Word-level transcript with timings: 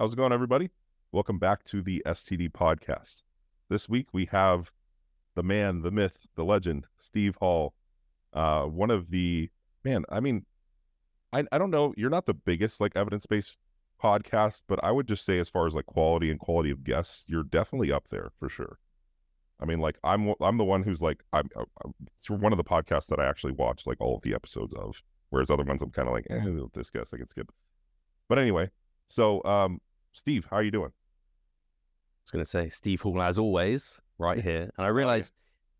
How's 0.00 0.12
it 0.12 0.16
going, 0.16 0.32
everybody? 0.32 0.70
Welcome 1.10 1.40
back 1.40 1.64
to 1.64 1.82
the 1.82 2.04
STD 2.06 2.52
podcast. 2.52 3.24
This 3.68 3.88
week 3.88 4.06
we 4.12 4.26
have 4.26 4.70
the 5.34 5.42
man, 5.42 5.82
the 5.82 5.90
myth, 5.90 6.18
the 6.36 6.44
legend, 6.44 6.86
Steve 6.98 7.34
Hall. 7.34 7.74
Uh, 8.32 8.66
one 8.66 8.92
of 8.92 9.10
the 9.10 9.50
man, 9.84 10.04
I 10.08 10.20
mean, 10.20 10.46
I 11.32 11.42
I 11.50 11.58
don't 11.58 11.72
know, 11.72 11.94
you're 11.96 12.10
not 12.10 12.26
the 12.26 12.34
biggest 12.34 12.80
like 12.80 12.94
evidence-based 12.94 13.58
podcast, 14.00 14.62
but 14.68 14.78
I 14.84 14.92
would 14.92 15.08
just 15.08 15.24
say 15.24 15.40
as 15.40 15.48
far 15.48 15.66
as 15.66 15.74
like 15.74 15.86
quality 15.86 16.30
and 16.30 16.38
quality 16.38 16.70
of 16.70 16.84
guests, 16.84 17.24
you're 17.26 17.42
definitely 17.42 17.90
up 17.90 18.06
there 18.08 18.30
for 18.38 18.48
sure. 18.48 18.78
I 19.58 19.64
mean, 19.64 19.80
like 19.80 19.98
I'm 20.04 20.32
I'm 20.40 20.58
the 20.58 20.64
one 20.64 20.84
who's 20.84 21.02
like 21.02 21.24
I'm, 21.32 21.50
I'm 21.56 21.92
it's 22.16 22.30
one 22.30 22.52
of 22.52 22.56
the 22.56 22.62
podcasts 22.62 23.08
that 23.08 23.18
I 23.18 23.26
actually 23.26 23.54
watch 23.54 23.84
like 23.84 24.00
all 24.00 24.14
of 24.14 24.22
the 24.22 24.34
episodes 24.34 24.74
of, 24.74 25.02
whereas 25.30 25.50
other 25.50 25.64
ones 25.64 25.82
I'm 25.82 25.90
kind 25.90 26.06
of 26.06 26.14
like, 26.14 26.28
eh, 26.30 26.68
this 26.72 26.90
guest 26.90 27.12
I 27.12 27.16
can 27.16 27.26
skip. 27.26 27.50
But 28.28 28.38
anyway, 28.38 28.70
so 29.08 29.42
um, 29.44 29.80
Steve, 30.18 30.46
how 30.50 30.56
are 30.56 30.62
you 30.64 30.72
doing? 30.72 30.90
I 30.90 32.22
was 32.24 32.30
going 32.32 32.44
to 32.44 32.50
say 32.50 32.68
Steve 32.68 33.00
Hall 33.00 33.22
as 33.22 33.38
always, 33.38 34.00
right 34.18 34.42
here, 34.42 34.68
and 34.76 34.84
I 34.84 34.88
realized 35.00 35.32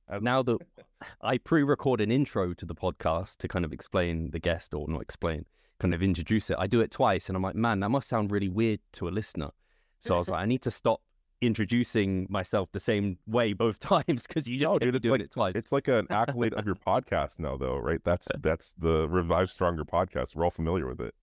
As- 0.09 0.23
now 0.23 0.42
that 0.45 0.59
I 1.23 1.38
pre-record 1.38 2.01
an 2.01 2.12
intro 2.12 2.55
to 2.55 2.65
the 2.65 2.74
podcast 2.74 3.38
to 3.38 3.48
kind 3.48 3.65
of 3.65 3.73
explain 3.73 4.30
the 4.30 4.38
guest 4.38 4.74
or 4.74 4.87
not 4.88 5.02
explain, 5.02 5.45
kind 5.80 5.93
of 5.93 6.02
introduce 6.05 6.51
it. 6.51 6.56
I 6.59 6.69
do 6.69 6.80
it 6.80 6.93
twice, 6.93 7.29
and 7.29 7.37
I'm 7.37 7.43
like, 7.43 7.56
man, 7.56 7.80
that 7.80 7.88
must 7.88 8.09
sound 8.09 8.30
really 8.30 8.48
weird 8.48 8.79
to 8.93 9.09
a 9.09 9.10
listener. 9.10 9.51
So 9.98 10.15
I 10.15 10.19
was 10.19 10.29
like, 10.29 10.41
I 10.41 10.46
need 10.46 10.62
to 10.62 10.70
stop 10.70 11.01
introducing 11.41 12.27
myself 12.30 12.68
the 12.73 12.80
same 12.80 13.18
way 13.27 13.52
both 13.52 13.80
times 13.93 14.27
because 14.29 14.46
you 14.46 14.57
just 14.60 14.73
No, 14.73 14.79
dude, 14.79 14.95
it's 14.95 15.02
doing 15.02 15.12
like- 15.12 15.20
it 15.23 15.32
twice. 15.32 15.55
It's 15.57 15.73
like 15.73 15.88
an 15.88 16.07
accolade 16.10 16.55
of 16.55 16.65
your 16.65 16.77
podcast 16.77 17.41
now, 17.41 17.57
though, 17.57 17.77
right? 17.77 18.01
That's 18.05 18.29
that's 18.38 18.73
the 18.79 19.09
Revive 19.09 19.51
Stronger 19.51 19.84
podcast. 19.84 20.37
We're 20.37 20.45
all 20.45 20.51
familiar 20.51 20.87
with 20.87 21.01
it. 21.01 21.15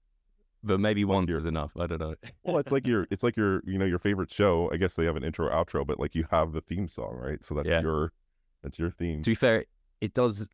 But 0.66 0.80
maybe 0.80 1.06
like 1.06 1.14
once 1.16 1.30
your- 1.30 1.38
is 1.40 1.46
enough. 1.46 1.72
I 1.80 1.88
don't 1.88 2.00
know. 2.00 2.16
Well, 2.44 2.58
it's 2.58 2.72
like 2.72 2.86
your 2.88 3.08
it's 3.12 3.24
like 3.24 3.38
your 3.38 3.62
you 3.66 3.78
know 3.78 3.86
your 3.86 4.00
favorite 4.00 4.32
show. 4.32 4.70
I 4.74 4.78
guess 4.78 4.96
they 4.96 5.06
have 5.06 5.16
an 5.16 5.24
intro 5.24 5.50
outro, 5.50 5.86
but 5.86 6.00
like 6.00 6.16
you 6.16 6.26
have 6.32 6.52
the 6.54 6.62
theme 6.62 6.88
song, 6.88 7.16
right? 7.22 7.44
So 7.44 7.56
that's 7.56 7.68
Yeah. 7.68 7.82
your 7.82 8.12
that's 8.64 8.78
your 8.80 8.92
theme. 8.92 9.22
To 9.24 9.30
be 9.32 9.36
fair, 9.36 9.66
it 10.02 10.14
does. 10.14 10.48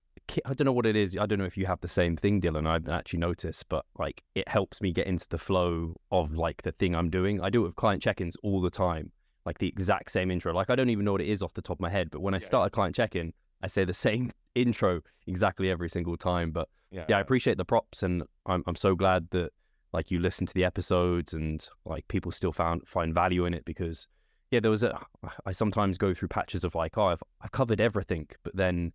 I 0.45 0.53
don't 0.53 0.65
know 0.65 0.71
what 0.71 0.85
it 0.85 0.95
is. 0.95 1.17
I 1.17 1.25
don't 1.25 1.39
know 1.39 1.45
if 1.45 1.57
you 1.57 1.65
have 1.65 1.81
the 1.81 1.87
same 1.89 2.15
thing, 2.15 2.39
Dylan. 2.39 2.65
I 2.67 2.73
haven't 2.73 2.93
actually 2.93 3.19
noticed, 3.19 3.67
but 3.67 3.85
like 3.99 4.21
it 4.35 4.47
helps 4.47 4.81
me 4.81 4.93
get 4.93 5.07
into 5.07 5.27
the 5.29 5.37
flow 5.37 5.95
of 6.11 6.33
like 6.35 6.61
the 6.61 6.71
thing 6.73 6.95
I'm 6.95 7.09
doing. 7.09 7.41
I 7.41 7.49
do 7.49 7.61
it 7.63 7.67
with 7.67 7.75
client 7.75 8.01
check-ins 8.01 8.35
all 8.43 8.61
the 8.61 8.69
time, 8.69 9.11
like 9.45 9.57
the 9.57 9.67
exact 9.67 10.11
same 10.11 10.31
intro. 10.31 10.53
Like 10.53 10.69
I 10.69 10.75
don't 10.75 10.89
even 10.89 11.03
know 11.05 11.11
what 11.13 11.21
it 11.21 11.27
is 11.29 11.41
off 11.41 11.53
the 11.53 11.61
top 11.61 11.77
of 11.77 11.81
my 11.81 11.89
head, 11.89 12.09
but 12.11 12.21
when 12.21 12.33
I 12.33 12.37
Yeah. 12.37 12.45
start 12.45 12.67
a 12.67 12.69
client 12.69 12.95
check-in, 12.95 13.33
I 13.61 13.67
say 13.67 13.83
the 13.83 13.93
same 14.07 14.31
intro 14.55 15.01
exactly 15.27 15.69
every 15.69 15.89
single 15.89 16.15
time. 16.15 16.51
But 16.51 16.69
yeah, 16.91 17.05
yeah, 17.09 17.17
I 17.17 17.21
appreciate 17.21 17.57
the 17.57 17.65
props, 17.65 18.01
and 18.03 18.23
I'm 18.45 18.63
I'm 18.67 18.75
so 18.77 18.95
glad 18.95 19.29
that 19.31 19.51
like 19.93 20.11
you 20.11 20.19
listen 20.19 20.47
to 20.47 20.53
the 20.53 20.63
episodes 20.63 21.33
and 21.33 21.67
like 21.85 22.07
people 22.07 22.31
still 22.31 22.53
found 22.53 22.87
find 22.87 23.13
value 23.13 23.45
in 23.45 23.53
it 23.53 23.65
because 23.65 24.07
yeah, 24.49 24.59
there 24.59 24.71
was 24.71 24.83
a 24.83 24.99
I 25.45 25.51
sometimes 25.51 25.97
go 25.97 26.13
through 26.13 26.29
patches 26.29 26.63
of 26.63 26.75
like 26.75 26.97
oh 26.97 27.07
I've 27.07 27.23
I've 27.41 27.51
covered 27.51 27.81
everything, 27.81 28.27
but 28.43 28.55
then 28.55 28.93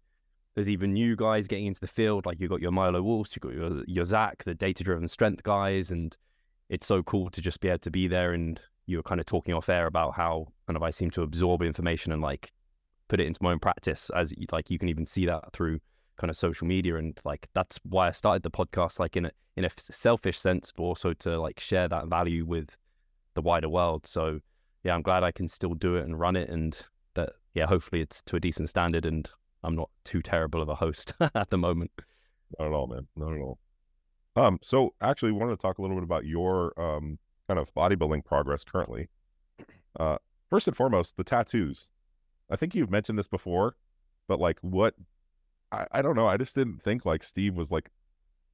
there's 0.54 0.70
even 0.70 0.94
new 0.94 1.16
guys 1.16 1.48
getting 1.48 1.66
into 1.66 1.80
the 1.80 1.86
field 1.86 2.24
like 2.24 2.40
you 2.40 2.48
got 2.48 2.62
your 2.62 2.72
Milo 2.72 3.02
Wolves, 3.02 3.36
you 3.36 3.40
got 3.40 3.54
your 3.54 3.84
your 3.86 4.04
Zach, 4.04 4.44
the 4.44 4.54
data 4.54 4.84
driven 4.84 5.08
strength 5.08 5.42
guys, 5.42 5.90
and 5.90 6.16
it's 6.68 6.86
so 6.86 7.02
cool 7.02 7.30
to 7.30 7.40
just 7.40 7.60
be 7.60 7.68
able 7.68 7.78
to 7.78 7.90
be 7.90 8.08
there 8.08 8.32
and 8.32 8.60
you 8.86 8.96
were 8.96 9.02
kind 9.02 9.20
of 9.20 9.26
talking 9.26 9.54
off 9.54 9.68
air 9.68 9.86
about 9.86 10.14
how 10.14 10.46
kind 10.66 10.76
of 10.76 10.82
I 10.82 10.90
seem 10.90 11.10
to 11.12 11.22
absorb 11.22 11.62
information 11.62 12.12
and 12.12 12.22
like 12.22 12.52
put 13.08 13.20
it 13.20 13.26
into 13.26 13.42
my 13.42 13.52
own 13.52 13.58
practice 13.58 14.10
as 14.14 14.32
like 14.52 14.70
you 14.70 14.78
can 14.78 14.88
even 14.88 15.06
see 15.06 15.26
that 15.26 15.52
through 15.52 15.80
kind 16.16 16.30
of 16.30 16.36
social 16.36 16.66
media 16.66 16.96
and 16.96 17.18
like 17.24 17.48
that's 17.54 17.78
why 17.84 18.08
I 18.08 18.10
started 18.10 18.42
the 18.42 18.50
podcast 18.50 18.98
like 18.98 19.16
in 19.16 19.26
a 19.26 19.30
in 19.56 19.64
a 19.64 19.70
selfish 19.78 20.38
sense 20.38 20.72
but 20.72 20.82
also 20.82 21.12
to 21.14 21.40
like 21.40 21.60
share 21.60 21.88
that 21.88 22.08
value 22.08 22.44
with 22.44 22.76
the 23.34 23.42
wider 23.42 23.68
world 23.68 24.06
so 24.06 24.40
yeah 24.82 24.94
I'm 24.94 25.02
glad 25.02 25.22
I 25.22 25.32
can 25.32 25.48
still 25.48 25.74
do 25.74 25.96
it 25.96 26.04
and 26.04 26.18
run 26.18 26.36
it 26.36 26.48
and 26.48 26.76
that 27.14 27.32
yeah 27.54 27.66
hopefully 27.66 28.00
it's 28.00 28.22
to 28.22 28.36
a 28.36 28.40
decent 28.40 28.68
standard 28.68 29.04
and 29.04 29.28
I'm 29.62 29.76
not 29.76 29.90
too 30.04 30.22
terrible 30.22 30.62
of 30.62 30.68
a 30.68 30.74
host 30.74 31.14
at 31.34 31.50
the 31.50 31.58
moment 31.58 31.90
not 32.58 32.66
at 32.66 32.72
all, 32.72 32.86
man, 32.86 33.06
not 33.16 33.32
at 33.32 33.40
all. 33.40 33.58
Um, 34.36 34.58
so 34.62 34.94
actually, 35.00 35.32
wanted 35.32 35.56
to 35.56 35.62
talk 35.62 35.78
a 35.78 35.82
little 35.82 35.96
bit 35.96 36.04
about 36.04 36.24
your 36.24 36.78
um 36.80 37.18
kind 37.48 37.58
of 37.58 37.72
bodybuilding 37.74 38.24
progress 38.24 38.64
currently. 38.64 39.08
Uh, 39.98 40.18
first 40.50 40.68
and 40.68 40.76
foremost, 40.76 41.16
the 41.16 41.24
tattoos. 41.24 41.90
I 42.50 42.56
think 42.56 42.74
you've 42.74 42.90
mentioned 42.90 43.18
this 43.18 43.28
before, 43.28 43.76
but 44.28 44.38
like, 44.40 44.58
what? 44.60 44.94
I, 45.76 45.98
I 45.98 46.02
don't 46.02 46.16
know. 46.16 46.26
I 46.26 46.36
just 46.36 46.54
didn't 46.54 46.82
think 46.82 47.04
like 47.04 47.22
Steve 47.22 47.54
was 47.54 47.70
like 47.70 47.90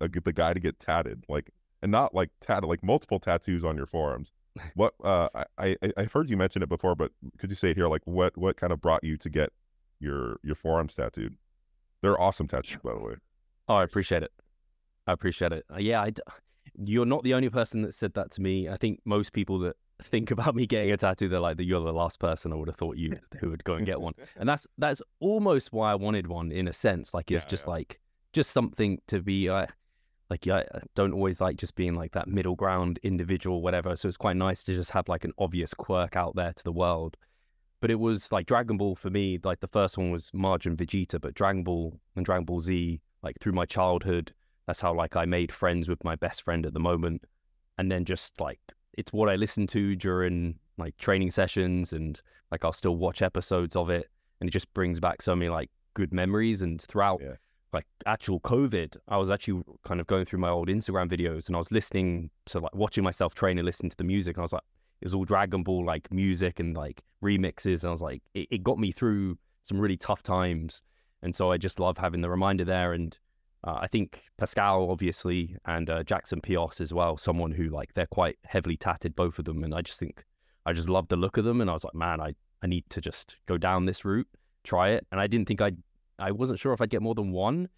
a, 0.00 0.08
the 0.08 0.32
guy 0.32 0.52
to 0.54 0.60
get 0.60 0.78
tatted, 0.78 1.24
like, 1.28 1.50
and 1.82 1.90
not 1.92 2.14
like 2.14 2.30
tatted, 2.40 2.68
like 2.68 2.82
multiple 2.82 3.20
tattoos 3.20 3.64
on 3.64 3.76
your 3.76 3.86
forearms. 3.86 4.32
What? 4.74 4.92
Uh, 5.02 5.28
I, 5.56 5.76
I 5.82 5.92
I've 5.96 6.12
heard 6.12 6.28
you 6.28 6.36
mention 6.36 6.62
it 6.62 6.68
before, 6.68 6.94
but 6.94 7.10
could 7.38 7.48
you 7.48 7.56
say 7.56 7.70
it 7.70 7.76
here? 7.76 7.88
Like, 7.88 8.02
what 8.04 8.36
what 8.36 8.58
kind 8.58 8.70
of 8.72 8.82
brought 8.82 9.02
you 9.02 9.16
to 9.16 9.30
get 9.30 9.48
your 9.98 10.36
your 10.42 10.54
forearms 10.54 10.94
tattooed? 10.94 11.36
They're 12.02 12.20
awesome 12.20 12.48
tattoos, 12.48 12.76
by 12.84 12.92
the 12.92 13.00
way. 13.00 13.14
Oh, 13.68 13.76
I 13.76 13.84
appreciate 13.84 14.22
it. 14.22 14.30
I 15.06 15.12
appreciate 15.12 15.52
it. 15.52 15.64
Uh, 15.72 15.78
Yeah, 15.78 16.02
I 16.02 16.10
d- 16.10 16.20
you're 16.84 17.06
not 17.06 17.22
the 17.24 17.32
only 17.32 17.48
person 17.48 17.80
that 17.82 17.94
said 17.94 18.12
that 18.14 18.30
to 18.32 18.42
me. 18.42 18.68
I 18.68 18.76
think 18.76 19.00
most 19.06 19.32
people 19.32 19.58
that 19.60 19.76
think 20.02 20.30
about 20.30 20.54
me 20.54 20.66
getting 20.66 20.92
a 20.92 20.96
tattoo, 20.96 21.28
they're 21.28 21.40
like, 21.40 21.56
"You're 21.60 21.80
the 21.84 21.92
last 21.92 22.18
person 22.20 22.52
I 22.52 22.56
would 22.56 22.68
have 22.68 22.76
thought 22.76 22.96
you 22.96 23.16
who 23.38 23.50
would 23.50 23.64
go 23.64 23.74
and 23.74 23.86
get 23.86 24.00
one." 24.00 24.14
And 24.36 24.48
that's 24.48 24.66
that's 24.78 25.02
almost 25.20 25.72
why 25.72 25.92
I 25.92 25.94
wanted 25.94 26.26
one 26.26 26.52
in 26.52 26.68
a 26.68 26.72
sense. 26.72 27.14
Like 27.14 27.30
it's 27.30 27.44
Yeah, 27.44 27.50
just 27.50 27.66
yeah. 27.66 27.70
like 27.70 28.00
just 28.32 28.50
something 28.50 29.00
to 29.08 29.22
be. 29.22 29.48
Uh, 29.48 29.66
like 30.30 30.46
yeah, 30.46 30.62
I 30.74 30.80
don't 30.94 31.12
always 31.12 31.42
like 31.42 31.56
just 31.56 31.74
being 31.74 31.94
like 31.94 32.12
that 32.12 32.26
middle 32.26 32.54
ground 32.54 32.98
individual, 33.02 33.60
whatever. 33.60 33.94
So 33.96 34.08
it's 34.08 34.16
quite 34.16 34.36
nice 34.36 34.64
to 34.64 34.72
just 34.74 34.90
have 34.92 35.06
like 35.08 35.24
an 35.24 35.32
obvious 35.38 35.74
quirk 35.74 36.16
out 36.16 36.34
there 36.34 36.54
to 36.54 36.64
the 36.64 36.72
world. 36.72 37.18
But 37.82 37.90
it 37.90 37.96
was 37.96 38.32
like 38.32 38.46
Dragon 38.46 38.78
Ball 38.78 38.94
for 38.94 39.10
me. 39.10 39.38
Like 39.44 39.60
the 39.60 39.68
first 39.68 39.98
one 39.98 40.10
was 40.10 40.30
Majin 40.30 40.76
Vegeta, 40.76 41.20
but 41.20 41.34
Dragon 41.34 41.64
Ball 41.64 41.92
and 42.16 42.24
Dragon 42.24 42.46
Ball 42.46 42.60
Z, 42.60 43.00
like 43.22 43.36
through 43.40 43.52
my 43.52 43.66
childhood, 43.66 44.32
that's 44.66 44.80
how 44.80 44.94
like 44.94 45.16
I 45.16 45.26
made 45.26 45.52
friends 45.52 45.88
with 45.88 46.02
my 46.02 46.16
best 46.16 46.42
friend 46.44 46.64
at 46.64 46.72
the 46.72 46.80
moment. 46.80 47.24
And 47.76 47.90
then 47.92 48.04
just 48.06 48.40
like 48.40 48.60
it's 48.94 49.12
what 49.12 49.28
I 49.28 49.36
listen 49.36 49.66
to 49.68 49.96
during 49.96 50.58
like 50.78 50.96
training 50.98 51.30
sessions 51.30 51.92
and 51.92 52.20
like 52.50 52.64
I'll 52.64 52.72
still 52.72 52.96
watch 52.96 53.22
episodes 53.22 53.76
of 53.76 53.90
it 53.90 54.08
and 54.40 54.48
it 54.48 54.52
just 54.52 54.72
brings 54.74 55.00
back 55.00 55.22
so 55.22 55.34
many 55.36 55.48
like 55.48 55.70
good 55.94 56.12
memories 56.12 56.62
and 56.62 56.80
throughout 56.80 57.20
Yeah. 57.22 57.34
like 57.72 57.86
actual 58.06 58.40
COVID, 58.40 58.96
I 59.08 59.16
was 59.16 59.30
actually 59.30 59.62
kind 59.84 60.00
of 60.00 60.06
going 60.06 60.24
through 60.24 60.40
my 60.40 60.48
old 60.50 60.68
Instagram 60.68 61.10
videos 61.10 61.46
and 61.48 61.56
I 61.56 61.58
was 61.58 61.70
listening 61.70 62.30
to 62.46 62.60
like 62.60 62.74
watching 62.74 63.04
myself 63.04 63.34
train 63.34 63.58
and 63.58 63.66
listening 63.66 63.90
to 63.90 63.96
the 63.96 64.04
music. 64.04 64.36
And 64.36 64.42
I 64.42 64.44
was 64.44 64.52
like, 64.52 64.62
it 65.00 65.06
was 65.06 65.14
all 65.14 65.24
Dragon 65.24 65.62
Ball 65.62 65.84
like 65.84 66.12
music 66.12 66.60
and 66.60 66.76
like 66.76 67.02
remixes. 67.22 67.82
And 67.82 67.88
I 67.88 67.90
was 67.90 68.02
like, 68.02 68.22
it, 68.34 68.48
it 68.50 68.62
got 68.62 68.78
me 68.78 68.92
through 68.92 69.36
some 69.62 69.80
really 69.80 69.96
tough 69.96 70.22
times. 70.22 70.82
And 71.22 71.34
so 71.34 71.50
I 71.50 71.56
just 71.56 71.80
love 71.80 71.98
having 71.98 72.20
the 72.20 72.30
reminder 72.30 72.64
there. 72.64 72.92
And 72.92 73.16
uh, 73.64 73.78
I 73.80 73.86
think 73.86 74.24
Pascal, 74.38 74.90
obviously, 74.90 75.56
and 75.66 75.88
uh, 75.88 76.02
Jackson 76.02 76.40
Peos 76.40 76.80
as 76.80 76.92
well, 76.92 77.16
someone 77.16 77.52
who 77.52 77.68
like 77.68 77.94
they're 77.94 78.06
quite 78.06 78.38
heavily 78.44 78.76
tatted, 78.76 79.14
both 79.14 79.38
of 79.38 79.44
them. 79.44 79.62
And 79.62 79.74
I 79.74 79.82
just 79.82 80.00
think 80.00 80.24
I 80.66 80.72
just 80.72 80.88
love 80.88 81.08
the 81.08 81.16
look 81.16 81.36
of 81.36 81.44
them. 81.44 81.60
And 81.60 81.70
I 81.70 81.72
was 81.72 81.84
like, 81.84 81.94
man, 81.94 82.20
I, 82.20 82.34
I 82.62 82.66
need 82.66 82.84
to 82.90 83.00
just 83.00 83.36
go 83.46 83.56
down 83.56 83.86
this 83.86 84.04
route, 84.04 84.28
try 84.64 84.90
it. 84.90 85.06
And 85.12 85.20
I 85.20 85.26
didn't 85.28 85.46
think 85.46 85.60
I'd, 85.60 85.76
I 86.18 86.32
wasn't 86.32 86.58
sure 86.58 86.72
if 86.72 86.80
I'd 86.80 86.90
get 86.90 87.02
more 87.02 87.14
than 87.14 87.30
one, 87.30 87.68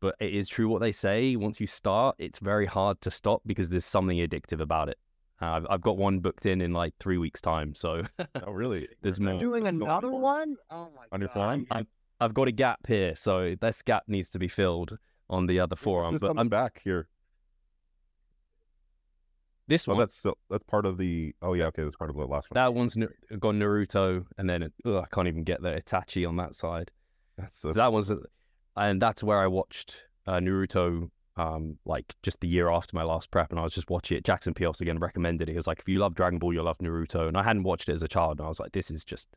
but 0.00 0.14
it 0.20 0.32
is 0.34 0.48
true 0.48 0.68
what 0.68 0.80
they 0.80 0.92
say. 0.92 1.34
Once 1.34 1.60
you 1.60 1.66
start, 1.66 2.14
it's 2.18 2.38
very 2.38 2.66
hard 2.66 3.00
to 3.00 3.10
stop 3.10 3.42
because 3.44 3.68
there's 3.68 3.84
something 3.84 4.18
addictive 4.18 4.60
about 4.60 4.88
it. 4.88 4.98
Uh, 5.42 5.46
I've, 5.46 5.66
I've 5.68 5.80
got 5.80 5.96
one 5.96 6.20
booked 6.20 6.46
in 6.46 6.60
in 6.60 6.72
like 6.72 6.94
three 7.00 7.18
weeks' 7.18 7.40
time. 7.40 7.74
So 7.74 8.04
Oh, 8.46 8.52
really? 8.52 8.86
There's 9.02 9.18
Very 9.18 9.32
more. 9.32 9.40
Doing 9.40 9.64
What's 9.64 9.74
another 9.74 10.10
one? 10.12 10.56
Oh 10.70 10.90
my 10.94 11.06
On 11.10 11.20
your 11.20 11.26
God. 11.28 11.34
forearm? 11.34 11.66
I, 11.72 11.84
I've 12.20 12.34
got 12.34 12.46
a 12.46 12.52
gap 12.52 12.86
here. 12.86 13.16
So 13.16 13.56
this 13.60 13.82
gap 13.82 14.04
needs 14.06 14.30
to 14.30 14.38
be 14.38 14.46
filled 14.46 14.96
on 15.34 15.46
the 15.46 15.60
other 15.60 15.76
forearm. 15.76 16.16
But 16.18 16.34
I'm, 16.38 16.48
back 16.48 16.80
here. 16.84 17.08
this 19.66 19.88
Oh, 19.88 19.92
one, 19.92 19.98
that's 20.00 20.14
still, 20.16 20.36
that's 20.50 20.64
part 20.64 20.86
of 20.86 20.98
the. 20.98 21.34
Oh 21.42 21.54
yeah, 21.54 21.66
okay, 21.66 21.82
that's 21.82 21.96
part 21.96 22.10
of 22.10 22.16
the 22.16 22.24
last 22.24 22.50
one. 22.50 22.54
that 22.54 22.74
one's 22.74 22.94
got 22.96 23.54
Naruto, 23.54 24.24
and 24.38 24.48
then 24.48 24.62
it, 24.62 24.72
ugh, 24.84 25.02
I 25.04 25.14
can't 25.14 25.28
even 25.28 25.44
get 25.44 25.62
the 25.62 25.80
Itachi 25.80 26.28
on 26.28 26.36
that 26.36 26.54
side. 26.54 26.90
That's 27.38 27.58
So 27.58 27.70
a, 27.70 27.72
that 27.72 27.92
was, 27.92 28.10
and 28.76 29.00
that's 29.02 29.22
where 29.22 29.40
I 29.40 29.46
watched 29.46 30.04
uh, 30.26 30.34
Naruto, 30.34 31.10
um, 31.36 31.78
like 31.84 32.14
just 32.22 32.40
the 32.40 32.48
year 32.48 32.70
after 32.70 32.94
my 32.94 33.02
last 33.02 33.30
prep, 33.30 33.50
and 33.50 33.58
I 33.58 33.62
was 33.64 33.74
just 33.74 33.90
watching 33.90 34.18
it. 34.18 34.24
Jackson 34.24 34.54
Peos 34.54 34.80
again 34.80 34.98
recommended 34.98 35.48
it. 35.48 35.52
He 35.52 35.56
was 35.56 35.66
like, 35.66 35.80
"If 35.80 35.88
you 35.88 35.98
love 35.98 36.14
Dragon 36.14 36.38
Ball, 36.38 36.52
you'll 36.52 36.64
love 36.66 36.78
Naruto." 36.78 37.26
And 37.26 37.36
I 37.36 37.42
hadn't 37.42 37.64
watched 37.64 37.88
it 37.88 37.94
as 37.94 38.02
a 38.02 38.08
child, 38.08 38.38
and 38.38 38.46
I 38.46 38.48
was 38.48 38.60
like, 38.60 38.72
"This 38.72 38.90
is 38.90 39.04
just, 39.04 39.28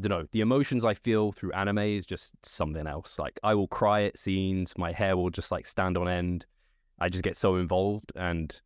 I 0.00 0.08
don't 0.08 0.18
know, 0.18 0.26
the 0.32 0.40
emotions 0.40 0.82
I 0.82 0.94
feel 0.94 1.30
through 1.30 1.52
anime 1.52 1.78
is 1.78 2.06
just 2.06 2.32
something 2.42 2.86
else. 2.86 3.18
Like 3.18 3.38
I 3.42 3.54
will 3.54 3.68
cry 3.68 4.04
at 4.04 4.16
scenes, 4.16 4.72
my 4.78 4.92
hair 4.92 5.14
will 5.14 5.28
just 5.28 5.50
like 5.50 5.66
stand 5.66 5.98
on 5.98 6.08
end. 6.08 6.46
I 6.98 7.10
just 7.10 7.22
get 7.22 7.36
so 7.36 7.56
involved, 7.56 8.10
and 8.16 8.58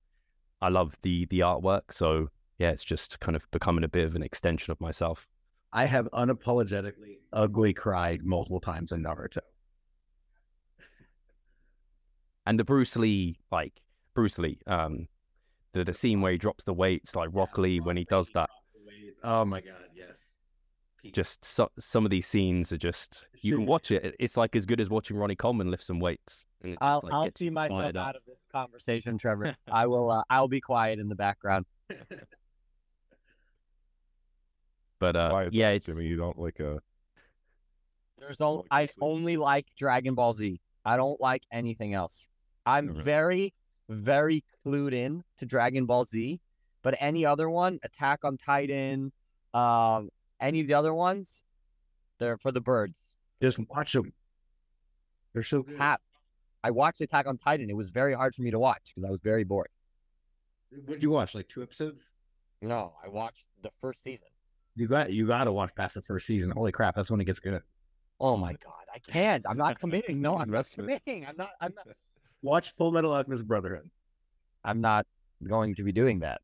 I 0.62 0.68
love 0.68 0.96
the 1.02 1.26
the 1.26 1.40
artwork. 1.40 1.82
So 1.90 2.28
yeah, 2.58 2.70
it's 2.70 2.84
just 2.84 3.18
kind 3.18 3.34
of 3.34 3.50
becoming 3.50 3.82
a 3.82 3.88
bit 3.88 4.04
of 4.04 4.14
an 4.14 4.22
extension 4.22 4.70
of 4.70 4.80
myself. 4.80 5.26
I 5.72 5.86
have 5.86 6.08
unapologetically 6.12 7.18
ugly 7.32 7.74
cried 7.74 8.24
multiple 8.24 8.60
times 8.60 8.92
in 8.92 9.02
Naruto. 9.02 9.38
and 12.46 12.60
the 12.60 12.64
Bruce 12.64 12.94
Lee, 12.94 13.40
like 13.50 13.80
Bruce 14.14 14.38
Lee, 14.38 14.60
um, 14.68 15.08
the 15.72 15.82
the 15.82 15.92
scene 15.92 16.20
where 16.20 16.30
he 16.30 16.38
drops 16.38 16.62
the 16.62 16.74
weights, 16.74 17.16
like 17.16 17.30
Rock 17.32 17.58
Lee 17.58 17.80
when 17.80 17.96
he 17.96 18.04
does 18.04 18.30
that. 18.34 18.50
Oh 19.24 19.44
my 19.44 19.60
god, 19.60 19.88
yes. 19.96 20.23
Just 21.12 21.44
so, 21.44 21.70
some 21.78 22.04
of 22.04 22.10
these 22.10 22.26
scenes 22.26 22.72
are 22.72 22.78
just 22.78 23.26
you 23.42 23.56
can 23.56 23.66
watch 23.66 23.90
it. 23.90 24.04
it- 24.04 24.16
It's 24.18 24.36
like 24.36 24.56
as 24.56 24.64
good 24.66 24.80
as 24.80 24.88
watching 24.88 25.16
Ronnie 25.16 25.36
Coleman 25.36 25.70
lift 25.70 25.84
some 25.84 26.00
weights. 26.00 26.44
and 26.62 26.72
it 26.72 26.74
just, 26.76 26.82
I'll 26.82 27.00
like, 27.02 27.12
I'll 27.12 27.24
gets 27.24 27.38
see 27.40 27.50
myself 27.50 27.94
out 27.96 28.16
of 28.16 28.22
this 28.26 28.38
conversation, 28.50 29.18
Trevor. 29.18 29.54
I 29.70 29.86
will. 29.86 30.10
Uh, 30.10 30.22
I'll 30.30 30.48
be 30.48 30.60
quiet 30.60 30.98
in 30.98 31.08
the 31.08 31.14
background. 31.16 31.66
But 35.00 35.16
uh, 35.16 35.30
Why 35.30 35.48
yeah, 35.50 35.70
it's 35.70 35.86
Shimmy, 35.86 36.06
you 36.06 36.16
don't 36.16 36.38
like 36.38 36.60
uh 36.60 36.76
There's 38.18 38.40
only 38.40 38.64
Like 38.70 38.90
I 38.90 38.92
only 39.02 39.36
like 39.36 39.66
Dragon 39.76 40.14
Ball 40.14 40.32
Z. 40.32 40.60
I 40.84 40.96
don't 40.96 41.20
like 41.20 41.42
anything 41.52 41.94
else. 41.94 42.26
I'm 42.64 42.90
Okay. 42.90 43.02
very, 43.02 43.54
very 43.88 44.44
clued 44.64 44.94
in 44.94 45.22
to 45.38 45.46
Dragon 45.46 45.84
Ball 45.86 46.04
Z, 46.04 46.40
but 46.82 46.94
any 47.00 47.26
other 47.26 47.50
one, 47.50 47.78
Attack 47.82 48.24
on 48.24 48.38
Titan, 48.38 49.12
um, 49.52 50.08
any 50.40 50.60
of 50.60 50.66
the 50.66 50.74
other 50.74 50.94
ones, 50.94 51.42
they're 52.18 52.38
for 52.38 52.52
the 52.52 52.60
birds. 52.60 52.98
Just 53.42 53.58
watch 53.68 53.92
them. 53.92 54.12
They're 55.32 55.42
so 55.42 55.62
good. 55.62 55.76
Hap. 55.76 56.00
I 56.62 56.70
watched 56.70 57.00
Attack 57.00 57.26
on 57.26 57.36
Titan. 57.36 57.68
It 57.68 57.76
was 57.76 57.90
very 57.90 58.14
hard 58.14 58.34
for 58.34 58.42
me 58.42 58.50
to 58.50 58.58
watch 58.58 58.92
because 58.94 59.06
I 59.06 59.10
was 59.10 59.20
very 59.22 59.44
bored. 59.44 59.68
What 60.70 60.94
did 60.94 61.02
you 61.02 61.10
watch? 61.10 61.34
Like 61.34 61.48
two 61.48 61.62
episodes? 61.62 62.04
No, 62.62 62.94
I 63.04 63.08
watched 63.08 63.44
the 63.62 63.70
first 63.80 64.02
season. 64.02 64.28
You 64.76 64.88
got 64.88 65.12
you 65.12 65.26
got 65.26 65.44
to 65.44 65.52
watch 65.52 65.74
past 65.74 65.94
the 65.94 66.02
first 66.02 66.26
season. 66.26 66.50
Holy 66.50 66.72
crap, 66.72 66.96
that's 66.96 67.10
when 67.10 67.20
it 67.20 67.24
gets 67.24 67.38
good. 67.38 67.62
Oh 68.18 68.36
my 68.36 68.52
god, 68.52 68.84
I 68.92 68.98
can't. 68.98 69.44
I'm 69.48 69.56
not 69.56 69.78
committing. 69.78 70.20
No, 70.20 70.32
I'm 70.32 70.38
not 70.38 70.46
Investment. 70.48 70.88
committing. 71.04 71.26
I'm 71.26 71.36
not. 71.36 71.50
I'm 71.60 71.74
not. 71.74 71.86
Watch 72.42 72.74
Full 72.76 72.92
Metal 72.92 73.12
Alchemist 73.12 73.46
Brotherhood. 73.46 73.88
I'm 74.64 74.80
not 74.80 75.06
going 75.46 75.74
to 75.76 75.82
be 75.82 75.92
doing 75.92 76.20
that. 76.20 76.40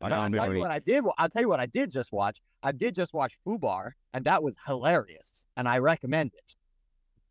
I 0.00 0.08
No, 0.08 0.16
don't 0.16 0.34
I'll 0.34 0.44
tell 0.46 0.54
you 0.54 0.60
what 0.60 0.70
I 0.70 0.78
did. 0.78 1.04
I'll 1.18 1.28
tell 1.28 1.42
you 1.42 1.48
what 1.48 1.60
I 1.60 1.66
did 1.66 1.90
just 1.90 2.12
watch. 2.12 2.40
I 2.62 2.72
did 2.72 2.94
just 2.94 3.12
watch 3.12 3.36
Fubar, 3.46 3.92
and 4.14 4.24
that 4.24 4.42
was 4.42 4.54
hilarious, 4.66 5.46
and 5.56 5.68
I 5.68 5.78
recommend 5.78 6.32
it. 6.34 6.54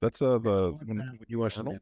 that's 0.02 0.22
uh 0.22 0.38
the 0.40 0.78
When 0.86 1.20
you 1.28 1.40
watch 1.40 1.58
Arnold? 1.58 1.80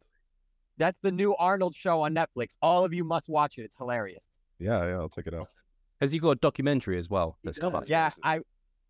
That's 0.77 0.99
the 1.01 1.11
new 1.11 1.35
Arnold 1.37 1.73
show 1.75 2.01
on 2.01 2.13
Netflix. 2.13 2.55
All 2.61 2.83
of 2.85 2.93
you 2.93 3.03
must 3.03 3.29
watch 3.29 3.57
it. 3.57 3.63
It's 3.63 3.77
hilarious. 3.77 4.25
yeah, 4.59 4.85
yeah, 4.85 4.93
I'll 4.99 5.09
check 5.09 5.27
it 5.27 5.33
out. 5.33 5.47
Has 6.01 6.11
he 6.11 6.19
got 6.19 6.31
a 6.31 6.35
documentary 6.35 6.97
as 6.97 7.09
well? 7.09 7.37
He 7.41 7.47
That's 7.47 7.59
does. 7.59 7.71
class. 7.71 7.89
Yeah, 7.89 8.09
I 8.23 8.39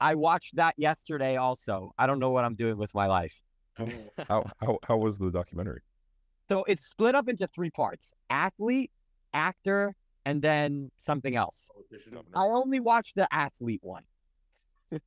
I 0.01 0.15
watched 0.15 0.55
that 0.57 0.73
yesterday. 0.77 1.37
Also, 1.37 1.93
I 1.97 2.07
don't 2.07 2.19
know 2.19 2.31
what 2.31 2.43
I'm 2.43 2.55
doing 2.55 2.77
with 2.77 2.93
my 2.93 3.07
life. 3.07 3.39
How 4.27 4.45
how 4.61 4.79
how 4.87 4.97
was 4.97 5.17
the 5.17 5.29
documentary? 5.31 5.81
So 6.49 6.63
it's 6.65 6.85
split 6.85 7.13
up 7.15 7.27
into 7.29 7.45
three 7.47 7.69
parts: 7.69 8.13
athlete, 8.29 8.91
actor, 9.33 9.93
and 10.25 10.41
then 10.41 10.91
something 10.97 11.35
else. 11.35 11.69
I 12.35 12.45
only 12.45 12.79
watched 12.79 13.15
the 13.15 13.27
athlete 13.31 13.81
one. 13.83 14.03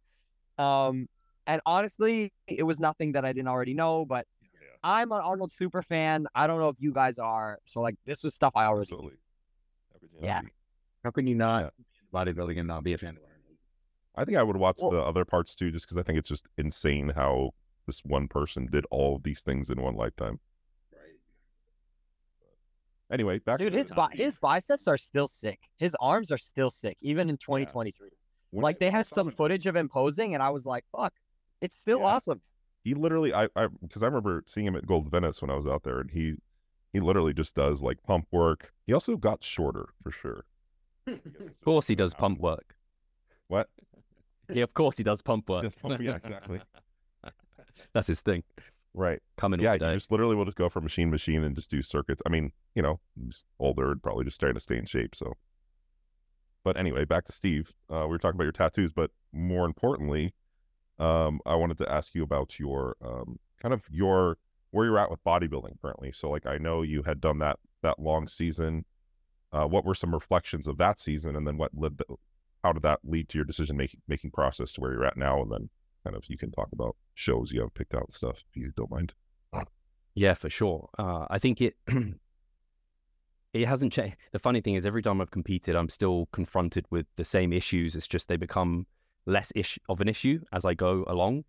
um, 0.59 1.09
and 1.47 1.61
honestly, 1.67 2.33
it 2.47 2.63
was 2.63 2.79
nothing 2.79 3.13
that 3.13 3.25
I 3.25 3.33
didn't 3.33 3.49
already 3.49 3.75
know. 3.75 4.05
But 4.05 4.27
I'm 4.83 5.13
an 5.13 5.21
Arnold 5.21 5.51
super 5.51 5.83
fan. 5.83 6.27
I 6.35 6.47
don't 6.47 6.61
know 6.61 6.69
if 6.69 6.77
you 6.79 6.93
guys 6.93 7.19
are. 7.19 7.59
So 7.67 7.81
like, 7.81 7.97
this 8.07 8.23
was 8.23 8.35
stuff 8.35 8.53
I 8.55 8.67
already. 8.67 8.83
Absolutely. 8.93 9.19
Yeah. 10.23 10.43
How 11.05 11.11
can 11.11 11.27
you 11.27 11.35
not 11.35 11.73
bodybuilding 12.13 12.59
and 12.59 12.69
not 12.69 12.85
be 12.85 12.93
a 12.93 12.99
fan 12.99 13.11
of 13.11 13.23
Arnold? 13.23 13.59
I 14.15 14.25
think 14.25 14.37
I 14.39 14.43
would 14.43 14.57
watch 14.57 14.79
Well- 14.81 14.91
the 14.91 15.03
other 15.03 15.25
parts 15.25 15.55
too, 15.55 15.71
just 15.71 15.87
because 15.87 15.97
I 15.97 16.03
think 16.03 16.19
it's 16.19 16.29
just 16.29 16.47
insane 16.57 17.11
how 17.11 17.51
this 17.87 18.05
one 18.05 18.29
person 18.29 18.67
did 18.67 18.85
all 18.91 19.17
of 19.17 19.23
these 19.23 19.41
things 19.43 19.71
in 19.71 19.81
one 19.81 19.95
lifetime. 19.97 20.39
Right. 23.11 23.15
Anyway, 23.15 23.39
back 23.39 23.59
Dude, 23.59 23.73
to 23.73 23.79
his 23.79 23.91
bi- 23.91 24.11
his 24.13 24.37
biceps 24.37 24.87
are 24.87 24.97
still 24.97 25.29
sick. 25.29 25.61
His 25.79 25.97
arms 26.01 26.31
are 26.31 26.39
still 26.39 26.71
sick, 26.71 26.97
even 27.01 27.29
in 27.31 27.37
2023. 27.37 28.11
when 28.51 28.63
Like 28.63 28.79
they 28.79 28.87
when 28.87 28.95
had 28.95 29.07
some 29.07 29.31
footage 29.31 29.67
of 29.67 29.77
him 29.77 29.89
posing, 29.89 30.35
and 30.35 30.43
I 30.43 30.51
was 30.51 30.67
like, 30.67 30.85
"Fuck, 30.93 31.15
it's 31.61 31.77
still 31.77 32.01
Yeah. 32.01 32.07
awesome." 32.07 32.41
He 32.85 32.95
literally, 32.95 33.35
I, 33.35 33.49
I, 33.57 33.69
because 33.83 34.03
I 34.03 34.07
remember 34.07 34.45
seeing 34.47 34.67
him 34.67 34.77
at 34.77 34.87
Gold's 34.87 35.09
Venice 35.09 35.43
when 35.43 35.51
I 35.51 35.55
was 35.55 35.67
out 35.67 35.83
there, 35.83 36.01
and 36.01 36.11
he, 36.11 36.37
he 36.93 37.01
literally 37.01 37.35
just 37.35 37.55
does 37.55 37.83
like 37.83 38.03
pump 38.03 38.27
work. 38.31 38.73
He 38.87 38.93
also 38.95 39.17
got 39.17 39.43
shorter 39.43 39.89
for 40.03 40.11
sure. 40.11 40.45
Of 41.07 41.61
course 41.65 41.87
he 41.87 41.95
does 41.95 42.13
pump 42.15 42.39
work. 42.39 42.75
What? 43.49 43.69
Yeah, 44.51 44.63
of 44.65 44.75
course 44.75 44.97
he 44.99 45.05
does 45.05 45.21
pump 45.23 45.49
work. 45.49 45.65
Does 45.65 45.75
pump- 45.75 46.01
yeah, 46.01 46.17
exactly. 46.17 46.61
That's 47.95 48.07
his 48.07 48.21
thing. 48.21 48.43
Right. 48.95 49.21
Coming 49.37 49.61
Yeah, 49.61 49.75
you 49.75 49.79
just 49.79 50.11
literally 50.11 50.35
will 50.35 50.45
just 50.45 50.57
go 50.57 50.69
from 50.69 50.85
machine 50.85 51.11
machine 51.11 51.45
and 51.45 51.55
just 51.55 51.71
do 51.71 51.83
circuits. 51.83 52.23
I 52.27 52.31
mean, 52.31 52.53
you 52.75 52.83
know, 52.83 53.01
he's 53.15 53.45
older 53.59 53.93
and 53.93 54.03
probably 54.03 54.25
just 54.25 54.41
trying 54.41 54.55
to 54.55 54.61
stay 54.61 54.77
in 54.77 54.87
shape. 54.87 55.15
So, 55.15 55.35
but 56.65 56.77
anyway, 56.77 57.05
back 57.05 57.25
to 57.27 57.33
Steve. 57.33 57.73
Uh, 57.93 58.03
we 58.03 58.09
were 58.09 58.19
talking 58.19 58.37
about 58.37 58.45
your 58.45 58.53
tattoos, 58.53 58.93
but 58.93 59.11
more 59.33 59.67
importantly, 59.67 60.35
um, 60.99 61.41
I 61.47 61.55
wanted 61.55 61.79
to 61.79 61.91
ask 61.91 62.15
you 62.15 62.23
about 62.23 62.59
your 62.59 62.97
um, 63.05 63.39
kind 63.63 63.73
of 63.73 63.87
your 63.91 64.39
where 64.71 64.85
you're 64.85 64.99
at 64.99 65.11
with 65.11 65.23
bodybuilding 65.25 65.81
currently. 65.81 66.13
So, 66.13 66.29
like, 66.31 66.47
I 66.47 66.59
know 66.59 66.83
you 66.83 67.03
had 67.03 67.21
done 67.21 67.39
that 67.39 67.59
that 67.83 67.99
long 67.99 68.27
season. 68.29 68.85
Uh, 69.53 69.65
what 69.65 69.85
were 69.85 69.95
some 69.95 70.13
reflections 70.13 70.69
of 70.69 70.77
that 70.79 71.01
season, 71.01 71.37
and 71.37 71.47
then 71.47 71.57
what 71.57 71.71
led 71.75 71.97
the, 71.99 72.05
how 72.63 72.73
did 72.73 72.83
that 72.83 73.01
lead 73.05 73.29
to 73.31 73.39
your 73.39 73.45
decision 73.45 73.77
making 73.77 74.01
making 74.09 74.31
process 74.31 74.73
to 74.73 74.81
where 74.81 74.93
you're 74.93 75.05
at 75.07 75.17
now, 75.17 75.41
and 75.41 75.51
then 75.51 75.71
kind 76.05 76.17
of 76.17 76.25
you 76.29 76.37
can 76.37 76.51
talk 76.51 76.69
about 76.73 76.97
shows 77.15 77.53
you 77.53 77.61
have 77.61 77.75
picked 77.75 77.95
out 77.95 78.13
stuff 78.13 78.43
if 78.51 78.57
you 78.57 78.73
don't 78.77 78.91
mind. 78.91 79.15
Yeah, 80.19 80.35
for 80.35 80.51
sure. 80.51 80.89
Uh, 80.99 81.27
I 81.31 81.39
think 81.39 81.61
it 81.61 81.77
it 83.53 83.67
hasn't 83.67 83.93
changed. 83.93 84.17
The 84.33 84.41
funny 84.41 84.61
thing 84.61 84.75
is, 84.75 84.85
every 84.85 85.01
time 85.01 85.21
I've 85.21 85.31
competed, 85.31 85.77
I'm 85.77 85.89
still 85.89 86.29
confronted 86.33 86.87
with 86.91 87.07
the 87.15 87.25
same 87.25 87.53
issues. 87.53 87.95
It's 87.95 88.09
just 88.09 88.27
they 88.29 88.37
become 88.37 88.87
less 89.27 89.53
ish 89.55 89.79
of 89.89 90.01
an 90.01 90.09
issue 90.09 90.41
as 90.53 90.65
I 90.65 90.75
go 90.75 91.05
along, 91.07 91.45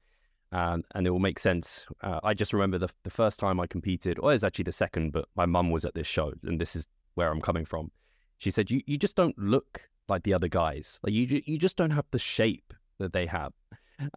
um, 0.52 0.84
and 0.94 1.07
it 1.07 1.10
will 1.10 1.19
make 1.19 1.40
sense. 1.40 1.88
Uh, 2.04 2.19
I 2.24 2.36
just 2.36 2.54
remember 2.54 2.78
the 2.78 2.90
the 3.04 3.10
first 3.10 3.40
time 3.40 3.60
I 3.60 3.66
competed, 3.66 4.19
or 4.19 4.30
was 4.30 4.44
actually 4.44 4.63
the 4.63 4.72
second, 4.72 5.13
but 5.13 5.25
my 5.36 5.48
mum 5.48 5.72
was 5.72 5.84
at 5.84 5.95
this 5.95 6.07
show, 6.07 6.31
and 6.44 6.62
this 6.62 6.75
is 6.75 6.86
where 7.16 7.31
I'm 7.31 7.42
coming 7.42 7.66
from. 7.66 7.90
She 8.38 8.52
said, 8.52 8.69
"You 8.69 8.81
you 8.86 9.00
just 9.00 9.16
don't 9.16 9.38
look 9.40 9.90
like 10.07 10.22
the 10.24 10.36
other 10.36 10.48
guys. 10.48 11.00
Like 11.02 11.13
you 11.13 11.42
you 11.45 11.57
just 11.57 11.75
don't 11.75 11.92
have 11.92 12.06
the 12.12 12.19
shape 12.19 12.72
that 13.00 13.13
they 13.13 13.25
have." 13.25 13.54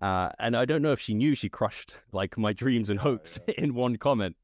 Uh, 0.01 0.29
and 0.39 0.57
I 0.57 0.65
don't 0.65 0.83
know 0.83 0.93
if 0.93 1.01
she 1.01 1.15
knew 1.15 1.35
she 1.35 1.49
crushed 1.49 1.97
like 2.13 2.39
my 2.39 2.53
dreams 2.53 2.91
and 2.91 2.99
hopes 2.99 3.41
in 3.59 3.75
one 3.75 3.97
comment, 3.97 4.37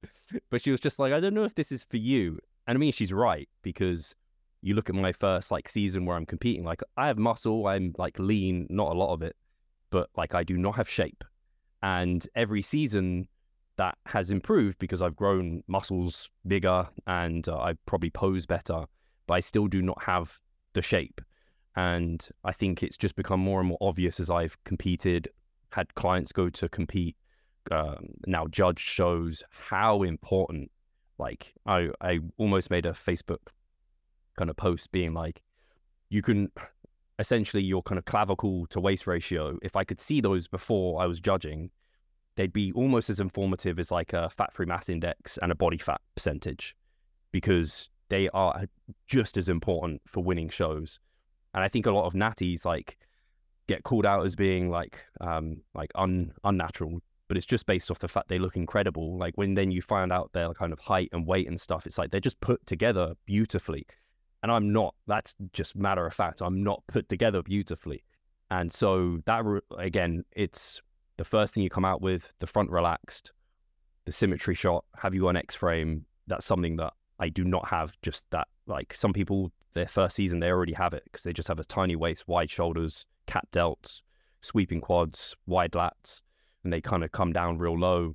but 0.51 0.61
she 0.61 0.71
was 0.71 0.81
just 0.81 0.99
like, 0.99 1.13
I 1.13 1.21
don't 1.21 1.35
know 1.35 1.45
if 1.45 1.55
this 1.55 1.73
is 1.73 1.85
for 1.85 1.97
you. 1.97 2.39
And 2.67 2.77
I 2.77 2.79
mean, 2.79 2.93
she's 2.93 3.13
right 3.13 3.49
because 3.63 4.15
you 4.61 4.75
look 4.75 4.89
at 4.89 4.95
my 4.95 5.13
first 5.13 5.51
like 5.51 5.69
season 5.69 6.05
where 6.05 6.17
I'm 6.17 6.27
competing, 6.27 6.65
like 6.65 6.83
I 6.97 7.07
have 7.07 7.19
muscle, 7.19 7.67
I'm 7.67 7.95
like 7.99 8.19
lean, 8.19 8.67
not 8.69 8.91
a 8.91 8.99
lot 8.99 9.13
of 9.13 9.23
it, 9.23 9.37
but 9.91 10.11
like 10.17 10.35
I 10.35 10.45
do 10.45 10.57
not 10.59 10.77
have 10.77 10.89
shape. 10.89 11.25
And 11.83 12.27
every 12.35 12.63
season 12.63 13.29
that 13.77 13.97
has 14.07 14.31
improved 14.31 14.79
because 14.81 15.01
I've 15.01 15.17
grown 15.17 15.63
muscles 15.69 16.29
bigger 16.47 16.89
and 17.07 17.49
uh, 17.49 17.59
I 17.59 17.75
probably 17.87 18.11
pose 18.11 18.45
better, 18.45 18.85
but 19.27 19.35
I 19.35 19.41
still 19.41 19.69
do 19.69 19.81
not 19.81 20.03
have 20.03 20.39
the 20.75 20.83
shape. 20.83 21.21
And 21.77 22.27
I 22.45 22.53
think 22.53 22.83
it's 22.83 22.97
just 22.97 23.15
become 23.15 23.41
more 23.41 23.61
and 23.61 23.69
more 23.69 23.79
obvious 23.81 24.19
as 24.21 24.31
I've 24.31 24.57
competed, 24.65 25.29
had 25.71 25.95
clients 25.95 26.33
go 26.33 26.51
to 26.51 26.69
compete, 26.69 27.17
um, 27.71 28.09
now 28.27 28.47
judge 28.49 28.81
shows 28.81 29.43
how 29.51 30.03
important. 30.03 30.71
Like 31.19 31.55
I, 31.67 31.91
I 32.01 32.21
almost 32.37 32.71
made 32.71 32.87
a 32.87 32.93
Facebook 32.93 33.49
kind 34.37 34.51
of 34.51 34.57
post 34.57 34.91
being 34.93 35.15
like, 35.15 35.43
you 36.11 36.23
can 36.23 36.51
essentially 37.19 37.63
your 37.63 37.83
kind 37.83 37.99
of 37.99 38.05
clavicle 38.05 38.67
to 38.69 38.81
waist 38.81 39.07
ratio. 39.07 39.59
If 39.63 39.77
I 39.77 39.85
could 39.85 40.01
see 40.01 40.21
those 40.21 40.47
before 40.47 41.03
I 41.03 41.07
was 41.07 41.21
judging, 41.21 41.71
they'd 42.37 42.53
be 42.53 42.73
almost 42.73 43.11
as 43.11 43.21
informative 43.21 43.79
as 43.79 43.91
like 43.91 44.13
a 44.13 44.31
fat 44.31 44.53
free 44.53 44.67
mass 44.67 44.89
index 44.89 45.39
and 45.43 45.51
a 45.51 45.57
body 45.57 45.77
fat 45.77 46.01
percentage, 46.15 46.77
because 47.33 47.91
they 48.09 48.29
are 48.31 48.65
just 49.07 49.37
as 49.37 49.49
important 49.49 50.01
for 50.07 50.23
winning 50.23 50.49
shows. 50.49 51.01
And 51.55 51.65
I 51.65 51.69
think 51.69 51.87
a 51.87 51.91
lot 51.91 52.07
of 52.07 52.15
natties 52.15 52.65
like 52.65 52.99
get 53.67 53.85
called 53.85 54.07
out 54.07 54.25
as 54.25 54.35
being 54.35 54.71
like 54.71 54.99
um 55.21 55.59
like 55.75 55.91
un 55.95 56.33
unnatural, 56.45 57.01
but 57.29 57.37
it's 57.37 57.47
just 57.47 57.67
based 57.67 57.91
off 57.91 57.99
the 57.99 58.09
fact 58.09 58.29
they 58.29 58.39
look 58.39 58.57
incredible. 58.57 59.19
Like 59.19 59.37
when 59.37 59.55
then 59.55 59.71
you 59.71 59.83
find 59.83 60.13
out 60.13 60.33
their 60.33 60.53
kind 60.55 60.73
of 60.73 60.79
height 60.79 61.11
and 61.13 61.27
weight 61.27 61.49
and 61.49 61.61
stuff, 61.61 61.87
it's 61.87 61.99
like 61.99 62.11
they're 62.11 62.21
just 62.21 62.41
put 62.41 62.65
together 62.67 63.15
beautifully. 63.27 63.87
And 64.43 64.53
I'm 64.53 64.73
not. 64.73 64.95
That's 65.07 65.35
just 65.53 65.77
matter 65.77 66.07
of 66.07 66.15
fact. 66.15 66.41
I'm 66.41 66.63
not 66.63 66.83
put 66.87 67.09
together 67.09 67.43
beautifully. 67.43 68.05
And 68.51 68.73
so 68.73 69.19
that 69.27 69.45
again, 69.77 70.25
it's 70.33 70.81
the 71.17 71.25
first 71.25 71.55
thing 71.55 71.63
you 71.63 71.71
come 71.71 71.85
out 71.85 72.01
with, 72.01 72.33
the 72.39 72.47
front 72.47 72.71
relaxed, 72.71 73.33
the 74.07 74.13
symmetry 74.13 74.55
shot, 74.55 74.85
have 74.97 75.15
you 75.15 75.29
on 75.29 75.37
X 75.37 75.55
frame. 75.55 76.07
That's 76.29 76.47
something 76.47 76.77
that 76.77 76.93
I 77.19 77.29
do 77.29 77.45
not 77.45 77.69
have. 77.69 77.97
Just 78.01 78.25
that, 78.31 78.49
like 78.67 78.95
some 78.95 79.13
people, 79.13 79.51
their 79.75 79.87
first 79.89 80.17
season, 80.17 80.41
they 80.41 80.49
already 80.51 80.73
have 80.75 80.95
it 80.95 81.03
because 81.05 81.23
they 81.23 81.33
just 81.33 81.49
have 81.49 81.59
a 81.59 81.65
tiny 81.65 81.97
waist, 81.97 82.27
wide 82.29 82.51
shoulders, 82.51 83.07
cap 83.27 83.49
delts, 83.53 84.03
sweeping 84.41 84.81
quads, 84.81 85.37
wide 85.47 85.73
lats, 85.73 86.23
and 86.65 86.73
they 86.73 86.81
kind 86.81 87.05
of 87.05 87.13
come 87.13 87.33
down 87.33 87.59
real 87.59 87.79
low. 87.79 88.15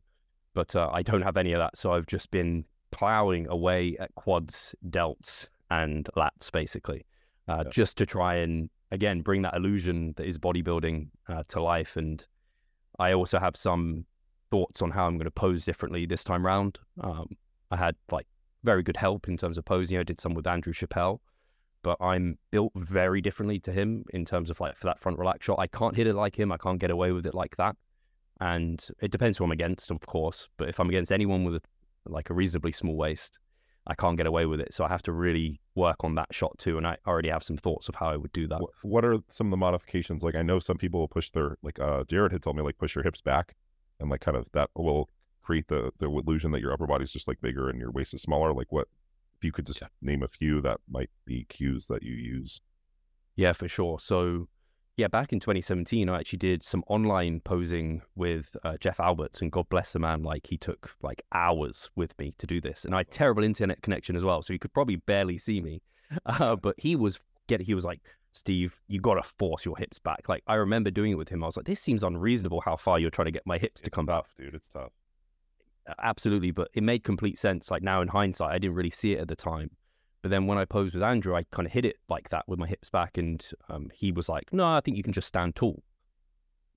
But 0.53 0.75
uh, 0.75 0.89
I 0.91 1.01
don't 1.01 1.22
have 1.22 1.38
any 1.38 1.53
of 1.53 1.60
that. 1.60 1.77
So 1.77 1.93
I've 1.93 2.05
just 2.07 2.29
been 2.31 2.65
plowing 2.91 3.48
away 3.48 3.98
at 4.00 4.13
quads, 4.15 4.75
delts, 4.89 5.50
and 5.72 6.07
lats 6.15 6.51
basically, 6.51 7.05
uh, 7.48 7.63
Yeah. 7.65 7.72
just 7.72 7.98
to 7.98 8.05
try 8.05 8.36
and 8.36 8.69
again 8.91 9.22
bring 9.22 9.41
that 9.41 9.55
illusion 9.55 10.13
that 10.17 10.27
is 10.27 10.38
bodybuilding 10.38 11.07
uh, 11.27 11.43
to 11.48 11.62
life. 11.62 11.98
And 11.98 12.24
I 13.00 13.13
also 13.13 13.39
have 13.39 13.55
some 13.55 14.05
thoughts 14.51 14.83
on 14.83 14.91
how 14.91 15.07
I'm 15.07 15.17
going 15.17 15.25
to 15.25 15.31
pose 15.31 15.65
differently 15.65 16.05
this 16.05 16.24
time 16.24 16.45
round. 16.45 16.77
Um, 17.01 17.29
I 17.72 17.77
had 17.77 17.95
like 18.12 18.27
very 18.63 18.83
good 18.83 18.98
help 18.98 19.27
in 19.27 19.36
terms 19.38 19.57
of 19.57 19.65
posing. 19.65 19.98
I 19.98 20.03
did 20.03 20.22
some 20.22 20.36
with 20.36 20.45
Andrew 20.45 20.74
Chappelle, 20.74 21.19
but 21.83 21.97
I'm 22.01 22.37
built 22.49 22.71
very 22.75 23.21
differently 23.21 23.59
to 23.59 23.71
him 23.71 24.05
in 24.13 24.25
terms 24.25 24.49
of 24.49 24.59
like 24.59 24.75
for 24.75 24.85
that 24.85 24.99
front 24.99 25.19
relax 25.19 25.45
shot. 25.45 25.59
I 25.59 25.67
can't 25.67 25.95
hit 25.95 26.07
it 26.07 26.15
like 26.15 26.37
him. 26.37 26.51
I 26.51 26.57
can't 26.57 26.79
get 26.79 26.89
away 26.89 27.11
with 27.11 27.25
it 27.25 27.35
like 27.35 27.55
that. 27.57 27.75
And 28.41 28.85
it 29.01 29.11
depends 29.11 29.37
who 29.37 29.43
I'm 29.43 29.51
against, 29.51 29.91
of 29.91 29.99
course. 30.01 30.49
But 30.57 30.69
if 30.69 30.79
I'm 30.79 30.89
against 30.89 31.11
anyone 31.11 31.43
with 31.43 31.63
like 32.05 32.29
a 32.29 32.33
reasonably 32.33 32.71
small 32.71 32.95
waist, 32.95 33.37
I 33.85 33.95
can't 33.95 34.17
get 34.17 34.27
away 34.27 34.45
with 34.45 34.61
it. 34.61 34.73
So 34.73 34.85
I 34.85 34.87
have 34.87 35.03
to 35.03 35.11
really 35.11 35.59
work 35.75 36.03
on 36.03 36.15
that 36.15 36.33
shot 36.33 36.57
too. 36.57 36.77
And 36.77 36.87
I 36.87 36.97
already 37.05 37.29
have 37.29 37.43
some 37.43 37.57
thoughts 37.57 37.89
of 37.89 37.95
how 37.95 38.07
I 38.07 38.17
would 38.17 38.31
do 38.31 38.47
that. 38.47 38.61
What, 38.81 39.03
are 39.03 39.19
some 39.27 39.47
of 39.47 39.51
the 39.51 39.57
modifications? 39.57 40.23
Like 40.23 40.35
I 40.35 40.41
know 40.41 40.59
some 40.59 40.77
people 40.77 41.01
will 41.01 41.07
push 41.07 41.29
their 41.31 41.57
like 41.61 41.79
uh 41.79 42.05
Jared 42.05 42.31
had 42.31 42.41
told 42.41 42.55
me 42.55 42.63
like 42.63 42.77
push 42.77 42.95
your 42.95 43.03
hips 43.03 43.21
back 43.21 43.55
and 43.99 44.09
like 44.09 44.21
kind 44.21 44.37
of 44.37 44.49
that 44.53 44.69
will 44.75 45.09
create 45.41 45.67
the 45.67 45.91
the 45.99 46.05
illusion 46.05 46.51
that 46.51 46.61
your 46.61 46.71
upper 46.71 46.87
body's 46.87 47.11
just 47.11 47.27
like 47.27 47.41
bigger 47.41 47.69
and 47.69 47.77
your 47.77 47.91
waist 47.91 48.13
is 48.13 48.21
smaller. 48.21 48.53
Like 48.53 48.71
what 48.71 48.87
you 49.43 49.51
could 49.51 49.65
just 49.67 49.81
Yeah. 49.81 49.88
name 50.01 50.23
a 50.23 50.27
few 50.27 50.62
that 50.62 50.79
might 50.89 51.09
be 51.25 51.45
cues 51.45 51.88
that 51.88 52.03
you 52.03 52.13
use? 52.13 52.62
Yeah, 53.35 53.53
for 53.53 53.67
sure. 53.67 54.00
So, 54.00 54.47
yeah, 54.95 55.07
back 55.07 55.33
in 55.33 55.39
2017, 55.39 56.07
I 56.07 56.19
actually 56.19 56.38
did 56.38 56.63
some 56.63 56.83
online 56.88 57.39
posing 57.41 58.03
with 58.15 58.55
uh, 58.63 58.77
Jeff 58.77 59.00
Alberts, 59.00 59.41
and 59.41 59.51
God 59.51 59.67
bless 59.69 59.93
the 59.93 60.00
man. 60.00 60.21
Like 60.23 60.45
he 60.45 60.57
took 60.57 60.95
like 61.01 61.23
hours 61.33 61.89
with 61.95 62.17
me 62.19 62.33
to 62.38 62.45
do 62.45 62.62
this, 62.62 62.85
and 62.85 62.93
I 62.93 63.00
had 63.00 63.09
terrible 63.12 63.43
internet 63.43 63.81
connection 63.81 64.15
as 64.15 64.23
well, 64.23 64.41
so 64.43 64.53
he 64.53 64.59
could 64.59 64.73
probably 64.73 64.97
barely 64.97 65.38
see 65.38 65.62
me. 65.62 65.81
Uh, 66.27 66.55
but 66.55 66.75
he 66.77 66.95
was 66.95 67.19
get 67.47 67.59
he 67.59 67.73
was 67.73 67.83
like, 67.85 68.00
Steve, 68.33 68.79
you 68.88 69.01
got 69.01 69.15
to 69.15 69.23
force 69.23 69.65
your 69.65 69.75
hips 69.75 69.97
back. 69.97 70.29
Like 70.29 70.43
I 70.45 70.55
remember 70.55 70.91
doing 70.91 71.12
it 71.12 71.15
with 71.15 71.27
him. 71.29 71.43
I 71.43 71.47
was 71.47 71.57
like, 71.57 71.65
this 71.65 71.79
seems 71.81 72.03
unreasonable. 72.03 72.62
How 72.62 72.75
far 72.75 73.00
you're 73.00 73.09
trying 73.09 73.25
to 73.25 73.31
get 73.31 73.47
my 73.47 73.57
hips 73.57 73.81
to 73.81 73.88
It's 73.88 73.95
come 73.95 74.05
back? 74.05 74.25
dude. 74.38 74.53
It's 74.53 74.69
tough. 74.69 74.91
Absolutely 75.99 76.51
but 76.51 76.69
it 76.73 76.83
made 76.83 77.03
complete 77.03 77.37
sense 77.37 77.69
like 77.69 77.83
now 77.83 78.01
in 78.01 78.07
hindsight 78.07 78.51
i 78.51 78.57
didn't 78.57 78.75
really 78.75 78.89
see 78.89 79.13
it 79.13 79.19
at 79.19 79.27
the 79.27 79.35
time. 79.35 79.69
But 80.21 80.29
then 80.29 80.47
when 80.47 80.57
i 80.57 80.65
posed 80.65 80.93
with 80.93 81.03
andrew 81.03 81.35
i 81.35 81.43
kind 81.51 81.65
of 81.65 81.73
hit 81.73 81.85
it 81.85 81.97
like 82.07 82.29
that 82.29 82.45
with 82.47 82.57
my 82.59 82.67
hips 82.67 82.89
back 82.89 83.17
and 83.17 83.45
um, 83.69 83.89
he 83.93 84.11
was 84.11 84.29
like 84.29 84.51
no 84.53 84.65
i 84.65 84.79
think 84.81 84.95
you 84.97 85.03
can 85.03 85.13
just 85.13 85.27
stand 85.27 85.55
tall. 85.55 85.83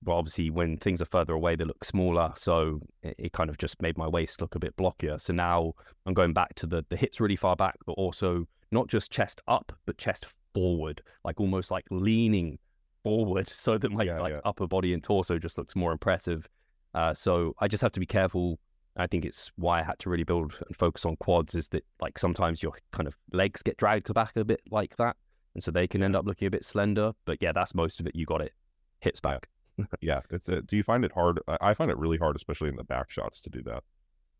But 0.03 0.13
obviously 0.15 0.49
when 0.49 0.77
things 0.77 1.01
are 1.01 1.05
further 1.05 1.33
away 1.33 1.55
they 1.55 1.63
look 1.63 1.83
smaller 1.83 2.33
so 2.35 2.81
it, 3.01 3.15
it 3.17 3.33
kind 3.33 3.49
of 3.49 3.57
just 3.57 3.81
made 3.81 3.97
my 3.97 4.07
waist 4.07 4.41
look 4.41 4.55
a 4.55 4.59
bit 4.59 4.75
blockier. 4.75 5.19
So 5.19 5.33
now 5.33 5.73
i'm 6.05 6.13
going 6.13 6.33
back 6.33 6.53
to 6.55 6.67
the 6.67 6.85
the 6.89 6.97
hips 6.97 7.19
really 7.21 7.35
far 7.37 7.55
back 7.55 7.75
but 7.85 7.93
also 7.93 8.45
not 8.71 8.87
just 8.87 9.11
chest 9.11 9.41
up 9.47 9.71
but 9.85 9.97
chest 9.97 10.27
forward 10.53 11.01
like 11.23 11.39
almost 11.39 11.71
like 11.71 11.85
leaning 11.89 12.59
forward 13.03 13.47
so 13.47 13.77
that 13.77 13.91
my 13.91 14.03
Yeah, 14.03 14.19
like 14.19 14.33
yeah. 14.33 14.41
upper 14.43 14.67
body 14.67 14.91
and 14.93 15.01
torso 15.01 15.39
just 15.39 15.57
looks 15.57 15.75
more 15.75 15.91
impressive. 15.93 16.47
Uh, 16.93 17.13
so 17.13 17.53
i 17.59 17.67
just 17.67 17.81
have 17.81 17.91
to 17.91 17.99
be 17.99 18.05
careful 18.05 18.59
I 18.97 19.07
think 19.07 19.25
it's 19.25 19.51
why 19.55 19.79
I 19.79 19.83
had 19.83 19.99
to 19.99 20.09
really 20.09 20.23
build 20.23 20.55
and 20.67 20.75
focus 20.75 21.05
on 21.05 21.15
quads 21.17 21.53
is 21.55 21.67
that 21.69 21.85
like 22.01 22.17
sometimes 22.17 22.63
your 22.63 22.73
kind 22.91 23.07
of 23.07 23.15
legs 23.31 23.61
get 23.61 23.77
dragged 23.77 24.11
back 24.13 24.35
a 24.35 24.43
bit 24.43 24.61
like 24.71 24.97
that. 24.97 25.15
And 25.53 25.63
so 25.63 25.71
they 25.71 25.87
can 25.87 26.03
end 26.03 26.15
up 26.15 26.25
looking 26.25 26.47
a 26.47 26.51
bit 26.51 26.65
slender. 26.65 27.11
But 27.25 27.37
yeah, 27.39 27.51
that's 27.51 27.75
most 27.75 27.99
of 27.99 28.07
it. 28.07 28.15
You 28.15 28.25
got 28.25 28.41
it. 28.41 28.53
Hips 29.01 29.19
back. 29.19 29.47
Yeah. 30.01 30.21
It's 30.31 30.49
uh 30.49 30.61
do 30.65 30.75
you 30.75 30.81
find 30.81 31.05
it 31.05 31.11
hard? 31.11 31.39
I, 31.61 31.75
find 31.75 31.91
it 31.91 31.97
really 31.99 32.17
hard, 32.17 32.35
especially 32.35 32.69
in 32.69 32.75
the 32.75 32.83
back 32.83 33.11
shots 33.11 33.39
to 33.41 33.49
do 33.51 33.61
that. 33.63 33.83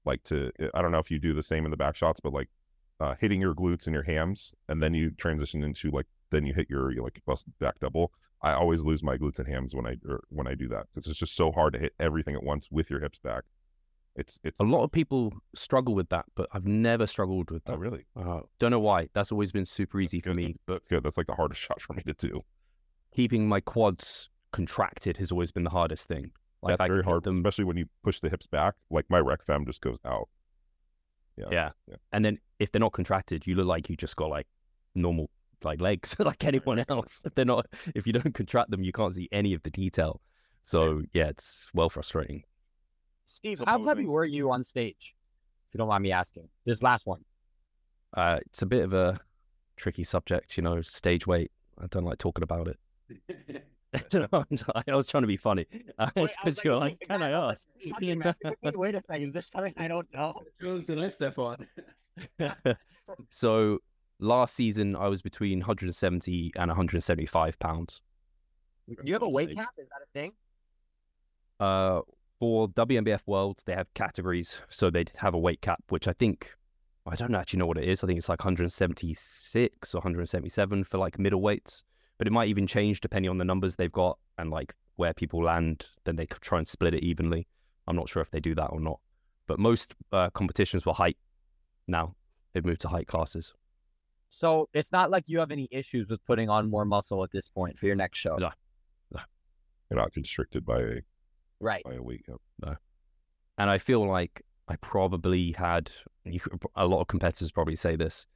Like 0.03 0.23
to 0.23 0.51
I 0.73 0.81
don't 0.81 0.91
know 0.91 0.97
if 0.97 1.11
you 1.11 1.19
do 1.19 1.35
the 1.35 1.43
same 1.43 1.65
in 1.65 1.69
the 1.69 1.77
back 1.77 1.95
shots, 1.95 2.19
but 2.19 2.33
like 2.33 2.49
uh 2.99 3.13
hitting 3.19 3.39
your 3.39 3.53
glutes 3.53 3.85
and 3.85 3.93
your 3.93 4.01
hams 4.01 4.55
and 4.67 4.81
then 4.81 4.95
you 4.95 5.11
transition 5.11 5.63
into 5.63 5.91
like 5.91 6.07
then 6.31 6.43
you 6.45 6.55
hit 6.55 6.67
your, 6.71 6.91
your 6.91 7.03
like 7.03 7.21
bust 7.27 7.45
back 7.59 7.79
double. 7.79 8.11
I 8.41 8.53
always 8.53 8.83
lose 8.83 9.03
my 9.03 9.15
glutes 9.17 9.37
and 9.37 9.47
hams 9.47 9.75
when 9.75 9.85
I 9.85 9.97
or 10.07 10.23
when 10.29 10.47
I 10.47 10.55
do 10.55 10.67
that 10.69 10.87
because 10.91 11.07
it's 11.07 11.19
just 11.19 11.35
so 11.35 11.51
hard 11.51 11.73
to 11.73 11.79
hit 11.79 11.93
everything 11.99 12.35
at 12.35 12.43
once 12.43 12.69
with 12.71 12.89
your 12.89 12.99
hips 12.99 13.19
back. 13.19 13.43
It's 14.17 14.39
it's 14.43 14.59
A 14.59 14.63
lot 14.63 14.83
of 14.83 14.91
people 14.91 15.31
struggle 15.55 15.93
with 15.93 16.09
that, 16.09 16.25
but 16.35 16.47
I've 16.51 16.65
never 16.65 17.05
struggled 17.05 17.51
with 17.51 17.61
oh 17.67 17.73
that. 17.73 17.79
really 17.79 18.05
Uh, 18.15 18.41
don't 18.59 18.71
know 18.71 18.79
why. 18.79 19.09
That's 19.13 19.31
always 19.31 19.51
been 19.51 19.65
super 19.65 20.01
easy 20.01 20.19
for 20.19 20.33
me. 20.33 20.55
But 20.65 20.73
that's 20.73 20.87
good. 20.87 21.03
That's 21.03 21.17
like 21.17 21.27
the 21.27 21.35
hardest 21.35 21.61
shot 21.61 21.79
for 21.81 21.93
me 21.93 22.03
to 22.03 22.13
do. 22.13 22.41
keeping 23.13 23.47
my 23.47 23.59
quads 23.59 24.29
contracted 24.51 25.17
has 25.17 25.31
always 25.31 25.51
been 25.51 25.63
the 25.63 25.69
hardest 25.69 26.07
thing. 26.07 26.31
Like 26.63 26.71
that's 26.77 26.85
I 26.85 26.87
very 26.87 27.03
hard, 27.03 27.23
them 27.23 27.37
especially 27.37 27.65
when 27.65 27.77
you 27.77 27.85
push 28.03 28.19
the 28.19 28.29
hips 28.29 28.47
back. 28.47 28.73
Like 28.89 29.05
my 29.09 29.19
rec 29.19 29.45
fem 29.45 29.65
just 29.65 29.81
goes 29.81 29.99
out. 30.03 30.29
Yeah. 31.37 31.45
Yeah. 31.51 31.69
Yeah. 31.87 31.95
And 32.11 32.25
then 32.25 32.39
if 32.59 32.71
they're 32.71 32.79
not 32.79 32.93
contracted, 32.93 33.45
you 33.45 33.53
look 33.53 33.67
like 33.67 33.89
you 33.89 33.95
just 33.95 34.15
got 34.15 34.29
like 34.29 34.47
normal 34.95 35.29
like 35.63 35.79
legs 35.79 36.15
like 36.19 36.43
anyone 36.43 36.83
else. 36.89 37.21
If 37.23 37.35
they're 37.35 37.45
not 37.45 37.67
if 37.93 38.07
you 38.07 38.13
don't 38.13 38.33
contract 38.33 38.71
them, 38.71 38.83
you 38.83 38.91
can't 38.91 39.13
see 39.13 39.29
any 39.31 39.53
of 39.53 39.61
the 39.61 39.69
detail. 39.69 40.21
So 40.63 41.03
yeah, 41.13 41.27
it's 41.27 41.69
well 41.73 41.89
frustrating. 41.89 42.43
Steve, 43.27 43.57
So 43.59 43.65
how 43.67 43.83
heavy 43.85 44.05
were 44.05 44.25
you 44.25 44.51
on 44.51 44.63
stage? 44.63 45.13
If 45.69 45.73
you 45.75 45.77
don't 45.77 45.89
mind 45.89 46.03
me 46.03 46.11
asking. 46.11 46.47
This 46.65 46.81
last 46.81 47.05
one. 47.05 47.23
Uh 48.15 48.39
it's 48.45 48.61
a 48.61 48.65
bit 48.65 48.83
of 48.83 48.93
a 48.93 49.19
tricky 49.75 50.03
subject, 50.03 50.57
you 50.57 50.63
know, 50.63 50.81
stage 50.81 51.27
weight. 51.27 51.51
I 51.79 51.87
don't 51.87 52.05
like 52.05 52.17
talking 52.17 52.43
about 52.43 52.67
it. 52.69 53.63
I 53.93 54.95
was 54.95 55.07
trying 55.07 55.23
to 55.23 55.27
be 55.27 55.37
funny. 55.37 55.65
Uh, 55.97 56.09
Wait, 56.15 56.25
it's 56.25 56.35
I 56.41 56.45
was 56.45 56.55
'cause 56.57 56.65
you're 56.65 56.75
like, 56.75 56.97
like, 57.01 57.09
can 57.09 57.21
I 57.21 57.31
ask? 57.31 57.67
Wait, 58.61 58.77
wait 58.77 58.95
a 58.95 59.01
second. 59.01 59.27
Is 59.29 59.33
there 59.33 59.41
something 59.41 59.73
I 59.77 59.87
don't 59.87 60.11
know? 60.13 60.43
Who's 60.59 60.83
did 60.83 61.01
I 61.01 61.07
step 61.09 61.37
on? 61.37 61.67
so 63.29 63.79
last 64.19 64.55
season 64.55 64.95
I 64.95 65.07
was 65.07 65.21
between 65.21 65.59
170 65.59 66.51
and 66.55 66.69
175 66.69 67.59
pounds. 67.59 68.01
Do 68.87 68.95
you 69.03 69.13
have 69.13 69.21
a 69.21 69.29
weight 69.29 69.55
cap? 69.55 69.69
Is 69.77 69.87
that 69.89 70.01
a 70.01 70.07
thing? 70.13 70.31
Uh, 71.59 72.01
for 72.39 72.67
WNBF 72.69 73.21
Worlds, 73.25 73.63
they 73.63 73.73
have 73.73 73.93
categories, 73.93 74.59
so 74.69 74.89
they'd 74.89 75.11
have 75.17 75.33
a 75.33 75.39
weight 75.39 75.61
cap, 75.61 75.83
which 75.89 76.07
I 76.07 76.13
think 76.13 76.51
I 77.05 77.15
don't 77.15 77.35
actually 77.35 77.59
know 77.59 77.65
what 77.65 77.77
it 77.77 77.87
is. 77.87 78.03
I 78.03 78.07
think 78.07 78.17
it's 78.17 78.29
like 78.29 78.39
176 78.39 79.95
or 79.95 79.97
177 79.97 80.83
for 80.83 80.97
like 80.97 81.17
middleweights, 81.17 81.83
but 82.17 82.27
it 82.27 82.33
might 82.33 82.49
even 82.49 82.67
change 82.67 83.01
depending 83.01 83.29
on 83.29 83.37
the 83.37 83.45
numbers 83.45 83.75
they've 83.75 83.91
got 83.91 84.19
and 84.37 84.49
like 84.49 84.73
where 84.97 85.13
people 85.13 85.43
land. 85.43 85.87
Then 86.03 86.15
they 86.15 86.25
could 86.25 86.41
try 86.41 86.57
and 86.57 86.67
split 86.67 86.93
it 86.93 87.03
evenly. 87.03 87.47
I'm 87.87 87.95
not 87.95 88.09
sure 88.09 88.21
if 88.21 88.31
they 88.31 88.41
do 88.41 88.53
that 88.55 88.67
or 88.67 88.79
not, 88.79 88.99
but 89.47 89.59
most 89.59 89.95
uh, 90.11 90.29
competitions 90.31 90.85
were 90.85 90.93
height. 90.93 91.17
Now 91.87 92.15
they've 92.53 92.65
moved 92.65 92.81
to 92.81 92.89
height 92.89 93.07
classes. 93.07 93.53
So 94.29 94.67
it's 94.73 94.91
not 94.91 95.09
like 95.09 95.23
you 95.27 95.39
have 95.39 95.51
any 95.51 95.69
issues 95.71 96.09
with 96.09 96.23
putting 96.25 96.49
on 96.49 96.69
more 96.69 96.83
muscle 96.83 97.23
at 97.23 97.31
this 97.31 97.47
point 97.47 97.79
for 97.79 97.85
your 97.85 97.95
next 97.95 98.19
show. 98.19 98.35
No. 98.35 98.51
You're 99.89 99.99
not 100.01 100.11
constricted 100.11 100.65
by 100.65 100.81
a 100.81 101.01
Right. 101.59 101.83
by 101.83 101.95
a 101.95 102.01
weight 102.01 102.25
cap. 102.25 102.77
And 103.59 103.69
I 103.71 103.79
feel 103.79 104.07
like 104.07 104.43
I 104.67 104.75
probably 104.77 105.53
had 105.53 105.89
you 106.25 106.39
could, 106.39 106.61
a 106.75 106.85
lot 106.85 107.01
of 107.01 107.07
competitors 107.07 107.51
probably 107.51 107.75
say 107.75 107.95
this, 107.95 108.27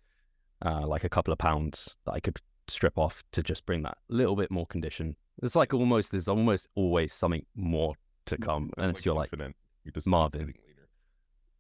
uh, 0.65 0.87
like 0.87 1.03
a 1.03 1.09
couple 1.09 1.31
of 1.31 1.37
pounds 1.37 1.95
that 2.05 2.13
I 2.13 2.19
could 2.19 2.39
strip 2.67 2.97
off 2.97 3.23
to 3.33 3.43
just 3.43 3.65
bring 3.65 3.83
that 3.83 3.97
little 4.09 4.35
bit 4.35 4.49
more 4.49 4.65
condition. 4.65 5.15
It's 5.43 5.55
like 5.55 5.73
almost 5.73 6.11
there's 6.11 6.27
almost 6.27 6.67
always 6.75 7.13
something 7.13 7.45
more 7.55 7.95
to 8.27 8.37
come, 8.37 8.71
That's 8.77 8.83
unless 8.83 9.05
you're 9.05 9.15
like 9.15 9.31
you 9.31 9.91
just 9.91 10.05
keep 10.05 10.11
Marvin. 10.11 10.53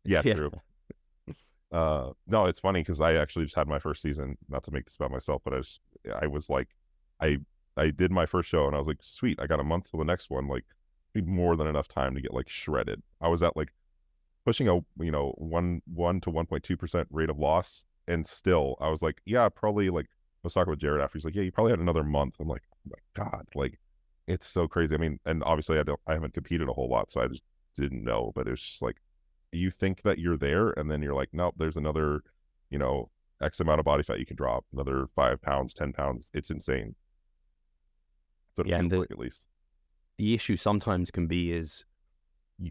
Yeah, 0.05 0.21
Yeah. 0.25 0.33
true. 0.33 0.51
Uh, 1.71 2.11
no, 2.27 2.45
it's 2.47 2.59
funny 2.59 2.81
because 2.81 2.99
I 2.99 3.13
actually 3.15 3.45
just 3.45 3.55
had 3.55 3.67
my 3.67 3.79
first 3.79 4.01
season. 4.01 4.37
Not 4.49 4.63
to 4.63 4.71
make 4.71 4.85
this 4.85 4.95
about 4.95 5.11
myself, 5.11 5.41
but 5.43 5.53
I 5.53 5.57
was, 5.57 5.79
I 6.21 6.27
was 6.27 6.49
like, 6.49 6.67
I, 7.21 7.37
I 7.77 7.91
did 7.91 8.11
my 8.11 8.25
first 8.25 8.49
show, 8.49 8.67
and 8.67 8.75
I 8.75 8.79
was 8.79 8.87
like, 8.87 9.01
sweet, 9.01 9.39
I 9.39 9.47
got 9.47 9.59
a 9.59 9.63
month 9.63 9.89
till 9.89 9.99
the 9.99 10.05
next 10.05 10.29
one. 10.29 10.47
Like, 10.47 10.65
more 11.15 11.55
than 11.55 11.67
enough 11.67 11.87
time 11.87 12.15
to 12.15 12.21
get 12.21 12.33
like 12.33 12.47
shredded. 12.49 13.01
I 13.19 13.27
was 13.27 13.43
at 13.43 13.57
like 13.57 13.73
pushing 14.45 14.67
a 14.67 14.75
you 14.99 15.11
know 15.11 15.33
one 15.37 15.81
one 15.85 16.21
to 16.21 16.29
one 16.29 16.45
point 16.45 16.63
two 16.63 16.77
percent 16.77 17.07
rate 17.11 17.29
of 17.29 17.37
loss, 17.37 17.85
and 18.07 18.25
still 18.25 18.75
I 18.79 18.89
was 18.89 19.01
like, 19.01 19.21
yeah, 19.25 19.49
probably 19.49 19.89
like 19.89 20.05
I 20.05 20.39
was 20.43 20.53
talking 20.53 20.71
with 20.71 20.79
Jared 20.79 21.01
after. 21.01 21.17
He's 21.17 21.25
like, 21.25 21.35
yeah, 21.35 21.43
you 21.43 21.51
probably 21.51 21.71
had 21.71 21.79
another 21.79 22.03
month. 22.03 22.35
I'm 22.39 22.47
like, 22.47 22.63
oh 22.75 22.91
my 22.91 23.23
god, 23.23 23.45
like 23.55 23.79
it's 24.27 24.47
so 24.47 24.67
crazy. 24.67 24.95
I 24.95 24.97
mean, 24.97 25.19
and 25.25 25.43
obviously 25.43 25.79
I 25.79 25.83
don't, 25.83 25.99
I 26.07 26.13
haven't 26.13 26.33
competed 26.33 26.69
a 26.69 26.73
whole 26.73 26.87
lot, 26.89 27.11
so 27.11 27.21
I 27.21 27.27
just 27.27 27.43
didn't 27.75 28.03
know. 28.03 28.31
But 28.35 28.47
it's 28.47 28.61
just 28.61 28.81
like 28.81 28.97
you 29.51 29.69
think 29.69 30.03
that 30.03 30.19
you're 30.19 30.37
there, 30.37 30.69
and 30.71 30.89
then 30.89 31.01
you're 31.01 31.13
like, 31.15 31.29
nope, 31.33 31.55
there's 31.57 31.77
another, 31.77 32.21
you 32.69 32.77
know, 32.77 33.09
X 33.41 33.59
amount 33.59 33.79
of 33.79 33.85
body 33.85 34.03
fat 34.03 34.19
you 34.19 34.25
can 34.25 34.37
drop, 34.37 34.65
another 34.71 35.07
five 35.15 35.41
pounds, 35.41 35.73
ten 35.73 35.91
pounds. 35.91 36.31
It's 36.33 36.49
insane. 36.51 36.95
So 38.55 38.63
Yeah, 38.65 38.77
and 38.79 38.91
the- 38.91 38.99
like 38.99 39.11
at 39.11 39.19
least. 39.19 39.47
The 40.21 40.33
issue 40.33 40.55
sometimes 40.55 41.09
can 41.09 41.25
be 41.25 41.51
is 41.51 41.83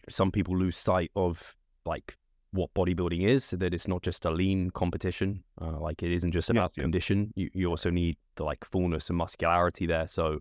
some 0.09 0.30
people 0.30 0.57
lose 0.57 0.76
sight 0.76 1.11
of 1.16 1.57
like 1.85 2.16
what 2.52 2.73
bodybuilding 2.75 3.26
is 3.26 3.45
so 3.45 3.57
that 3.57 3.75
it's 3.75 3.88
not 3.88 4.02
just 4.02 4.25
a 4.25 4.30
lean 4.30 4.71
competition 4.71 5.42
uh, 5.61 5.78
like 5.78 6.02
it 6.02 6.12
isn't 6.12 6.30
just 6.30 6.49
about 6.50 6.73
yes. 6.76 6.83
condition 6.83 7.33
you, 7.35 7.50
you 7.52 7.69
also 7.69 7.90
need 7.90 8.16
the 8.37 8.45
like 8.45 8.64
fullness 8.64 9.09
and 9.09 9.19
muscularity 9.19 9.85
there 9.85 10.07
so 10.07 10.38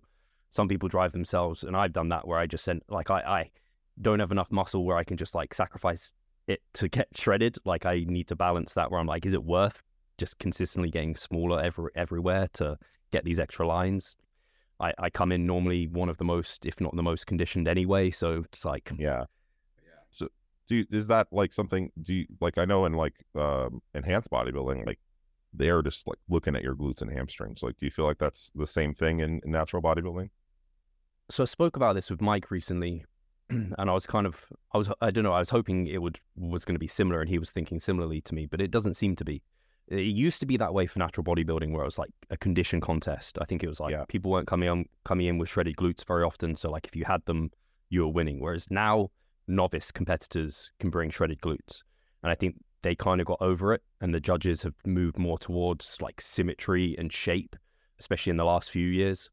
some 0.52 0.68
people 0.68 0.88
drive 0.88 1.12
themselves 1.12 1.64
and 1.64 1.76
i've 1.76 1.94
done 1.94 2.10
that 2.10 2.28
where 2.28 2.38
i 2.38 2.46
just 2.46 2.64
sent 2.64 2.84
like 2.90 3.10
i 3.10 3.22
i 3.22 3.52
don't 4.02 4.20
have 4.20 4.32
enough 4.32 4.52
muscle 4.52 4.86
where 4.86 4.98
i 4.98 5.04
can 5.04 5.18
just 5.18 5.34
like 5.34 5.52
sacrifice 5.54 6.14
it 6.50 6.62
to 6.74 6.90
get 6.90 7.08
shredded. 7.16 7.58
Like 7.64 7.86
I 7.86 8.04
need 8.08 8.28
to 8.28 8.36
balance 8.36 8.74
that 8.74 8.92
where 8.92 9.00
I'm 9.00 9.08
like, 9.08 9.26
is 9.26 9.34
it 9.34 9.44
worth 9.44 9.82
just 10.18 10.40
consistently 10.40 10.90
getting 10.90 11.16
smaller 11.16 11.62
every, 11.62 11.92
everywhere 11.96 12.48
to 12.54 12.78
get 13.12 13.24
these 13.24 13.40
extra 13.40 13.66
lines? 13.66 14.18
I, 14.80 14.94
I 14.98 15.10
come 15.10 15.32
in 15.32 15.46
normally 15.46 15.88
one 15.88 16.10
of 16.10 16.18
the 16.18 16.24
most, 16.24 16.66
if 16.66 16.80
not 16.80 16.96
the 16.96 17.04
most 17.04 17.28
conditioned 17.28 17.68
anyway. 17.68 18.12
So 18.12 18.46
it's 18.46 18.66
like, 18.66 18.92
Yeah. 18.98 19.26
Yeah. 19.84 19.90
So 20.12 20.28
do 20.68 20.78
you, 20.78 20.86
is 20.92 21.08
that 21.08 21.28
like 21.32 21.54
something 21.54 21.92
do 22.02 22.14
you 22.14 22.26
like 22.40 22.58
I 22.58 22.66
know 22.66 22.86
in 22.86 22.94
like 22.94 23.16
um 23.36 23.82
enhanced 23.94 24.30
bodybuilding, 24.32 24.86
like 24.86 25.00
they're 25.54 25.82
just 25.82 26.08
like 26.08 26.20
looking 26.30 26.56
at 26.56 26.64
your 26.64 26.76
glutes 26.76 27.02
and 27.02 27.12
hamstrings. 27.12 27.64
Like 27.64 27.78
do 27.78 27.86
you 27.86 27.92
feel 27.92 28.06
like 28.06 28.20
that's 28.20 28.52
the 28.56 28.68
same 28.68 28.94
thing 28.94 29.20
in, 29.20 29.42
in 29.44 29.52
natural 29.52 29.82
bodybuilding? 29.82 30.30
so 31.30 31.44
I 31.44 31.46
spoke 31.46 31.76
about 31.76 31.94
this 31.94 32.10
with 32.10 32.22
Mike 32.22 32.52
recently, 32.52 33.06
and 33.50 33.76
I 33.78 33.94
was 33.94 34.06
kind 34.06 34.26
of, 34.26 34.46
I 34.74 34.78
was, 34.78 34.90
I 35.02 35.12
don't 35.12 35.24
know, 35.24 35.34
I 35.34 35.40
was 35.40 35.50
hoping 35.50 35.88
it 35.88 36.02
would 36.02 36.20
was 36.36 36.66
going 36.66 36.76
to 36.76 36.80
be 36.80 36.88
similar, 36.88 37.22
and 37.22 37.30
he 37.30 37.38
was 37.38 37.52
thinking 37.52 37.80
similarly 37.80 38.22
to 38.22 38.36
me, 38.36 38.46
but 38.46 38.60
it 38.60 38.72
doesn't 38.72 38.96
seem 38.96 39.16
to 39.18 39.26
be. 39.26 39.44
Uh, 39.92 39.96
it 39.96 40.02
used 40.02 40.40
to 40.40 40.46
be 40.46 40.58
that 40.58 40.74
way 40.74 40.86
for 40.86 41.00
natural 41.00 41.24
bodybuilding, 41.24 41.72
where 41.72 41.82
it 41.82 41.86
was 41.86 41.98
like 42.00 42.12
a 42.30 42.38
condition 42.38 42.80
contest. 42.82 43.38
I 43.42 43.46
think 43.46 43.64
it 43.64 43.68
was 43.68 43.80
like 43.80 43.92
Yeah. 43.92 44.06
people 44.08 44.32
weren't 44.32 44.48
coming 44.48 44.70
on 44.70 44.86
coming 45.06 45.28
in 45.28 45.38
with 45.38 45.50
shredded 45.50 45.76
glutes 45.78 46.06
very 46.06 46.24
often, 46.24 46.56
so 46.56 46.70
like 46.70 46.86
if 46.88 46.96
you 46.96 47.06
had 47.06 47.26
them, 47.26 47.52
you 47.90 48.02
were 48.02 48.08
winning. 48.12 48.40
Whereas 48.40 48.70
now, 48.70 49.10
novice 49.48 49.92
competitors 49.92 50.72
can 50.80 50.90
bring 50.90 51.10
shredded 51.10 51.42
glutes, 51.42 51.82
and 52.24 52.32
I 52.32 52.36
think 52.36 52.56
they 52.82 52.96
kind 52.96 53.20
of 53.20 53.28
got 53.28 53.42
over 53.42 53.74
it, 53.74 53.82
and 54.00 54.14
the 54.14 54.20
judges 54.20 54.62
have 54.64 54.76
moved 54.86 55.18
more 55.18 55.38
towards 55.38 56.02
like 56.02 56.22
symmetry 56.22 56.96
and 56.98 57.12
shape, 57.12 57.56
especially 58.00 58.32
in 58.32 58.38
the 58.38 58.46
last 58.46 58.72
few 58.72 58.88
years. 58.88 59.30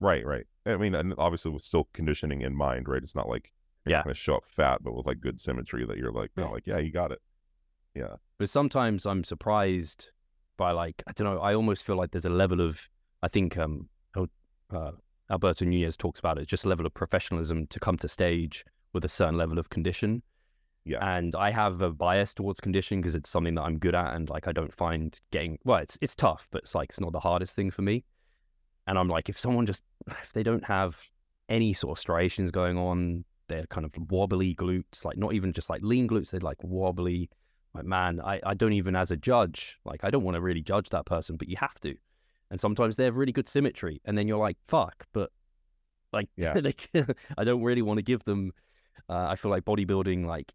Right, 0.00 0.24
right. 0.26 0.46
I 0.66 0.76
mean, 0.76 0.94
and 0.94 1.14
obviously 1.18 1.50
with 1.50 1.62
still 1.62 1.88
conditioning 1.92 2.42
in 2.42 2.54
mind, 2.54 2.88
right? 2.88 3.02
It's 3.02 3.16
not 3.16 3.28
like 3.28 3.52
you're 3.86 3.92
Yeah. 3.98 4.02
gonna 4.02 4.14
show 4.14 4.36
up 4.36 4.44
fat, 4.44 4.82
but 4.82 4.94
with 4.94 5.06
like 5.06 5.20
good 5.20 5.40
symmetry 5.40 5.86
that 5.86 5.96
you're 5.96 6.12
like, 6.12 6.30
no, 6.36 6.50
like, 6.50 6.66
yeah, 6.66 6.78
you 6.78 6.90
got 6.92 7.12
it. 7.12 7.20
But 8.38 8.48
sometimes 8.48 9.06
I'm 9.06 9.24
surprised 9.24 10.10
by 10.56 10.72
like 10.72 11.02
I 11.06 11.12
don't 11.12 11.32
know. 11.32 11.40
I 11.40 11.54
almost 11.54 11.84
feel 11.84 11.96
like 11.96 12.10
there's 12.10 12.24
a 12.24 12.30
level 12.30 12.60
of 12.60 12.88
I 13.22 13.28
think 13.28 13.56
um 13.58 13.88
uh, 14.74 14.92
Alberto 15.30 15.64
Nunez 15.64 15.96
talks 15.96 16.20
about 16.20 16.38
it, 16.38 16.46
just 16.46 16.64
a 16.64 16.68
level 16.68 16.86
of 16.86 16.92
professionalism 16.94 17.66
to 17.68 17.80
come 17.80 17.96
to 17.98 18.08
stage 18.08 18.64
with 18.92 19.04
a 19.04 19.08
certain 19.08 19.36
level 19.36 19.58
of 19.58 19.70
condition. 19.70 20.22
Yeah. 20.84 20.98
And 21.16 21.34
I 21.34 21.50
have 21.50 21.80
a 21.80 21.90
bias 21.90 22.34
towards 22.34 22.60
condition 22.60 23.00
because 23.00 23.14
it's 23.14 23.30
something 23.30 23.54
that 23.54 23.62
I'm 23.62 23.78
good 23.78 23.94
at, 23.94 24.14
and 24.14 24.28
like 24.28 24.48
I 24.48 24.52
don't 24.52 24.72
find 24.72 25.18
getting 25.30 25.58
well. 25.64 25.78
It's 25.78 25.98
it's 26.02 26.14
tough, 26.14 26.46
but 26.50 26.62
it's 26.62 26.74
like 26.74 26.90
it's 26.90 27.00
not 27.00 27.12
the 27.12 27.20
hardest 27.20 27.56
thing 27.56 27.70
for 27.70 27.82
me. 27.82 28.04
And 28.86 28.98
I'm 28.98 29.08
like, 29.08 29.28
if 29.30 29.38
someone 29.38 29.64
just 29.64 29.82
if 30.08 30.32
they 30.34 30.42
don't 30.42 30.64
have 30.64 31.00
any 31.48 31.72
sort 31.72 31.96
of 31.96 32.00
striations 32.00 32.50
going 32.50 32.76
on, 32.76 33.24
they're 33.48 33.66
kind 33.66 33.86
of 33.86 33.92
wobbly 34.10 34.54
glutes, 34.54 35.04
like 35.04 35.16
not 35.16 35.32
even 35.32 35.52
just 35.52 35.70
like 35.70 35.80
lean 35.82 36.06
glutes, 36.06 36.30
they're 36.30 36.40
like 36.40 36.62
wobbly 36.62 37.30
like 37.74 37.84
man 37.84 38.20
I, 38.20 38.40
I 38.44 38.54
don't 38.54 38.72
even 38.72 38.96
as 38.96 39.10
a 39.10 39.16
judge 39.16 39.78
like 39.84 40.04
i 40.04 40.10
don't 40.10 40.22
want 40.22 40.36
to 40.36 40.40
really 40.40 40.62
judge 40.62 40.90
that 40.90 41.06
person 41.06 41.36
but 41.36 41.48
you 41.48 41.56
have 41.56 41.78
to 41.80 41.96
and 42.50 42.60
sometimes 42.60 42.96
they 42.96 43.04
have 43.04 43.16
really 43.16 43.32
good 43.32 43.48
symmetry 43.48 44.00
and 44.04 44.16
then 44.16 44.28
you're 44.28 44.38
like 44.38 44.56
fuck 44.68 45.06
but 45.12 45.30
like 46.12 46.28
Yeah. 46.36 46.54
like, 46.62 46.88
i 47.38 47.44
don't 47.44 47.62
really 47.62 47.82
want 47.82 47.98
to 47.98 48.02
give 48.02 48.24
them 48.24 48.52
uh, 49.08 49.26
i 49.28 49.36
feel 49.36 49.50
like 49.50 49.64
bodybuilding 49.64 50.26
like 50.26 50.52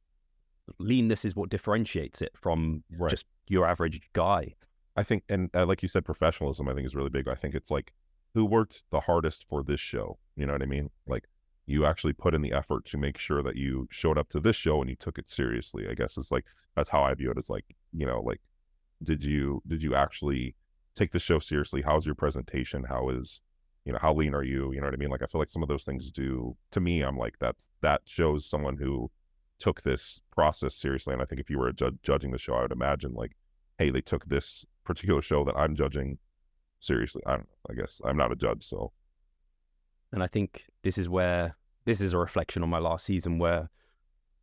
leanness 0.79 1.25
is 1.25 1.35
what 1.35 1.49
differentiates 1.49 2.21
it 2.21 2.31
from 2.35 2.83
Right. 2.97 3.09
just 3.09 3.25
your 3.47 3.65
average 3.67 4.01
guy 4.13 4.55
I 4.95 5.03
think, 5.03 5.23
and 5.29 5.49
uh, 5.53 5.65
like 5.65 5.81
you 5.81 5.87
said, 5.87 6.03
professionalism, 6.03 6.67
I 6.67 6.73
think 6.73 6.85
is 6.85 6.93
really 6.93 7.09
big. 7.09 7.29
I 7.29 7.35
think 7.35 7.55
it's 7.55 7.71
like 7.71 7.93
who 8.33 8.43
worked 8.43 8.83
the 8.89 8.99
hardest 8.99 9.45
for 9.47 9.63
this 9.63 9.79
show. 9.79 10.17
You 10.35 10.45
know 10.45 10.51
what 10.51 10.61
I 10.61 10.65
mean? 10.65 10.89
Like 11.07 11.29
you 11.69 11.85
actually 11.85 12.13
put 12.13 12.33
in 12.33 12.41
the 12.41 12.51
effort 12.51 12.83
to 12.83 12.97
make 12.97 13.19
sure 13.19 13.43
that 13.43 13.55
you 13.55 13.87
showed 13.91 14.17
up 14.17 14.27
to 14.29 14.39
this 14.39 14.55
show 14.55 14.81
and 14.81 14.89
you 14.89 14.95
took 14.95 15.19
it 15.19 15.29
seriously. 15.29 15.87
I 15.87 15.93
guess 15.93 16.17
it's 16.17 16.31
like 16.31 16.45
that's 16.75 16.89
how 16.89 17.03
I 17.03 17.13
view 17.13 17.29
it. 17.29 17.37
As 17.37 17.47
like 17.47 17.65
you 17.93 18.07
know, 18.07 18.21
like 18.21 18.41
did 19.03 19.23
you 19.23 19.61
did 19.67 19.83
you 19.83 19.93
actually 19.93 20.55
take 20.95 21.11
the 21.11 21.19
show 21.19 21.37
seriously? 21.37 21.83
How's 21.83 22.07
your 22.07 22.15
presentation? 22.15 22.83
How 22.83 23.09
is 23.09 23.43
you 23.85 23.93
know 23.93 23.99
how 24.01 24.15
lean 24.15 24.33
are 24.33 24.43
you? 24.43 24.73
You 24.73 24.81
know 24.81 24.87
what 24.87 24.95
I 24.95 24.97
mean? 24.97 25.11
Like 25.11 25.21
I 25.21 25.27
feel 25.27 25.37
like 25.37 25.51
some 25.51 25.61
of 25.61 25.69
those 25.69 25.83
things 25.83 26.09
do 26.09 26.57
to 26.71 26.79
me. 26.79 27.01
I'm 27.01 27.17
like 27.17 27.35
that's 27.39 27.69
that 27.81 28.01
shows 28.05 28.49
someone 28.49 28.75
who 28.75 29.11
took 29.59 29.83
this 29.83 30.19
process 30.31 30.73
seriously. 30.73 31.13
And 31.13 31.21
I 31.21 31.25
think 31.25 31.39
if 31.39 31.51
you 31.51 31.59
were 31.59 31.71
ju- 31.71 31.99
judging 32.01 32.31
the 32.31 32.39
show, 32.39 32.55
I 32.55 32.63
would 32.63 32.71
imagine 32.71 33.13
like, 33.13 33.33
hey, 33.77 33.91
they 33.91 34.01
took 34.01 34.25
this 34.25 34.65
particular 34.85 35.21
show 35.21 35.43
that 35.43 35.55
I'm 35.55 35.75
judging 35.75 36.17
seriously. 36.79 37.21
I 37.27 37.35
don't. 37.35 37.49
I 37.69 37.75
guess 37.75 38.01
I'm 38.03 38.17
not 38.17 38.31
a 38.31 38.35
judge, 38.35 38.63
so 38.63 38.91
and 40.11 40.23
i 40.23 40.27
think 40.27 40.65
this 40.83 40.97
is 40.97 41.07
where 41.07 41.55
this 41.85 42.01
is 42.01 42.13
a 42.13 42.17
reflection 42.17 42.63
on 42.63 42.69
my 42.69 42.79
last 42.79 43.05
season 43.05 43.39
where 43.39 43.69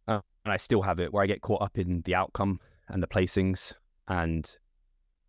uh, 0.08 0.20
and 0.44 0.52
i 0.52 0.56
still 0.56 0.82
have 0.82 1.00
it 1.00 1.12
where 1.12 1.22
i 1.22 1.26
get 1.26 1.40
caught 1.40 1.62
up 1.62 1.78
in 1.78 2.02
the 2.04 2.14
outcome 2.14 2.60
and 2.88 3.02
the 3.02 3.06
placings 3.06 3.74
and 4.08 4.56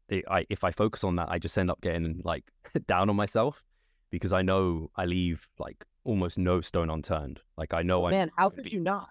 it, 0.10 0.24
I, 0.30 0.46
if 0.50 0.64
i 0.64 0.72
focus 0.72 1.04
on 1.04 1.16
that 1.18 1.30
i 1.30 1.40
just 1.40 1.58
end 1.58 1.72
up 1.72 1.82
getting 1.82 2.22
like 2.24 2.44
down 2.88 3.10
on 3.10 3.16
myself 3.16 3.64
because 4.10 4.34
i 4.34 4.42
know 4.42 4.90
i 4.96 5.06
leave 5.06 5.48
like 5.60 5.86
almost 6.04 6.38
no 6.38 6.62
stone 6.62 6.90
unturned 6.90 7.42
like 7.58 7.74
i 7.74 7.82
know 7.82 8.06
i 8.06 8.12
Man, 8.12 8.32
how 8.38 8.50
could 8.50 8.72
you 8.72 8.80
not? 8.80 9.10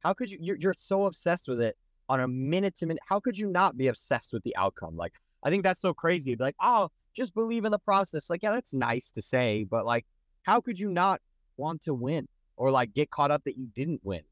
How 0.00 0.14
could 0.14 0.30
you? 0.30 0.38
You're, 0.40 0.56
you're 0.56 0.74
so 0.78 1.06
obsessed 1.06 1.48
with 1.48 1.60
it 1.60 1.76
on 2.08 2.20
a 2.20 2.28
minute 2.28 2.76
to 2.78 2.86
minute. 2.86 3.02
How 3.06 3.20
could 3.20 3.36
you 3.36 3.48
not 3.48 3.76
be 3.76 3.88
obsessed 3.88 4.32
with 4.32 4.42
the 4.44 4.56
outcome? 4.56 4.96
Like, 4.96 5.12
I 5.42 5.50
think 5.50 5.62
that's 5.62 5.80
so 5.80 5.92
crazy. 5.92 6.34
Be 6.34 6.44
like, 6.44 6.56
oh, 6.60 6.88
just 7.14 7.34
believe 7.34 7.64
in 7.64 7.72
the 7.72 7.78
process. 7.78 8.30
Like, 8.30 8.42
yeah, 8.42 8.52
that's 8.52 8.72
nice 8.72 9.10
to 9.12 9.22
say, 9.22 9.64
but 9.64 9.84
like, 9.84 10.06
how 10.42 10.60
could 10.60 10.78
you 10.78 10.90
not 10.90 11.20
want 11.56 11.82
to 11.82 11.94
win 11.94 12.28
or 12.58 12.70
like 12.70 12.92
get 12.92 13.10
caught 13.10 13.30
up 13.30 13.44
that 13.44 13.56
you 13.56 13.68
didn't 13.74 14.00
win? 14.04 14.22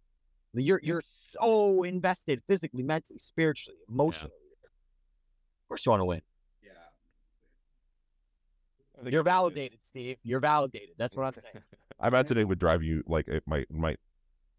You're 0.53 0.81
you're 0.83 1.03
so 1.29 1.83
invested 1.83 2.43
physically, 2.47 2.83
mentally, 2.83 3.19
spiritually, 3.19 3.79
emotionally. 3.89 4.33
Of 4.35 5.69
course, 5.69 5.87
you 5.87 5.91
want 5.91 6.01
to 6.01 6.05
win. 6.05 6.23
Yeah. 6.63 6.71
You're 9.11 9.23
validated, 9.23 9.79
Steve. 9.83 10.17
You're 10.23 10.41
validated. 10.41 10.95
That's 10.99 11.17
what 11.17 11.25
I'm 11.25 11.35
saying. 11.35 11.65
I 12.01 12.09
imagine 12.09 12.39
it 12.39 12.49
would 12.49 12.59
drive 12.59 12.83
you 12.83 13.03
like 13.07 13.29
it 13.29 13.43
might 13.47 13.71
might 13.71 13.99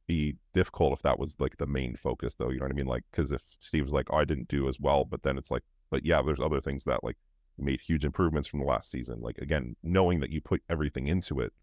be 0.07 0.35
difficult 0.53 0.93
if 0.93 1.01
that 1.01 1.19
was 1.19 1.35
like 1.39 1.57
the 1.57 1.67
main 1.67 1.95
focus, 1.95 2.35
though. 2.35 2.49
You 2.49 2.59
know 2.59 2.65
what 2.65 2.71
I 2.71 2.75
mean? 2.75 2.87
Like 2.87 3.03
because 3.11 3.31
if 3.31 3.43
Steve's 3.59 3.91
like, 3.91 4.07
oh, 4.11 4.17
I 4.17 4.25
didn't 4.25 4.47
do 4.47 4.67
as 4.67 4.79
well, 4.79 5.05
but 5.05 5.23
then 5.23 5.37
it's 5.37 5.51
like, 5.51 5.63
but 5.89 6.05
yeah, 6.05 6.21
there's 6.21 6.39
other 6.39 6.61
things 6.61 6.83
that 6.85 7.03
like 7.03 7.17
made 7.57 7.81
huge 7.81 8.05
improvements 8.05 8.47
from 8.47 8.59
the 8.59 8.65
last 8.65 8.91
season. 8.91 9.19
Like 9.21 9.37
again, 9.39 9.75
knowing 9.83 10.19
that 10.19 10.31
you 10.31 10.41
put 10.41 10.61
everything 10.69 11.07
into 11.07 11.39
it, 11.39 11.53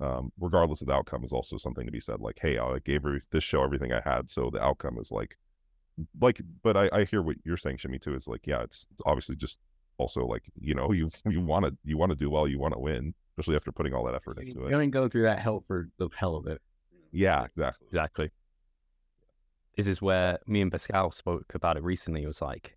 um, 0.00 0.32
regardless 0.38 0.80
of 0.80 0.86
the 0.88 0.94
outcome, 0.94 1.24
is 1.24 1.32
also 1.32 1.56
something 1.56 1.84
to 1.86 1.92
be 1.92 2.00
said. 2.00 2.20
Like, 2.20 2.38
hey, 2.40 2.58
I 2.58 2.78
gave 2.84 3.04
every- 3.04 3.20
this 3.30 3.44
show 3.44 3.62
everything 3.62 3.92
I 3.92 4.00
had, 4.04 4.28
so 4.30 4.50
the 4.50 4.62
outcome 4.62 4.98
is 4.98 5.10
like, 5.10 5.36
like. 6.20 6.40
But 6.62 6.76
I, 6.76 6.88
I 6.92 7.04
hear 7.04 7.22
what 7.22 7.36
you're 7.44 7.56
saying, 7.56 7.78
Shimmy, 7.78 7.98
too. 7.98 8.14
Is 8.14 8.28
like, 8.28 8.46
yeah, 8.46 8.62
it's, 8.62 8.86
it's 8.92 9.02
obviously 9.06 9.36
just 9.36 9.58
also 9.98 10.24
like 10.24 10.44
you 10.60 10.74
know 10.74 10.92
you 10.98 11.08
you 11.26 11.40
want 11.40 11.64
to 11.64 11.76
you 11.84 11.96
want 11.98 12.10
to 12.10 12.16
do 12.16 12.30
well, 12.30 12.46
you 12.46 12.58
want 12.58 12.74
to 12.74 12.80
win, 12.80 13.14
especially 13.36 13.56
after 13.56 13.72
putting 13.72 13.92
all 13.94 14.04
that 14.04 14.14
effort 14.14 14.38
into 14.38 14.50
it 14.50 14.54
You're 14.54 14.64
into 14.64 14.66
it. 14.66 14.70
going 14.70 14.90
to 14.92 14.98
go 14.98 15.08
through 15.08 15.22
that 15.22 15.40
hell 15.40 15.64
for 15.66 15.88
the 15.98 16.08
hell 16.16 16.36
of 16.36 16.46
it. 16.46 16.60
Yeah, 17.10 17.44
exactly. 17.44 17.86
Exactly. 17.88 18.30
This 19.76 19.86
is 19.86 20.02
where 20.02 20.38
me 20.46 20.60
and 20.60 20.70
Pascal 20.72 21.10
spoke 21.12 21.52
about 21.54 21.76
it 21.76 21.84
recently. 21.84 22.24
It 22.24 22.26
was 22.26 22.42
like, 22.42 22.76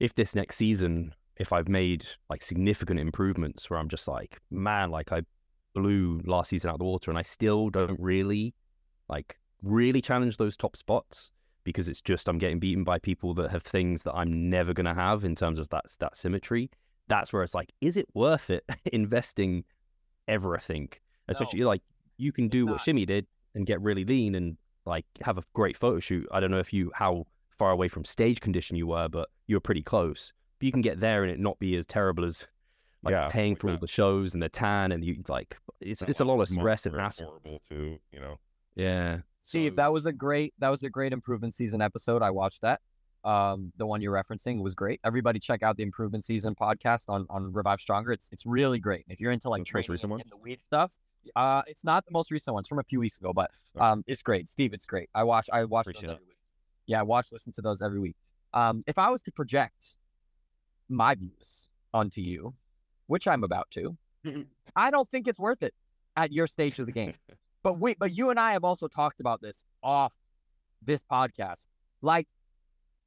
if 0.00 0.14
this 0.14 0.34
next 0.34 0.56
season, 0.56 1.14
if 1.36 1.52
I've 1.52 1.68
made 1.68 2.06
like 2.28 2.42
significant 2.42 2.98
improvements 2.98 3.70
where 3.70 3.78
I'm 3.78 3.88
just 3.88 4.08
like, 4.08 4.40
man, 4.50 4.90
like 4.90 5.12
I 5.12 5.22
blew 5.74 6.20
last 6.24 6.50
season 6.50 6.70
out 6.70 6.74
of 6.74 6.78
the 6.78 6.84
water 6.84 7.10
and 7.10 7.18
I 7.18 7.22
still 7.22 7.70
don't 7.70 7.98
really 8.00 8.54
like 9.08 9.38
really 9.62 10.00
challenge 10.00 10.36
those 10.36 10.56
top 10.56 10.76
spots 10.76 11.30
because 11.64 11.88
it's 11.88 12.00
just 12.00 12.28
I'm 12.28 12.38
getting 12.38 12.58
beaten 12.58 12.84
by 12.84 12.98
people 12.98 13.34
that 13.34 13.50
have 13.50 13.62
things 13.62 14.02
that 14.04 14.14
I'm 14.14 14.48
never 14.48 14.72
gonna 14.72 14.94
have 14.94 15.24
in 15.24 15.34
terms 15.34 15.58
of 15.58 15.68
that 15.68 15.84
that 16.00 16.16
symmetry. 16.16 16.70
That's 17.08 17.32
where 17.32 17.42
it's 17.42 17.54
like, 17.54 17.72
is 17.80 17.96
it 17.96 18.06
worth 18.14 18.50
it 18.50 18.64
investing 18.92 19.64
everything? 20.26 20.90
Especially 21.28 21.60
like 21.64 21.82
you 22.16 22.32
can 22.32 22.48
do 22.48 22.66
what 22.66 22.72
not. 22.72 22.80
Shimmy 22.80 23.06
did 23.06 23.26
and 23.54 23.66
get 23.66 23.80
really 23.80 24.04
lean 24.04 24.34
and 24.34 24.56
like 24.86 25.04
have 25.22 25.38
a 25.38 25.42
great 25.52 25.76
photo 25.76 26.00
shoot. 26.00 26.26
I 26.32 26.40
don't 26.40 26.50
know 26.50 26.58
if 26.58 26.72
you 26.72 26.90
how 26.94 27.26
far 27.50 27.70
away 27.70 27.88
from 27.88 28.04
stage 28.04 28.40
condition 28.40 28.76
you 28.76 28.86
were, 28.86 29.08
but 29.08 29.28
you 29.46 29.56
were 29.56 29.60
pretty 29.60 29.82
close. 29.82 30.32
But 30.58 30.66
you 30.66 30.72
can 30.72 30.80
get 30.80 31.00
there 31.00 31.22
and 31.22 31.30
it 31.30 31.38
not 31.38 31.58
be 31.58 31.76
as 31.76 31.86
terrible 31.86 32.24
as 32.24 32.46
like 33.02 33.12
Yeah, 33.12 33.28
paying 33.28 33.52
like 33.52 33.60
for 33.60 33.70
all 33.70 33.78
the 33.78 33.86
shows 33.86 34.34
and 34.34 34.42
the 34.42 34.48
tan 34.48 34.92
and 34.92 35.04
you 35.04 35.22
like 35.28 35.56
it's 35.80 36.00
That 36.00 36.08
it's 36.08 36.20
a 36.20 36.24
lot 36.24 36.34
of 36.34 36.38
last 36.40 36.50
month 36.52 36.62
stress 36.62 36.86
and 36.86 36.94
were 36.94 37.00
hassle. 37.00 37.26
horrible 37.26 37.60
too. 37.68 37.98
You 38.12 38.20
know, 38.20 38.38
Yeah. 38.74 39.20
Steve, 39.44 39.72
So- 39.72 39.76
that 39.76 39.92
was 39.92 40.04
a 40.06 40.12
great 40.12 40.52
that 40.58 40.68
was 40.68 40.82
a 40.82 40.90
great 40.90 41.12
improvement 41.12 41.54
season 41.54 41.80
episode. 41.80 42.22
I 42.22 42.30
watched 42.30 42.60
that. 42.62 42.80
Um, 43.24 43.72
the 43.76 43.84
one 43.86 44.00
you're 44.00 44.12
referencing 44.14 44.62
was 44.62 44.74
great. 44.74 45.00
Everybody 45.04 45.38
check 45.40 45.62
out 45.62 45.76
the 45.76 45.82
improvement 45.82 46.24
season 46.24 46.54
podcast 46.54 47.04
on 47.08 47.26
on 47.30 47.52
Revive 47.52 47.80
Stronger. 47.80 48.12
It's 48.12 48.28
it's 48.32 48.46
really 48.46 48.78
great. 48.78 49.04
If 49.08 49.20
you're 49.20 49.32
into 49.32 49.48
like 49.50 49.60
That's 49.60 49.70
the 49.72 49.78
most 49.78 49.86
training 49.86 49.92
recent 49.92 50.10
one? 50.10 50.20
and 50.20 50.30
the 50.30 50.36
weed 50.36 50.60
stuff, 50.62 50.96
uh, 51.36 51.62
it's 51.66 51.84
not 51.84 52.04
the 52.04 52.12
most 52.12 52.30
recent 52.30 52.54
one. 52.54 52.60
It's 52.62 52.68
from 52.68 52.78
a 52.78 52.84
few 52.84 53.00
weeks 53.00 53.18
ago, 53.18 53.32
but 53.32 53.50
um, 53.76 54.04
it's 54.06 54.22
great. 54.22 54.48
Steve, 54.48 54.72
it's 54.72 54.86
great. 54.86 55.08
I 55.14 55.24
watch 55.24 55.48
I 55.52 55.64
watch 55.64 55.86
those 55.86 55.96
Appreciate 55.96 56.14
every 56.14 56.26
week. 56.26 56.36
Yeah, 56.86 57.00
I 57.00 57.02
watch 57.02 57.32
listen 57.32 57.52
to 57.52 57.60
those 57.62 57.82
every 57.82 57.98
week. 58.00 58.16
Um, 58.54 58.82
if 58.86 58.98
I 58.98 59.10
was 59.10 59.20
to 59.22 59.32
project 59.32 59.96
my 60.88 61.14
views 61.14 61.66
onto 61.92 62.20
you, 62.20 62.54
which 63.08 63.26
I'm 63.26 63.42
about 63.42 63.68
to, 63.72 63.96
I 64.76 64.90
don't 64.90 65.08
think 65.08 65.26
it's 65.26 65.38
worth 65.38 65.62
it 65.62 65.74
at 66.16 66.32
your 66.32 66.46
stage 66.46 66.78
of 66.78 66.86
the 66.86 66.92
game. 66.92 67.14
But 67.64 67.80
we, 67.80 67.96
but 67.98 68.16
you 68.16 68.30
and 68.30 68.38
I 68.38 68.52
have 68.52 68.62
also 68.62 68.86
talked 68.86 69.18
about 69.18 69.42
this 69.42 69.64
off 69.82 70.12
this 70.80 71.02
podcast. 71.02 71.66
Like, 72.02 72.28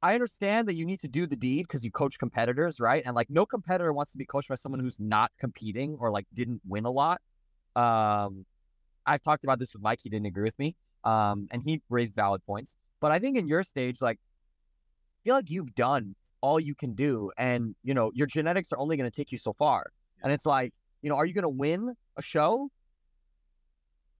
I 0.02 0.12
understand 0.12 0.68
that 0.68 0.74
you 0.74 0.84
need 0.84 1.00
to 1.00 1.08
do 1.08 1.26
the 1.26 1.36
deed 1.36 1.62
because 1.62 1.82
you 1.84 1.90
coach 1.90 2.18
competitors, 2.18 2.78
right? 2.78 3.02
And 3.04 3.14
like, 3.14 3.30
no 3.30 3.46
competitor 3.46 3.94
wants 3.94 4.12
to 4.12 4.18
be 4.18 4.26
coached 4.26 4.50
by 4.50 4.56
someone 4.56 4.78
who's 4.78 5.00
not 5.00 5.32
competing 5.40 5.96
or 5.98 6.10
like 6.10 6.26
didn't 6.34 6.60
win 6.68 6.84
a 6.84 6.90
lot. 6.90 7.22
Um, 7.74 8.44
I've 9.06 9.22
talked 9.22 9.42
about 9.44 9.58
this 9.58 9.72
with 9.72 9.82
Mike. 9.82 10.00
He 10.02 10.10
didn't 10.10 10.26
agree 10.26 10.44
with 10.44 10.58
me. 10.58 10.76
Um, 11.02 11.48
and 11.50 11.62
he 11.64 11.80
raised 11.88 12.14
valid 12.14 12.44
points. 12.44 12.76
But 13.00 13.10
I 13.10 13.18
think 13.18 13.38
in 13.38 13.48
your 13.48 13.62
stage, 13.62 14.00
like, 14.00 14.18
I 14.18 15.18
feel 15.24 15.34
like 15.34 15.50
you've 15.50 15.74
done 15.74 16.14
all 16.42 16.60
you 16.60 16.74
can 16.74 16.94
do, 16.94 17.30
and 17.38 17.74
you 17.82 17.94
know 17.94 18.12
your 18.14 18.26
genetics 18.26 18.72
are 18.72 18.78
only 18.78 18.96
going 18.96 19.10
to 19.10 19.16
take 19.16 19.32
you 19.32 19.38
so 19.38 19.54
far. 19.54 19.86
And 20.22 20.32
it's 20.32 20.46
like, 20.46 20.72
you 21.00 21.08
know, 21.08 21.16
are 21.16 21.26
you 21.26 21.34
going 21.34 21.42
to 21.42 21.48
win 21.48 21.94
a 22.16 22.22
show? 22.22 22.68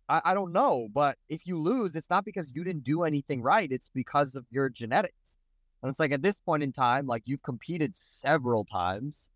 I, 0.09 0.21
I 0.25 0.35
don't 0.35 0.53
know, 0.53 0.89
but 0.93 1.17
if 1.29 1.47
you 1.47 1.59
lose, 1.59 1.95
it's 1.95 2.11
not 2.11 2.25
because 2.25 2.51
you 2.55 2.65
didn't 2.65 2.85
do 2.85 3.05
anything 3.05 3.41
right. 3.41 3.71
It's 3.71 3.91
because 3.95 4.35
of 4.35 4.45
your 4.51 4.69
genetics. 4.69 5.39
And 5.83 5.89
it's 5.89 6.01
like 6.01 6.13
at 6.13 6.23
this 6.23 6.39
point 6.39 6.63
in 6.63 6.73
time, 6.73 7.07
like 7.07 7.23
you've 7.27 7.43
competed 7.43 7.95
several 7.95 8.65
times. 8.65 9.29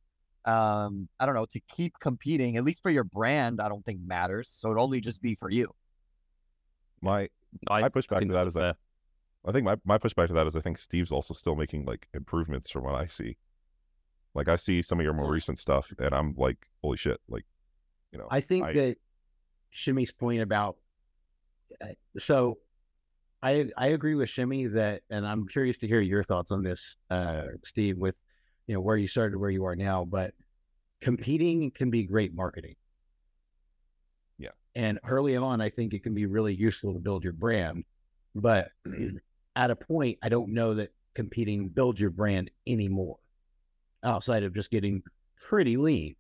Um, 0.45 1.09
I 1.19 1.27
don't 1.27 1.35
know, 1.35 1.47
to 1.47 1.61
keep 1.75 1.99
competing, 1.99 2.57
at 2.57 2.65
least 2.65 2.81
for 2.83 2.91
your 2.91 3.03
brand, 3.05 3.61
I 3.61 3.69
don't 3.69 3.85
think 3.85 4.01
matters. 4.05 4.49
So 4.53 4.69
it'd 4.69 4.79
only 4.81 5.01
just 5.01 5.21
be 5.21 5.35
for 5.35 5.51
you. 5.51 5.75
My 7.03 7.29
I, 7.69 7.81
my 7.81 7.89
pushback 7.89 8.19
think 8.19 8.31
to 8.31 8.35
that 8.35 8.45
that's 8.45 8.49
is 8.49 8.55
that 8.55 8.77
I 9.47 9.53
think 9.53 9.65
my, 9.65 9.77
my 9.85 9.99
pushback 9.99 10.29
to 10.29 10.35
that 10.35 10.47
is 10.47 10.57
I 10.57 10.61
think 10.61 10.79
Steve's 10.79 11.13
also 11.13 11.35
still 11.35 11.55
making 11.55 11.85
like 11.85 12.09
improvements 12.15 12.71
from 12.71 12.85
what 12.85 12.95
I 12.95 13.07
see. 13.07 13.37
Like 14.35 14.49
I 14.49 14.57
see 14.57 14.83
some 14.83 14.99
of 14.99 15.05
your 15.05 15.15
more 15.15 15.31
recent 15.31 15.59
stuff 15.59 15.93
and 15.99 16.15
I'm 16.15 16.35
like, 16.37 16.59
holy 16.83 16.97
shit, 16.97 17.21
like, 17.29 17.45
you 18.13 18.19
know, 18.19 18.27
I 18.31 18.41
think 18.41 18.67
I- 18.67 18.73
that 18.73 18.97
Shimmy's 19.71 20.13
point 20.13 20.43
about 20.43 20.77
uh, 21.81 21.89
so 22.19 22.59
I 23.43 23.69
I 23.77 23.89
agree 23.89 24.15
with 24.15 24.31
Shimmy 24.31 24.67
that, 24.69 25.03
and 25.11 25.27
I'm 25.27 25.47
curious 25.47 25.79
to 25.79 25.87
hear 25.87 26.01
your 26.01 26.23
thoughts 26.23 26.51
on 26.51 26.63
this, 26.63 26.97
uh, 27.11 27.43
Steve, 27.65 27.99
with 27.99 28.17
you 28.67 28.75
know 28.75 28.81
where 28.81 28.97
you 28.97 29.09
started, 29.09 29.39
where 29.39 29.51
you 29.51 29.65
are 29.65 29.77
now, 29.77 30.05
but 30.05 30.35
competing 31.01 31.71
can 31.71 31.91
be 31.91 32.05
great 32.05 32.35
marketing. 32.35 32.75
Yeah. 34.39 34.51
And 34.75 34.99
early 35.07 35.37
on, 35.37 35.61
I 35.61 35.71
think 35.71 35.93
it 35.93 36.03
can 36.03 36.15
be 36.15 36.27
really 36.27 36.55
useful 36.55 36.95
to 36.95 36.99
build 36.99 37.23
your 37.25 37.35
brand, 37.35 37.85
but 38.35 38.71
at 39.57 39.71
a 39.71 39.77
point, 39.77 40.19
I 40.23 40.29
don't 40.29 40.53
know 40.53 40.75
that 40.75 40.93
competing 41.15 41.69
builds 41.69 42.01
your 42.01 42.11
brand 42.11 42.51
anymore, 42.67 43.17
outside 44.05 44.45
of 44.45 44.55
just 44.55 44.71
getting 44.71 45.03
pretty 45.41 45.77
lean, 45.77 46.15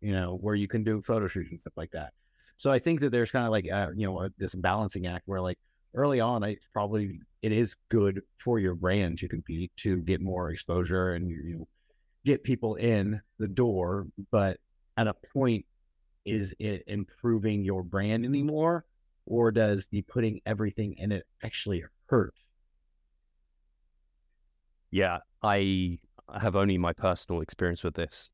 you 0.00 0.12
know, 0.12 0.36
where 0.40 0.56
you 0.56 0.68
can 0.68 0.82
do 0.82 1.00
photo 1.00 1.28
shoots 1.28 1.52
and 1.52 1.60
stuff 1.60 1.74
like 1.76 1.92
that. 1.92 2.12
So 2.58 2.70
I 2.70 2.78
think 2.78 3.00
that 3.00 3.10
there's 3.10 3.30
kind 3.30 3.46
of 3.46 3.52
like 3.52 3.70
uh, 3.72 3.90
you 3.96 4.06
know 4.06 4.28
this 4.36 4.54
balancing 4.54 5.06
act 5.06 5.22
where 5.26 5.40
like 5.40 5.58
early 5.94 6.20
on, 6.20 6.44
I 6.44 6.56
probably 6.72 7.20
it 7.40 7.52
is 7.52 7.76
good 7.88 8.22
for 8.38 8.58
your 8.58 8.74
brand 8.74 9.18
to 9.18 9.28
compete 9.28 9.72
to 9.78 9.96
get 9.98 10.20
more 10.20 10.50
exposure 10.50 11.14
and 11.14 11.30
you 11.30 11.58
know 11.58 11.68
get 12.24 12.44
people 12.44 12.74
in 12.76 13.20
the 13.38 13.48
door. 13.48 14.06
But 14.30 14.58
at 14.96 15.06
a 15.06 15.14
point, 15.32 15.64
is 16.24 16.54
it 16.58 16.84
improving 16.86 17.64
your 17.64 17.82
brand 17.82 18.24
anymore, 18.24 18.84
or 19.26 19.50
does 19.50 19.86
the 19.90 20.02
putting 20.02 20.40
everything 20.46 20.94
in 20.98 21.12
it 21.12 21.26
actually 21.42 21.84
hurt? 22.06 22.34
Yeah, 24.92 25.18
I 25.42 25.98
have 26.40 26.54
only 26.54 26.78
my 26.78 26.92
personal 26.92 27.40
experience 27.40 27.82
with 27.82 27.94
this. 27.94 28.30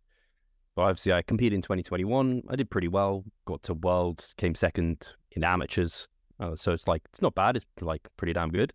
But 0.76 0.82
obviously, 0.82 1.12
I 1.12 1.22
competed 1.22 1.54
in 1.54 1.62
2021. 1.62 2.42
I 2.48 2.56
did 2.56 2.70
pretty 2.70 2.88
well. 2.88 3.24
Got 3.46 3.62
to 3.64 3.74
worlds, 3.74 4.34
came 4.36 4.54
second 4.54 5.08
in 5.32 5.42
amateurs. 5.42 6.06
Uh, 6.38 6.54
so 6.54 6.72
it's 6.72 6.86
like 6.86 7.02
it's 7.06 7.22
not 7.22 7.34
bad. 7.34 7.56
It's 7.56 7.66
like 7.80 8.06
pretty 8.16 8.32
damn 8.32 8.50
good. 8.50 8.72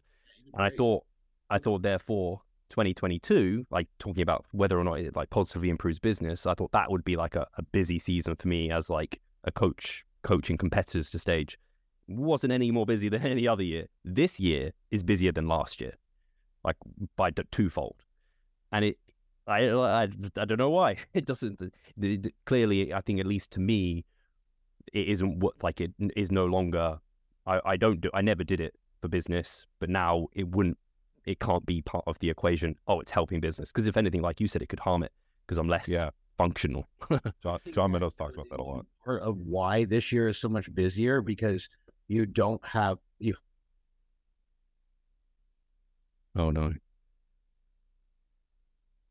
And 0.53 0.63
I 0.63 0.69
thought, 0.69 1.03
I 1.49 1.59
thought 1.59 1.81
therefore, 1.81 2.41
2022, 2.69 3.67
like 3.69 3.87
talking 3.99 4.21
about 4.21 4.45
whether 4.51 4.79
or 4.79 4.83
not 4.83 4.99
it 4.99 5.15
like 5.15 5.29
positively 5.29 5.69
improves 5.69 5.99
business, 5.99 6.45
I 6.45 6.55
thought 6.55 6.71
that 6.71 6.91
would 6.91 7.03
be 7.03 7.15
like 7.15 7.35
a, 7.35 7.47
a 7.57 7.63
busy 7.63 7.99
season 7.99 8.35
for 8.35 8.47
me 8.47 8.71
as 8.71 8.89
like 8.89 9.21
a 9.45 9.51
coach 9.51 10.03
coaching 10.23 10.57
competitors 10.57 11.09
to 11.11 11.19
stage. 11.19 11.57
Wasn't 12.07 12.51
any 12.51 12.71
more 12.71 12.85
busy 12.85 13.09
than 13.09 13.21
any 13.25 13.47
other 13.47 13.63
year. 13.63 13.85
This 14.03 14.39
year 14.39 14.73
is 14.91 15.03
busier 15.03 15.31
than 15.31 15.47
last 15.47 15.79
year, 15.79 15.93
like 16.63 16.77
by 17.15 17.29
d- 17.29 17.43
twofold. 17.51 17.95
And 18.71 18.85
it, 18.85 18.97
I, 19.47 19.69
I, 19.69 20.03
I 20.37 20.45
don't 20.45 20.57
know 20.57 20.69
why 20.69 20.97
it 21.13 21.25
doesn't. 21.25 21.59
the- 21.59 22.17
the- 22.17 22.33
clearly, 22.45 22.93
I 22.93 23.01
think 23.01 23.19
at 23.19 23.25
least 23.25 23.51
to 23.51 23.59
me, 23.59 24.05
it 24.91 25.07
isn't 25.07 25.39
what 25.39 25.55
like 25.63 25.81
it 25.81 25.91
is 26.15 26.31
no 26.31 26.45
longer. 26.45 26.97
I, 27.45 27.59
I 27.65 27.77
don't 27.77 27.99
do. 28.01 28.09
I 28.13 28.21
never 28.21 28.43
did 28.43 28.61
it 28.61 28.73
for 29.01 29.07
business, 29.07 29.65
but 29.79 29.89
now 29.89 30.27
it 30.33 30.47
wouldn't. 30.47 30.77
It 31.25 31.39
can't 31.39 31.65
be 31.65 31.81
part 31.81 32.03
of 32.07 32.19
the 32.19 32.29
equation. 32.29 32.75
Oh, 32.87 32.99
it's 32.99 33.11
helping 33.11 33.39
business 33.39 33.71
because 33.71 33.87
if 33.87 33.95
anything, 33.97 34.21
like 34.21 34.41
you 34.41 34.47
said, 34.47 34.61
it 34.61 34.67
could 34.69 34.79
harm 34.79 35.03
it 35.03 35.11
because 35.45 35.57
I'm 35.57 35.69
less 35.69 35.87
yeah, 35.87 36.09
functional. 36.37 36.87
John, 37.41 37.59
John 37.71 37.91
Meadows 37.91 38.13
talks 38.13 38.35
about 38.35 38.49
that 38.49 38.59
a 38.59 38.63
lot. 38.63 38.85
Part 39.05 39.21
of 39.21 39.37
why 39.37 39.85
this 39.85 40.11
year 40.11 40.27
is 40.27 40.37
so 40.37 40.49
much 40.49 40.73
busier 40.73 41.21
because 41.21 41.69
you 42.07 42.25
don't 42.25 42.63
have 42.65 42.97
you 43.19 43.35
Oh 46.35 46.49
no. 46.51 46.73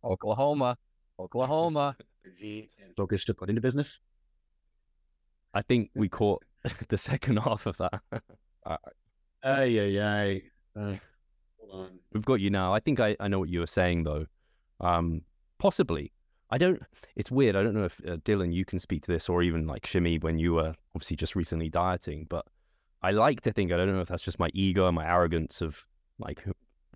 Oklahoma, 0.05 0.77
Oklahoma. 1.19 1.97
focus 2.97 3.25
to 3.27 3.35
put 3.35 3.49
into 3.49 3.61
business. 3.61 4.01
I 5.55 5.63
think 5.63 5.91
we 5.95 6.09
caught 6.09 6.43
the 6.89 6.99
second 6.99 7.39
half 7.39 7.67
of 7.67 7.77
that. 7.79 8.01
Ay, 9.45 9.77
ay, 9.81 9.99
ay. 9.99 10.43
Uh, 10.77 10.95
hold 11.59 11.87
on. 11.87 11.99
We've 12.13 12.25
got 12.25 12.35
you 12.35 12.49
now. 12.49 12.73
I 12.73 12.79
think 12.79 13.01
I, 13.01 13.17
I 13.19 13.27
know 13.27 13.41
what 13.41 13.49
you 13.49 13.59
were 13.59 13.67
saying 13.67 14.05
though. 14.05 14.27
Um, 14.81 15.23
possibly. 15.59 16.13
I 16.49 16.59
don't. 16.59 16.81
It's 17.17 17.31
weird. 17.31 17.57
I 17.57 17.65
don't 17.65 17.75
know 17.75 17.87
if 17.87 18.01
uh, 18.07 18.19
Dylan, 18.19 18.53
you 18.53 18.65
can 18.65 18.79
speak 18.79 19.03
to 19.03 19.11
this, 19.13 19.29
or 19.29 19.43
even 19.43 19.67
like 19.67 19.85
Shimmy 19.85 20.19
when 20.19 20.39
you 20.39 20.53
were 20.53 20.75
obviously 20.95 21.17
just 21.17 21.35
recently 21.35 21.71
dieting. 21.71 22.27
But 22.29 22.47
I 23.03 23.11
like 23.11 23.41
to 23.41 23.53
think 23.53 23.73
I 23.73 23.77
don't 23.77 23.93
know 23.93 24.01
if 24.01 24.09
that's 24.09 24.23
just 24.23 24.39
my 24.39 24.51
ego 24.55 24.87
and 24.87 24.95
my 24.95 25.07
arrogance 25.07 25.61
of 25.61 25.85
like 26.21 26.45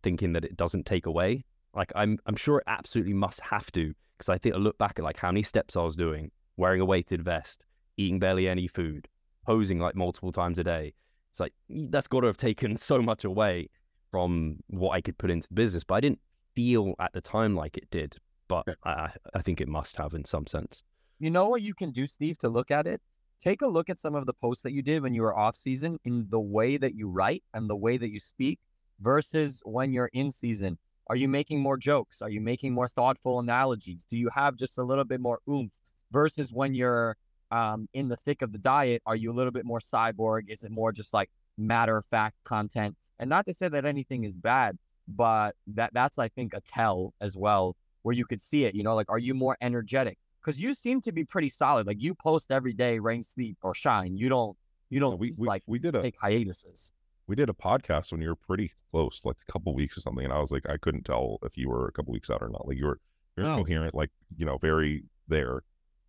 thinking 0.02 0.32
that 0.34 0.44
it 0.44 0.56
doesn't 0.56 0.86
take 0.86 1.06
away. 1.06 1.44
Like 1.74 1.92
I'm 1.94 2.18
I'm 2.26 2.36
sure 2.36 2.58
it 2.58 2.64
absolutely 2.66 3.14
must 3.14 3.40
have 3.40 3.70
to 3.72 3.94
because 4.16 4.28
I 4.28 4.38
think 4.38 4.54
I 4.54 4.58
look 4.58 4.78
back 4.78 4.98
at 4.98 5.04
like 5.04 5.18
how 5.18 5.28
many 5.28 5.42
steps 5.42 5.76
I 5.76 5.82
was 5.82 5.96
doing, 5.96 6.30
wearing 6.56 6.80
a 6.80 6.84
weighted 6.84 7.22
vest, 7.22 7.64
eating 7.96 8.18
barely 8.18 8.48
any 8.48 8.66
food, 8.66 9.08
posing 9.46 9.78
like 9.78 9.94
multiple 9.94 10.32
times 10.32 10.58
a 10.58 10.64
day. 10.64 10.94
It's 11.30 11.40
like 11.40 11.52
that's 11.68 12.08
got 12.08 12.20
to 12.20 12.26
have 12.26 12.36
taken 12.36 12.76
so 12.90 13.02
much 13.02 13.24
away 13.24 13.68
from 14.10 14.58
what 14.68 14.92
I 14.92 15.00
could 15.00 15.18
put 15.18 15.30
into 15.30 15.48
the 15.48 15.54
business, 15.54 15.84
but 15.84 15.96
I 15.96 16.00
didn't 16.00 16.20
feel 16.54 16.94
at 16.98 17.12
the 17.12 17.20
time 17.20 17.54
like 17.54 17.76
it 17.76 17.90
did. 17.90 18.16
But 18.48 18.64
Yeah. 18.66 18.74
I, 18.84 19.10
I 19.34 19.42
think 19.42 19.60
it 19.60 19.68
must 19.68 19.96
have 19.96 20.14
in 20.14 20.24
some 20.24 20.46
sense. 20.46 20.82
You 21.18 21.30
know 21.30 21.48
what 21.48 21.62
you 21.62 21.74
can 21.74 21.90
do, 21.90 22.06
Steve, 22.06 22.38
to 22.38 22.48
look 22.48 22.70
at 22.70 22.86
it? 22.86 23.00
Take 23.42 23.62
a 23.62 23.66
look 23.66 23.90
at 23.90 23.98
some 23.98 24.14
of 24.14 24.26
the 24.26 24.32
posts 24.32 24.62
that 24.62 24.72
you 24.72 24.82
did 24.82 25.02
when 25.02 25.14
you 25.14 25.22
were 25.22 25.36
off 25.36 25.56
season 25.56 25.98
in 26.04 26.26
the 26.30 26.40
way 26.40 26.76
that 26.76 26.94
you 26.94 27.08
write 27.08 27.42
and 27.54 27.68
the 27.68 27.76
way 27.76 27.96
that 27.96 28.10
you 28.10 28.20
speak 28.20 28.58
versus 29.00 29.60
when 29.64 29.92
you're 29.92 30.10
in 30.12 30.30
season. 30.30 30.78
Are 31.08 31.16
you 31.16 31.28
making 31.28 31.60
more 31.60 31.76
jokes? 31.76 32.20
Are 32.20 32.30
you 32.30 32.40
making 32.40 32.72
more 32.72 32.88
thoughtful 32.88 33.38
analogies? 33.38 34.04
Do 34.08 34.16
you 34.16 34.28
have 34.30 34.56
just 34.56 34.78
a 34.78 34.82
little 34.82 35.04
bit 35.04 35.20
more 35.20 35.38
oomph 35.48 35.72
versus 36.10 36.52
when 36.52 36.74
you're 36.74 37.16
um, 37.50 37.88
in 37.94 38.08
the 38.08 38.16
thick 38.16 38.42
of 38.42 38.52
the 38.52 38.58
diet? 38.58 39.02
Are 39.06 39.14
you 39.14 39.30
a 39.30 39.34
little 39.34 39.52
bit 39.52 39.64
more 39.64 39.78
cyborg? 39.78 40.48
Is 40.48 40.64
it 40.64 40.72
more 40.72 40.92
just 40.92 41.14
like 41.14 41.30
matter 41.56 41.96
of 41.96 42.04
fact 42.06 42.36
content? 42.44 42.96
And 43.18 43.30
not 43.30 43.46
to 43.46 43.54
say 43.54 43.68
that 43.68 43.84
anything 43.84 44.24
is 44.24 44.34
bad, 44.34 44.76
but 45.08 45.54
that 45.68 45.92
that's 45.94 46.18
I 46.18 46.28
think 46.28 46.54
a 46.54 46.60
tell 46.60 47.14
as 47.20 47.36
well 47.36 47.76
where 48.02 48.14
you 48.14 48.24
could 48.24 48.40
see 48.40 48.64
it. 48.64 48.74
You 48.74 48.82
know, 48.82 48.94
like 48.94 49.10
are 49.10 49.18
you 49.18 49.34
more 49.34 49.56
energetic? 49.60 50.18
Because 50.40 50.60
you 50.60 50.74
seem 50.74 51.00
to 51.02 51.12
be 51.12 51.24
pretty 51.24 51.48
solid. 51.48 51.86
Like 51.86 52.00
you 52.00 52.14
post 52.14 52.50
every 52.50 52.72
day, 52.72 52.98
rain, 52.98 53.22
sleep, 53.22 53.58
or 53.62 53.74
shine. 53.74 54.16
You 54.16 54.28
don't 54.28 54.56
you 54.90 55.00
don't 55.00 55.18
we, 55.18 55.32
we 55.36 55.46
like 55.46 55.62
we 55.66 55.78
did 55.78 55.94
a 55.94 56.02
take 56.02 56.18
hiatuses. 56.20 56.92
We 57.26 57.34
did 57.36 57.48
a 57.48 57.54
podcast 57.54 58.12
when 58.12 58.20
you 58.22 58.28
were 58.28 58.36
pretty 58.36 58.72
close, 58.90 59.22
like 59.24 59.36
a 59.48 59.52
couple 59.52 59.74
weeks 59.74 59.96
or 59.96 60.00
something, 60.00 60.24
and 60.24 60.32
I 60.32 60.38
was 60.38 60.52
like, 60.52 60.68
I 60.68 60.76
couldn't 60.76 61.04
tell 61.04 61.38
if 61.42 61.56
you 61.56 61.68
were 61.68 61.88
a 61.88 61.92
couple 61.92 62.12
weeks 62.12 62.30
out 62.30 62.42
or 62.42 62.48
not. 62.48 62.66
Like 62.68 62.78
you 62.78 62.86
were, 62.86 63.00
you're 63.36 63.46
Oh. 63.46 63.56
coherent, 63.58 63.94
like 63.94 64.10
you 64.36 64.46
know, 64.46 64.58
very 64.58 65.04
there. 65.28 65.62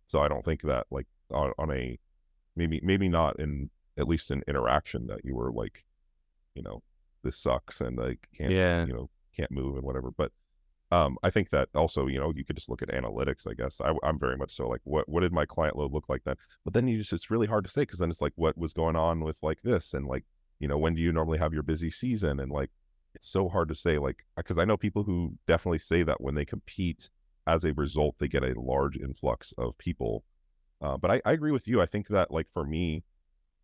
So 0.06 0.20
I 0.20 0.28
don't 0.28 0.44
think 0.44 0.62
that 0.62 0.86
like 0.90 1.06
on, 1.30 1.52
on 1.58 1.70
a 1.72 1.98
maybe 2.56 2.80
maybe 2.82 3.08
not 3.08 3.38
in 3.40 3.70
at 3.98 4.08
least 4.08 4.30
in 4.30 4.42
interaction 4.46 5.06
that 5.08 5.20
you 5.24 5.34
were 5.34 5.52
like, 5.52 5.84
you 6.54 6.62
know, 6.62 6.82
this 7.24 7.36
sucks 7.36 7.80
and 7.80 7.96
like 7.98 8.28
can't 8.36 8.52
Yeah. 8.52 8.86
you 8.86 8.92
know 8.92 9.10
can't 9.36 9.50
move 9.50 9.74
and 9.76 9.84
whatever. 9.84 10.10
But 10.10 10.32
um, 10.90 11.18
I 11.22 11.28
think 11.30 11.50
that 11.50 11.68
also 11.74 12.06
you 12.06 12.18
know 12.18 12.32
you 12.34 12.44
could 12.44 12.56
just 12.56 12.70
look 12.70 12.80
at 12.80 12.88
analytics. 12.88 13.46
I 13.46 13.52
guess 13.54 13.80
I, 13.82 13.92
I'm 14.02 14.18
very 14.18 14.36
much 14.38 14.52
so 14.54 14.68
like 14.68 14.80
what 14.84 15.06
what 15.08 15.20
did 15.20 15.32
my 15.32 15.44
client 15.44 15.76
load 15.76 15.92
look 15.92 16.08
like 16.08 16.22
then? 16.24 16.36
But 16.64 16.72
then 16.74 16.88
you 16.88 16.96
just 16.98 17.12
it's 17.12 17.30
really 17.30 17.46
hard 17.48 17.64
to 17.64 17.70
say 17.70 17.82
because 17.82 17.98
then 17.98 18.08
it's 18.10 18.22
like 18.22 18.32
what 18.36 18.56
was 18.56 18.72
going 18.72 18.96
on 18.96 19.20
with 19.20 19.38
like 19.42 19.60
this 19.62 19.92
and 19.92 20.06
like 20.06 20.24
you 20.60 20.68
know 20.68 20.78
when 20.78 20.94
do 20.94 21.00
you 21.00 21.12
normally 21.12 21.38
have 21.38 21.52
your 21.52 21.62
busy 21.62 21.90
season 21.90 22.40
and 22.40 22.50
like 22.50 22.70
it's 23.14 23.28
so 23.28 23.48
hard 23.48 23.68
to 23.68 23.74
say 23.74 23.98
like 23.98 24.24
because 24.36 24.58
i 24.58 24.64
know 24.64 24.76
people 24.76 25.02
who 25.02 25.34
definitely 25.46 25.78
say 25.78 26.02
that 26.02 26.20
when 26.20 26.34
they 26.34 26.44
compete 26.44 27.08
as 27.46 27.64
a 27.64 27.72
result 27.74 28.14
they 28.18 28.28
get 28.28 28.44
a 28.44 28.58
large 28.60 28.96
influx 28.96 29.52
of 29.58 29.76
people 29.78 30.24
uh, 30.80 30.96
but 30.96 31.10
I, 31.10 31.20
I 31.24 31.32
agree 31.32 31.52
with 31.52 31.66
you 31.66 31.80
i 31.80 31.86
think 31.86 32.08
that 32.08 32.30
like 32.30 32.48
for 32.52 32.64
me 32.64 33.04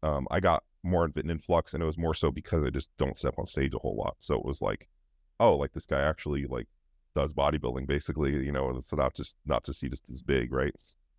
um, 0.03 0.27
i 0.31 0.41
got 0.41 0.63
more 0.85 1.07
of 1.07 1.17
an 1.17 1.31
influx, 1.31 1.75
and 1.75 1.83
it 1.83 1.87
was 1.87 1.99
more 1.99 2.15
so 2.15 2.31
because 2.31 2.63
I 2.63 2.71
just 2.71 2.91
don't 2.99 3.17
step 3.17 3.35
on 3.39 3.47
stage 3.47 3.75
a 3.75 3.79
whole 3.79 3.97
lot. 3.97 4.17
So 4.21 4.35
it 4.35 4.45
was 4.45 4.61
like, 4.61 4.89
oh, 5.41 5.57
like 5.57 5.73
this 5.73 5.87
guy 5.87 6.01
actually 6.01 6.47
like 6.47 6.69
does 7.17 7.33
bodybuilding, 7.33 7.87
basically, 7.87 8.33
you 8.33 8.53
know, 8.53 8.69
and 8.69 8.85
so 8.85 8.97
not 8.97 9.15
just 9.15 9.35
not 9.47 9.65
just 9.65 9.81
he 9.81 9.89
just 9.89 10.09
is 10.11 10.23
big, 10.23 10.53
right? 10.53 10.75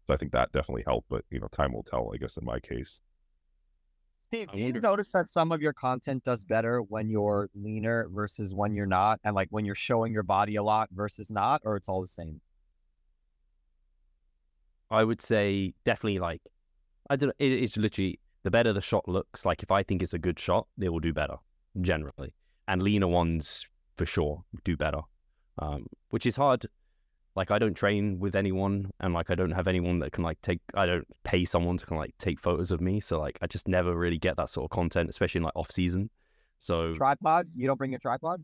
So 0.08 0.14
I 0.14 0.18
think 0.18 0.32
that 0.32 0.52
definitely 0.52 0.84
helped, 0.86 1.10
but 1.10 1.26
you 1.32 1.40
know, 1.40 1.48
time 1.48 1.74
will 1.74 1.84
tell. 1.84 2.12
I 2.14 2.18
guess 2.18 2.38
in 2.38 2.46
my 2.46 2.60
case, 2.60 3.02
Steve, 4.26 4.52
do 4.52 4.60
you 4.60 4.74
notice 4.74 5.12
that 5.12 5.30
some 5.30 5.52
of 5.52 5.62
your 5.62 5.72
content 5.72 6.24
does 6.24 6.44
better 6.44 6.82
when 6.82 7.10
you're 7.10 7.48
leaner 7.54 8.10
versus 8.12 8.56
when 8.56 8.74
you're 8.74 8.88
not, 8.88 9.20
and 9.24 9.36
like 9.36 9.50
when 9.52 9.66
you're 9.66 9.76
showing 9.76 10.12
your 10.12 10.24
body 10.24 10.56
a 10.56 10.64
lot 10.64 10.90
versus 10.92 11.30
not, 11.30 11.62
or 11.64 11.76
it's 11.76 11.88
all 11.88 12.02
the 12.02 12.08
same? 12.08 12.42
I 14.90 15.04
would 15.04 15.22
say 15.22 15.76
definitely 15.84 16.18
like 16.18 16.42
I 17.08 17.18
don't 17.18 17.28
know. 17.28 17.34
It, 17.38 17.52
it's 17.52 17.78
literally 17.78 18.20
the 18.42 18.50
better 18.50 18.74
the 18.74 18.82
shot 18.82 19.08
looks. 19.08 19.46
Like 19.46 19.62
if 19.62 19.70
I 19.70 19.84
think 19.84 20.02
it's 20.02 20.16
a 20.16 20.20
good 20.20 20.40
shot, 20.40 20.66
they 20.76 20.90
will 20.90 21.00
do 21.00 21.14
better 21.14 21.36
generally, 21.80 22.34
and 22.68 22.82
leaner 22.82 23.08
ones 23.08 23.68
for 23.96 24.08
sure 24.08 24.44
do 24.64 24.76
better. 24.76 25.02
Um, 25.60 25.86
which 26.10 26.26
is 26.26 26.36
hard. 26.36 26.66
Like 27.36 27.52
I 27.52 27.60
don't 27.60 27.74
train 27.74 28.20
with 28.20 28.36
anyone, 28.36 28.92
and 29.02 29.14
like 29.14 29.30
I 29.30 29.36
don't 29.36 29.52
have 29.52 29.68
anyone 29.68 30.00
that 30.00 30.12
can 30.14 30.24
like 30.24 30.42
take. 30.42 30.62
I 30.74 30.86
don't 30.86 31.08
pay 31.24 31.44
someone 31.46 31.78
to 31.78 31.86
kind 31.86 31.98
of 32.00 32.04
like 32.04 32.18
take 32.18 32.40
photos 32.40 32.72
of 32.72 32.80
me, 32.82 33.00
so 33.02 33.20
like 33.20 33.38
I 33.42 33.48
just 33.48 33.68
never 33.68 33.94
really 33.96 34.18
get 34.18 34.38
that 34.38 34.50
sort 34.50 34.66
of 34.66 34.70
content, 34.72 35.10
especially 35.10 35.40
in 35.40 35.44
like 35.44 35.56
off 35.56 35.72
season. 35.72 36.10
So 36.60 36.94
Tripod? 36.94 37.48
You 37.56 37.68
don't 37.68 37.78
bring 37.78 37.94
a 37.94 38.00
tripod? 38.00 38.44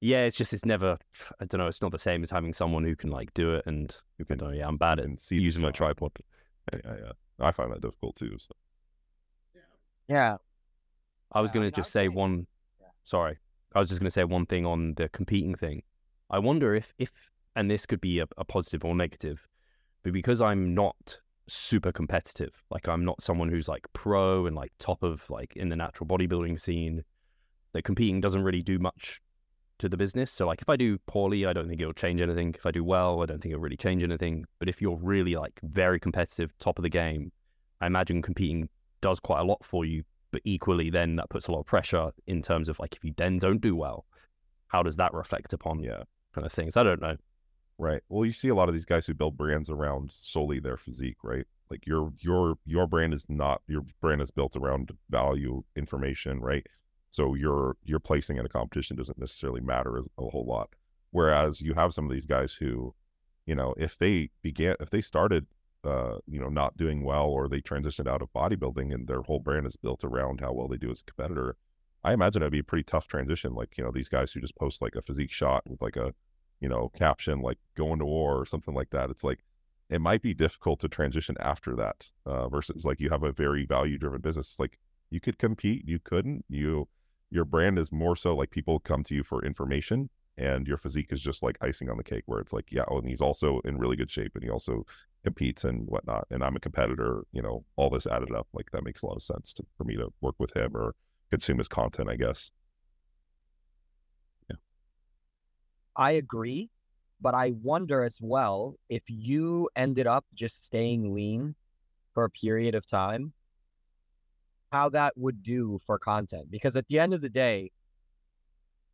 yeah, 0.00 0.24
it's 0.24 0.36
just 0.36 0.52
it's 0.52 0.64
never. 0.64 0.98
I 1.40 1.44
don't 1.44 1.58
know. 1.58 1.66
It's 1.66 1.82
not 1.82 1.92
the 1.92 1.98
same 1.98 2.22
as 2.22 2.30
having 2.30 2.52
someone 2.52 2.84
who 2.84 2.96
can 2.96 3.10
like 3.10 3.32
do 3.34 3.54
it, 3.54 3.64
and 3.66 3.94
you 4.18 4.24
I 4.24 4.28
can 4.28 4.38
don't 4.38 4.50
know. 4.50 4.54
Yeah, 4.54 4.68
I'm 4.68 4.76
bad 4.78 4.98
at 5.00 5.20
see 5.20 5.36
using 5.36 5.62
my 5.62 5.70
tripod. 5.70 6.12
Yeah, 6.72 6.80
yeah. 6.84 7.12
I 7.38 7.52
find 7.52 7.70
that 7.72 7.82
difficult 7.82 8.16
too. 8.16 8.36
So 8.38 8.54
Yeah. 10.08 10.36
I 11.32 11.40
was 11.40 11.50
Yeah, 11.50 11.54
gonna 11.54 11.66
I 11.66 11.70
just 11.70 11.92
say 11.92 12.08
one. 12.08 12.46
yeah. 12.80 12.86
Sorry, 13.04 13.38
I 13.74 13.78
was 13.78 13.88
just 13.88 14.00
going 14.00 14.06
to 14.06 14.10
say 14.12 14.24
one 14.24 14.46
thing 14.46 14.64
on 14.66 14.94
the 14.94 15.08
competing 15.08 15.54
thing. 15.54 15.82
I 16.30 16.38
wonder 16.38 16.74
if, 16.74 16.92
if, 16.98 17.12
and 17.56 17.70
this 17.70 17.86
could 17.86 18.00
be 18.00 18.20
a, 18.20 18.26
a 18.36 18.44
positive 18.44 18.84
or 18.84 18.94
negative, 18.94 19.46
but 20.02 20.12
because 20.12 20.40
I'm 20.40 20.74
not 20.74 21.18
super 21.48 21.92
competitive, 21.92 22.62
like 22.70 22.88
I'm 22.88 23.04
not 23.04 23.22
someone 23.22 23.48
who's 23.48 23.68
like 23.68 23.86
pro 23.92 24.46
and 24.46 24.54
like 24.54 24.72
top 24.78 25.02
of 25.02 25.28
like 25.30 25.56
in 25.56 25.68
the 25.68 25.76
natural 25.76 26.06
bodybuilding 26.06 26.60
scene, 26.60 27.02
that 27.72 27.82
competing 27.82 28.20
doesn't 28.20 28.42
really 28.42 28.62
do 28.62 28.78
much 28.78 29.20
to 29.78 29.88
the 29.88 29.96
business. 29.96 30.30
So 30.30 30.46
like 30.46 30.62
if 30.62 30.68
I 30.68 30.76
do 30.76 30.98
poorly, 31.06 31.46
I 31.46 31.52
don't 31.52 31.68
think 31.68 31.80
it'll 31.80 31.92
change 31.92 32.20
anything. 32.20 32.54
If 32.56 32.66
I 32.66 32.70
do 32.70 32.84
well, 32.84 33.22
I 33.22 33.26
don't 33.26 33.40
think 33.40 33.52
it'll 33.52 33.62
really 33.62 33.76
change 33.76 34.02
anything. 34.02 34.44
But 34.58 34.68
if 34.68 34.80
you're 34.80 34.98
really 35.02 35.34
like 35.34 35.60
very 35.62 35.98
competitive, 35.98 36.56
top 36.58 36.78
of 36.78 36.82
the 36.82 36.88
game, 36.88 37.32
I 37.80 37.86
imagine 37.86 38.22
competing 38.22 38.68
does 39.00 39.20
quite 39.20 39.40
a 39.40 39.44
lot 39.44 39.64
for 39.64 39.84
you 39.84 40.02
but 40.36 40.42
equally 40.44 40.90
then 40.90 41.16
that 41.16 41.30
puts 41.30 41.48
a 41.48 41.52
lot 41.52 41.60
of 41.60 41.66
pressure 41.66 42.10
in 42.26 42.42
terms 42.42 42.68
of 42.68 42.78
like 42.78 42.94
if 42.94 43.04
you 43.04 43.14
then 43.16 43.38
don't 43.38 43.60
do 43.60 43.74
well 43.74 44.04
how 44.68 44.82
does 44.82 44.96
that 44.96 45.14
reflect 45.14 45.52
upon 45.52 45.82
yeah, 45.82 46.02
kind 46.34 46.46
of 46.46 46.52
things 46.52 46.76
i 46.76 46.82
don't 46.82 47.00
know 47.00 47.16
right. 47.78 48.02
Well, 48.08 48.24
you 48.24 48.32
see 48.32 48.48
a 48.48 48.54
lot 48.54 48.68
of 48.68 48.74
these 48.74 48.84
guys 48.84 49.06
who 49.06 49.14
build 49.14 49.36
brands 49.36 49.70
around 49.70 50.10
solely 50.12 50.60
their 50.60 50.76
physique, 50.76 51.18
right? 51.22 51.46
Like 51.70 51.86
your 51.86 52.12
your 52.18 52.56
your 52.64 52.86
brand 52.86 53.14
is 53.14 53.26
not 53.28 53.62
your 53.66 53.84
brand 54.00 54.22
is 54.22 54.30
built 54.30 54.56
around 54.56 54.92
value 55.10 55.64
information, 55.76 56.40
right? 56.40 56.66
So 57.10 57.34
your 57.34 57.76
your 57.84 57.98
placing 57.98 58.36
in 58.36 58.46
a 58.46 58.48
competition 58.48 58.96
doesn't 58.96 59.18
necessarily 59.18 59.60
matter 59.60 59.98
a 60.18 60.28
whole 60.28 60.46
lot. 60.46 60.70
Whereas 61.10 61.60
you 61.60 61.74
have 61.74 61.94
some 61.94 62.04
of 62.04 62.12
these 62.12 62.26
guys 62.26 62.52
who, 62.52 62.94
you 63.46 63.54
know, 63.54 63.74
if 63.76 63.98
they 63.98 64.30
began 64.42 64.76
if 64.80 64.90
they 64.90 65.00
started 65.00 65.46
uh, 65.86 66.18
you 66.26 66.40
know, 66.40 66.48
not 66.48 66.76
doing 66.76 67.04
well 67.04 67.26
or 67.26 67.48
they 67.48 67.60
transitioned 67.60 68.08
out 68.08 68.20
of 68.22 68.32
bodybuilding 68.32 68.92
and 68.92 69.06
their 69.06 69.22
whole 69.22 69.38
brand 69.38 69.66
is 69.66 69.76
built 69.76 70.02
around 70.02 70.40
how 70.40 70.52
well 70.52 70.68
they 70.68 70.76
do 70.76 70.90
as 70.90 71.00
a 71.00 71.04
competitor, 71.04 71.56
I 72.02 72.12
imagine 72.12 72.42
it'd 72.42 72.52
be 72.52 72.58
a 72.58 72.64
pretty 72.64 72.82
tough 72.82 73.06
transition. 73.06 73.54
Like, 73.54 73.78
you 73.78 73.84
know, 73.84 73.92
these 73.92 74.08
guys 74.08 74.32
who 74.32 74.40
just 74.40 74.56
post 74.56 74.82
like 74.82 74.96
a 74.96 75.02
physique 75.02 75.30
shot 75.30 75.62
with 75.68 75.80
like 75.80 75.96
a, 75.96 76.12
you 76.60 76.68
know, 76.68 76.90
caption 76.96 77.40
like 77.40 77.58
going 77.76 77.98
to 77.98 78.04
war 78.04 78.40
or 78.40 78.46
something 78.46 78.74
like 78.74 78.90
that. 78.90 79.10
It's 79.10 79.24
like 79.24 79.40
it 79.88 80.00
might 80.00 80.22
be 80.22 80.34
difficult 80.34 80.80
to 80.80 80.88
transition 80.88 81.36
after 81.38 81.76
that 81.76 82.10
uh, 82.24 82.48
versus 82.48 82.84
like 82.84 83.00
you 83.00 83.10
have 83.10 83.22
a 83.22 83.32
very 83.32 83.64
value 83.66 83.98
driven 83.98 84.20
business. 84.20 84.56
Like 84.58 84.78
you 85.10 85.20
could 85.20 85.38
compete, 85.38 85.86
you 85.86 85.98
couldn't. 85.98 86.44
You 86.48 86.88
your 87.30 87.44
brand 87.44 87.78
is 87.78 87.92
more 87.92 88.16
so 88.16 88.34
like 88.36 88.50
people 88.50 88.78
come 88.78 89.02
to 89.04 89.14
you 89.14 89.22
for 89.22 89.44
information 89.44 90.08
and 90.38 90.66
your 90.66 90.76
physique 90.76 91.12
is 91.12 91.20
just 91.20 91.42
like 91.42 91.56
icing 91.60 91.88
on 91.88 91.96
the 91.96 92.04
cake 92.04 92.24
where 92.26 92.40
it's 92.40 92.52
like, 92.52 92.66
yeah, 92.70 92.84
oh, 92.88 92.98
and 92.98 93.08
he's 93.08 93.22
also 93.22 93.60
in 93.64 93.78
really 93.78 93.96
good 93.96 94.10
shape 94.10 94.32
and 94.34 94.44
he 94.44 94.50
also 94.50 94.84
competes 95.24 95.64
and 95.64 95.86
whatnot. 95.88 96.26
And 96.30 96.44
I'm 96.44 96.56
a 96.56 96.60
competitor, 96.60 97.24
you 97.32 97.42
know, 97.42 97.64
all 97.76 97.90
this 97.90 98.06
added 98.06 98.32
up, 98.32 98.46
like 98.52 98.70
that 98.72 98.84
makes 98.84 99.02
a 99.02 99.06
lot 99.06 99.16
of 99.16 99.22
sense 99.22 99.52
to, 99.54 99.64
for 99.76 99.84
me 99.84 99.96
to 99.96 100.12
work 100.20 100.34
with 100.38 100.54
him 100.54 100.76
or 100.76 100.94
consume 101.30 101.58
his 101.58 101.68
content, 101.68 102.10
I 102.10 102.16
guess. 102.16 102.50
I 105.96 106.12
agree, 106.12 106.70
but 107.20 107.34
I 107.34 107.52
wonder 107.62 108.02
as 108.02 108.18
well 108.20 108.76
if 108.88 109.02
you 109.06 109.68
ended 109.76 110.06
up 110.06 110.26
just 110.34 110.64
staying 110.64 111.14
lean 111.14 111.54
for 112.12 112.24
a 112.24 112.30
period 112.30 112.74
of 112.74 112.86
time, 112.86 113.32
how 114.72 114.88
that 114.90 115.16
would 115.16 115.42
do 115.42 115.80
for 115.86 115.98
content. 115.98 116.50
Because 116.50 116.76
at 116.76 116.86
the 116.88 116.98
end 116.98 117.14
of 117.14 117.20
the 117.20 117.30
day, 117.30 117.70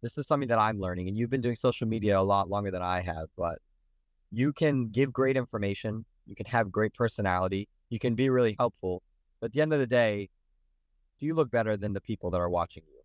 this 0.03 0.19
is 0.19 0.27
something 0.27 0.49
that 0.49 0.59
I'm 0.59 0.81
learning, 0.81 1.09
and 1.09 1.17
you've 1.17 1.31
been 1.31 1.41
doing 1.41 1.57
social 1.57 1.87
media 1.87 2.19
a 2.19 2.23
lot 2.23 2.49
longer 2.49 2.71
than 2.71 2.83
I 2.83 3.01
have, 3.01 3.29
but 3.37 3.59
you 4.31 4.53
can 4.53 4.89
give 4.89 5.13
great 5.13 5.37
information, 5.37 6.05
you 6.27 6.35
can 6.35 6.47
have 6.47 6.73
great 6.73 6.95
personality, 6.95 7.69
you 7.91 7.99
can 7.99 8.15
be 8.15 8.31
really 8.31 8.57
helpful. 8.59 9.03
But 9.41 9.47
at 9.47 9.53
the 9.53 9.61
end 9.61 9.73
of 9.73 9.81
the 9.81 9.87
day, 9.87 10.29
do 11.21 11.27
you 11.27 11.35
look 11.35 11.51
better 11.51 11.77
than 11.77 11.93
the 11.93 12.01
people 12.01 12.31
that 12.31 12.41
are 12.41 12.51
watching 12.51 12.83
you? 12.89 13.01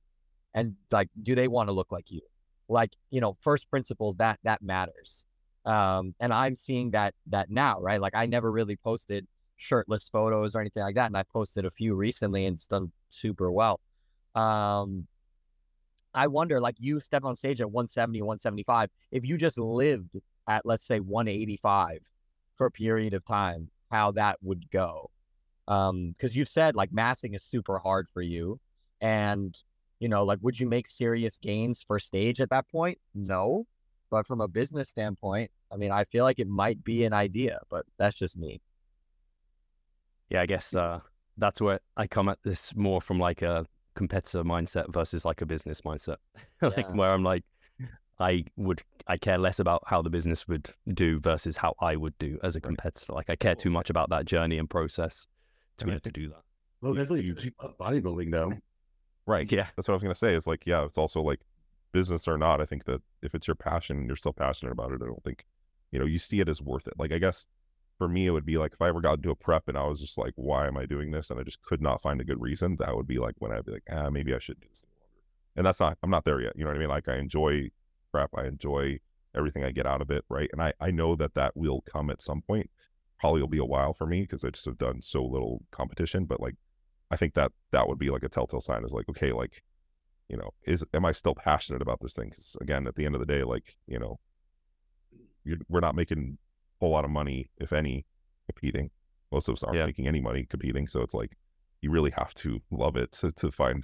And 0.54 0.76
like, 0.92 1.10
do 1.22 1.36
they 1.36 1.48
want 1.48 1.70
to 1.70 1.74
look 1.74 1.92
like 1.92 2.12
you? 2.12 2.22
Like 2.70 2.92
you 3.10 3.22
know 3.22 3.38
first 3.42 3.70
principles 3.70 4.16
that 4.18 4.40
that 4.44 4.62
matters. 4.62 5.26
Um 5.66 6.16
and 6.20 6.34
i'm 6.34 6.56
seeing 6.56 6.92
that 6.92 7.14
that 7.28 7.50
now 7.50 7.80
right? 7.80 8.02
Like 8.02 8.16
i 8.16 8.26
never 8.26 8.52
really 8.52 8.76
posted 8.76 9.28
shirtless 9.58 10.08
photos 10.10 10.56
or 10.56 10.62
anything 10.62 10.84
like 10.84 10.96
that 10.96 11.08
and 11.08 11.18
i 11.18 11.24
posted 11.24 11.66
a 11.66 11.72
few 11.72 11.96
recently 11.96 12.46
and 12.46 12.56
it's 12.56 12.68
done 12.68 12.92
super 13.10 13.52
well. 13.52 13.80
Um 14.36 15.08
i 16.14 16.28
wonder 16.28 16.60
like 16.62 16.76
you 16.80 17.00
step 17.00 17.24
on 17.26 17.36
stage 17.36 17.60
at 17.62 17.70
170 17.70 18.22
175 18.22 18.90
if 19.12 19.26
you 19.26 19.38
just 19.38 19.58
lived 19.58 20.16
at 20.48 20.66
let's 20.66 20.86
say 20.86 21.00
185 21.00 22.00
for 22.56 22.68
a 22.68 22.72
period 22.72 23.14
of 23.14 23.26
time 23.26 23.70
how 23.92 24.12
that 24.12 24.38
would 24.42 24.70
go? 24.70 25.10
Um 25.68 26.12
because 26.12 26.36
you've 26.36 26.50
said 26.50 26.76
like 26.76 26.92
massing 26.94 27.34
is 27.34 27.44
super 27.44 27.80
hard 27.80 28.08
for 28.14 28.22
you 28.22 28.60
and 29.02 29.56
you 30.00 30.08
know, 30.10 30.24
like, 30.24 30.40
would 30.42 30.60
you 30.60 30.68
make 30.68 30.88
serious 30.88 31.38
gains 31.38 31.84
for 31.84 32.00
stage 32.00 32.40
at 32.40 32.50
that 32.52 32.68
point? 32.70 32.98
No. 33.16 33.66
But 34.10 34.26
from 34.28 34.40
a 34.42 34.48
business 34.48 34.90
standpoint, 34.90 35.52
I 35.72 35.76
mean, 35.76 35.92
I 35.92 36.06
feel 36.06 36.24
like 36.24 36.40
it 36.40 36.48
might 36.48 36.84
be 36.84 37.04
an 37.04 37.14
idea, 37.14 37.60
but 37.70 37.86
that's 37.98 38.18
just 38.18 38.38
me. 38.38 38.62
yeah 40.30 40.42
i 40.42 40.46
guess 40.46 40.76
uh 40.76 41.00
that's 41.38 41.62
where 41.62 41.80
i 41.96 42.06
come 42.08 42.28
at 42.30 42.38
this 42.44 42.76
more 42.76 43.00
from 43.02 43.18
like 43.20 43.42
a 43.42 43.66
competitor 43.96 44.44
mindset 44.44 44.92
versus 44.94 45.24
like 45.26 45.42
a 45.42 45.46
business 45.46 45.82
mindset 45.82 46.18
like 46.62 46.78
Yeah. 46.78 46.92
where 46.94 47.12
i'm 47.12 47.24
like 47.24 47.44
i 48.20 48.44
would 48.58 48.82
i 49.08 49.16
care 49.18 49.38
less 49.38 49.60
about 49.60 49.84
how 49.86 50.02
the 50.02 50.10
business 50.10 50.48
would 50.48 50.70
do 50.94 51.20
versus 51.20 51.56
how 51.58 51.74
i 51.80 51.96
would 51.96 52.18
do 52.18 52.38
as 52.44 52.56
a 52.56 52.62
competitor 52.62 53.14
like 53.14 53.30
i 53.30 53.36
care 53.36 53.56
too 53.56 53.70
much 53.70 53.90
about 53.90 54.10
that 54.10 54.26
journey 54.26 54.58
and 54.58 54.70
process 54.70 55.28
to 55.78 55.86
be 55.86 55.92
able 55.92 56.02
to 56.02 56.12
do 56.12 56.28
that 56.30 56.44
Well, 56.82 56.92
You- 56.94 57.00
definitely 57.00 57.26
you- 57.28 57.36
if 57.38 57.46
you 57.46 57.52
love 57.62 57.78
bodybuilding 57.78 58.32
though. 58.32 58.52
Right. 59.28 59.52
yeah 59.52 59.68
That's 59.76 59.88
what 59.88 59.94
I 59.94 59.96
was 59.98 60.04
gonna 60.04 60.16
say. 60.16 60.34
It's 60.34 60.48
like, 60.48 60.66
yeah, 60.66 60.86
it's 60.86 60.98
also 60.98 61.22
like 61.22 61.42
business 61.92 62.28
or 62.28 62.38
not. 62.38 62.62
I 62.62 62.66
think 62.66 62.86
that 62.86 63.02
if 63.22 63.36
it's 63.36 63.48
your 63.48 63.56
passion 63.56 63.98
and 63.98 64.08
you're 64.08 64.16
still 64.16 64.34
passionate 64.34 64.72
about 64.72 64.92
it, 64.92 65.02
I 65.04 65.06
don't 65.06 65.24
think, 65.24 65.46
you 65.92 66.00
know, 66.00 66.06
you 66.06 66.18
see 66.20 66.40
it 66.40 66.50
as 66.50 66.62
worth 66.62 66.88
it. 66.88 66.94
Like 66.98 67.12
I 67.12 67.20
guess 67.20 67.46
for 67.98 68.08
me, 68.08 68.28
it 68.28 68.32
would 68.32 68.46
be 68.46 68.58
like 68.58 68.74
if 68.74 68.82
I 68.82 68.90
ever 68.90 69.02
got 69.02 69.18
into 69.18 69.32
a 69.32 69.36
prep 69.36 69.68
and 69.68 69.78
I 69.78 69.86
was 69.86 70.00
just 70.00 70.18
like, 70.18 70.34
why 70.36 70.68
am 70.68 70.78
I 70.78 70.86
doing 70.86 71.12
this? 71.12 71.30
And 71.30 71.40
I 71.40 71.44
just 71.44 71.62
could 71.62 71.82
not 71.82 72.02
find 72.02 72.22
a 72.22 72.26
good 72.26 72.42
reason. 72.42 72.76
That 72.78 72.96
would 72.96 73.08
be 73.08 73.20
like 73.20 73.36
when 73.40 73.52
I'd 73.52 73.66
be 73.66 73.74
like, 73.74 73.84
ah, 73.92 74.10
maybe 74.10 74.34
I 74.34 74.40
should 74.40 74.60
do 74.60 74.68
this 74.70 74.84
longer. 74.84 74.96
And 75.56 75.66
that's 75.66 75.80
not. 75.80 75.98
I'm 76.04 76.12
not 76.12 76.24
there 76.26 76.40
yet. 76.42 76.54
You 76.56 76.64
know 76.64 76.70
what 76.70 76.78
I 76.78 76.80
mean? 76.80 76.90
Like 76.90 77.08
I 77.10 77.18
enjoy 77.18 77.70
prep. 78.12 78.30
I 78.36 78.46
enjoy 78.46 79.00
everything 79.36 79.64
I 79.64 79.72
get 79.72 79.88
out 79.88 80.02
of 80.02 80.12
it. 80.12 80.24
Right. 80.30 80.50
And 80.54 80.62
I 80.62 80.74
I 80.80 80.92
know 80.92 81.16
that 81.16 81.34
that 81.36 81.58
will 81.58 81.82
come 81.82 82.10
at 82.10 82.22
some 82.22 82.42
point. 82.42 82.70
Probably 83.20 83.42
will 83.42 83.48
be 83.48 83.58
a 83.58 83.66
while 83.66 83.94
for 83.94 84.06
me 84.06 84.22
because 84.22 84.46
I 84.46 84.52
just 84.52 84.66
have 84.66 84.78
done 84.78 85.02
so 85.02 85.26
little 85.26 85.64
competition. 85.72 86.26
But 86.26 86.40
like 86.40 86.56
I 87.12 87.16
think 87.18 87.34
that 87.36 87.52
that 87.72 87.88
would 87.88 87.98
be 88.00 88.10
like 88.10 88.24
a 88.24 88.30
telltale 88.30 88.62
sign 88.62 88.84
is 88.84 88.92
like, 88.92 89.08
okay, 89.10 89.32
like, 89.32 89.64
you 90.30 90.38
know, 90.38 90.52
is 90.66 90.84
am 90.94 91.06
I 91.06 91.12
still 91.14 91.36
passionate 91.36 91.82
about 91.82 92.00
this 92.02 92.14
thing? 92.14 92.30
Because 92.30 92.58
again, 92.62 92.86
at 92.88 92.96
the 92.96 93.06
end 93.06 93.16
of 93.16 93.20
the 93.20 93.26
day, 93.26 93.44
like, 93.44 93.76
you 93.88 93.98
know, 94.00 94.20
you're, 95.44 95.58
we're 95.70 95.80
not 95.80 95.96
making 95.96 96.38
a 96.82 96.86
whole 96.86 96.92
lot 96.92 97.06
of 97.06 97.12
money, 97.12 97.50
if 97.58 97.72
any, 97.72 98.06
competing. 98.46 98.90
Most 99.32 99.48
of 99.48 99.54
us 99.54 99.64
aren't 99.64 99.78
Yeah. 99.78 99.86
making 99.86 100.08
any 100.08 100.22
money 100.22 100.46
competing, 100.50 100.88
so 100.88 101.02
it's 101.02 101.14
like 101.14 101.38
you 101.82 101.92
really 101.92 102.12
have 102.12 102.34
to 102.36 102.62
love 102.72 102.96
it 102.98 103.12
to, 103.14 103.32
to 103.34 103.52
find 103.52 103.84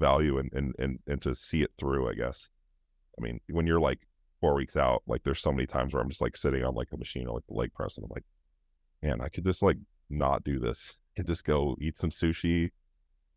value 0.00 0.38
and, 0.38 0.52
and 0.52 0.74
and 0.78 0.98
and 1.06 1.22
to 1.22 1.34
see 1.34 1.62
it 1.62 1.70
through. 1.78 2.08
I 2.08 2.14
guess. 2.14 2.48
I 3.18 3.22
mean, 3.22 3.40
when 3.50 3.66
you're 3.66 3.80
like 3.80 4.00
four 4.40 4.54
weeks 4.54 4.76
out, 4.76 5.02
like 5.06 5.22
there's 5.22 5.40
so 5.40 5.52
many 5.52 5.66
times 5.66 5.94
where 5.94 6.02
I'm 6.02 6.08
just 6.08 6.20
like 6.20 6.36
sitting 6.36 6.64
on 6.64 6.74
like 6.74 6.88
a 6.92 6.96
machine 6.96 7.26
or 7.28 7.34
like 7.34 7.46
the 7.48 7.54
leg 7.54 7.72
press, 7.72 7.96
and 7.96 8.04
I'm 8.04 8.10
like, 8.12 8.24
man, 9.02 9.20
I 9.20 9.28
could 9.28 9.44
just 9.44 9.62
like 9.62 9.78
not 10.10 10.42
do 10.44 10.58
this. 10.58 10.96
I 11.14 11.20
could 11.20 11.26
just 11.28 11.44
go 11.44 11.76
eat 11.80 11.96
some 11.96 12.10
sushi, 12.10 12.70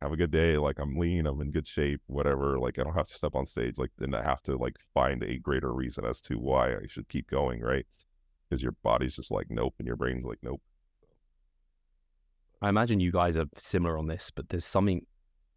have 0.02 0.12
a 0.12 0.18
good 0.18 0.32
day. 0.32 0.58
Like 0.58 0.80
I'm 0.80 0.98
lean, 0.98 1.28
I'm 1.28 1.42
in 1.42 1.52
good 1.52 1.68
shape, 1.68 2.02
whatever. 2.08 2.60
Like 2.60 2.80
I 2.80 2.84
don't 2.84 2.96
have 2.96 3.08
to 3.08 3.14
step 3.14 3.36
on 3.36 3.46
stage. 3.46 3.78
Like 3.78 3.92
then 3.98 4.16
I 4.16 4.24
have 4.24 4.42
to 4.44 4.58
like 4.58 4.78
find 4.94 5.24
a 5.24 5.38
greater 5.38 5.74
reason 5.74 6.06
as 6.06 6.22
to 6.22 6.36
why 6.36 6.74
I 6.74 6.88
should 6.88 7.08
keep 7.10 7.30
going, 7.30 7.62
right? 7.62 7.86
Because 8.50 8.64
your 8.64 8.76
body's 8.84 9.16
just 9.16 9.32
like 9.32 9.48
nope, 9.50 9.76
and 9.78 9.88
your 9.88 9.96
brain's 9.96 10.26
like 10.26 10.40
nope. 10.42 10.62
I 12.62 12.70
imagine 12.70 13.00
you 13.00 13.12
guys 13.12 13.38
are 13.38 13.46
similar 13.56 13.98
on 13.98 14.08
this, 14.08 14.32
but 14.32 14.50
there's 14.50 14.66
something 14.66 15.06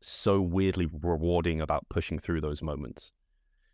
so 0.02 0.40
weirdly 0.40 0.88
rewarding 1.02 1.62
about 1.62 1.88
pushing 1.88 2.18
through 2.18 2.42
those 2.42 2.62
moments. 2.62 3.12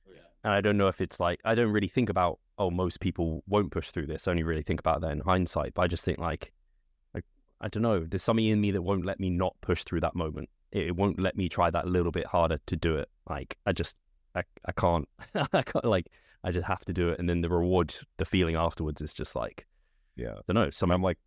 Oh, 0.09 0.13
and 0.45 0.53
I 0.53 0.61
don't 0.61 0.77
know 0.77 0.89
if 0.89 1.01
it's 1.01 1.19
like 1.19 1.41
I 1.45 1.57
don't 1.57 1.73
really 1.73 1.89
think 1.89 2.11
about 2.11 2.39
oh 2.59 2.71
most 2.71 3.01
people 3.01 3.43
won't 3.49 3.73
push 3.73 3.91
through 3.91 4.07
this. 4.07 4.29
I 4.29 4.31
only 4.31 4.45
really 4.45 4.63
think 4.63 4.79
about 4.79 5.01
that 5.01 5.11
in 5.11 5.21
hindsight. 5.21 5.75
But 5.75 5.83
I 5.83 5.87
just 5.89 6.05
think 6.05 6.19
like 6.19 6.27
like 6.29 6.53
I 7.61 7.69
don't 7.69 7.83
know. 7.83 8.01
There's 8.05 8.23
something 8.23 8.45
in 8.45 8.61
me 8.61 8.71
that 8.73 8.83
won't 8.83 9.07
let 9.07 9.19
me 9.19 9.31
not 9.31 9.57
push 9.61 9.85
through 9.85 10.01
that 10.01 10.15
moment. 10.15 10.49
It, 10.73 10.89
it 10.89 10.97
won't 10.97 11.19
let 11.19 11.37
me 11.37 11.49
try 11.49 11.71
that 11.71 11.87
little 11.87 12.13
bit 12.13 12.27
harder 12.27 12.59
to 12.67 12.77
do 12.77 12.97
it. 12.97 13.09
Like 13.29 13.57
I 13.67 13.73
just 13.73 13.97
I 14.35 14.43
I 14.65 14.73
can't 14.73 15.09
I 15.53 15.63
can't 15.63 15.85
like 15.85 16.09
I 16.45 16.51
just 16.51 16.67
have 16.67 16.85
to 16.85 16.93
do 16.93 17.09
it. 17.09 17.19
And 17.19 17.29
then 17.29 17.41
the 17.41 17.49
reward, 17.49 17.95
the 18.19 18.25
feeling 18.25 18.57
afterwards 18.57 19.01
is 19.01 19.15
just 19.15 19.35
like 19.35 19.67
Yeah. 20.17 20.33
I 20.35 20.41
don't 20.47 20.55
know. 20.55 20.63
And 20.65 20.75
Something 20.75 20.95
I'm 20.95 21.03
like, 21.03 21.19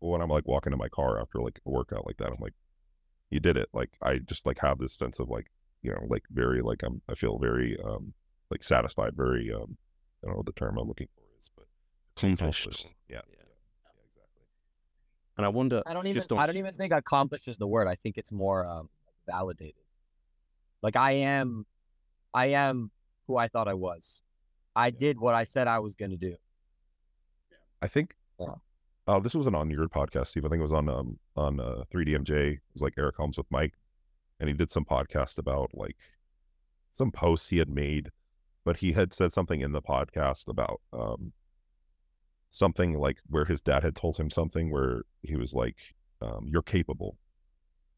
when 0.00 0.20
I'm 0.20 0.28
like 0.30 0.46
walking 0.46 0.72
in 0.72 0.78
my 0.78 0.88
car 0.88 1.20
after 1.20 1.40
like 1.40 1.60
a 1.66 1.70
workout 1.70 2.06
like 2.06 2.18
that, 2.18 2.28
I'm 2.28 2.36
like, 2.40 2.54
you 3.30 3.40
did 3.40 3.56
it. 3.56 3.68
Like 3.72 3.90
I 4.02 4.18
just 4.18 4.46
like 4.46 4.58
have 4.60 4.78
this 4.78 4.94
sense 4.94 5.18
of 5.18 5.28
like, 5.28 5.46
you 5.82 5.90
know, 5.90 6.06
like 6.08 6.24
very 6.30 6.62
like 6.62 6.82
I'm 6.82 7.02
I 7.08 7.14
feel 7.14 7.38
very 7.38 7.76
um 7.84 8.12
like 8.50 8.62
satisfied, 8.62 9.14
very 9.16 9.52
um 9.52 9.76
I 10.22 10.26
don't 10.26 10.34
know 10.34 10.38
what 10.38 10.46
the 10.46 10.52
term 10.52 10.78
I'm 10.78 10.88
looking 10.88 11.08
for 11.14 11.22
is, 11.40 11.50
but 11.56 11.66
accomplished. 12.16 12.66
accomplished. 12.66 12.94
Yeah. 13.08 13.20
Yeah. 13.30 13.37
Yeah, 13.37 13.37
exactly. 13.37 13.37
And 15.38 15.46
I 15.46 15.48
wonder. 15.48 15.82
I 15.86 15.94
don't 15.94 16.06
even. 16.06 16.16
just 16.16 16.32
on- 16.32 16.38
I 16.38 16.46
don't 16.46 16.56
even 16.56 16.74
think 16.74 16.92
accomplished 16.92 17.48
is 17.48 17.56
the 17.56 17.66
word. 17.66 17.86
I 17.86 17.94
think 17.94 18.18
it's 18.18 18.32
more 18.32 18.66
um, 18.66 18.88
validated. 19.26 19.74
Like 20.82 20.96
I 20.96 21.12
am, 21.12 21.64
I 22.34 22.46
am 22.46 22.90
who 23.26 23.36
I 23.36 23.48
thought 23.48 23.68
I 23.68 23.74
was. 23.74 24.22
I 24.76 24.90
did 24.90 25.18
what 25.18 25.34
I 25.34 25.44
said 25.44 25.66
I 25.68 25.78
was 25.78 25.94
going 25.94 26.10
to 26.10 26.16
do. 26.16 26.36
I 27.80 27.86
think 27.88 28.14
Yeah. 28.40 28.54
oh 29.06 29.20
this 29.20 29.34
wasn't 29.34 29.56
on 29.56 29.70
your 29.70 29.88
podcast, 29.88 30.28
Steve. 30.28 30.44
I 30.44 30.48
think 30.48 30.58
it 30.58 30.62
was 30.62 30.72
on 30.72 30.88
um 30.88 31.18
on 31.36 31.60
uh 31.60 31.84
3DMJ. 31.92 32.52
It 32.54 32.60
was 32.72 32.82
like 32.82 32.94
Eric 32.98 33.16
Helms 33.16 33.38
with 33.38 33.46
Mike. 33.50 33.74
And 34.40 34.48
he 34.48 34.54
did 34.54 34.70
some 34.70 34.84
podcast 34.84 35.38
about 35.38 35.70
like 35.74 35.96
some 36.92 37.10
posts 37.10 37.48
he 37.48 37.58
had 37.58 37.68
made, 37.68 38.10
but 38.64 38.76
he 38.78 38.92
had 38.92 39.12
said 39.12 39.32
something 39.32 39.60
in 39.60 39.72
the 39.72 39.82
podcast 39.82 40.48
about 40.48 40.80
um 40.92 41.32
something 42.50 42.98
like 42.98 43.18
where 43.26 43.44
his 43.44 43.60
dad 43.62 43.82
had 43.82 43.96
told 43.96 44.16
him 44.16 44.30
something 44.30 44.70
where 44.70 45.02
he 45.22 45.36
was 45.36 45.52
like, 45.52 45.76
um, 46.20 46.46
you're 46.48 46.62
capable. 46.62 47.18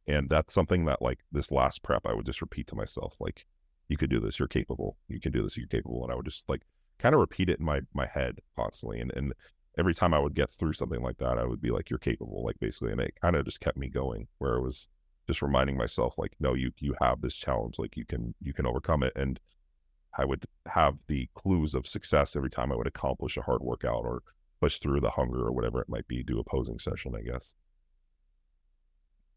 And 0.07 0.29
that's 0.29 0.53
something 0.53 0.87
that 0.87 1.03
like 1.03 1.21
this 1.31 1.53
last 1.53 1.83
prep 1.83 2.07
I 2.07 2.15
would 2.15 2.27
just 2.27 2.43
repeat 2.43 2.67
to 2.69 2.75
myself, 2.75 3.17
like, 3.21 3.47
you 3.89 3.97
could 3.97 4.11
do 4.11 4.21
this, 4.21 4.39
you're 4.39 4.49
capable, 4.49 4.97
you 5.09 5.21
can 5.21 5.33
do 5.33 5.43
this, 5.43 5.57
you're 5.57 5.67
capable. 5.67 6.05
And 6.05 6.13
I 6.13 6.17
would 6.17 6.25
just 6.25 6.49
like 6.49 6.63
kind 6.99 7.15
of 7.15 7.21
repeat 7.21 7.51
it 7.51 7.59
in 7.59 7.65
my 7.65 7.81
my 7.95 8.07
head 8.07 8.39
constantly. 8.57 9.01
And 9.01 9.13
and 9.17 9.33
every 9.79 9.95
time 9.95 10.15
I 10.15 10.19
would 10.19 10.35
get 10.35 10.51
through 10.51 10.75
something 10.75 11.03
like 11.03 11.19
that, 11.19 11.39
I 11.39 11.45
would 11.45 11.61
be 11.61 11.71
like, 11.71 11.91
You're 11.91 11.99
capable, 11.99 12.45
like 12.45 12.59
basically. 12.61 12.93
And 12.93 13.01
it 13.01 13.15
kind 13.21 13.37
of 13.37 13.45
just 13.45 13.61
kept 13.61 13.77
me 13.77 13.89
going 13.89 14.29
where 14.39 14.55
it 14.55 14.63
was 14.63 14.89
just 15.27 15.43
reminding 15.43 15.77
myself, 15.77 16.19
like, 16.19 16.35
no, 16.41 16.55
you 16.55 16.73
you 16.79 16.95
have 17.01 17.21
this 17.21 17.37
challenge, 17.37 17.79
like 17.79 17.97
you 17.97 18.05
can 18.05 18.35
you 18.41 18.53
can 18.53 18.67
overcome 18.67 19.03
it. 19.03 19.13
And 19.17 19.41
I 20.17 20.25
would 20.25 20.47
have 20.67 20.99
the 21.07 21.29
clues 21.35 21.75
of 21.75 21.87
success 21.87 22.37
every 22.37 22.51
time 22.51 22.73
I 22.73 22.77
would 22.77 22.87
accomplish 22.87 23.37
a 23.37 23.43
hard 23.43 23.63
workout 23.63 24.05
or 24.05 24.23
push 24.61 24.79
through 24.79 25.01
the 25.01 25.11
hunger 25.11 25.41
or 25.47 25.53
whatever 25.53 25.81
it 25.81 25.89
might 25.89 26.07
be, 26.09 26.23
do 26.23 26.39
a 26.39 26.45
posing 26.45 26.79
session, 26.79 27.15
I 27.17 27.23
guess. 27.23 27.55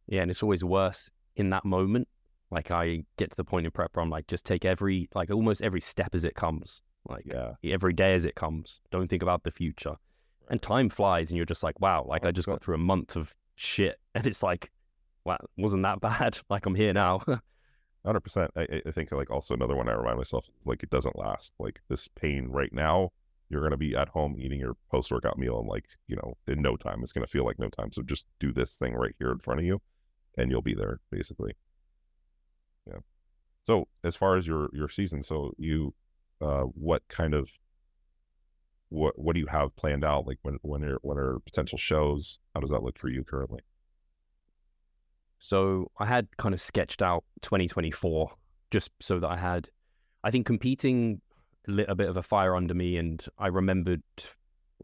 Yeah, 0.08 0.22
and 0.22 0.32
it's 0.32 0.44
always 0.44 0.64
worse 0.64 1.10
in 1.36 1.50
that 1.52 1.66
moment. 1.66 2.08
Like 2.52 2.72
I 2.72 3.04
get 3.18 3.32
to 3.32 3.36
the 3.38 3.44
point 3.44 3.66
in 3.66 3.72
prep 3.72 3.92
where 3.96 4.04
I'm 4.04 4.10
like, 4.10 4.28
just 4.28 4.46
take 4.46 4.66
every 4.66 5.10
like 5.16 5.32
almost 5.32 5.62
every 5.64 5.82
step 5.82 6.14
as 6.14 6.24
it 6.24 6.36
comes. 6.36 6.82
Like 7.08 7.26
Yeah. 7.26 7.54
every 7.64 7.94
day 7.94 8.14
as 8.14 8.26
it 8.26 8.36
comes. 8.36 8.82
Don't 8.92 9.08
think 9.10 9.24
about 9.24 9.44
the 9.44 9.52
future. 9.52 9.96
And 10.50 10.62
time 10.62 10.90
flies 10.90 11.32
and 11.32 11.38
you're 11.38 11.46
just 11.46 11.64
like, 11.64 11.80
wow, 11.80 12.06
like 12.08 12.26
I 12.26 12.32
just 12.32 12.48
got 12.48 12.64
through 12.64 12.76
a 12.76 12.80
month 12.80 13.16
of 13.16 13.34
shit. 13.56 14.00
And 14.16 14.28
it's 14.28 14.44
like, 14.44 14.72
wow, 15.26 15.40
wasn't 15.58 15.84
that 15.84 16.00
bad? 16.02 16.38
Like 16.50 16.66
I'm 16.66 16.76
here 16.76 16.94
now. 16.94 17.22
Hundred 18.06 18.20
percent. 18.20 18.52
I, 18.56 18.62
I- 18.64 18.82
I 18.88 18.92
think 18.92 19.12
like 19.12 19.32
also 19.32 19.54
another 19.54 19.76
one 19.76 19.88
I 19.90 19.94
remind 19.94 20.18
myself 20.18 20.48
like 20.66 20.84
it 20.84 20.90
doesn't 20.92 21.18
last. 21.18 21.54
Like 21.58 21.82
this 21.90 22.08
pain 22.10 22.50
right 22.50 22.72
now, 22.74 23.12
you're 23.54 23.64
gonna 23.64 23.78
be 23.78 23.96
at 23.96 24.10
home 24.10 24.36
eating 24.38 24.60
your 24.60 24.76
post 24.92 25.12
workout 25.12 25.38
meal 25.38 25.60
and 25.60 25.68
like 25.68 25.86
you 26.08 26.16
know 26.16 26.36
in 26.48 26.62
no 26.62 26.76
time 26.76 27.02
it's 27.02 27.14
gonna 27.14 27.28
feel 27.28 27.46
like 27.46 27.60
no 27.60 27.70
time. 27.70 27.92
So 27.92 28.02
just 28.02 28.26
do 28.40 28.52
this 28.52 28.76
thing 28.78 28.94
right 28.96 29.16
here 29.20 29.32
in 29.32 29.40
front 29.40 29.60
of 29.60 29.66
you, 29.66 29.82
and 30.38 30.52
you'll 30.52 30.62
be 30.62 30.76
there 30.76 31.00
basically. 31.12 31.54
Yeah. 32.88 33.00
So 33.64 33.88
as 34.04 34.16
far 34.16 34.36
as 34.36 34.48
your 34.48 34.70
your 34.74 34.90
season, 34.90 35.24
so 35.24 35.54
you, 35.58 35.94
uh, 36.42 36.64
what 36.64 37.04
kind 37.08 37.34
of 37.34 37.50
what 38.90 39.18
what 39.18 39.34
do 39.34 39.40
you 39.40 39.48
have 39.48 39.76
planned 39.76 40.04
out? 40.04 40.28
Like 40.28 40.40
when 40.42 40.58
when 40.62 40.84
are 40.84 41.00
when 41.02 41.18
are 41.18 41.40
potential 41.40 41.78
shows? 41.78 42.40
How 42.54 42.62
does 42.62 42.72
that 42.72 42.84
look 42.84 43.00
for 43.00 43.10
you 43.10 43.24
currently? 43.24 43.62
So 45.40 45.92
I 46.00 46.06
had 46.06 46.30
kind 46.38 46.56
of 46.56 46.62
sketched 46.62 47.02
out 47.02 47.26
2024 47.42 48.32
just 48.72 48.92
so 49.02 49.20
that 49.20 49.30
I 49.30 49.36
had, 49.36 49.68
I 50.24 50.32
think 50.32 50.46
competing 50.46 51.20
lit 51.68 51.90
a 51.90 51.96
bit 51.96 52.10
of 52.10 52.18
a 52.18 52.22
fire 52.22 52.56
under 52.56 52.74
me 52.74 52.98
and 52.98 53.26
I 53.38 53.48
remembered, 53.48 54.04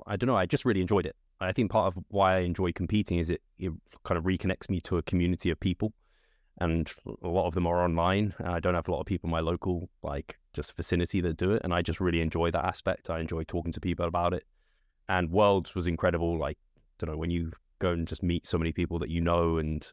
I 0.07 0.15
don't 0.15 0.27
know, 0.27 0.37
I 0.37 0.45
just 0.45 0.65
really 0.65 0.81
enjoyed 0.81 1.05
it. 1.05 1.15
I 1.41 1.53
think 1.53 1.71
part 1.71 1.87
of 1.87 2.03
why 2.09 2.35
I 2.35 2.39
enjoy 2.39 2.73
competing 2.73 3.17
is 3.17 3.29
it, 3.29 3.41
it 3.57 3.71
kind 4.03 4.17
of 4.17 4.25
reconnects 4.25 4.69
me 4.69 4.81
to 4.81 4.97
a 4.97 5.03
community 5.03 5.49
of 5.49 5.59
people 5.59 5.93
and 6.59 6.91
a 7.23 7.27
lot 7.27 7.47
of 7.47 7.53
them 7.53 7.65
are 7.65 7.83
online. 7.83 8.33
I 8.43 8.59
don't 8.59 8.75
have 8.75 8.87
a 8.89 8.91
lot 8.91 8.99
of 8.99 9.05
people 9.05 9.27
in 9.27 9.31
my 9.31 9.39
local, 9.39 9.89
like 10.03 10.37
just 10.53 10.75
vicinity 10.75 11.21
that 11.21 11.37
do 11.37 11.53
it. 11.53 11.61
And 11.63 11.73
I 11.73 11.81
just 11.81 12.01
really 12.01 12.21
enjoy 12.21 12.51
that 12.51 12.65
aspect. 12.65 13.09
I 13.09 13.19
enjoy 13.19 13.43
talking 13.45 13.71
to 13.71 13.79
people 13.79 14.05
about 14.05 14.33
it. 14.33 14.43
And 15.07 15.31
Worlds 15.31 15.73
was 15.73 15.87
incredible. 15.87 16.37
Like, 16.37 16.57
I 16.77 16.81
don't 16.99 17.11
know, 17.11 17.17
when 17.17 17.31
you 17.31 17.53
go 17.79 17.91
and 17.91 18.07
just 18.07 18.21
meet 18.21 18.45
so 18.45 18.57
many 18.57 18.73
people 18.73 18.99
that 18.99 19.09
you 19.09 19.21
know 19.21 19.57
and 19.57 19.89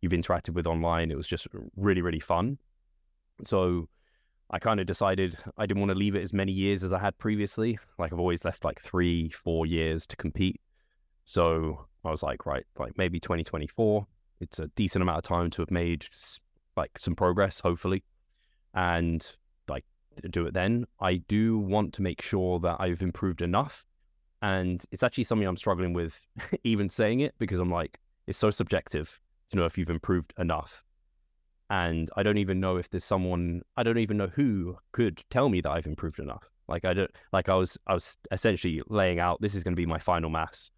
you've 0.00 0.12
interacted 0.12 0.50
with 0.50 0.66
online. 0.66 1.10
It 1.10 1.16
was 1.16 1.26
just 1.26 1.46
really, 1.76 2.02
really 2.02 2.20
fun. 2.20 2.58
So 3.44 3.88
I 4.54 4.60
kind 4.60 4.78
of 4.78 4.86
decided 4.86 5.36
I 5.58 5.66
didn't 5.66 5.80
want 5.80 5.90
to 5.90 5.98
leave 5.98 6.14
it 6.14 6.22
as 6.22 6.32
many 6.32 6.52
years 6.52 6.84
as 6.84 6.92
I 6.92 7.00
had 7.00 7.18
previously. 7.18 7.76
Like 7.98 8.12
I've 8.12 8.20
always 8.20 8.44
left 8.44 8.64
like 8.64 8.80
three, 8.80 9.28
four 9.30 9.66
years 9.66 10.06
to 10.06 10.16
compete. 10.16 10.60
So 11.24 11.86
I 12.04 12.12
was 12.12 12.22
like, 12.22 12.46
right, 12.46 12.64
like 12.78 12.96
maybe 12.96 13.18
2024. 13.18 14.06
It's 14.40 14.60
a 14.60 14.68
decent 14.76 15.02
amount 15.02 15.18
of 15.18 15.24
time 15.24 15.50
to 15.50 15.62
have 15.62 15.72
made 15.72 16.06
like 16.76 16.92
some 17.00 17.16
progress, 17.16 17.58
hopefully, 17.58 18.04
and 18.74 19.28
like 19.66 19.84
do 20.30 20.46
it 20.46 20.54
then. 20.54 20.86
I 21.00 21.16
do 21.16 21.58
want 21.58 21.92
to 21.94 22.02
make 22.02 22.22
sure 22.22 22.60
that 22.60 22.76
I've 22.78 23.02
improved 23.02 23.42
enough. 23.42 23.84
And 24.40 24.84
it's 24.92 25.02
actually 25.02 25.24
something 25.24 25.48
I'm 25.48 25.56
struggling 25.56 25.94
with 25.94 26.20
even 26.62 26.88
saying 26.88 27.20
it 27.20 27.34
because 27.40 27.58
I'm 27.58 27.72
like, 27.72 27.98
it's 28.28 28.38
so 28.38 28.52
subjective 28.52 29.20
to 29.50 29.56
know 29.56 29.64
if 29.64 29.76
you've 29.76 29.90
improved 29.90 30.32
enough. 30.38 30.83
And 31.74 32.08
I 32.16 32.22
don't 32.22 32.38
even 32.38 32.60
know 32.60 32.76
if 32.76 32.88
there's 32.90 33.02
someone 33.04 33.62
I 33.76 33.82
don't 33.82 33.98
even 33.98 34.16
know 34.16 34.28
who 34.28 34.78
could 34.92 35.24
tell 35.28 35.48
me 35.48 35.60
that 35.60 35.70
I've 35.72 35.86
improved 35.86 36.20
enough. 36.20 36.48
Like 36.68 36.84
I 36.84 36.94
don't 36.94 37.10
like 37.32 37.48
I 37.48 37.56
was 37.56 37.76
I 37.88 37.94
was 37.94 38.16
essentially 38.30 38.80
laying 38.86 39.18
out 39.18 39.40
this 39.40 39.56
is 39.56 39.64
going 39.64 39.74
to 39.74 39.82
be 39.82 39.84
my 39.84 39.98
final 39.98 40.30
mass. 40.30 40.70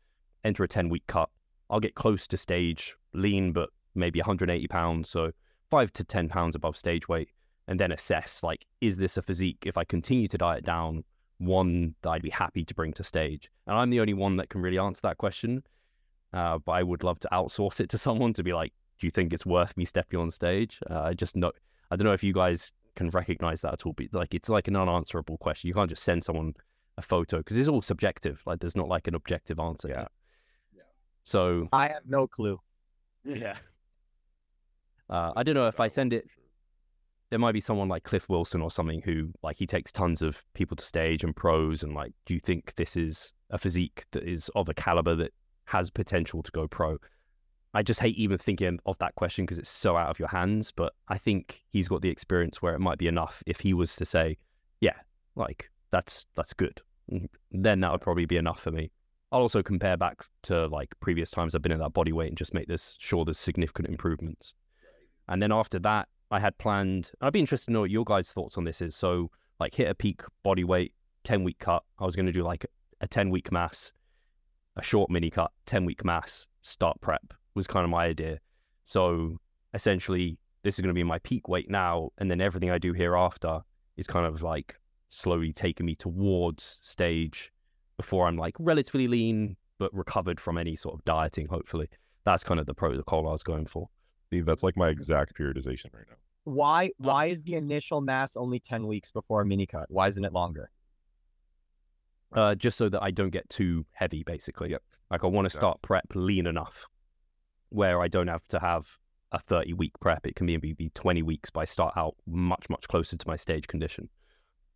Enter 0.43 0.65
a 0.65 0.69
10 0.69 0.89
week 0.89 1.07
cut. 1.07 1.29
I'll 1.69 1.81
get 1.81 1.97
close 1.97 2.27
to 2.29 2.39
stage, 2.39 2.97
lean 3.13 3.53
but 3.53 3.69
maybe 3.95 4.21
180 4.21 4.67
pounds, 4.69 5.11
so 5.11 5.33
5 5.71 5.93
to 5.93 6.05
10 6.05 6.31
pounds 6.31 6.55
above 6.55 6.79
stage 6.79 7.09
weight 7.09 7.29
and 7.69 7.79
then 7.79 7.93
assess 7.93 8.43
like 8.43 8.65
is 8.81 8.97
this 8.97 9.19
a 9.19 9.23
physique 9.23 9.65
if 9.67 9.77
I 9.77 9.85
continue 9.85 10.29
to 10.29 10.39
diet 10.39 10.65
down 10.65 11.05
one 11.39 11.95
that 12.01 12.11
I'd 12.11 12.23
be 12.23 12.31
happy 12.31 12.65
to 12.65 12.75
bring 12.75 12.95
to 12.95 13.05
stage. 13.05 13.51
And 13.67 13.77
I'm 13.77 13.91
the 13.91 14.01
only 14.01 14.15
one 14.15 14.37
that 14.39 14.49
can 14.49 14.63
really 14.63 14.79
answer 14.79 15.03
that 15.03 15.19
question. 15.19 15.63
Uh, 16.33 16.57
but 16.59 16.73
I 16.73 16.83
would 16.83 17.05
love 17.05 17.21
to 17.21 17.29
outsource 17.33 17.81
it 17.81 17.91
to 17.91 17.99
someone 17.99 18.33
to 18.33 18.43
be 18.43 18.55
like, 18.55 18.73
do 18.99 19.07
you 19.07 19.11
think 19.11 19.33
it's 19.33 19.47
worth 19.47 19.77
me 19.77 19.85
stepping 19.85 20.19
on 20.19 20.31
stage? 20.31 20.81
Uh, 20.91 21.01
I 21.01 21.15
just 21.15 21.37
know, 21.37 21.53
I 21.91 21.97
don't 21.97 22.07
know 22.07 22.12
if 22.12 22.25
you 22.25 22.33
guys 22.33 22.73
can 22.97 23.11
recognize 23.11 23.61
that 23.61 23.75
at 23.75 23.87
all. 23.87 23.93
But 23.93 24.07
like, 24.12 24.35
it's 24.35 24.49
like 24.49 24.68
an 24.68 24.77
unanswerable 24.77 25.39
question. 25.39 25.68
You 25.68 25.75
can't 25.75 25.89
just 25.89 26.03
send 26.03 26.25
someone 26.25 26.55
a 26.97 27.03
photo 27.03 27.39
because 27.39 27.57
it's 27.57 27.68
all 27.68 27.83
subjective. 27.83 28.43
Like, 28.47 28.59
there's 28.61 28.77
not 28.77 28.89
like 28.89 29.07
an 29.07 29.14
objective 29.14 29.61
answer. 29.61 29.89
Yeah. 29.89 30.07
Yeah. 30.75 30.83
So 31.23 31.68
I 31.73 31.89
have 31.89 32.07
no 32.07 32.27
clue. 32.27 32.59
yeah, 33.25 33.57
uh, 35.11 35.33
I 35.37 35.43
don't 35.43 35.55
know 35.55 35.68
if 35.68 35.79
I 35.79 35.89
send 35.89 36.12
it. 36.12 36.27
There 37.31 37.39
might 37.41 37.53
be 37.53 37.61
someone 37.61 37.89
like 37.89 38.05
Cliff 38.05 38.29
Wilson 38.29 38.62
or 38.62 38.70
something 38.70 39.03
who 39.03 39.33
like 39.43 39.57
he 39.57 39.66
takes 39.66 39.91
tons 39.91 40.23
of 40.23 40.43
people 40.55 40.77
to 40.77 40.85
stage 40.85 41.25
and 41.25 41.35
pros 41.35 41.83
and 41.83 41.93
like, 41.93 42.12
do 42.25 42.35
you 42.35 42.41
think 42.41 42.73
this 42.77 42.97
is 42.97 43.33
a 43.51 43.59
physique 43.59 44.05
that 44.12 44.23
is 44.23 44.49
of 44.55 44.68
a 44.68 44.75
caliber 44.75 45.16
that 45.16 45.33
has 45.64 45.91
potential 45.91 46.41
to 46.43 46.53
go 46.53 46.68
pro? 46.68 46.99
I 47.77 47.83
just 47.83 48.01
hate 48.01 48.16
even 48.16 48.39
thinking 48.39 48.79
of 48.87 48.97
that 49.01 49.14
question 49.16 49.45
because 49.45 49.59
it's 49.59 49.68
so 49.68 49.99
out 49.99 50.09
of 50.09 50.18
your 50.18 50.29
hands. 50.29 50.72
But 50.72 50.95
I 51.09 51.18
think 51.18 51.62
he's 51.68 51.89
got 51.89 52.01
the 52.01 52.09
experience 52.09 52.62
where 52.62 52.74
it 52.74 52.81
might 52.81 52.97
be 52.97 53.07
enough 53.07 53.43
if 53.45 53.61
he 53.61 53.74
was 53.74 53.97
to 53.97 54.07
say, 54.07 54.39
"Yeah, 54.81 54.97
like 55.35 55.70
that's 55.91 56.24
that's 56.35 56.55
good," 56.55 56.81
Mm, 57.12 57.29
then 57.53 57.81
that 57.81 57.93
would 57.93 58.01
probably 58.01 58.24
be 58.24 58.39
enough 58.39 58.61
for 58.61 58.70
me. 58.70 58.91
I'll 59.31 59.43
also 59.43 59.62
compare 59.62 59.99
back 59.99 60.24
to 60.45 60.68
like 60.68 60.95
previous 61.01 61.31
times 61.31 61.55
I've 61.55 61.61
been 61.61 61.70
in 61.70 61.81
that 61.81 61.93
body 61.93 62.12
weight 62.12 62.29
and 62.29 62.39
just 62.39 62.55
make 62.55 62.66
this 62.66 62.97
sure 62.99 63.27
there's 63.27 63.39
significant 63.39 63.89
improvements. 63.89 64.55
And 65.29 65.43
then 65.43 65.53
after 65.53 65.79
that, 65.81 66.09
I 66.31 66.41
had 66.41 66.57
planned. 66.57 67.11
I'd 67.20 67.35
be 67.35 67.41
interested 67.41 67.66
to 67.66 67.72
know 67.72 67.81
what 67.81 67.91
your 67.91 68.05
guys' 68.07 68.33
thoughts 68.33 68.57
on 68.57 68.64
this 68.64 68.81
is. 68.81 68.97
So, 68.97 69.31
like, 69.61 69.74
hit 69.74 69.89
a 69.89 69.95
peak 69.95 70.22
body 70.43 70.64
weight, 70.64 70.95
ten 71.24 71.45
week 71.45 71.59
cut. 71.59 71.83
I 71.99 72.07
was 72.07 72.16
going 72.16 72.27
to 72.27 72.33
do 72.33 72.43
like 72.43 72.64
a 73.03 73.07
ten 73.07 73.29
week 73.29 73.53
mass, 73.53 73.93
a 74.77 74.83
short 74.83 75.11
mini 75.11 75.29
cut, 75.29 75.53
ten 75.66 75.85
week 75.85 76.07
mass, 76.07 76.47
start 76.62 76.99
prep 77.03 77.35
was 77.57 77.67
kind 77.67 77.85
of 77.85 77.91
my 77.91 78.05
idea. 78.05 78.39
So 78.85 79.39
essentially, 79.75 80.39
this 80.63 80.75
is 80.75 80.81
going 80.81 80.95
to 80.95 80.95
be 80.95 81.03
my 81.03 81.19
peak 81.21 81.49
weight 81.49 81.71
now, 81.71 82.11
and 82.19 82.31
then 82.31 82.41
everything 82.41 82.71
I 82.71 82.79
do 82.79 82.93
hereafter 82.93 83.61
is 83.97 84.07
kind 84.07 84.27
of 84.27 84.43
like 84.43 84.77
slowly 85.09 85.53
taking 85.53 85.87
me 85.87 85.95
towards 85.97 86.79
stage 86.83 87.51
before 87.97 88.27
I'm 88.27 88.37
like 88.37 88.55
relatively 88.59 89.09
lean 89.09 89.57
but 89.79 89.93
recovered 89.95 90.41
from 90.41 90.59
any 90.59 90.77
sort 90.77 90.95
of 90.95 91.05
dieting. 91.05 91.47
Hopefully, 91.49 91.89
that's 92.25 92.45
kind 92.45 92.61
of 92.61 92.67
the 92.67 92.75
protocol 92.75 93.27
I 93.27 93.33
was 93.33 93.43
going 93.43 93.67
for. 93.67 93.89
Steve, 94.27 94.47
that's 94.47 94.63
like 94.63 94.77
my 94.77 94.89
exact 94.89 95.37
periodization 95.39 95.93
right 95.93 96.05
now. 96.09 96.17
Why 96.45 96.91
why 96.99 97.27
is 97.27 97.43
the 97.43 97.55
initial 97.55 98.01
mass 98.01 98.37
only 98.37 98.61
10 98.61 98.87
weeks 98.87 99.11
before 99.11 99.41
a 99.41 99.47
mini 99.47 99.67
cut? 99.67 99.87
Why 99.89 100.09
isn't 100.09 100.25
it 100.25 100.33
longer? 100.33 100.71
Uh, 102.33 102.55
just 102.55 102.77
so 102.77 102.89
that 102.89 103.03
I 103.03 103.11
don't 103.11 103.31
get 103.31 103.49
too 103.49 103.87
heavy, 103.93 104.23
basically. 104.25 104.71
Yep. 104.71 104.83
Like 105.11 105.25
I 105.25 105.27
want 105.29 105.47
to 105.47 105.51
start 105.51 105.81
prep 105.83 106.05
lean 106.15 106.47
enough 106.47 106.87
where 107.77 108.01
I 108.01 108.09
don't 108.09 108.29
have 108.29 108.49
to 108.49 108.59
have 108.59 108.99
a 109.33 109.39
30 109.39 109.74
week 109.74 109.93
prep. 110.01 110.27
It 110.27 110.35
can 110.35 110.47
be, 110.47 110.57
be 110.72 110.91
20 110.95 111.22
weeks, 111.22 111.51
but 111.51 111.61
I 111.61 111.64
start 111.66 111.95
out 111.97 112.14
much, 112.27 112.70
much 112.70 112.89
closer 112.89 113.16
to 113.18 113.29
my 113.29 113.37
stage 113.37 113.66
condition. 113.66 114.09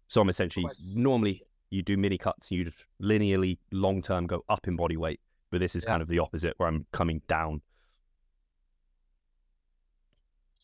So 0.09 0.21
I'm 0.21 0.29
essentially, 0.29 0.67
normally 0.85 1.43
you 1.71 1.83
do 1.83 1.97
mini 1.97 2.19
cuts, 2.19 2.51
you 2.51 2.71
linearly 3.03 3.59
long 3.73 4.03
term 4.03 4.27
go 4.27 4.45
up 4.51 4.69
in 4.69 4.77
body 4.77 4.99
weight, 4.99 5.21
but 5.51 5.61
this 5.61 5.75
is 5.75 5.83
Yeah. 5.85 5.93
kind 5.93 6.03
of 6.03 6.09
the 6.09 6.19
opposite 6.19 6.55
where 6.59 6.69
I'm 6.69 6.85
coming 6.93 7.23
down. 7.27 7.63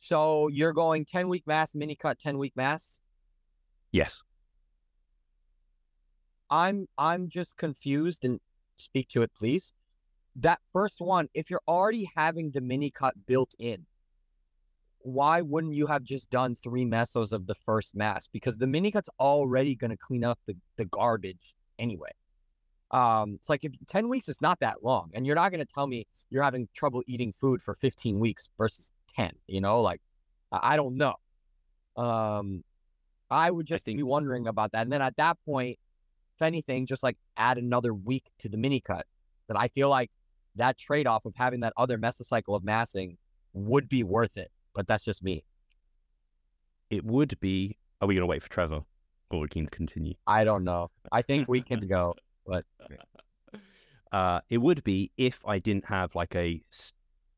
So 0.02 0.48
you're 0.48 0.74
going 0.74 1.04
10 1.06 1.28
week 1.28 1.46
mass, 1.46 1.74
mini 1.74 1.96
cut, 1.96 2.18
10 2.18 2.36
week 2.38 2.52
mass? 2.54 2.98
Yes. 3.92 4.22
I'm 6.50 6.86
I'm 6.98 7.28
just 7.28 7.56
confused 7.56 8.24
and 8.24 8.40
speak 8.76 9.08
to 9.10 9.22
it, 9.22 9.32
please. 9.34 9.72
That 10.36 10.60
first 10.72 11.00
one, 11.00 11.28
if 11.34 11.50
you're 11.50 11.62
already 11.66 12.10
having 12.14 12.50
the 12.50 12.60
mini 12.60 12.90
cut 12.90 13.14
built 13.26 13.54
in, 13.58 13.86
why 14.98 15.40
wouldn't 15.40 15.74
you 15.74 15.86
have 15.86 16.02
just 16.02 16.30
done 16.30 16.56
three 16.56 16.84
mesos 16.84 17.32
of 17.32 17.46
the 17.46 17.54
first 17.54 17.94
mass? 17.94 18.28
Because 18.30 18.58
the 18.58 18.66
mini 18.66 18.90
cut's 18.90 19.08
already 19.18 19.74
gonna 19.74 19.96
clean 19.96 20.24
up 20.24 20.38
the, 20.46 20.56
the 20.76 20.84
garbage 20.86 21.54
anyway. 21.78 22.10
Um, 22.90 23.34
it's 23.34 23.48
like 23.48 23.64
if 23.64 23.72
10 23.88 24.08
weeks 24.08 24.28
is 24.28 24.40
not 24.40 24.60
that 24.60 24.82
long, 24.84 25.10
and 25.14 25.26
you're 25.26 25.36
not 25.36 25.52
gonna 25.52 25.64
tell 25.64 25.86
me 25.86 26.06
you're 26.30 26.42
having 26.42 26.68
trouble 26.74 27.02
eating 27.06 27.32
food 27.32 27.62
for 27.62 27.74
15 27.74 28.18
weeks 28.18 28.48
versus 28.58 28.90
10, 29.14 29.32
you 29.46 29.60
know, 29.60 29.80
like 29.80 30.00
I 30.52 30.74
I 30.74 30.76
don't 30.76 30.96
know. 30.96 31.14
Um 31.96 32.62
I 33.30 33.50
would 33.50 33.66
just 33.66 33.84
think- 33.84 33.98
be 33.98 34.02
wondering 34.02 34.46
about 34.46 34.72
that. 34.72 34.82
And 34.82 34.92
then 34.92 35.02
at 35.02 35.16
that 35.16 35.38
point, 35.44 35.78
if 36.36 36.42
anything, 36.42 36.86
just 36.86 37.02
like 37.02 37.16
add 37.36 37.58
another 37.58 37.94
week 37.94 38.24
to 38.40 38.48
the 38.48 38.56
mini 38.56 38.80
cut. 38.80 39.06
That 39.48 39.56
I 39.58 39.68
feel 39.68 39.88
like 39.88 40.10
that 40.56 40.78
trade 40.78 41.06
off 41.06 41.24
of 41.24 41.34
having 41.36 41.60
that 41.60 41.72
other 41.76 41.98
mesocycle 41.98 42.56
of 42.56 42.64
massing 42.64 43.16
would 43.52 43.88
be 43.88 44.02
worth 44.02 44.36
it. 44.36 44.50
But 44.74 44.86
that's 44.86 45.04
just 45.04 45.22
me. 45.22 45.44
It 46.90 47.04
would 47.04 47.38
be, 47.40 47.76
are 48.00 48.08
we 48.08 48.14
going 48.14 48.22
to 48.22 48.26
wait 48.26 48.42
for 48.42 48.50
Trevor 48.50 48.82
or 49.30 49.40
we 49.40 49.48
can 49.48 49.66
continue? 49.66 50.14
I 50.26 50.44
don't 50.44 50.64
know. 50.64 50.90
I 51.10 51.22
think 51.22 51.48
we 51.48 51.60
can 51.62 51.80
go. 51.80 52.14
But. 52.46 52.64
Uh, 54.12 54.40
it 54.48 54.58
would 54.58 54.82
be 54.84 55.10
if 55.16 55.44
I 55.44 55.58
didn't 55.58 55.84
have 55.86 56.14
like 56.14 56.36
a, 56.36 56.62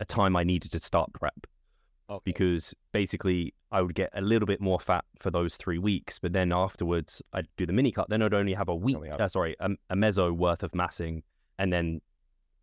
a 0.00 0.04
time 0.04 0.36
I 0.36 0.44
needed 0.44 0.70
to 0.72 0.80
start 0.80 1.12
prep. 1.14 1.46
Okay. 2.10 2.22
because 2.24 2.74
basically 2.92 3.52
I 3.70 3.82
would 3.82 3.94
get 3.94 4.08
a 4.14 4.22
little 4.22 4.46
bit 4.46 4.62
more 4.62 4.80
fat 4.80 5.04
for 5.18 5.30
those 5.30 5.58
three 5.58 5.76
weeks, 5.76 6.18
but 6.18 6.32
then 6.32 6.52
afterwards 6.52 7.20
I'd 7.34 7.48
do 7.58 7.66
the 7.66 7.72
mini 7.72 7.92
cut. 7.92 8.08
Then 8.08 8.22
I'd 8.22 8.32
only 8.32 8.54
have 8.54 8.68
a 8.68 8.74
week, 8.74 8.96
uh, 9.10 9.28
sorry, 9.28 9.56
a, 9.60 9.70
a 9.90 9.94
meso 9.94 10.34
worth 10.34 10.62
of 10.62 10.74
massing, 10.74 11.22
and 11.58 11.70
then 11.70 12.00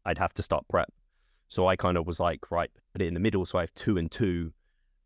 I'd 0.06 0.18
have 0.18 0.34
to 0.36 0.44
start 0.44 0.66
prep. 0.70 0.92
So 1.48 1.68
I 1.68 1.76
kind 1.76 1.98
of 1.98 2.08
was 2.08 2.20
like, 2.20 2.52
right, 2.52 2.72
put 2.94 3.02
it 3.02 3.08
in 3.08 3.14
the 3.14 3.20
middle, 3.20 3.46
so 3.46 3.58
I 3.60 3.62
have 3.62 3.74
two 3.76 3.98
and 3.98 4.10
two, 4.10 4.52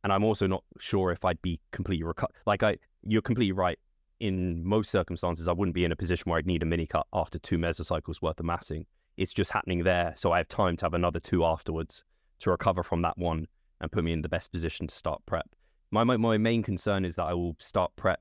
and 0.04 0.14
I'm 0.14 0.24
also 0.24 0.48
not 0.48 0.64
sure 0.80 1.12
if 1.12 1.26
I'd 1.26 1.42
be 1.42 1.60
completely 1.72 2.04
recovered. 2.04 2.36
Like 2.46 2.64
I, 2.64 2.78
you're 3.04 3.22
completely 3.22 3.52
right. 3.52 3.78
In 4.20 4.66
most 4.66 4.92
circumstances, 4.92 5.48
I 5.48 5.54
wouldn't 5.54 5.76
be 5.76 5.86
in 5.86 5.92
a 5.92 5.96
position 5.96 6.30
where 6.30 6.40
I'd 6.40 6.46
need 6.46 6.64
a 6.64 6.66
mini 6.66 6.86
cut 6.86 7.08
after 7.14 7.40
two 7.40 7.58
mesocycles 7.58 8.22
worth 8.22 8.40
of 8.40 8.46
massing. 8.46 8.86
It's 9.18 9.34
just 9.34 9.52
happening 9.52 9.84
there, 9.84 10.14
so 10.16 10.32
I 10.32 10.38
have 10.38 10.48
time 10.48 10.78
to 10.78 10.86
have 10.86 10.94
another 10.94 11.20
two 11.20 11.46
afterwards 11.46 12.04
to 12.40 12.52
recover 12.52 12.84
from 12.84 13.02
that 13.02 13.18
one 13.18 13.48
and 13.82 13.92
put 13.92 14.04
me 14.04 14.14
in 14.14 14.22
the 14.22 14.30
best 14.30 14.52
position 14.52 14.88
to 14.88 14.96
start 14.96 15.22
prep. 15.26 15.48
My 15.92 16.04
my, 16.04 16.18
my 16.18 16.38
main 16.38 16.64
concern 16.64 17.06
is 17.06 17.16
that 17.16 17.24
I 17.24 17.34
will 17.34 17.56
start 17.60 17.92
prep 17.96 18.20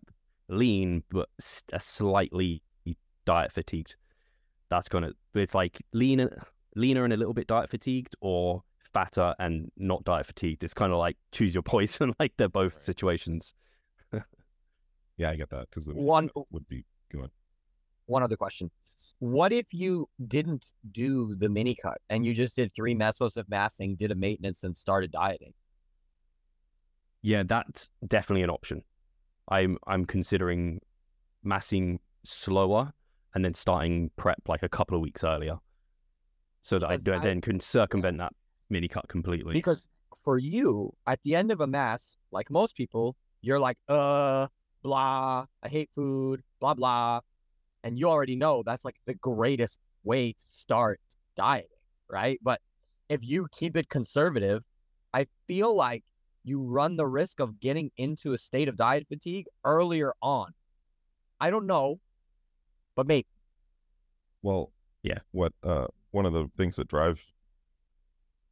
lean, 0.49 1.03
but 1.11 1.29
slightly 1.39 2.63
diet 3.25 3.53
fatigued. 3.53 3.97
That's 4.71 4.89
gonna. 4.89 5.13
But 5.33 5.43
it's 5.43 5.55
like 5.55 5.81
leaner, 5.93 6.43
leaner 6.79 7.05
and 7.05 7.13
a 7.13 7.17
little 7.17 7.35
bit 7.35 7.47
diet 7.47 7.69
fatigued, 7.71 8.15
or 8.21 8.63
fatter 8.95 9.35
and 9.39 9.71
not 9.77 10.03
diet 10.05 10.27
fatigued. 10.27 10.65
It's 10.65 10.75
kind 10.75 10.93
of 10.93 10.99
like 10.99 11.17
choose 11.33 11.55
your 11.55 11.63
poison. 11.75 12.15
like 12.19 12.33
they're 12.39 12.49
both 12.49 12.75
Right. 12.75 12.81
situations. 12.83 13.55
Yeah, 15.19 15.31
I 15.31 15.37
get 15.37 15.51
that 15.51 15.69
because 15.69 15.89
One 15.89 16.31
would 16.51 16.67
be 16.69 16.85
good. 17.11 17.31
one 18.07 18.23
other 18.23 18.37
question. 18.37 18.71
What 19.19 19.53
if 19.53 19.75
you 19.75 20.09
didn't 20.29 20.67
do 20.93 21.35
the 21.35 21.49
mini 21.49 21.75
cut 21.75 21.99
and 22.09 22.25
you 22.25 22.33
just 22.35 22.55
did 22.55 22.73
three 22.73 22.95
mesos 22.95 23.37
of 23.37 23.49
massing, 23.49 23.97
did 23.97 24.13
a 24.13 24.15
maintenance, 24.15 24.63
and 24.63 24.77
started 24.77 25.11
dieting? 25.11 25.55
Yeah, 27.23 27.43
that's 27.45 27.89
definitely 28.07 28.43
an 28.45 28.51
option. 28.51 28.83
I'm 29.49 29.77
I'm 29.89 30.05
considering 30.05 30.81
massing 31.43 31.99
slower 32.25 32.93
and 33.35 33.45
then 33.45 33.55
starting 33.55 34.11
prep 34.17 34.39
like 34.47 34.63
a 34.63 34.69
couple 34.69 34.97
of 34.97 35.03
weeks 35.03 35.25
earlier, 35.25 35.57
so 36.63 36.79
that 36.79 36.87
I, 36.87 36.97
Because 36.97 37.21
do- 37.23 37.29
then 37.29 37.39
I- 37.39 37.41
can 37.41 37.61
circumvent 37.61 38.19
that 38.19 38.33
mini 38.71 38.89
cut 38.89 39.09
completely. 39.09 39.53
Because 39.53 39.89
for 40.23 40.39
you, 40.39 40.93
at 41.07 41.23
the 41.23 41.35
end 41.35 41.51
of 41.51 41.61
a 41.61 41.67
mass, 41.67 42.17
like 42.33 42.51
most 42.51 42.77
people, 42.77 43.17
you're 43.41 43.61
like, 43.61 43.79
uh, 43.89 44.49
blah, 44.83 45.47
I 45.63 45.69
hate 45.69 45.91
food, 45.95 46.43
blah, 46.61 46.75
blah. 46.75 47.21
And 47.85 47.99
you 47.99 48.09
already 48.09 48.37
know 48.37 48.63
that's 48.65 48.85
like 48.85 48.97
the 49.07 49.15
greatest 49.15 49.79
way 50.05 50.33
to 50.33 50.45
start 50.51 51.01
dieting, 51.37 51.69
right? 52.11 52.39
But 52.43 52.61
if 53.09 53.21
you 53.23 53.49
keep 53.53 53.77
it 53.77 53.89
conservative, 53.89 54.63
I 55.15 55.27
feel 55.47 55.75
like 55.75 56.05
you 56.45 56.63
run 56.63 56.97
the 56.97 57.07
risk 57.07 57.41
of 57.41 57.61
getting 57.61 57.91
into 57.97 58.33
a 58.33 58.39
state 58.39 58.69
of 58.69 58.77
diet 58.77 59.07
fatigue 59.09 59.47
earlier 59.65 60.13
on. 60.21 60.53
I 61.41 61.51
don't 61.51 61.67
know, 61.67 62.01
but 62.97 63.07
maybe. 63.07 63.27
Well, 64.43 64.73
Yeah. 65.03 65.19
What 65.31 65.53
uh 65.63 65.87
one 66.11 66.27
of 66.27 66.33
the 66.33 66.51
things 66.57 66.77
that 66.77 66.89
drive 66.89 67.23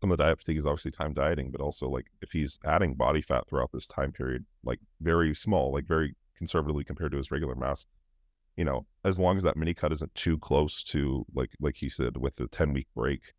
some 0.01 0.11
of 0.11 0.19
the 0.19 0.25
diet 0.25 0.39
fatigue 0.39 0.59
is 0.59 0.67
obviously 0.67 0.91
time 0.91 1.15
dieting, 1.15 1.51
but 1.51 1.61
also 1.61 1.89
like 1.89 2.07
if 2.21 2.33
he's 2.33 2.59
adding 2.65 2.95
body 2.95 3.23
fat 3.23 3.49
throughout 3.49 3.71
this 3.73 3.87
time 3.87 4.13
period, 4.13 4.45
like 4.63 4.79
very 5.01 5.35
small, 5.35 5.73
like 5.73 5.87
very 5.87 6.15
conservatively 6.37 6.85
compared 6.85 7.13
to 7.13 7.19
his 7.19 7.31
regular 7.31 7.55
mass, 7.55 7.87
you 8.57 8.65
know, 8.65 8.87
as 9.05 9.19
long 9.19 9.37
as 9.37 9.43
that 9.43 9.57
mini 9.57 9.73
cut 9.73 9.93
isn't 9.93 10.15
too 10.15 10.39
close 10.39 10.83
to 10.85 11.25
like 11.35 11.51
like 11.61 11.77
he 11.77 11.89
said 11.89 12.19
with 12.19 12.37
the 12.37 12.47
ten 12.49 12.73
week 12.73 12.89
break, 12.95 13.33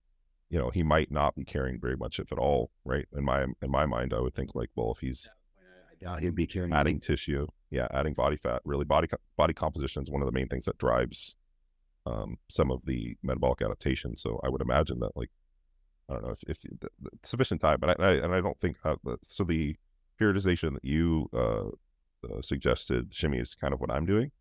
you 0.49 0.57
know, 0.57 0.71
he 0.71 0.81
might 0.81 1.11
not 1.11 1.35
be 1.35 1.45
carrying 1.45 1.79
very 1.79 1.95
much 1.95 2.19
if 2.19 2.31
at 2.31 2.39
all, 2.39 2.71
right? 2.85 3.05
In 3.15 3.23
my 3.23 3.43
in 3.61 3.69
my 3.69 3.85
mind, 3.85 4.13
I 4.13 4.19
would 4.19 4.33
think 4.33 4.55
like, 4.55 4.69
well, 4.75 4.91
if 4.91 4.99
he's 4.99 5.29
yeah, 6.01 6.19
he'd 6.19 6.35
be 6.35 6.47
carrying 6.47 6.73
adding 6.73 6.99
tissue 6.99 7.47
yeah 7.71 7.87
adding 7.91 8.13
body 8.13 8.37
fat 8.37 8.61
really 8.65 8.85
body 8.85 9.07
body 9.35 9.53
composition 9.53 10.03
is 10.03 10.09
one 10.09 10.21
of 10.21 10.25
the 10.25 10.31
main 10.31 10.47
things 10.47 10.65
that 10.65 10.77
drives 10.77 11.35
um, 12.07 12.37
some 12.47 12.69
of 12.71 12.79
the 12.85 13.15
metabolic 13.23 13.61
adaptation 13.61 14.15
so 14.15 14.39
i 14.45 14.49
would 14.49 14.61
imagine 14.61 14.99
that 14.99 15.15
like 15.15 15.31
i 16.09 16.13
don't 16.13 16.23
know 16.25 16.31
if, 16.37 16.41
if 16.47 16.59
the, 16.61 16.89
the 17.01 17.09
sufficient 17.23 17.59
time 17.61 17.77
but 17.79 17.89
I, 17.89 18.03
I 18.09 18.11
and 18.23 18.33
i 18.33 18.41
don't 18.41 18.59
think 18.59 18.77
uh, 18.83 18.95
so 19.23 19.43
the 19.43 19.75
periodization 20.19 20.73
that 20.73 20.85
you 20.85 21.29
uh, 21.33 21.67
uh, 22.27 22.41
suggested 22.41 23.13
shimmy 23.13 23.39
is 23.39 23.55
kind 23.55 23.73
of 23.73 23.79
what 23.81 23.91
i'm 23.91 24.05
doing 24.05 24.31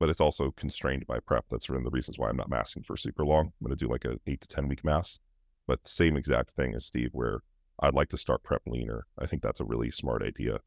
but 0.00 0.08
it's 0.10 0.20
also 0.20 0.52
constrained 0.52 1.06
by 1.06 1.18
prep 1.20 1.44
that's 1.50 1.68
one 1.68 1.78
of 1.78 1.84
the 1.84 1.90
reasons 1.98 2.18
why 2.18 2.28
i'm 2.28 2.36
not 2.36 2.50
massing 2.50 2.82
for 2.82 2.96
super 2.96 3.24
long 3.24 3.46
i'm 3.46 3.66
going 3.66 3.76
to 3.76 3.84
do 3.84 3.90
like 3.90 4.04
an 4.04 4.18
8 4.26 4.40
to 4.40 4.48
10 4.48 4.68
week 4.68 4.84
mass 4.84 5.18
but 5.66 5.86
same 5.86 6.16
exact 6.16 6.50
thing 6.52 6.74
as 6.74 6.84
steve 6.86 7.10
where 7.12 7.40
i'd 7.80 7.94
like 7.94 8.10
to 8.10 8.18
start 8.18 8.42
prep 8.42 8.62
leaner 8.66 9.06
i 9.18 9.26
think 9.26 9.42
that's 9.42 9.60
a 9.60 9.64
really 9.64 9.90
smart 9.90 10.22
idea 10.22 10.58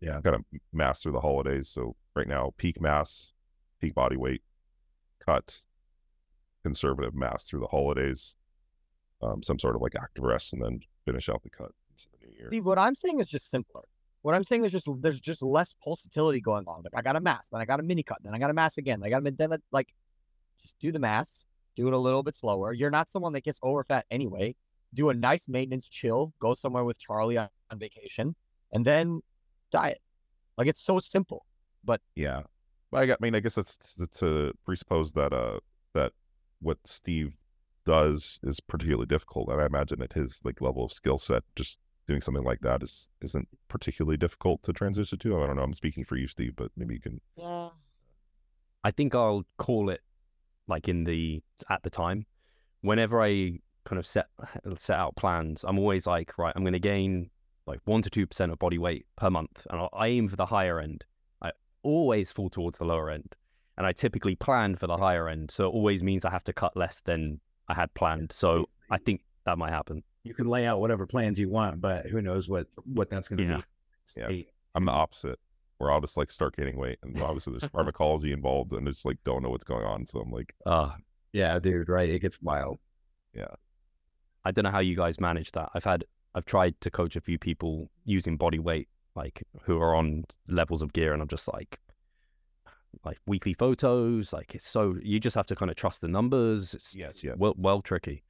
Yeah. 0.00 0.20
kind 0.24 0.36
of 0.36 0.44
mass 0.72 1.02
through 1.02 1.12
the 1.12 1.20
holidays. 1.28 1.68
So 1.68 1.94
right 2.16 2.26
now, 2.26 2.52
peak 2.56 2.80
mass, 2.80 3.32
peak 3.80 3.94
body 3.94 4.16
weight, 4.16 4.42
cut, 5.24 5.60
conservative 6.62 7.14
mass 7.14 7.44
through 7.46 7.60
the 7.60 7.66
holidays, 7.66 8.34
um, 9.22 9.42
some 9.42 9.58
sort 9.58 9.76
of 9.76 9.82
like 9.82 9.94
active 10.00 10.24
rest, 10.24 10.52
and 10.52 10.62
then 10.62 10.80
finish 11.04 11.28
out 11.28 11.42
the 11.42 11.50
cut 11.50 11.70
into 11.90 12.06
the 12.12 12.26
new 12.26 12.32
year. 12.32 12.48
See, 12.50 12.60
what 12.60 12.78
I'm 12.78 12.94
saying 12.94 13.20
is 13.20 13.26
just 13.26 13.50
simpler. 13.50 13.82
What 14.22 14.34
I'm 14.34 14.44
saying 14.44 14.64
is 14.64 14.72
just 14.72 14.88
there's 15.00 15.20
just 15.20 15.42
less 15.42 15.74
pulsatility 15.84 16.40
going 16.42 16.64
on. 16.66 16.82
Like 16.84 16.92
I 16.96 17.02
got 17.02 17.16
a 17.16 17.20
mass, 17.20 17.48
then 17.50 17.60
I 17.60 17.64
got 17.64 17.80
a 17.80 17.82
mini 17.82 18.02
cut, 18.02 18.18
then 18.22 18.34
I 18.34 18.38
got 18.38 18.50
a 18.50 18.54
mass 18.54 18.78
again. 18.78 19.00
Like 19.00 19.12
I 19.12 19.20
got 19.20 19.36
then 19.36 19.50
like 19.72 19.92
just 20.60 20.78
do 20.78 20.92
the 20.92 21.00
mass, 21.00 21.44
do 21.76 21.88
it 21.88 21.92
a 21.92 21.98
little 21.98 22.22
bit 22.22 22.36
slower. 22.36 22.72
You're 22.72 22.90
not 22.90 23.08
someone 23.08 23.32
that 23.32 23.42
gets 23.42 23.58
overfat 23.60 24.02
anyway. 24.10 24.54
Do 24.94 25.08
a 25.08 25.14
nice 25.14 25.48
maintenance 25.48 25.88
chill, 25.88 26.32
go 26.38 26.54
somewhere 26.54 26.84
with 26.84 26.98
Charlie 26.98 27.38
on, 27.38 27.48
on 27.70 27.78
vacation, 27.78 28.36
and 28.72 28.84
then 28.84 29.22
diet. 29.70 29.98
Like 30.58 30.68
it's 30.68 30.82
so 30.82 30.98
simple. 30.98 31.46
But 31.82 32.00
yeah, 32.14 32.42
I, 32.92 33.06
got- 33.06 33.18
I 33.20 33.24
mean, 33.24 33.34
I 33.34 33.40
guess 33.40 33.56
that's 33.56 33.76
to, 33.96 34.06
to 34.06 34.52
presuppose 34.64 35.12
that 35.14 35.32
uh 35.32 35.58
that 35.94 36.12
what 36.62 36.78
Steve 36.84 37.34
does 37.84 38.40
is 38.42 38.60
particularly 38.60 39.06
difficult, 39.06 39.48
and 39.48 39.60
I 39.60 39.66
imagine 39.66 40.02
at 40.02 40.12
his 40.12 40.40
like 40.44 40.60
level 40.60 40.84
of 40.84 40.92
skill 40.92 41.18
set, 41.18 41.42
just 41.56 41.78
doing 42.06 42.20
something 42.20 42.44
like 42.44 42.60
that 42.60 42.82
is 42.82 43.08
isn't 43.20 43.48
particularly 43.68 44.16
difficult 44.16 44.62
to 44.64 44.72
transition 44.72 45.18
to. 45.18 45.42
I 45.42 45.46
don't 45.46 45.56
know. 45.56 45.62
I'm 45.62 45.74
speaking 45.74 46.04
for 46.04 46.16
you, 46.16 46.26
Steve, 46.26 46.54
but 46.56 46.70
maybe 46.76 46.94
you 46.94 47.00
can. 47.00 47.20
Yeah. 47.36 47.68
I 48.84 48.90
think 48.90 49.14
I'll 49.14 49.44
call 49.58 49.90
it 49.90 50.00
like 50.68 50.88
in 50.88 51.04
the 51.04 51.42
at 51.70 51.82
the 51.82 51.90
time. 51.90 52.26
Whenever 52.80 53.22
I 53.22 53.58
kind 53.84 53.98
of 53.98 54.06
set 54.06 54.26
set 54.78 54.98
out 54.98 55.16
plans, 55.16 55.64
I'm 55.64 55.78
always 55.78 56.06
like, 56.06 56.36
right, 56.38 56.52
I'm 56.54 56.62
going 56.62 56.72
to 56.72 56.78
gain 56.78 57.30
like 57.66 57.80
one 57.84 58.02
to 58.02 58.10
two 58.10 58.26
percent 58.26 58.52
of 58.52 58.58
body 58.58 58.78
weight 58.78 59.06
per 59.16 59.30
month, 59.30 59.66
and 59.70 59.80
I'll, 59.80 59.90
I 59.92 60.08
aim 60.08 60.28
for 60.28 60.36
the 60.36 60.46
higher 60.46 60.80
end. 60.80 61.04
I 61.40 61.52
always 61.82 62.32
fall 62.32 62.50
towards 62.50 62.78
the 62.78 62.84
lower 62.84 63.10
end, 63.10 63.34
and 63.76 63.86
I 63.86 63.92
typically 63.92 64.34
plan 64.36 64.76
for 64.76 64.86
the 64.86 64.96
higher 64.96 65.28
end, 65.28 65.50
so 65.50 65.64
it 65.66 65.70
always 65.70 66.02
means 66.02 66.24
I 66.24 66.30
have 66.30 66.44
to 66.44 66.52
cut 66.52 66.76
less 66.76 67.00
than 67.00 67.40
I 67.68 67.74
had 67.74 67.92
planned. 67.94 68.32
So 68.32 68.66
I 68.90 68.98
think 68.98 69.22
that 69.46 69.58
might 69.58 69.70
happen. 69.72 70.02
You 70.24 70.34
can 70.34 70.46
lay 70.46 70.66
out 70.66 70.80
whatever 70.80 71.06
plans 71.06 71.38
you 71.38 71.48
want, 71.48 71.80
but 71.80 72.06
who 72.06 72.22
knows 72.22 72.48
what 72.48 72.66
what 72.84 73.10
that's 73.10 73.28
going 73.28 73.38
to 73.38 73.44
Yeah. 73.44 73.56
be. 73.56 73.62
Yeah. 74.20 74.28
Hey, 74.28 74.46
I'm 74.74 74.84
the 74.84 74.92
opposite, 74.92 75.38
where 75.78 75.90
I'll 75.90 76.00
just 76.00 76.16
like 76.16 76.30
start 76.30 76.56
gaining 76.56 76.76
weight, 76.76 76.98
and 77.02 77.20
obviously 77.22 77.52
there's 77.52 77.70
pharmacology 77.72 78.32
involved, 78.32 78.72
and 78.72 78.86
I 78.86 78.90
just 78.92 79.04
like 79.04 79.18
don't 79.24 79.42
know 79.42 79.50
what's 79.50 79.64
going 79.64 79.84
on. 79.84 80.06
So 80.06 80.20
I'm 80.20 80.30
like, 80.30 80.54
Uh, 80.66 80.90
yeah, 81.32 81.58
dude, 81.58 81.88
right? 81.88 82.08
It 82.08 82.20
gets 82.20 82.40
wild. 82.42 82.78
Yeah, 83.34 83.46
I 84.44 84.50
don't 84.52 84.64
know 84.64 84.70
how 84.70 84.80
you 84.80 84.94
guys 84.96 85.18
manage 85.20 85.52
that. 85.52 85.70
I've 85.74 85.84
had 85.84 86.04
I've 86.34 86.44
tried 86.44 86.80
to 86.82 86.90
coach 86.90 87.16
a 87.16 87.20
few 87.20 87.38
people 87.38 87.90
using 88.04 88.36
body 88.36 88.58
weight, 88.58 88.88
like 89.14 89.42
who 89.64 89.78
are 89.80 89.94
on 89.94 90.24
levels 90.48 90.82
of 90.82 90.92
gear, 90.92 91.12
and 91.12 91.22
I'm 91.22 91.28
just 91.28 91.52
like, 91.52 91.78
like 93.04 93.18
weekly 93.26 93.54
photos. 93.54 94.32
Like 94.32 94.54
it's 94.54 94.66
so 94.68 94.96
you 95.02 95.18
just 95.20 95.36
have 95.36 95.46
to 95.46 95.56
kind 95.56 95.70
of 95.70 95.76
trust 95.76 96.00
the 96.00 96.08
numbers. 96.08 96.74
It's 96.74 96.94
Yes, 96.96 97.22
yes. 97.24 97.36
well 97.38 97.54
well 97.56 97.80
tricky. 97.82 98.22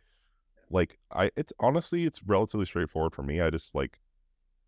like 0.70 0.98
I 1.10 1.30
it's 1.36 1.52
honestly 1.60 2.04
it's 2.04 2.22
relatively 2.24 2.66
straightforward 2.66 3.14
for 3.14 3.22
me. 3.22 3.40
I 3.40 3.50
just 3.50 3.74
like 3.74 3.98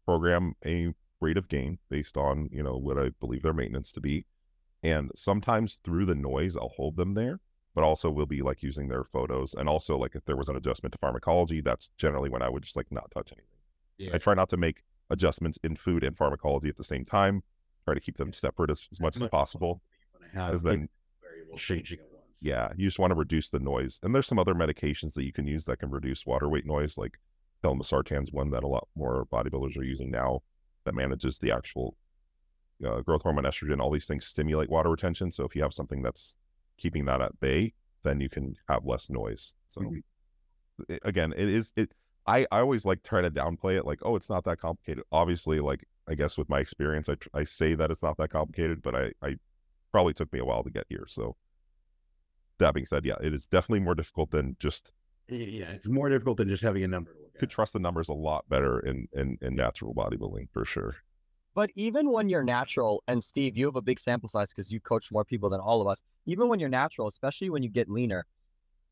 program 0.05 0.55
a 0.65 0.93
rate 1.21 1.37
of 1.39 1.49
gain 1.49 1.79
based 1.89 2.17
on, 2.17 2.49
you 2.53 2.63
know, 2.63 2.77
what 2.77 2.99
I 2.99 3.11
believe 3.21 3.43
their 3.43 3.55
maintenance 3.55 3.93
to 3.93 4.01
be. 4.01 4.27
And 4.83 5.11
sometimes 5.17 5.79
through 5.85 6.07
the 6.07 6.15
noise 6.15 6.57
I'll 6.57 6.69
hold 6.69 6.97
them 6.97 7.15
there, 7.15 7.41
but 7.75 7.85
also 7.85 8.11
we'll 8.11 8.27
be 8.27 8.43
like 8.43 8.63
using 8.63 8.89
their 8.89 9.05
photos. 9.05 9.55
And 9.55 9.69
also 9.69 9.97
like 9.97 10.15
if 10.15 10.25
there 10.27 10.37
was 10.37 10.49
an 10.51 10.57
adjustment 10.57 10.93
to 10.93 10.99
pharmacology, 10.99 11.63
that's 11.63 11.89
generally 11.97 12.29
when 12.29 12.43
I 12.43 12.51
would 12.51 12.63
just 12.63 12.77
like 12.77 12.91
not 12.91 13.11
touch 13.13 13.33
anything. 13.33 14.13
I 14.15 14.19
try 14.19 14.35
not 14.35 14.49
to 14.51 14.57
make 14.59 14.83
adjustments 15.11 15.59
in 15.63 15.77
food 15.77 16.03
and 16.05 16.17
pharmacology 16.17 16.69
at 16.69 16.77
the 16.77 16.85
same 16.85 17.05
time. 17.05 17.43
Try 17.85 17.95
to 17.95 18.01
keep 18.01 18.17
them 18.17 18.33
separate 18.33 18.71
as, 18.71 18.87
as 18.93 19.01
much 19.01 19.17
as 19.17 19.29
possible. 19.29 19.83
As 20.35 20.63
then 20.63 20.89
changing 21.57 21.99
at 22.01 22.07
once. 22.13 22.39
yeah, 22.41 22.73
you 22.77 22.87
just 22.87 22.99
want 22.99 23.11
to 23.13 23.15
reduce 23.15 23.51
the 23.51 23.61
noise. 23.61 24.01
And 24.03 24.15
there's 24.15 24.27
some 24.27 24.39
other 24.39 24.55
medications 24.55 25.13
that 25.15 25.25
you 25.25 25.33
can 25.33 25.47
use 25.47 25.65
that 25.67 25.79
can 25.79 25.91
reduce 25.91 26.27
water 26.27 26.49
weight 26.49 26.67
noise, 26.67 26.97
like 26.99 27.19
telmisartan's 27.63 28.33
one 28.33 28.51
that 28.51 28.65
a 28.65 28.67
lot 28.67 28.89
more 28.97 29.27
bodybuilders 29.33 29.77
are 29.79 29.85
using 29.85 30.11
now 30.11 30.41
that 30.85 30.95
manages 30.95 31.39
the 31.39 31.51
actual 31.53 31.97
uh, 32.85 33.01
growth 33.03 33.23
hormone 33.23 33.45
estrogen. 33.45 33.81
All 33.81 33.91
these 33.91 34.07
things 34.07 34.27
stimulate 34.27 34.69
water 34.69 34.91
retention. 34.91 35.31
So 35.31 35.45
if 35.45 35.55
you 35.55 35.63
have 35.63 35.73
something 35.73 36.03
that's 36.03 36.35
keeping 36.77 37.05
that 37.05 37.21
at 37.21 37.39
bay, 37.41 37.73
then 38.03 38.21
you 38.21 38.29
can 38.29 38.55
have 38.69 38.85
less 38.85 39.09
noise. 39.09 39.55
So 39.69 39.83
Mhm. 39.83 40.03
i- 40.91 40.99
again, 41.03 41.33
it 41.37 41.49
is 41.49 41.73
it. 41.77 41.93
I, 42.27 42.47
I 42.51 42.61
always 42.61 42.85
like 42.87 43.03
try 43.03 43.21
to 43.21 43.31
downplay 43.31 43.77
it, 43.79 43.85
like, 43.85 44.01
oh, 44.03 44.17
it's 44.17 44.31
not 44.31 44.45
that 44.45 44.59
complicated. 44.59 45.05
Obviously, 45.13 45.61
like 45.61 45.87
I 46.09 46.15
guess 46.15 46.37
with 46.39 46.49
my 46.49 46.61
experience, 46.61 47.09
I 47.09 47.17
I 47.35 47.45
say 47.45 47.75
that 47.75 47.91
it's 47.91 48.03
not 48.03 48.17
that 48.19 48.31
complicated, 48.31 48.83
but 48.83 48.95
I 48.95 49.13
I 49.23 49.37
probably 49.93 50.15
took 50.15 50.33
me 50.33 50.39
a 50.41 50.45
while 50.45 50.63
to 50.65 50.71
get 50.71 50.87
here. 50.89 51.07
So 51.09 51.37
that 52.59 52.75
being 52.75 52.87
said, 52.87 53.05
yeah, 53.05 53.17
it 53.23 53.33
is 53.35 53.47
definitely 53.47 53.81
more 53.81 53.95
difficult 53.95 54.31
than 54.31 54.57
just 54.59 54.93
Yeah, 55.29 55.71
it's 55.73 55.89
more 55.89 56.09
difficult 56.09 56.37
than 56.39 56.49
just 56.49 56.63
having 56.63 56.85
a 56.85 56.89
number 56.89 57.13
to 57.13 57.19
look 57.21 57.35
could 57.39 57.51
trust 57.51 57.73
the 57.73 57.79
numbers 57.79 58.09
a 58.09 58.15
lot 58.15 58.49
better 58.49 58.81
in 58.81 59.09
in, 59.13 59.39
in 59.43 59.55
natural 59.57 59.95
bodybuilding 59.95 60.49
for 60.53 60.65
sure. 60.65 60.97
But 61.55 61.71
even 61.77 62.11
when 62.11 62.29
you're 62.29 62.45
natural, 62.45 63.03
and 63.09 63.23
Steve, 63.23 63.57
you 63.57 63.67
have 63.67 63.77
a 63.77 63.83
big 63.83 64.01
sample 64.01 64.29
size 64.29 64.49
because 64.49 64.71
you 64.73 64.81
coach 64.81 65.11
more 65.13 65.25
people 65.25 65.51
than 65.51 65.61
all 65.61 65.81
of 65.81 65.87
us. 65.89 66.03
Even 66.27 66.49
when 66.49 66.61
you're 66.61 66.69
natural, 66.69 67.07
especially 67.09 67.51
when 67.51 67.63
you 67.63 67.69
get 67.69 67.89
leaner, 67.89 68.27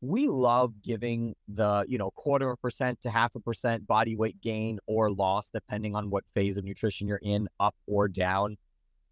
we 0.03 0.27
love 0.27 0.81
giving 0.81 1.33
the 1.47 1.85
you 1.87 1.97
know 1.97 2.11
quarter 2.11 2.49
of 2.49 2.55
a 2.55 2.57
percent 2.57 3.01
to 3.01 3.09
half 3.09 3.35
a 3.35 3.39
percent 3.39 3.87
body 3.87 4.17
weight 4.17 4.41
gain 4.41 4.77
or 4.85 5.09
loss, 5.09 5.49
depending 5.49 5.95
on 5.95 6.09
what 6.09 6.25
phase 6.33 6.57
of 6.57 6.65
nutrition 6.65 7.07
you're 7.07 7.21
in, 7.23 7.47
up 7.61 7.73
or 7.87 8.09
down. 8.09 8.57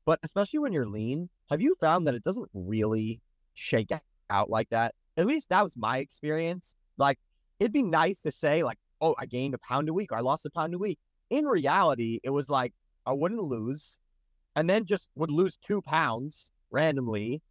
But 0.05 0.19
especially 0.23 0.59
when 0.59 0.73
you're 0.73 0.85
lean, 0.85 1.29
have 1.49 1.61
you 1.61 1.75
found 1.79 2.07
that 2.07 2.15
it 2.15 2.25
doesn't 2.25 2.49
really 2.53 3.21
shake 3.53 3.89
out 4.29 4.49
like 4.49 4.69
that? 4.71 4.93
At 5.15 5.27
least 5.27 5.47
that 5.47 5.63
was 5.63 5.77
my 5.77 5.99
experience. 5.99 6.75
Like 6.97 7.17
it'd 7.61 7.71
be 7.71 7.83
nice 7.83 8.19
to 8.21 8.31
say 8.31 8.61
like, 8.61 8.77
oh, 8.99 9.15
I 9.17 9.27
gained 9.27 9.53
a 9.53 9.59
pound 9.59 9.87
a 9.87 9.93
week 9.93 10.11
or 10.11 10.17
I 10.17 10.21
lost 10.21 10.45
a 10.45 10.49
pound 10.49 10.73
a 10.73 10.77
week. 10.77 10.99
In 11.29 11.45
reality, 11.45 12.19
it 12.21 12.31
was 12.31 12.49
like 12.49 12.73
I 13.05 13.13
wouldn't 13.13 13.41
lose, 13.41 13.97
and 14.57 14.69
then 14.69 14.83
just 14.83 15.07
would 15.15 15.31
lose 15.31 15.57
two 15.65 15.81
pounds 15.81 16.51
randomly. 16.69 17.41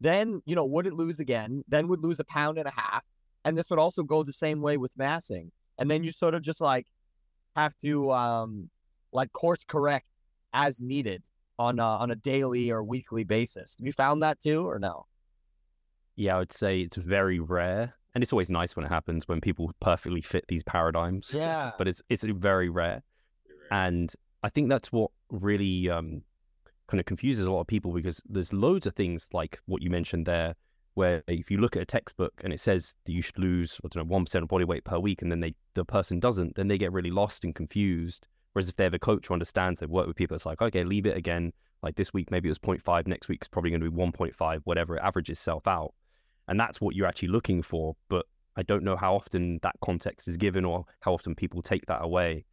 Then, 0.00 0.42
you 0.44 0.54
know, 0.54 0.64
wouldn't 0.64 0.96
lose 0.96 1.20
again, 1.20 1.62
then 1.68 1.88
would 1.88 2.02
lose 2.02 2.18
a 2.20 2.24
pound 2.24 2.58
and 2.58 2.66
a 2.66 2.72
half. 2.72 3.02
And 3.44 3.56
this 3.56 3.70
would 3.70 3.78
also 3.78 4.02
go 4.02 4.22
the 4.22 4.32
same 4.32 4.60
way 4.60 4.76
with 4.76 4.92
massing. 4.96 5.52
And 5.78 5.90
then 5.90 6.04
you 6.04 6.12
sort 6.12 6.34
of 6.34 6.42
just 6.42 6.60
like 6.60 6.86
have 7.54 7.74
to 7.82 8.12
um 8.12 8.68
like 9.12 9.32
course 9.32 9.64
correct 9.66 10.06
as 10.52 10.80
needed 10.80 11.22
on 11.58 11.78
a, 11.78 11.82
on 11.82 12.10
a 12.10 12.16
daily 12.16 12.70
or 12.70 12.82
weekly 12.82 13.24
basis. 13.24 13.76
Have 13.78 13.86
you 13.86 13.92
found 13.92 14.22
that 14.22 14.40
too 14.40 14.68
or 14.68 14.78
no? 14.78 15.06
Yeah, 16.16 16.36
I 16.36 16.38
would 16.38 16.52
say 16.52 16.80
it's 16.80 16.96
very 16.96 17.40
rare, 17.40 17.94
and 18.14 18.22
it's 18.22 18.32
always 18.32 18.48
nice 18.48 18.74
when 18.74 18.86
it 18.86 18.88
happens 18.88 19.28
when 19.28 19.40
people 19.40 19.70
perfectly 19.80 20.22
fit 20.22 20.46
these 20.48 20.62
paradigms. 20.62 21.32
Yeah. 21.34 21.72
but 21.76 21.88
it's 21.88 22.02
it's 22.08 22.24
very 22.24 22.68
rare. 22.68 23.02
And 23.70 24.12
I 24.42 24.48
think 24.48 24.68
that's 24.68 24.92
what 24.92 25.10
really 25.30 25.90
um, 25.90 26.22
kind 26.88 27.00
of 27.00 27.06
confuses 27.06 27.46
a 27.46 27.50
lot 27.50 27.60
of 27.60 27.66
people 27.66 27.92
because 27.92 28.20
there's 28.28 28.52
loads 28.52 28.86
of 28.86 28.94
things 28.94 29.28
like 29.32 29.60
what 29.66 29.82
you 29.82 29.90
mentioned 29.90 30.26
there, 30.26 30.54
where 30.94 31.22
if 31.28 31.50
you 31.50 31.58
look 31.58 31.76
at 31.76 31.82
a 31.82 31.86
textbook 31.86 32.32
and 32.42 32.52
it 32.52 32.60
says 32.60 32.96
that 33.04 33.12
you 33.12 33.22
should 33.22 33.38
lose, 33.38 33.78
I 33.84 33.88
don't 33.88 34.06
know, 34.06 34.12
one 34.12 34.24
percent 34.24 34.42
of 34.42 34.48
body 34.48 34.64
weight 34.64 34.84
per 34.84 34.98
week, 34.98 35.22
and 35.22 35.30
then 35.30 35.40
they 35.40 35.54
the 35.74 35.84
person 35.84 36.20
doesn't, 36.20 36.56
then 36.56 36.68
they 36.68 36.78
get 36.78 36.92
really 36.92 37.10
lost 37.10 37.44
and 37.44 37.54
confused. 37.54 38.26
Whereas 38.52 38.70
if 38.70 38.76
they 38.76 38.84
have 38.84 38.94
a 38.94 38.98
coach 38.98 39.28
who 39.28 39.34
understands, 39.34 39.80
they 39.80 39.86
work 39.86 40.06
with 40.06 40.16
people, 40.16 40.34
it's 40.34 40.46
like, 40.46 40.62
okay, 40.62 40.82
leave 40.82 41.04
it 41.04 41.16
again. 41.16 41.52
Like 41.82 41.94
this 41.96 42.14
week, 42.14 42.30
maybe 42.30 42.48
it 42.48 42.50
was 42.50 42.58
0.5, 42.58 43.06
next 43.06 43.28
week's 43.28 43.48
probably 43.48 43.70
going 43.70 43.82
to 43.82 43.90
be 43.90 43.96
1.5, 43.96 44.60
whatever, 44.64 44.96
it 44.96 45.02
averages 45.02 45.38
itself 45.38 45.68
out. 45.68 45.92
And 46.48 46.58
that's 46.58 46.80
what 46.80 46.96
you're 46.96 47.06
actually 47.06 47.28
looking 47.28 47.60
for. 47.62 47.94
But 48.08 48.24
I 48.56 48.62
don't 48.62 48.82
know 48.82 48.96
how 48.96 49.14
often 49.14 49.58
that 49.62 49.76
context 49.82 50.26
is 50.26 50.38
given 50.38 50.64
or 50.64 50.86
how 51.00 51.12
often 51.12 51.34
people 51.34 51.60
take 51.60 51.84
that 51.86 52.02
away. 52.02 52.46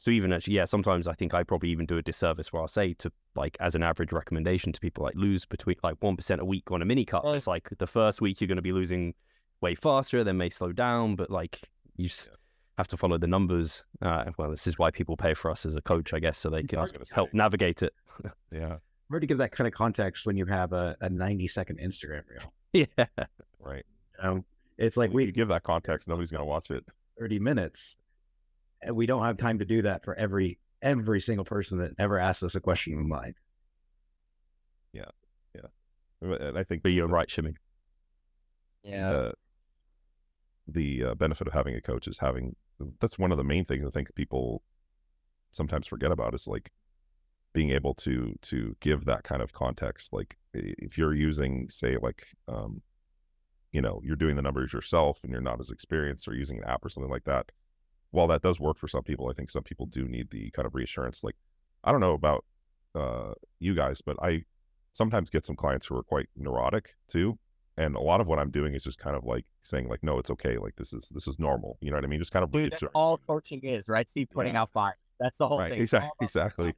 So 0.00 0.10
even 0.10 0.32
actually, 0.32 0.54
yeah, 0.54 0.64
sometimes 0.64 1.06
I 1.06 1.12
think 1.12 1.34
I 1.34 1.42
probably 1.42 1.68
even 1.68 1.84
do 1.84 1.98
a 1.98 2.02
disservice 2.02 2.50
where 2.54 2.62
I'll 2.62 2.68
say 2.68 2.94
to 2.94 3.12
like 3.34 3.58
as 3.60 3.74
an 3.74 3.82
average 3.82 4.14
recommendation 4.14 4.72
to 4.72 4.80
people 4.80 5.04
like 5.04 5.14
lose 5.14 5.44
between 5.44 5.76
like 5.82 5.96
one 6.00 6.16
percent 6.16 6.40
a 6.40 6.44
week 6.44 6.70
on 6.70 6.80
a 6.80 6.86
mini 6.86 7.04
cut. 7.04 7.22
Right. 7.22 7.36
It's 7.36 7.46
like 7.46 7.68
the 7.76 7.86
first 7.86 8.22
week 8.22 8.40
you're 8.40 8.48
going 8.48 8.56
to 8.56 8.62
be 8.62 8.72
losing 8.72 9.12
way 9.60 9.74
faster, 9.74 10.24
then 10.24 10.38
may 10.38 10.48
slow 10.48 10.72
down, 10.72 11.16
but 11.16 11.28
like 11.30 11.60
you 11.98 12.08
just 12.08 12.30
have 12.78 12.88
to 12.88 12.96
follow 12.96 13.18
the 13.18 13.26
numbers. 13.26 13.84
Uh, 14.00 14.24
well, 14.38 14.50
this 14.50 14.66
is 14.66 14.78
why 14.78 14.90
people 14.90 15.18
pay 15.18 15.34
for 15.34 15.50
us 15.50 15.66
as 15.66 15.76
a 15.76 15.82
coach, 15.82 16.14
I 16.14 16.18
guess, 16.18 16.38
so 16.38 16.48
they 16.48 16.62
can 16.62 16.78
hard 16.78 16.96
help 17.12 17.28
say. 17.28 17.36
navigate 17.36 17.82
it. 17.82 17.92
Yeah, 18.50 18.78
Hard 19.10 19.20
to 19.20 19.26
give 19.26 19.36
that 19.36 19.52
kind 19.52 19.68
of 19.68 19.74
context 19.74 20.24
when 20.24 20.38
you 20.38 20.46
have 20.46 20.72
a, 20.72 20.96
a 21.02 21.10
90 21.10 21.46
second 21.46 21.78
Instagram 21.78 22.22
reel. 22.26 22.54
yeah, 22.96 23.26
right. 23.58 23.84
You 24.22 24.24
know, 24.24 24.44
it's 24.78 24.96
like 24.96 25.10
Like 25.10 25.14
we 25.14 25.26
we 25.26 25.32
give 25.32 25.48
that 25.48 25.62
context, 25.62 26.08
nobody's 26.08 26.30
gonna 26.30 26.46
watch 26.46 26.70
it. 26.70 26.86
30 27.18 27.38
minutes. 27.38 27.98
And 28.82 28.96
we 28.96 29.06
don't 29.06 29.24
have 29.24 29.36
time 29.36 29.58
to 29.58 29.64
do 29.64 29.82
that 29.82 30.04
for 30.04 30.14
every 30.14 30.58
every 30.82 31.20
single 31.20 31.44
person 31.44 31.78
that 31.78 31.92
ever 31.98 32.18
asks 32.18 32.42
us 32.42 32.54
a 32.54 32.60
question 32.60 32.94
online. 32.98 33.34
Yeah. 34.92 35.10
Yeah. 35.54 35.68
And 36.22 36.58
I 36.58 36.64
think 36.64 36.82
but 36.82 36.92
you're 36.92 37.06
the- 37.06 37.12
right, 37.14 37.30
Shimmy. 37.30 37.54
Yeah. 38.82 39.10
uh, 39.10 39.32
the 40.66 41.04
uh, 41.04 41.14
benefit 41.14 41.46
of 41.46 41.52
having 41.52 41.74
a 41.74 41.80
coach 41.82 42.08
is 42.08 42.18
having 42.18 42.56
that's 43.00 43.18
one 43.18 43.30
of 43.32 43.36
the 43.38 43.44
main 43.44 43.64
things 43.66 43.84
I 43.86 43.90
think 43.90 44.14
people 44.14 44.62
sometimes 45.52 45.86
forget 45.86 46.12
about 46.12 46.34
is 46.34 46.46
like 46.46 46.70
being 47.52 47.70
able 47.70 47.92
to 47.94 48.34
to 48.42 48.74
give 48.80 49.04
that 49.04 49.24
kind 49.24 49.42
of 49.42 49.52
context. 49.52 50.12
Like 50.12 50.38
if 50.54 50.96
you're 50.96 51.12
using, 51.14 51.68
say, 51.68 51.98
like 52.00 52.26
um, 52.48 52.80
you 53.72 53.82
know, 53.82 54.00
you're 54.02 54.16
doing 54.16 54.36
the 54.36 54.42
numbers 54.42 54.72
yourself 54.72 55.20
and 55.22 55.32
you're 55.32 55.40
not 55.42 55.60
as 55.60 55.70
experienced 55.70 56.26
or 56.26 56.34
using 56.34 56.58
an 56.58 56.64
app 56.64 56.84
or 56.84 56.88
something 56.88 57.10
like 57.10 57.24
that. 57.24 57.50
While 58.12 58.26
that 58.28 58.42
does 58.42 58.58
work 58.58 58.76
for 58.78 58.88
some 58.88 59.02
people, 59.02 59.28
I 59.28 59.32
think 59.32 59.50
some 59.50 59.62
people 59.62 59.86
do 59.86 60.08
need 60.08 60.30
the 60.30 60.50
kind 60.50 60.66
of 60.66 60.74
reassurance. 60.74 61.22
Like 61.22 61.36
I 61.84 61.92
don't 61.92 62.00
know 62.00 62.14
about 62.14 62.44
uh, 62.94 63.32
you 63.60 63.74
guys, 63.74 64.00
but 64.00 64.16
I 64.22 64.44
sometimes 64.92 65.30
get 65.30 65.44
some 65.44 65.56
clients 65.56 65.86
who 65.86 65.96
are 65.96 66.02
quite 66.02 66.28
neurotic 66.36 66.96
too 67.08 67.38
and 67.76 67.94
a 67.94 68.00
lot 68.00 68.20
of 68.20 68.26
what 68.28 68.38
I'm 68.38 68.50
doing 68.50 68.74
is 68.74 68.82
just 68.82 68.98
kind 68.98 69.14
of 69.16 69.24
like 69.24 69.44
saying 69.62 69.88
like, 69.88 70.02
no, 70.02 70.18
it's 70.18 70.30
okay. 70.30 70.58
Like 70.58 70.74
this 70.76 70.92
is 70.92 71.08
this 71.14 71.26
is 71.28 71.38
normal. 71.38 71.78
You 71.80 71.90
know 71.90 71.96
what 71.96 72.04
I 72.04 72.08
mean? 72.08 72.18
Just 72.18 72.32
kind 72.32 72.42
of 72.42 72.50
Dude, 72.50 72.72
that's 72.72 72.82
all 72.94 73.18
coaching 73.26 73.60
is, 73.62 73.88
right? 73.88 74.08
Steve 74.08 74.28
putting 74.32 74.54
Yeah. 74.54 74.62
out 74.62 74.72
fire. 74.72 74.96
That's 75.18 75.38
the 75.38 75.46
whole 75.48 75.58
Right, 75.60 75.70
thing. 75.70 75.80
It's 75.80 75.92
exact- 75.92 76.04
all 76.04 76.08
about 76.08 76.18
putting 76.18 76.70
exactly. 76.70 76.74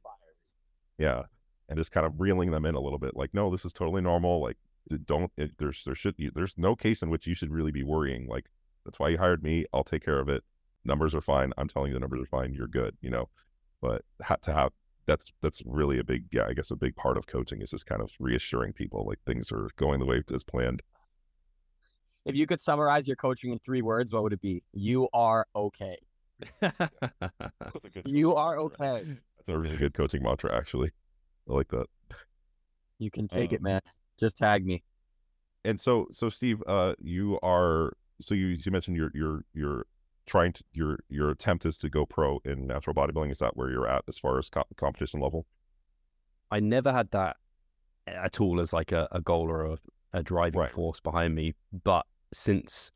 yeah 0.97 1.23
and 1.69 1.77
just 1.77 1.91
kind 1.91 2.05
of 2.05 2.19
reeling 2.19 2.51
them 2.51 2.65
in 2.65 2.75
a 2.75 2.79
little 2.79 2.99
bit 2.99 3.15
like 3.15 3.33
no 3.33 3.49
this 3.49 3.65
is 3.65 3.73
totally 3.73 4.01
normal 4.01 4.41
like 4.41 4.57
don't 5.05 5.31
it, 5.37 5.57
there's 5.57 5.83
there 5.85 5.95
should 5.95 6.15
be, 6.17 6.29
there's 6.35 6.55
no 6.57 6.75
case 6.75 7.01
in 7.01 7.09
which 7.09 7.25
you 7.25 7.33
should 7.33 7.49
really 7.51 7.71
be 7.71 7.83
worrying 7.83 8.27
like 8.27 8.45
that's 8.85 8.99
why 8.99 9.09
you 9.09 9.17
hired 9.17 9.41
me 9.41 9.65
i'll 9.73 9.83
take 9.83 10.03
care 10.03 10.19
of 10.19 10.29
it 10.29 10.43
numbers 10.85 11.15
are 11.15 11.21
fine 11.21 11.51
i'm 11.57 11.67
telling 11.67 11.89
you 11.89 11.93
the 11.93 11.99
numbers 11.99 12.21
are 12.21 12.25
fine 12.25 12.53
you're 12.53 12.67
good 12.67 12.95
you 13.01 13.09
know 13.09 13.29
but 13.81 14.01
ha- 14.21 14.37
to 14.41 14.51
have 14.53 14.71
that's 15.05 15.31
that's 15.41 15.61
really 15.65 15.99
a 15.99 16.03
big 16.03 16.25
yeah 16.31 16.45
i 16.47 16.53
guess 16.53 16.71
a 16.71 16.75
big 16.75 16.95
part 16.95 17.17
of 17.17 17.27
coaching 17.27 17.61
is 17.61 17.71
just 17.71 17.85
kind 17.85 18.01
of 18.01 18.11
reassuring 18.19 18.71
people 18.73 19.05
like 19.05 19.19
things 19.25 19.51
are 19.51 19.69
going 19.77 19.99
the 19.99 20.05
way 20.05 20.21
as 20.33 20.43
planned 20.43 20.81
If 22.25 22.35
you 22.35 22.45
could 22.45 22.61
summarize 22.61 23.05
your 23.05 23.17
coaching 23.17 23.51
in 23.51 23.59
three 23.59 23.81
words, 23.81 24.13
what 24.13 24.23
would 24.23 24.31
it 24.31 24.39
be? 24.39 24.63
You 24.71 25.09
are 25.13 25.45
okay. 25.53 25.97
You 28.05 28.33
are 28.35 28.57
okay. 28.59 29.03
that's 29.37 29.49
a 29.49 29.57
really 29.57 29.77
good 29.77 29.93
coaching 29.93 30.23
mantra 30.23 30.55
actually 30.55 30.91
i 31.49 31.53
like 31.53 31.67
that 31.69 31.87
You 32.99 33.11
can 33.11 33.27
take 33.27 33.51
it, 33.51 33.57
Um, 33.57 33.63
man. 33.63 33.81
Just 34.19 34.37
tag 34.37 34.65
me. 34.65 34.83
and 35.65 35.79
so 35.79 36.07
so 36.11 36.29
steve 36.29 36.61
uh 36.67 36.93
you 36.99 37.39
are 37.43 37.93
so 38.21 38.35
you 38.35 38.47
you 38.63 38.71
mentioned 38.71 38.95
your 38.95 39.11
your 39.13 39.43
your 39.53 39.85
trying 40.25 40.53
to 40.53 40.63
your 40.71 40.99
your 41.09 41.29
attempt 41.29 41.65
is 41.65 41.77
to 41.77 41.89
go 41.89 42.05
pro 42.05 42.39
in 42.45 42.67
natural 42.67 42.93
bodybuilding 42.95 43.31
is 43.31 43.39
that 43.39 43.57
where 43.57 43.69
you're 43.69 43.87
at 43.87 44.03
as 44.07 44.17
far 44.17 44.39
as 44.39 44.49
co- 44.49 44.63
competition 44.77 45.19
level 45.19 45.45
I 46.51 46.59
never 46.59 46.91
had 46.93 47.09
that 47.11 47.37
at 48.07 48.39
all 48.39 48.59
as 48.59 48.73
like 48.73 48.91
a, 48.91 49.07
a 49.11 49.21
goal 49.21 49.49
or 49.49 49.65
a, 49.65 49.77
a 50.13 50.23
driving 50.23 50.59
Right. 50.59 50.71
force 50.71 50.99
behind 50.99 51.33
me. 51.33 51.55
But 51.83 52.05
since 52.31 52.91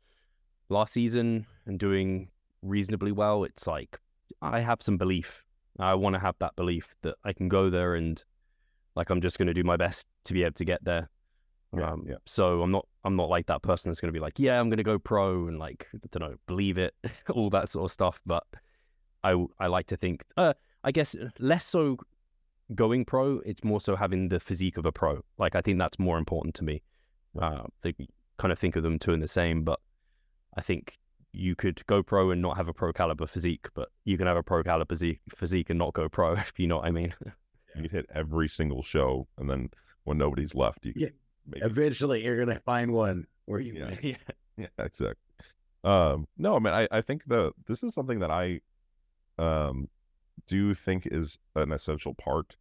last 0.68 0.92
season 0.92 1.46
and 1.66 1.78
doing 1.78 2.28
reasonably 2.62 3.10
well, 3.10 3.44
it's 3.44 3.66
like 3.66 3.98
I 4.42 4.60
have 4.60 4.80
some 4.80 4.96
belief. 4.96 5.42
I 5.80 5.94
want 5.94 6.14
to 6.14 6.20
have 6.20 6.36
that 6.38 6.54
belief 6.56 6.94
that 7.02 7.16
I 7.24 7.32
can 7.32 7.48
go 7.48 7.68
there 7.70 7.94
and 7.94 8.22
like 8.94 9.10
I'm 9.10 9.20
just 9.20 9.38
going 9.38 9.48
to 9.48 9.54
do 9.54 9.64
my 9.64 9.76
best 9.76 10.06
to 10.24 10.34
be 10.34 10.44
able 10.44 10.54
to 10.54 10.64
get 10.64 10.84
there. 10.84 11.08
Yeah, 11.76 11.90
um, 11.90 12.04
yeah. 12.08 12.16
So 12.26 12.62
I'm 12.62 12.70
not 12.70 12.86
I'm 13.04 13.16
not 13.16 13.28
like 13.28 13.46
that 13.46 13.62
person 13.62 13.90
that's 13.90 14.00
going 14.00 14.12
to 14.12 14.18
be 14.18 14.22
like, 14.22 14.38
yeah, 14.38 14.58
I'm 14.58 14.68
going 14.68 14.78
to 14.78 14.84
go 14.84 14.98
pro 14.98 15.48
and 15.48 15.58
like 15.58 15.86
I 15.94 15.98
don't 16.10 16.30
know, 16.30 16.36
believe 16.46 16.78
it, 16.78 16.94
all 17.30 17.50
that 17.50 17.68
sort 17.68 17.84
of 17.84 17.92
stuff. 17.92 18.20
But 18.24 18.44
I 19.22 19.44
I 19.58 19.66
like 19.66 19.86
to 19.88 19.96
think, 19.96 20.24
uh, 20.36 20.54
I 20.84 20.92
guess 20.92 21.14
less 21.38 21.66
so 21.66 21.98
going 22.74 23.04
pro. 23.04 23.40
It's 23.44 23.64
more 23.64 23.80
so 23.80 23.96
having 23.96 24.28
the 24.28 24.40
physique 24.40 24.76
of 24.76 24.86
a 24.86 24.92
pro. 24.92 25.22
Like 25.38 25.54
I 25.54 25.60
think 25.60 25.78
that's 25.78 25.98
more 25.98 26.18
important 26.18 26.54
to 26.56 26.64
me. 26.64 26.82
Uh, 27.40 27.64
they 27.82 27.94
kind 28.38 28.52
of 28.52 28.58
think 28.58 28.76
of 28.76 28.82
them 28.82 28.98
two 28.98 29.12
in 29.12 29.20
the 29.20 29.28
same, 29.28 29.62
but 29.62 29.80
I 30.56 30.62
think 30.62 30.98
you 31.32 31.54
could 31.54 31.84
go 31.86 32.02
pro 32.02 32.30
and 32.30 32.40
not 32.40 32.56
have 32.56 32.68
a 32.68 32.72
pro 32.72 32.92
caliber 32.92 33.26
physique, 33.26 33.66
but 33.74 33.90
you 34.04 34.16
can 34.16 34.26
have 34.26 34.36
a 34.36 34.42
pro 34.42 34.62
caliber 34.62 34.94
physique, 34.94 35.20
physique 35.28 35.68
and 35.70 35.78
not 35.78 35.92
go 35.92 36.08
pro. 36.08 36.32
If 36.36 36.58
you 36.58 36.66
know 36.66 36.78
what 36.78 36.86
I 36.86 36.90
mean. 36.90 37.14
you 37.76 37.82
could 37.82 37.92
hit 37.92 38.06
every 38.14 38.48
single 38.48 38.82
show 38.82 39.28
and 39.36 39.48
then 39.48 39.70
when 40.04 40.18
nobody's 40.18 40.54
left 40.54 40.86
you 40.86 40.94
could 40.94 41.02
Yeah. 41.02 41.08
Maybe 41.48 41.64
Eventually, 41.64 42.24
you're 42.24 42.38
gonna 42.38 42.60
find 42.60 42.92
one 42.92 43.26
where 43.46 43.60
you 43.60 43.74
Yeah. 43.74 43.96
yeah. 44.02 44.16
Yeah, 44.56 44.66
exactly. 44.78 45.16
Um, 45.84 46.26
no, 46.36 46.56
I 46.56 46.58
mean, 46.58 46.74
I, 46.74 46.88
I 46.90 47.00
think 47.00 47.22
the 47.26 47.52
this 47.66 47.82
is 47.82 47.94
something 47.94 48.18
that 48.20 48.30
I 48.30 48.60
um 49.38 49.88
do 50.46 50.74
think 50.74 51.06
is 51.06 51.38
an 51.56 51.72
essential 51.72 52.14
part. 52.14 52.56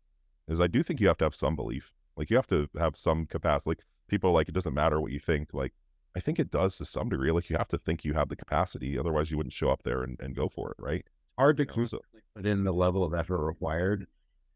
Is 0.48 0.60
I 0.60 0.68
do 0.68 0.84
think 0.84 1.00
you 1.00 1.08
have 1.08 1.18
to 1.18 1.26
have 1.26 1.36
some 1.36 1.56
belief. 1.56 1.92
Like 2.16 2.30
you 2.30 2.36
have 2.36 2.48
to 2.48 2.68
have 2.80 2.96
some 2.96 3.26
capacity. 3.26 3.72
Like 3.72 3.80
people 4.08 4.30
are 4.30 4.34
like 4.34 4.48
it 4.50 4.54
doesn't 4.56 4.74
matter 4.74 5.02
what 5.02 5.12
you 5.12 5.20
think. 5.20 5.54
Like 5.54 5.74
I 6.16 6.20
think 6.20 6.40
it 6.40 6.52
does 6.52 6.78
to 6.78 6.86
some 6.86 7.10
degree. 7.10 7.32
Like 7.32 7.50
you 7.50 7.58
have 7.58 7.68
to 7.70 7.78
think 7.78 8.06
you 8.06 8.14
have 8.14 8.30
the 8.30 8.36
capacity, 8.36 8.98
otherwise 8.98 9.30
you 9.32 9.38
wouldn't 9.38 9.54
show 9.54 9.70
up 9.70 9.84
there 9.84 10.04
and, 10.04 10.20
and 10.20 10.36
go 10.36 10.48
for 10.48 10.72
it, 10.72 10.78
right? 10.80 11.06
Hard 11.38 11.58
to 11.58 11.64
You 11.64 11.82
know, 11.82 11.86
so- 11.86 12.02
put 12.36 12.46
in 12.46 12.64
the 12.64 12.74
level 12.74 13.04
of 13.04 13.14
effort 13.14 13.44
required 13.46 14.08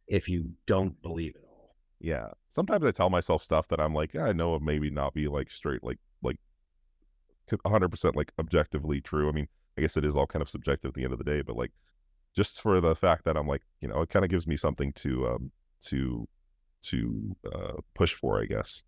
if 0.08 0.28
you 0.30 0.52
don't 0.66 1.00
believe 1.02 1.36
it 1.36 1.44
all. 1.44 1.51
Yeah. 2.02 2.28
Sometimes 2.50 2.86
I 2.86 2.92
tell 2.92 3.10
myself 3.10 3.44
stuff 3.44 3.68
that 3.70 3.80
I'm 3.80 3.94
like, 3.94 4.14
yeah, 4.14 4.26
I 4.26 4.34
know 4.34 4.56
it 4.56 4.62
maybe 4.62 4.90
not 4.90 5.14
be 5.14 5.28
like 5.28 5.52
straight, 5.52 5.84
like 5.84 6.00
like 6.22 6.38
hundred 7.66 7.90
percent 7.90 8.16
like 8.16 8.32
objectively 8.40 9.02
true. 9.02 9.30
I 9.30 9.32
mean, 9.32 9.48
I 9.78 9.82
guess 9.82 9.98
it 9.98 10.06
is 10.06 10.16
all 10.16 10.28
kind 10.28 10.42
of 10.42 10.50
subjective 10.50 10.90
at 10.90 10.96
the 10.96 11.04
end 11.04 11.14
of 11.14 11.20
the 11.20 11.26
day, 11.26 11.42
but 11.42 11.56
like 11.56 11.72
just 12.36 12.62
for 12.62 12.82
the 12.82 12.96
fact 12.96 13.26
that 13.26 13.38
I'm 13.38 13.48
like, 13.48 13.62
you 13.82 13.88
know, 13.88 14.02
it 14.02 14.10
kind 14.10 14.26
of 14.26 14.32
gives 14.32 14.48
me 14.48 14.58
something 14.58 14.94
to 14.94 15.28
um 15.28 15.52
to 15.86 16.28
to 16.84 17.36
uh 17.54 17.74
push 17.94 18.14
for, 18.14 18.42
I 18.42 18.46
guess. 18.46 18.84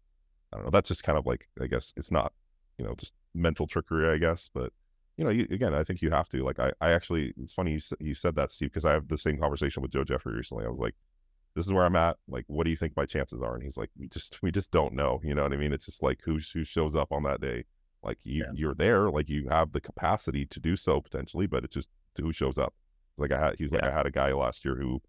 I 0.51 0.57
don't 0.57 0.66
know. 0.66 0.72
That's 0.72 0.89
just 0.89 1.03
kind 1.03 1.18
of 1.18 1.26
like 1.26 1.47
I 1.61 1.68
guess 1.68 1.93
it's 1.97 2.11
not, 2.11 2.34
you 2.78 2.86
know, 2.86 2.95
just 2.95 3.14
mental 3.34 3.68
trickery, 3.68 4.14
I 4.14 4.18
guess, 4.18 4.49
but 4.53 4.72
you 5.18 5.24
know, 5.24 5.30
you, 5.30 5.47
again, 5.51 5.74
I 5.76 5.84
think 5.84 6.01
you 6.01 6.09
have 6.09 6.28
to. 6.30 6.43
Like, 6.43 6.59
I, 6.59 6.72
I 6.82 6.91
actually, 6.91 7.34
it's 7.38 7.53
funny 7.53 7.74
you, 7.74 7.80
you 7.99 8.16
said 8.16 8.36
that, 8.36 8.51
Steve, 8.51 8.70
because 8.70 8.86
I 8.86 8.93
have 8.93 9.07
the 9.07 9.18
same 9.18 9.38
conversation 9.38 9.84
with 9.84 9.91
Joe 9.91 10.03
Jeffrey 10.03 10.34
recently. 10.34 10.66
I 10.66 10.70
was 10.70 10.80
like, 10.80 10.95
this 11.56 11.66
is 11.68 11.74
where 11.74 11.86
I'm 11.86 11.95
at. 11.95 12.18
Like, 12.28 12.45
what 12.47 12.64
do 12.64 12.70
you 12.72 12.78
think 12.78 12.93
my 12.97 13.06
chances 13.06 13.41
are? 13.41 13.54
And 13.54 13.64
he's 13.64 13.78
like, 13.78 13.89
we 13.97 14.08
just 14.08 14.41
we 14.41 14.51
just 14.51 14.72
don't 14.72 14.93
know. 14.93 15.20
You 15.24 15.36
know 15.36 15.43
what 15.43 15.54
I 15.54 15.58
mean? 15.58 15.74
It's 15.74 15.86
just 15.86 16.01
like 16.04 16.20
who 16.24 16.39
who 16.54 16.64
shows 16.64 16.95
up 16.95 17.12
on 17.12 17.24
that 17.24 17.41
day. 17.41 17.66
Like 18.01 18.18
you 18.24 18.43
Yeah. 18.45 18.51
you're 18.54 18.76
there, 18.76 19.10
like 19.10 19.30
you 19.30 19.47
have 19.49 19.72
the 19.72 19.82
capacity 19.82 20.45
to 20.47 20.60
do 20.60 20.76
so 20.76 20.99
potentially, 21.01 21.47
but 21.47 21.64
it's 21.64 21.74
just 21.76 21.89
who 22.20 22.32
shows 22.34 22.58
up. 22.58 22.74
Like 23.18 23.32
I 23.32 23.39
had, 23.39 23.56
he 23.58 23.64
was 23.64 23.72
like, 23.74 23.84
I 23.84 23.91
had 23.91 24.06
a 24.08 24.12
guy 24.12 24.32
last 24.34 24.66
year 24.66 24.76
who 24.76 25.01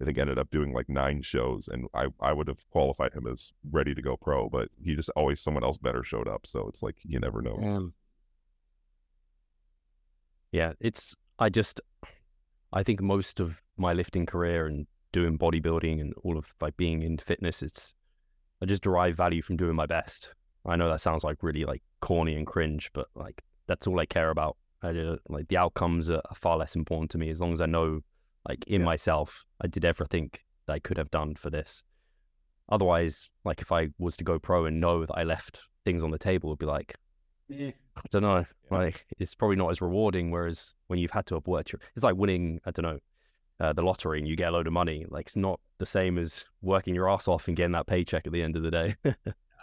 I 0.00 0.04
think 0.06 0.16
ended 0.16 0.38
up 0.38 0.50
doing 0.50 0.72
like 0.72 0.88
nine 0.88 1.20
shows, 1.22 1.68
and 1.68 1.86
I 1.94 2.06
I 2.20 2.32
would 2.32 2.48
have 2.48 2.68
qualified 2.70 3.12
him 3.12 3.26
as 3.26 3.52
ready 3.70 3.94
to 3.94 4.00
go 4.02 4.16
pro, 4.16 4.48
but 4.48 4.68
he 4.82 4.96
just 4.96 5.10
always 5.14 5.40
someone 5.40 5.62
else 5.62 5.76
better 5.78 6.02
showed 6.02 6.26
up. 6.28 6.46
So 6.46 6.66
it's 6.68 6.82
like 6.82 6.96
you 7.02 7.20
never 7.20 7.42
know. 7.42 7.56
Um, 7.62 7.94
Yeah, 10.52 10.72
it's 10.80 11.14
I 11.38 11.48
just 11.50 11.80
I 12.72 12.82
think 12.82 13.00
most 13.00 13.40
of 13.40 13.62
my 13.76 13.92
lifting 13.92 14.26
career 14.26 14.66
and 14.66 14.86
doing 15.12 15.38
bodybuilding 15.38 16.00
and 16.00 16.14
all 16.24 16.38
of 16.38 16.52
like 16.60 16.76
being 16.76 17.02
in 17.02 17.18
fitness, 17.18 17.62
it's 17.62 17.94
I 18.62 18.66
just 18.66 18.82
derive 18.82 19.16
value 19.16 19.42
from 19.42 19.56
doing 19.56 19.74
my 19.74 19.86
best. 19.86 20.34
I 20.66 20.76
know 20.76 20.88
that 20.90 21.00
sounds 21.00 21.24
like 21.24 21.42
really 21.42 21.64
like 21.64 21.82
corny 22.00 22.36
and 22.36 22.46
cringe, 22.46 22.90
but 22.92 23.08
like 23.14 23.42
that's 23.66 23.86
all 23.86 23.98
I 23.98 24.06
care 24.06 24.30
about. 24.30 24.56
I 24.82 24.92
do, 24.92 25.18
like 25.28 25.48
the 25.48 25.56
outcomes 25.58 26.10
are, 26.10 26.22
far 26.34 26.56
less 26.56 26.74
important 26.74 27.10
to 27.12 27.18
me 27.18 27.30
as 27.30 27.40
long 27.40 27.52
as 27.52 27.60
I 27.60 27.66
know 27.66 28.00
like 28.48 28.64
in 28.66 28.80
Yeah. 28.80 28.86
myself 28.86 29.44
I 29.60 29.66
did 29.66 29.84
everything 29.84 30.30
that 30.66 30.72
I 30.74 30.78
could 30.78 30.96
have 30.98 31.10
done 31.10 31.34
for 31.34 31.50
this. 31.50 31.82
Otherwise, 32.70 33.28
like 33.44 33.60
if 33.60 33.72
I 33.72 33.88
was 33.98 34.16
to 34.18 34.24
go 34.24 34.38
pro 34.38 34.66
and 34.66 34.80
know 34.80 35.04
that 35.04 35.14
I 35.18 35.24
left 35.24 35.60
things 35.84 36.02
on 36.02 36.10
the 36.10 36.18
table, 36.18 36.50
it'd 36.50 36.58
be 36.58 36.66
like 36.66 36.94
I 37.50 37.74
don't 38.10 38.22
know. 38.22 38.44
Yeah. 38.70 38.78
Like 38.78 39.06
it's 39.18 39.34
probably 39.34 39.56
not 39.56 39.70
as 39.70 39.80
rewarding. 39.82 40.30
Whereas 40.30 40.72
when 40.86 40.98
you've 40.98 41.10
had 41.10 41.26
to 41.26 41.34
have 41.34 41.46
worked, 41.46 41.72
your, 41.72 41.80
it's 41.96 42.04
like 42.04 42.16
winning. 42.16 42.60
I 42.64 42.70
don't 42.70 42.84
know, 42.84 42.98
uh, 43.60 43.72
the 43.72 43.82
lottery 43.82 44.18
and 44.18 44.26
you 44.28 44.36
get 44.36 44.48
a 44.48 44.52
load 44.52 44.66
of 44.66 44.72
money. 44.72 45.04
Like 45.08 45.26
it's 45.26 45.36
not 45.36 45.60
the 45.78 45.86
same 45.86 46.18
as 46.18 46.44
working 46.62 46.94
your 46.94 47.08
ass 47.10 47.28
off 47.28 47.46
and 47.48 47.56
getting 47.56 47.72
that 47.72 47.86
paycheck 47.86 48.26
at 48.26 48.32
the 48.32 48.42
end 48.42 48.56
of 48.56 48.62
the 48.62 48.70
day. 48.70 48.94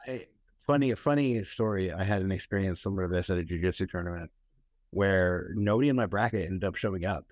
I, 0.07 0.25
funny, 0.65 0.91
a 0.91 0.95
funny 0.95 1.43
story. 1.43 1.91
I 1.91 2.03
had 2.03 2.21
an 2.21 2.31
experience 2.31 2.81
similar 2.81 3.07
to 3.07 3.13
this 3.13 3.29
at 3.29 3.39
a 3.39 3.43
jujitsu 3.43 3.89
tournament 3.89 4.29
where 4.91 5.49
nobody 5.55 5.89
in 5.89 5.95
my 5.95 6.05
bracket 6.05 6.45
ended 6.45 6.63
up 6.63 6.75
showing 6.75 7.05
up. 7.05 7.25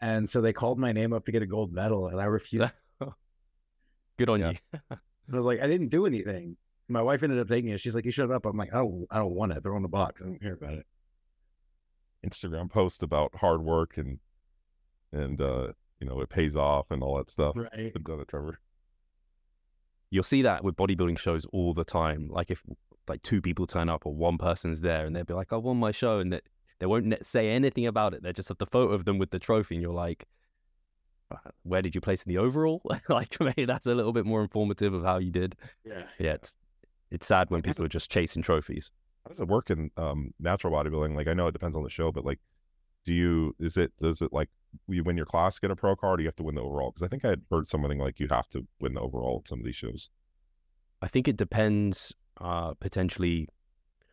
And 0.00 0.28
so 0.28 0.40
they 0.40 0.52
called 0.52 0.78
my 0.78 0.92
name 0.92 1.12
up 1.12 1.24
to 1.26 1.32
get 1.32 1.42
a 1.42 1.46
gold 1.46 1.72
medal, 1.72 2.08
and 2.08 2.20
I 2.20 2.24
refused. 2.24 2.72
Good 4.18 4.28
on 4.28 4.40
Yeah. 4.40 4.50
you. 4.52 4.78
I 5.32 5.36
was 5.36 5.46
like, 5.46 5.60
I 5.62 5.66
didn't 5.66 5.88
do 5.88 6.04
anything. 6.06 6.56
My 6.88 7.00
wife 7.00 7.22
ended 7.22 7.38
up 7.38 7.48
taking 7.48 7.70
it. 7.70 7.80
She's 7.80 7.94
like, 7.94 8.04
you 8.04 8.10
showed 8.10 8.30
up. 8.30 8.44
I'm 8.44 8.56
like, 8.56 8.74
I 8.74 8.78
don't, 8.78 9.06
I 9.10 9.18
don't 9.18 9.34
want 9.34 9.52
it. 9.52 9.62
Throw 9.62 9.72
it 9.72 9.76
in 9.78 9.82
the 9.82 9.88
box. 9.88 10.20
I 10.20 10.26
don't 10.26 10.40
care 10.40 10.52
about 10.54 10.74
it. 10.74 10.86
Instagram 12.26 12.70
post 12.70 13.02
about 13.02 13.34
hard 13.34 13.62
work 13.62 13.96
and 13.96 14.18
and 15.14 15.40
uh 15.40 15.68
you 16.00 16.06
know 16.06 16.20
it 16.20 16.28
pays 16.28 16.56
off 16.56 16.90
and 16.90 17.02
all 17.02 17.16
that 17.16 17.30
stuff. 17.30 17.56
Right. 17.56 17.92
Good 17.92 18.04
done 18.04 18.20
it, 18.20 18.28
Trevor. 18.28 18.58
You'll 20.10 20.22
see 20.22 20.42
that 20.42 20.62
with 20.62 20.76
bodybuilding 20.76 21.18
shows 21.18 21.44
all 21.46 21.74
the 21.74 21.84
time. 21.84 22.28
Like 22.28 22.50
if 22.50 22.62
like 23.08 23.22
two 23.22 23.40
people 23.40 23.66
turn 23.66 23.88
up 23.88 24.06
or 24.06 24.14
one 24.14 24.38
person's 24.38 24.80
there 24.80 25.06
and 25.06 25.14
they'll 25.14 25.24
be 25.24 25.34
like, 25.34 25.52
I 25.52 25.56
won 25.56 25.76
my 25.76 25.90
show, 25.90 26.18
and 26.20 26.32
they, 26.32 26.40
they 26.78 26.86
won't 26.86 27.14
say 27.24 27.50
anything 27.50 27.86
about 27.86 28.14
it. 28.14 28.22
They 28.22 28.32
just 28.32 28.48
have 28.48 28.58
the 28.58 28.66
photo 28.66 28.92
of 28.94 29.04
them 29.04 29.18
with 29.18 29.30
the 29.30 29.38
trophy, 29.38 29.76
and 29.76 29.82
you're 29.82 29.92
like. 29.92 30.26
"Uh, 31.30 31.50
Where 31.62 31.82
did 31.82 31.94
you 31.94 32.00
place 32.00 32.22
in 32.22 32.30
the 32.30 32.38
overall? 32.38 32.82
like 33.08 33.38
maybe 33.40 33.64
that's 33.64 33.86
a 33.86 33.94
little 33.94 34.12
bit 34.12 34.26
more 34.26 34.42
informative 34.42 34.94
of 34.94 35.04
how 35.04 35.18
you 35.18 35.30
did. 35.30 35.56
Yeah. 35.84 36.02
Yeah, 36.18 36.34
it's 36.34 36.56
it's 37.10 37.26
sad 37.26 37.50
when 37.50 37.62
people 37.62 37.84
are 37.84 37.88
just 37.88 38.10
chasing 38.10 38.42
trophies. 38.42 38.90
How 39.24 39.30
does 39.30 39.40
it 39.40 39.48
work 39.48 39.70
in 39.70 39.90
um 39.96 40.34
natural 40.38 40.72
bodybuilding? 40.72 41.16
Like 41.16 41.28
I 41.28 41.32
know 41.34 41.46
it 41.46 41.52
depends 41.52 41.76
on 41.76 41.82
the 41.82 41.90
show, 41.90 42.12
but 42.12 42.24
like 42.24 42.40
do 43.04 43.12
you 43.14 43.54
is 43.58 43.76
it 43.76 43.92
does 43.98 44.22
it 44.22 44.32
like 44.32 44.48
you 44.88 45.04
win 45.04 45.16
your 45.16 45.26
class 45.26 45.58
get 45.58 45.70
a 45.70 45.76
pro 45.76 45.94
card 45.94 46.14
or 46.14 46.16
do 46.16 46.22
you 46.24 46.28
have 46.28 46.36
to 46.36 46.42
win 46.42 46.54
the 46.56 46.60
overall? 46.62 46.90
Because 46.90 47.02
I 47.04 47.08
think 47.08 47.24
I 47.24 47.28
had 47.30 47.42
heard 47.50 47.68
something 47.68 47.98
like 47.98 48.18
you 48.18 48.28
have 48.28 48.48
to 48.48 48.66
win 48.80 48.94
the 48.94 49.00
overall 49.00 49.40
at 49.42 49.48
some 49.48 49.60
of 49.60 49.64
these 49.64 49.76
shows. 49.76 50.10
I 51.02 51.08
think 51.08 51.28
it 51.28 51.36
depends. 51.36 52.12
Uh, 52.40 52.74
potentially, 52.74 53.48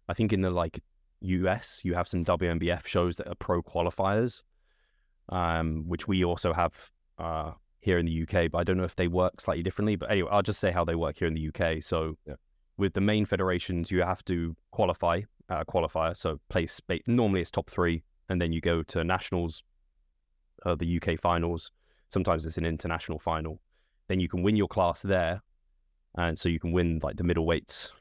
I 0.07 0.13
think 0.13 0.31
in 0.31 0.41
the 0.41 0.51
like 0.51 0.83
US, 1.21 1.81
you 1.83 1.95
have 1.95 2.07
some 2.07 2.23
WNBF 2.23 2.85
shows 2.85 3.17
that 3.17 3.27
are 3.27 3.35
pro 3.35 3.63
qualifiers, 3.63 4.43
um, 5.29 5.85
which 5.87 6.07
we 6.07 6.23
also 6.23 6.53
have 6.53 6.73
uh, 7.17 7.51
here 7.79 7.97
in 7.97 8.05
the 8.05 8.21
UK. 8.23 8.51
But 8.51 8.59
I 8.59 8.63
don't 8.63 8.77
know 8.77 8.83
if 8.83 8.95
they 8.95 9.07
work 9.07 9.41
slightly 9.41 9.63
differently. 9.63 9.95
But 9.95 10.11
anyway, 10.11 10.29
I'll 10.31 10.41
just 10.41 10.59
say 10.59 10.71
how 10.71 10.85
they 10.85 10.95
work 10.95 11.17
here 11.17 11.27
in 11.27 11.33
the 11.33 11.47
UK. 11.47 11.81
So, 11.83 12.17
Yeah. 12.27 12.35
with 12.77 12.93
the 12.93 13.01
main 13.01 13.25
federations, 13.25 13.89
you 13.91 14.01
have 14.01 14.23
to 14.25 14.55
qualify 14.71 15.21
a 15.49 15.65
qualifier. 15.65 16.15
So 16.15 16.39
place 16.49 16.79
normally 17.07 17.41
it's 17.41 17.51
top 17.51 17.69
three, 17.69 18.03
and 18.31 18.41
then 18.41 18.53
you 18.53 18.61
go 18.61 18.81
to 18.83 19.03
nationals, 19.03 19.61
uh, 20.65 20.75
the 20.75 20.99
UK 21.01 21.19
finals. 21.19 21.71
Sometimes 22.07 22.45
it's 22.45 22.57
an 22.57 22.65
international 22.65 23.19
final. 23.19 23.59
Then 24.07 24.19
you 24.19 24.29
can 24.29 24.41
win 24.41 24.55
your 24.55 24.67
class 24.67 25.01
there, 25.01 25.41
and 26.17 26.39
so 26.39 26.49
you 26.49 26.59
can 26.59 26.71
win 26.71 26.99
like 27.03 27.17
the 27.17 27.23
middleweights, 27.23 27.91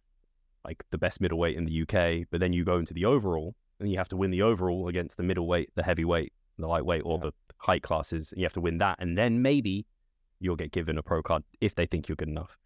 like 0.64 0.84
the 0.90 0.98
best 0.98 1.20
middleweight 1.20 1.56
in 1.56 1.64
the 1.64 1.82
UK. 1.82 2.26
But 2.30 2.40
then 2.40 2.52
you 2.52 2.64
go 2.64 2.78
into 2.78 2.94
the 2.94 3.04
overall, 3.04 3.54
and 3.80 3.90
you 3.90 3.98
have 3.98 4.08
to 4.10 4.16
win 4.16 4.30
the 4.30 4.42
overall 4.42 4.88
against 4.88 5.16
the 5.16 5.22
middleweight, 5.24 5.70
the 5.74 5.82
heavyweight, 5.82 6.32
the 6.58 6.66
lightweight, 6.66 7.02
or 7.04 7.18
yeah. 7.18 7.30
the 7.30 7.32
height 7.58 7.82
classes. 7.82 8.30
And 8.30 8.40
you 8.40 8.44
have 8.44 8.52
to 8.54 8.60
win 8.60 8.78
that, 8.78 8.96
and 9.00 9.18
then 9.18 9.42
maybe 9.42 9.84
you'll 10.38 10.56
get 10.56 10.70
given 10.70 10.96
a 10.96 11.02
pro 11.02 11.22
card 11.22 11.42
if 11.60 11.74
they 11.74 11.86
think 11.86 12.08
you're 12.08 12.16
good 12.16 12.28
enough. 12.28 12.56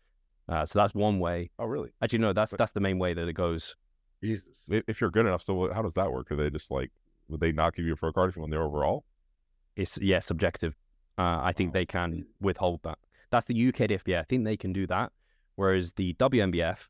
Uh, 0.48 0.66
so 0.66 0.78
that's 0.78 0.94
one 0.94 1.18
way. 1.18 1.50
Oh, 1.58 1.64
really? 1.64 1.90
Actually, 2.02 2.18
no. 2.18 2.34
That's 2.34 2.50
but, 2.50 2.58
that's 2.58 2.72
the 2.72 2.80
main 2.80 2.98
way 2.98 3.14
that 3.14 3.26
it 3.26 3.32
goes. 3.32 3.74
Jesus. 4.22 4.44
If 4.68 5.00
you're 5.00 5.10
good 5.10 5.26
enough, 5.26 5.42
so 5.42 5.72
how 5.72 5.80
does 5.80 5.94
that 5.94 6.12
work? 6.12 6.30
Are 6.30 6.36
they 6.36 6.50
just 6.50 6.70
like 6.70 6.90
would 7.28 7.40
they 7.40 7.52
not 7.52 7.74
give 7.74 7.86
you 7.86 7.94
a 7.94 7.96
pro 7.96 8.12
card 8.12 8.30
if 8.30 8.36
you 8.36 8.42
win 8.42 8.50
there 8.50 8.62
overall? 8.62 9.04
It's 9.76 9.98
yeah, 10.00 10.20
subjective. 10.20 10.74
Uh, 11.18 11.40
I 11.42 11.52
think 11.52 11.72
they 11.72 11.86
can 11.86 12.26
withhold 12.40 12.80
that. 12.84 12.98
That's 13.30 13.46
the 13.46 13.68
UK 13.68 13.74
UKDF. 13.74 14.18
I 14.18 14.22
think 14.24 14.44
they 14.44 14.56
can 14.56 14.72
do 14.72 14.86
that. 14.86 15.12
Whereas 15.56 15.92
the 15.92 16.14
WNBF, 16.14 16.88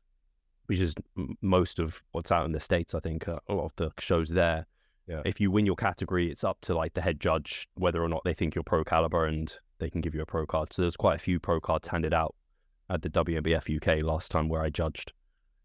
which 0.65 0.79
is 0.79 0.95
most 1.41 1.79
of 1.79 2.01
what's 2.11 2.31
out 2.31 2.45
in 2.45 2.51
the 2.51 2.59
states, 2.59 2.95
I 2.95 2.99
think, 2.99 3.27
uh, 3.27 3.39
of 3.47 3.71
the 3.75 3.91
shows 3.99 4.29
there. 4.29 4.65
Yeah. 5.07 5.21
If 5.23 5.39
you 5.39 5.51
win 5.51 5.67
your 5.67 5.75
category, 5.75 6.31
it's 6.31 6.43
up 6.43 6.57
to 6.61 6.75
like 6.75 6.95
the 6.95 7.01
head 7.01 7.19
judge 7.19 7.67
whether 7.75 8.03
or 8.03 8.09
not 8.09 8.23
they 8.25 8.33
think 8.33 8.55
you're 8.55 8.63
pro 8.63 8.83
caliber 8.83 9.25
and 9.25 9.55
they 9.79 9.89
can 9.89 10.01
give 10.01 10.15
you 10.15 10.21
a 10.21 10.25
pro 10.25 10.45
card. 10.47 10.73
So 10.73 10.81
there's 10.81 10.97
quite 10.97 11.15
a 11.15 11.19
few 11.19 11.39
pro 11.39 11.59
cards 11.59 11.87
handed 11.87 12.13
out 12.13 12.35
at 12.89 13.01
the 13.01 13.09
WNBF 13.09 13.75
UK 13.75 14.03
last 14.03 14.31
time 14.31 14.49
where 14.49 14.61
I 14.61 14.69
judged. 14.69 15.13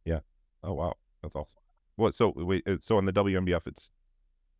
Yeah. 0.04 0.20
Oh 0.62 0.74
wow, 0.74 0.94
that's 1.22 1.36
awesome. 1.36 1.58
What? 1.96 2.14
So 2.14 2.32
wait. 2.36 2.66
Uh, 2.66 2.76
so 2.80 2.98
in 2.98 3.06
the 3.06 3.12
WNBF, 3.12 3.66
it's 3.66 3.88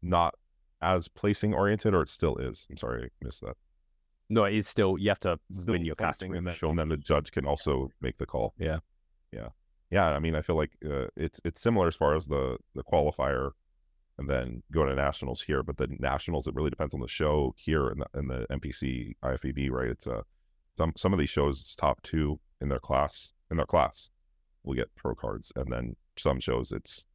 not 0.02 0.34
as 0.82 1.08
placing 1.08 1.54
oriented, 1.54 1.94
or 1.94 2.02
it 2.02 2.10
still 2.10 2.36
is. 2.36 2.66
I'm 2.70 2.76
sorry, 2.76 3.04
I 3.04 3.24
missed 3.24 3.42
that. 3.42 3.56
No, 4.28 4.44
it 4.44 4.54
is 4.54 4.68
still. 4.68 4.96
You 4.98 5.08
have 5.08 5.20
to 5.20 5.38
still 5.52 5.72
win 5.72 5.84
your 5.84 5.96
casting, 5.96 6.34
and 6.36 6.46
then, 6.46 6.54
sure. 6.54 6.70
and 6.70 6.78
then 6.78 6.88
the 6.88 6.96
judge 6.96 7.32
can 7.32 7.46
also 7.46 7.90
make 8.00 8.18
the 8.18 8.26
call. 8.26 8.54
Yeah. 8.58 8.78
Yeah. 9.32 9.48
Yeah. 9.90 10.06
I 10.06 10.20
mean, 10.20 10.34
I 10.36 10.42
feel 10.42 10.56
like 10.56 10.70
uh, 10.88 11.06
it's 11.16 11.40
it's 11.44 11.60
similar 11.60 11.88
as 11.88 11.96
far 11.96 12.16
as 12.16 12.26
the 12.26 12.56
the 12.74 12.84
qualifier 12.84 13.50
and 14.18 14.28
then 14.28 14.62
go 14.70 14.84
to 14.84 14.94
nationals 14.94 15.42
here. 15.42 15.62
But 15.62 15.78
the 15.78 15.88
nationals, 15.98 16.46
it 16.46 16.54
really 16.54 16.70
depends 16.70 16.94
on 16.94 17.00
the 17.00 17.08
show 17.08 17.54
here 17.56 17.88
in 17.88 17.98
the, 17.98 18.18
in 18.18 18.28
the 18.28 18.46
NPC 18.50 19.14
IFBB, 19.24 19.70
right? 19.70 19.88
It's 19.88 20.06
a 20.06 20.18
uh, 20.18 20.22
some 20.78 20.92
some 20.96 21.12
of 21.12 21.18
these 21.18 21.30
shows 21.30 21.60
it's 21.60 21.74
top 21.74 22.00
two 22.02 22.38
in 22.60 22.68
their 22.68 22.78
class 22.78 23.32
in 23.50 23.56
their 23.56 23.66
class 23.66 24.10
will 24.62 24.74
get 24.74 24.94
pro 24.94 25.14
cards, 25.14 25.52
and 25.56 25.72
then 25.72 25.96
some 26.16 26.38
shows 26.38 26.70
it's 26.70 27.06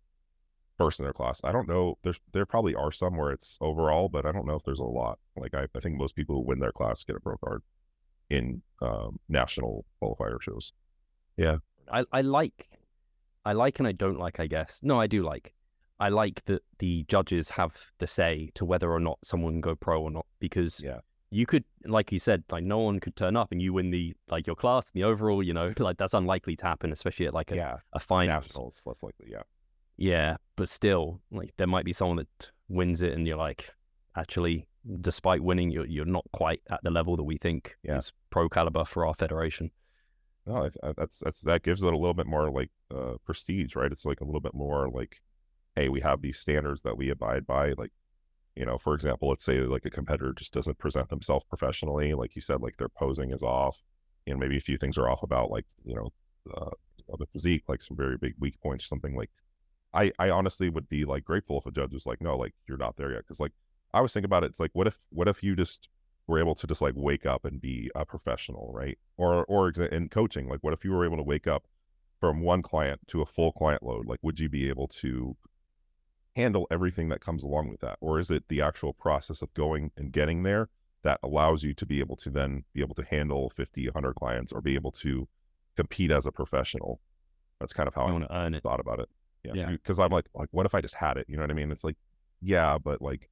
first 0.78 1.00
in 1.00 1.04
their 1.06 1.14
class. 1.14 1.42
I 1.44 1.52
don't 1.52 1.68
know. 1.68 1.98
There's 2.04 2.20
there 2.32 2.46
probably 2.46 2.76
are 2.76 2.92
some 2.92 3.18
where 3.18 3.32
it's 3.32 3.58
overall, 3.62 4.10
but 4.10 4.26
I 4.26 4.32
don't 4.32 4.46
know 4.46 4.56
if 4.56 4.64
there's 4.64 4.80
a 4.80 4.84
lot. 4.84 5.20
Like 5.36 5.54
I, 5.54 5.68
I 5.76 5.80
think 5.80 5.98
most 5.98 6.16
people 6.16 6.36
who 6.36 6.42
win 6.42 6.60
their 6.60 6.72
class 6.72 7.04
get 7.04 7.16
a 7.16 7.20
pro 7.20 7.38
card 7.38 7.62
in 8.30 8.62
um, 8.82 9.20
national 9.30 9.86
qualifier 10.02 10.42
shows. 10.42 10.74
Yeah, 11.38 11.58
I 11.92 12.04
I 12.12 12.22
like, 12.22 12.70
I 13.46 13.54
like 13.54 13.80
and 13.80 13.88
I 13.88 13.92
don't 13.92 14.20
like. 14.20 14.40
I 14.40 14.48
guess 14.48 14.80
no, 14.84 15.00
I 15.00 15.08
do 15.08 15.24
like. 15.24 15.54
I 16.00 16.10
like 16.10 16.44
that 16.46 16.62
the 16.80 17.06
judges 17.08 17.50
have 17.50 17.78
the 18.00 18.08
say 18.08 18.50
to 18.56 18.66
whether 18.66 18.92
or 18.92 19.00
not 19.00 19.18
someone 19.24 19.54
can 19.54 19.62
go 19.62 19.76
pro 19.76 20.02
or 20.02 20.12
not 20.12 20.26
because 20.40 20.82
yeah 20.84 21.00
you 21.36 21.46
could, 21.46 21.64
like 21.86 22.12
you 22.12 22.20
said, 22.20 22.44
like 22.50 22.64
no 22.64 22.80
one 22.80 23.00
could 23.00 23.16
turn 23.16 23.36
up 23.36 23.52
and 23.52 23.62
you 23.62 23.74
win 23.74 23.92
the 23.92 24.16
like 24.30 24.48
your 24.48 24.56
class, 24.56 24.90
the 24.92 25.04
overall. 25.04 25.44
You 25.44 25.54
know, 25.54 25.74
like 25.80 25.98
that's 25.98 26.14
unlikely 26.14 26.56
to 26.58 26.66
happen, 26.66 26.92
especially 26.92 27.28
at 27.28 27.34
like 27.34 27.52
a 27.52 27.56
yeah. 27.56 27.78
a 27.94 28.00
final. 28.00 28.34
Nationals, 28.34 28.82
less 28.86 29.04
likely. 29.04 29.28
Yeah. 29.32 29.42
Yeah, 29.98 30.38
but 30.56 30.70
still, 30.70 31.22
like 31.32 31.54
there 31.58 31.68
might 31.68 31.86
be 31.86 31.94
someone 31.94 32.18
that 32.18 32.52
wins 32.68 33.02
it, 33.02 33.14
and 33.14 33.26
you're 33.28 33.38
like, 33.38 33.72
actually, 34.16 34.68
despite 35.02 35.42
winning, 35.42 35.72
you're 35.72 35.86
you're 35.86 36.06
not 36.06 36.26
quite 36.34 36.62
at 36.70 36.82
the 36.84 36.92
level 36.92 37.16
that 37.18 37.24
we 37.24 37.38
think 37.38 37.78
yeah. 37.84 37.98
is 37.98 38.12
pro 38.30 38.50
caliber 38.50 38.86
for 38.86 39.06
our 39.06 39.14
federation. 39.14 39.72
No, 40.46 40.64
that's 40.64 41.22
that's 41.22 41.42
that 41.42 41.64
gives 41.64 41.82
it 41.82 41.94
a 41.94 41.98
little 41.98 42.14
bit 42.14 42.28
more 42.28 42.52
like 42.52 42.70
uh, 42.94 43.16
prestige, 43.26 43.76
right? 43.76 43.92
It's 43.92 44.06
like 44.06 44.22
a 44.22 44.26
little 44.26 44.42
bit 44.42 44.54
more 44.54 44.90
like, 44.90 45.22
hey, 45.76 45.90
we 45.90 46.02
have 46.02 46.22
these 46.22 46.38
standards 46.38 46.82
that 46.82 46.98
we 46.98 47.10
abide 47.10 47.48
by. 47.48 47.74
Like 47.78 47.92
you 48.56 48.66
know, 48.66 48.78
for 48.78 48.94
example, 48.94 49.30
let's 49.30 49.44
say 49.44 49.60
like 49.62 49.86
a 49.86 49.90
competitor 49.90 50.34
just 50.34 50.54
doesn't 50.54 50.78
present 50.78 51.10
themselves 51.10 51.46
professionally, 51.46 52.14
like 52.14 52.36
you 52.36 52.42
said, 52.42 52.62
like 52.62 52.78
their 52.78 52.90
posing 52.90 53.32
is 53.32 53.44
off, 53.44 53.82
you 54.26 54.34
know, 54.34 54.40
maybe 54.40 54.58
a 54.58 54.62
few 54.62 54.78
things 54.78 54.98
are 54.98 55.10
off 55.10 55.24
about 55.24 55.52
like 55.52 55.66
you 55.84 55.96
know 55.96 56.10
uh, 56.56 56.70
the 57.18 57.26
physique, 57.28 57.64
like 57.68 57.82
some 57.82 57.98
very 57.98 58.18
big 58.18 58.34
weak 58.40 58.60
points, 58.62 58.88
something 58.88 59.16
like. 59.16 59.32
I 59.96 60.12
I 60.20 60.30
honestly 60.30 60.70
would 60.70 60.90
be 60.90 61.06
like 61.06 61.24
grateful 61.24 61.58
if 61.58 61.66
a 61.66 61.72
judge 61.72 61.94
was 61.94 62.06
like, 62.06 62.22
no, 62.22 62.38
like 62.38 62.54
you're 62.68 62.78
not 62.78 62.98
there 62.98 63.12
yet, 63.12 63.20
because 63.22 63.40
like 63.40 63.54
I 63.94 64.02
was 64.02 64.14
thinking 64.14 64.26
about 64.26 64.44
it. 64.44 64.48
It's 64.48 64.60
like, 64.60 64.72
what 64.74 64.88
if 64.88 64.98
what 65.10 65.28
if 65.28 65.42
you 65.42 65.56
just 65.56 65.90
were 66.28 66.40
able 66.40 66.56
to 66.56 66.68
just 66.68 66.82
like 66.82 66.94
wake 66.96 67.26
up 67.26 67.46
and 67.46 67.62
be 67.62 67.90
a 67.96 68.06
professional, 68.06 68.72
right? 68.74 68.98
Or 69.18 69.46
or 69.46 69.70
in 69.70 70.10
coaching, 70.10 70.50
like 70.50 70.60
what 70.62 70.74
if 70.74 70.84
you 70.84 70.92
were 70.92 71.06
able 71.06 71.18
to 71.18 71.24
wake 71.24 71.48
up 71.48 71.66
from 72.20 72.42
one 72.42 72.62
client 72.62 73.02
to 73.08 73.22
a 73.22 73.26
full 73.26 73.52
client 73.52 73.84
load? 73.84 74.08
Like, 74.08 74.20
would 74.22 74.40
you 74.40 74.50
be 74.50 74.70
able 74.70 74.88
to 74.88 75.36
handle 76.36 76.68
everything 76.70 77.10
that 77.10 77.22
comes 77.22 77.44
along 77.44 77.70
with 77.70 77.80
that? 77.82 77.98
Or 78.02 78.20
is 78.20 78.32
it 78.32 78.46
the 78.50 78.62
actual 78.62 78.94
process 78.94 79.42
of 79.42 79.54
going 79.54 79.92
and 79.98 80.12
getting 80.12 80.44
there 80.44 80.70
that 81.04 81.20
allows 81.24 81.64
you 81.64 81.74
to 81.74 81.86
be 81.86 82.00
able 82.00 82.16
to 82.18 82.30
then 82.30 82.66
be 82.74 82.82
able 82.82 82.96
to 82.96 83.06
handle 83.06 83.50
50, 83.50 83.88
100 83.88 84.16
clients 84.16 84.52
or 84.52 84.62
be 84.62 84.76
able 84.76 84.92
to 84.92 85.28
compete 85.78 86.12
as 86.12 86.26
a 86.26 86.32
professional? 86.32 87.00
That's 87.60 87.74
kind 87.74 87.88
of 87.88 87.96
how 87.96 88.08
I, 88.30 88.46
I 88.48 88.60
thought 88.60 88.80
about 88.80 89.00
it. 89.00 89.10
Yeah. 89.54 89.72
Because 89.72 90.00
I'm 90.00 90.12
like, 90.12 90.26
like, 90.34 90.50
what 90.52 90.66
if 90.66 90.74
I 90.74 90.82
just 90.82 90.96
had 90.96 91.18
it? 91.18 91.26
You 91.28 91.38
know 91.38 91.44
what 91.44 91.52
I 91.52 91.54
mean? 91.54 91.72
It's 91.72 91.84
like, 91.84 91.98
yeah, 92.42 92.78
but 92.78 93.02
like, 93.02 93.30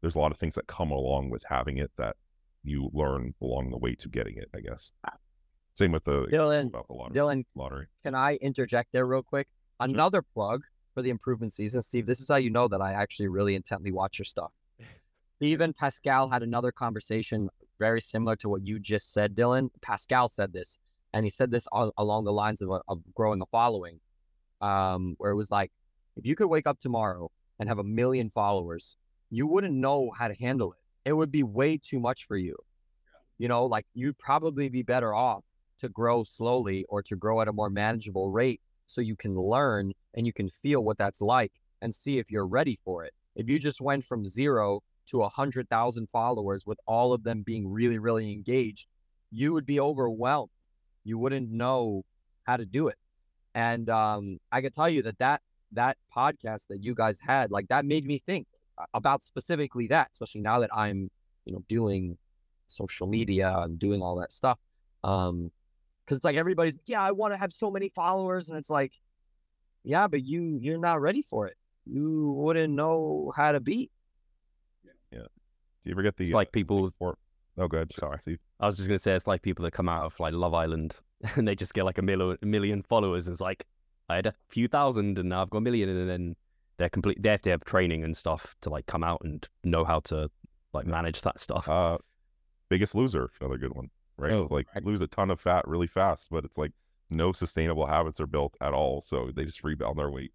there's 0.00 0.14
a 0.14 0.18
lot 0.18 0.32
of 0.32 0.38
things 0.38 0.54
that 0.54 0.66
come 0.66 0.90
along 0.90 1.30
with 1.30 1.44
having 1.48 1.78
it 1.78 1.90
that 1.96 2.16
you 2.62 2.90
learn 2.92 3.34
along 3.40 3.70
the 3.70 3.78
way 3.78 3.94
to 3.94 4.08
getting 4.08 4.36
it, 4.36 4.48
I 4.54 4.60
guess. 4.60 4.92
Uh, 5.04 5.10
Same 5.74 5.92
with 5.92 6.04
the 6.04 6.26
Dylan. 6.26 6.72
The 6.72 6.82
lottery. 6.92 7.16
Dylan, 7.16 7.44
lottery. 7.54 7.86
Can 8.02 8.14
I 8.14 8.34
interject 8.36 8.92
there 8.92 9.06
real 9.06 9.22
quick? 9.22 9.48
Another 9.80 10.22
plug 10.22 10.62
for 10.94 11.02
the 11.02 11.10
improvement 11.10 11.52
season. 11.52 11.82
Steve, 11.82 12.06
this 12.06 12.20
is 12.20 12.28
how 12.28 12.36
you 12.36 12.50
know 12.50 12.68
that 12.68 12.80
I 12.80 12.92
actually 12.92 13.28
really 13.28 13.54
intently 13.54 13.92
watch 13.92 14.18
your 14.18 14.24
stuff. 14.24 14.50
Steve 15.36 15.62
Pascal 15.78 16.28
had 16.28 16.42
another 16.42 16.72
conversation 16.72 17.50
very 17.78 18.00
similar 18.00 18.36
to 18.36 18.48
what 18.48 18.66
you 18.66 18.78
just 18.78 19.12
said, 19.12 19.36
Dylan. 19.36 19.68
Pascal 19.82 20.28
said 20.28 20.52
this, 20.52 20.78
and 21.12 21.24
he 21.24 21.30
said 21.30 21.50
this 21.50 21.66
all, 21.72 21.92
along 21.98 22.24
the 22.24 22.32
lines 22.32 22.62
of, 22.62 22.70
of 22.88 23.00
growing 23.14 23.42
a 23.42 23.46
following, 23.46 24.00
um, 24.60 25.14
where 25.18 25.30
it 25.30 25.36
was 25.36 25.50
like, 25.50 25.70
if 26.16 26.24
you 26.24 26.34
could 26.34 26.48
wake 26.48 26.66
up 26.66 26.78
tomorrow 26.78 27.30
and 27.58 27.68
have 27.68 27.78
a 27.78 27.84
million 27.84 28.30
followers, 28.30 28.96
you 29.30 29.46
wouldn't 29.46 29.74
know 29.74 30.10
how 30.16 30.28
to 30.28 30.34
handle 30.34 30.72
it. 30.72 30.78
It 31.08 31.12
would 31.12 31.30
be 31.30 31.42
way 31.42 31.78
too 31.78 32.00
much 32.00 32.26
for 32.26 32.36
you. 32.36 32.56
You 33.38 33.48
know, 33.48 33.66
like 33.66 33.86
you'd 33.94 34.18
probably 34.18 34.68
be 34.68 34.82
better 34.82 35.14
off 35.14 35.44
to 35.80 35.88
grow 35.88 36.24
slowly 36.24 36.84
or 36.88 37.02
to 37.02 37.16
grow 37.16 37.40
at 37.40 37.48
a 37.48 37.52
more 37.52 37.70
manageable 37.70 38.30
rate 38.30 38.60
so 38.86 39.00
you 39.00 39.16
can 39.16 39.38
learn 39.38 39.92
and 40.14 40.26
you 40.26 40.32
can 40.32 40.48
feel 40.48 40.82
what 40.82 40.96
that's 40.96 41.20
like 41.20 41.52
and 41.82 41.94
see 41.94 42.18
if 42.18 42.30
you're 42.30 42.46
ready 42.46 42.78
for 42.84 43.04
it. 43.04 43.12
If 43.34 43.48
you 43.48 43.58
just 43.58 43.80
went 43.80 44.04
from 44.04 44.24
zero 44.24 44.80
to 45.08 45.22
a 45.22 45.28
hundred 45.28 45.68
thousand 45.68 46.08
followers 46.12 46.64
with 46.66 46.78
all 46.86 47.12
of 47.12 47.22
them 47.22 47.42
being 47.42 47.68
really, 47.68 47.98
really 47.98 48.32
engaged, 48.32 48.86
you 49.30 49.52
would 49.52 49.66
be 49.66 49.80
overwhelmed. 49.80 50.50
You 51.04 51.18
wouldn't 51.18 51.50
know 51.50 52.04
how 52.44 52.56
to 52.56 52.64
do 52.64 52.88
it. 52.88 52.96
And 53.56 53.90
um, 53.90 54.38
I 54.52 54.60
can 54.60 54.70
tell 54.70 54.88
you 54.88 55.02
that 55.02 55.18
that 55.18 55.40
that 55.72 55.96
podcast 56.14 56.68
that 56.68 56.84
you 56.84 56.94
guys 56.94 57.18
had, 57.20 57.50
like 57.50 57.66
that 57.68 57.84
made 57.84 58.06
me 58.06 58.18
think 58.18 58.46
about 58.94 59.22
specifically 59.22 59.88
that, 59.88 60.10
especially 60.12 60.42
now 60.42 60.60
that 60.60 60.70
I'm, 60.72 61.10
you 61.44 61.54
know, 61.54 61.64
doing 61.68 62.18
social 62.68 63.06
media 63.06 63.56
and 63.58 63.78
doing 63.78 64.02
all 64.02 64.16
that 64.16 64.32
stuff. 64.32 64.58
Um, 65.02 65.50
because 66.04 66.22
like 66.22 66.36
everybody's 66.36 66.76
yeah 66.86 67.02
i 67.02 67.10
want 67.10 67.32
to 67.32 67.36
have 67.36 67.52
so 67.52 67.70
many 67.70 67.88
followers 67.88 68.48
and 68.48 68.56
it's 68.56 68.70
like 68.70 68.92
yeah 69.84 70.06
but 70.06 70.24
you 70.24 70.58
you're 70.60 70.78
not 70.78 71.00
ready 71.00 71.22
for 71.22 71.46
it. 71.46 71.56
You 71.84 72.32
wouldn't 72.36 72.74
know 72.74 73.32
how 73.34 73.52
to 73.52 73.60
beat 73.60 73.90
yeah. 75.12 75.18
Do 75.20 75.26
you 75.84 75.92
ever 75.92 76.02
get 76.02 76.16
the 76.16 76.24
it's 76.24 76.32
like 76.32 76.48
uh, 76.48 76.50
people 76.52 76.92
for 76.98 77.16
oh 77.58 77.68
good 77.68 77.92
sorry 77.92 78.18
i 78.60 78.66
was 78.66 78.76
just 78.76 78.88
gonna 78.88 78.98
say 78.98 79.14
it's 79.14 79.26
like 79.26 79.42
people 79.42 79.64
that 79.64 79.72
come 79.72 79.88
out 79.88 80.04
of 80.04 80.18
like 80.18 80.32
love 80.34 80.54
island 80.54 80.94
and 81.36 81.46
they 81.46 81.54
just 81.54 81.74
get 81.74 81.84
like 81.84 81.98
a 81.98 82.02
million, 82.02 82.36
a 82.42 82.46
million 82.46 82.82
followers 82.82 83.28
it's 83.28 83.40
like 83.40 83.66
i 84.08 84.16
had 84.16 84.26
a 84.26 84.34
few 84.48 84.68
thousand 84.68 85.18
and 85.18 85.28
now 85.28 85.42
i've 85.42 85.50
got 85.50 85.58
a 85.58 85.62
million 85.62 85.88
and 85.88 86.08
then 86.08 86.36
they're 86.76 86.88
complete 86.88 87.22
they 87.22 87.30
have 87.30 87.42
to 87.42 87.50
have 87.50 87.64
training 87.64 88.04
and 88.04 88.16
stuff 88.16 88.54
to 88.60 88.68
like 88.68 88.86
come 88.86 89.02
out 89.02 89.20
and 89.24 89.48
know 89.64 89.84
how 89.84 90.00
to 90.00 90.30
like 90.72 90.86
manage 90.86 91.22
that 91.22 91.40
stuff 91.40 91.68
uh 91.68 91.96
biggest 92.68 92.94
loser 92.94 93.30
another 93.40 93.56
good 93.56 93.74
one 93.74 93.88
right? 94.18 94.32
Oh, 94.32 94.46
like 94.50 94.66
right. 94.74 94.84
lose 94.84 95.00
a 95.00 95.06
ton 95.06 95.30
of 95.30 95.40
fat 95.40 95.66
really 95.66 95.86
fast, 95.86 96.28
but 96.30 96.44
it's 96.44 96.58
like 96.58 96.72
no 97.10 97.32
sustainable 97.32 97.86
habits 97.86 98.20
are 98.20 98.26
built 98.26 98.56
at 98.60 98.72
all. 98.72 99.00
So 99.00 99.30
they 99.34 99.44
just 99.44 99.64
rebound 99.64 99.98
their 99.98 100.10
weight. 100.10 100.32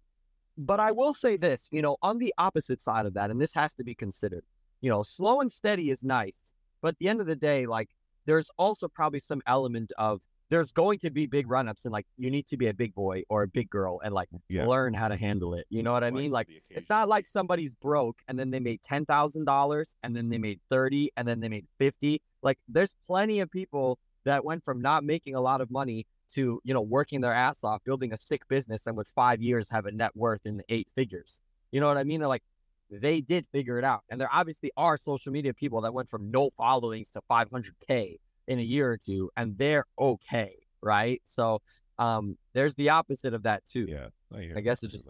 But 0.58 0.80
I 0.80 0.92
will 0.92 1.14
say 1.14 1.36
this, 1.36 1.68
you 1.70 1.82
know, 1.82 1.96
on 2.02 2.18
the 2.18 2.32
opposite 2.38 2.80
side 2.80 3.06
of 3.06 3.14
that, 3.14 3.30
and 3.30 3.40
this 3.40 3.54
has 3.54 3.74
to 3.74 3.84
be 3.84 3.94
considered, 3.94 4.44
you 4.80 4.90
know, 4.90 5.02
slow 5.02 5.40
and 5.40 5.50
steady 5.50 5.90
is 5.90 6.04
nice. 6.04 6.36
But 6.82 6.88
at 6.88 6.98
the 6.98 7.08
end 7.08 7.20
of 7.20 7.26
the 7.26 7.36
day, 7.36 7.66
like 7.66 7.88
there's 8.26 8.50
also 8.58 8.88
probably 8.88 9.20
some 9.20 9.42
element 9.46 9.92
of 9.98 10.20
there's 10.52 10.70
going 10.70 10.98
to 10.98 11.10
be 11.10 11.24
big 11.24 11.50
run 11.50 11.66
ups 11.66 11.86
and 11.86 11.92
like 11.92 12.04
you 12.18 12.30
need 12.30 12.46
to 12.46 12.58
be 12.58 12.66
a 12.66 12.74
big 12.74 12.94
boy 12.94 13.22
or 13.30 13.42
a 13.44 13.48
big 13.48 13.70
girl 13.70 13.98
and 14.04 14.12
like 14.12 14.28
Yeah. 14.50 14.66
learn 14.66 14.92
how 14.92 15.08
to 15.08 15.16
handle 15.16 15.54
it. 15.54 15.64
You 15.70 15.82
know 15.82 15.92
what 15.92 16.04
I 16.04 16.10
mean? 16.10 16.30
Like 16.30 16.46
it's 16.68 16.90
not 16.90 17.08
like 17.08 17.26
somebody's 17.26 17.72
broke 17.72 18.18
and 18.28 18.38
then 18.38 18.50
they 18.50 18.60
made 18.60 18.82
ten 18.82 19.06
thousand 19.06 19.46
dollars 19.46 19.96
and 20.02 20.14
then 20.14 20.28
they 20.28 20.36
made 20.36 20.60
thirty 20.68 21.10
and 21.16 21.26
then 21.26 21.40
they 21.40 21.48
made 21.48 21.66
fifty. 21.78 22.20
Like 22.42 22.58
there's 22.68 22.94
plenty 23.06 23.40
of 23.40 23.50
people 23.50 23.98
that 24.24 24.44
went 24.44 24.62
from 24.62 24.82
not 24.82 25.04
making 25.04 25.34
a 25.34 25.40
lot 25.40 25.62
of 25.62 25.70
money 25.70 26.06
to 26.34 26.60
you 26.64 26.74
know 26.74 26.82
working 26.82 27.22
their 27.22 27.32
ass 27.32 27.64
off, 27.64 27.82
building 27.84 28.12
a 28.12 28.18
sick 28.18 28.46
business, 28.48 28.86
and 28.86 28.94
with 28.94 29.10
five 29.14 29.40
years 29.40 29.70
have 29.70 29.86
a 29.86 29.90
net 29.90 30.14
worth 30.14 30.42
in 30.44 30.58
the 30.58 30.64
eight 30.68 30.88
figures. 30.94 31.40
You 31.70 31.80
know 31.80 31.88
what 31.88 31.96
I 31.96 32.04
mean? 32.04 32.20
They're 32.20 32.28
like 32.28 32.44
they 32.90 33.22
did 33.22 33.46
figure 33.52 33.78
it 33.78 33.84
out, 33.84 34.02
and 34.10 34.20
there 34.20 34.28
obviously 34.30 34.70
are 34.76 34.98
social 34.98 35.32
media 35.32 35.54
people 35.54 35.80
that 35.80 35.94
went 35.94 36.10
from 36.10 36.30
no 36.30 36.50
followings 36.58 37.08
to 37.12 37.22
500k 37.30 38.18
in 38.48 38.58
a 38.58 38.62
year 38.62 38.90
or 38.90 38.96
two, 38.96 39.30
and 39.36 39.56
they're 39.56 39.84
okay, 39.98 40.54
right? 40.80 41.20
So 41.24 41.60
um, 41.98 42.36
there's 42.54 42.74
the 42.74 42.90
opposite 42.90 43.34
of 43.34 43.42
that 43.44 43.64
too. 43.64 43.86
Yeah. 43.88 44.08
I 44.56 44.60
guess 44.60 44.82
it 44.82 44.88
just- 44.88 45.06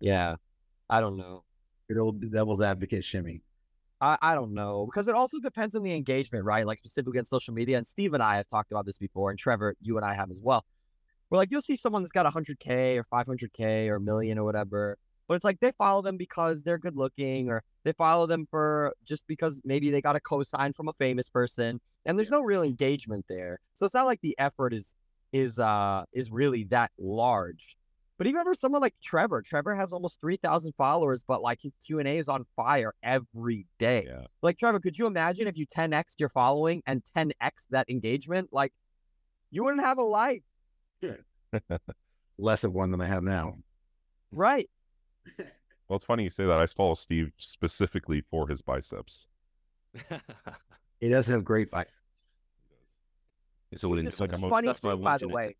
Yeah. 0.00 0.36
I 0.90 1.00
don't 1.00 1.16
know. 1.16 1.44
Good 1.88 1.98
old 1.98 2.30
devil's 2.32 2.60
advocate 2.60 3.04
shimmy. 3.04 3.42
I, 4.00 4.18
I 4.20 4.34
don't 4.34 4.52
know 4.52 4.86
because 4.86 5.06
it 5.08 5.14
also 5.14 5.38
depends 5.38 5.74
on 5.74 5.82
the 5.82 5.94
engagement, 5.94 6.44
right? 6.44 6.66
Like 6.66 6.78
specifically 6.78 7.18
on 7.18 7.24
social 7.24 7.54
media. 7.54 7.76
And 7.76 7.86
Steve 7.86 8.14
and 8.14 8.22
I 8.22 8.36
have 8.36 8.48
talked 8.48 8.72
about 8.72 8.84
this 8.84 8.98
before, 8.98 9.30
and 9.30 9.38
Trevor, 9.38 9.76
you 9.80 9.96
and 9.96 10.04
I 10.04 10.14
have 10.14 10.30
as 10.30 10.40
well. 10.42 10.64
We're 11.30 11.38
like 11.38 11.50
you'll 11.50 11.62
see 11.62 11.76
someone 11.76 12.02
that's 12.02 12.12
got 12.12 12.26
100k 12.26 12.98
or 12.98 13.04
500k 13.04 13.88
or 13.88 13.96
a 13.96 14.00
million 14.00 14.38
or 14.38 14.44
whatever, 14.44 14.98
but 15.28 15.34
it's 15.34 15.44
like 15.44 15.60
they 15.60 15.72
follow 15.78 16.02
them 16.02 16.16
because 16.16 16.62
they're 16.62 16.78
good 16.78 16.96
looking, 16.96 17.48
or 17.48 17.62
they 17.84 17.92
follow 17.92 18.26
them 18.26 18.46
for 18.50 18.92
just 19.04 19.26
because 19.26 19.60
maybe 19.64 19.90
they 19.90 20.00
got 20.00 20.16
a 20.16 20.20
cosign 20.20 20.74
from 20.74 20.88
a 20.88 20.92
famous 20.94 21.28
person, 21.28 21.80
and 22.04 22.18
there's 22.18 22.30
no 22.30 22.42
real 22.42 22.62
engagement 22.62 23.24
there. 23.28 23.58
So 23.74 23.86
it's 23.86 23.94
not 23.94 24.06
like 24.06 24.20
the 24.22 24.36
effort 24.38 24.74
is 24.74 24.94
is 25.32 25.58
uh 25.58 26.04
is 26.12 26.30
really 26.30 26.64
that 26.64 26.90
large. 26.98 27.76
But 28.18 28.26
even 28.28 28.44
for 28.44 28.54
someone 28.54 28.82
like 28.82 28.94
Trevor, 29.02 29.42
Trevor 29.42 29.74
has 29.74 29.92
almost 29.92 30.20
3,000 30.20 30.74
followers, 30.76 31.24
but 31.26 31.42
like 31.42 31.58
his 31.60 31.72
Q&A 31.84 32.18
is 32.18 32.28
on 32.28 32.44
fire 32.54 32.94
every 33.02 33.66
day. 33.78 34.04
Yeah. 34.06 34.26
Like 34.42 34.58
Trevor, 34.58 34.78
could 34.78 34.96
you 34.96 35.06
imagine 35.06 35.48
if 35.48 35.56
you 35.56 35.66
10x 35.66 36.20
your 36.20 36.28
following 36.28 36.82
and 36.86 37.02
10x 37.16 37.32
that 37.70 37.90
engagement? 37.90 38.50
Like 38.52 38.72
you 39.50 39.64
wouldn't 39.64 39.82
have 39.82 39.98
a 39.98 40.04
life, 40.04 40.42
Less 42.38 42.64
of 42.64 42.72
one 42.72 42.90
than 42.90 43.00
I 43.00 43.06
have 43.06 43.22
now. 43.22 43.56
right? 44.30 44.68
Well, 45.88 45.96
it's 45.96 46.06
funny 46.06 46.22
you 46.22 46.30
say 46.30 46.46
that. 46.46 46.58
I 46.58 46.64
follow 46.66 46.94
Steve 46.94 47.32
specifically 47.36 48.22
for 48.22 48.48
his 48.48 48.62
biceps. 48.62 49.26
He 51.00 51.08
does 51.08 51.26
have 51.26 51.44
great 51.44 51.68
biceps. 51.68 52.30
it's 53.72 53.82
all 53.82 53.98
in. 53.98 54.06
It's 54.06 54.20
like 54.20 54.32
a 54.32 54.38
funny 54.38 54.68
that's 54.68 54.82
why 54.84 54.92
I 54.92 54.94
thing, 54.94 55.02
by 55.02 55.10
love 55.10 55.20
the 55.20 55.28
it. 55.28 55.32
way. 55.32 55.56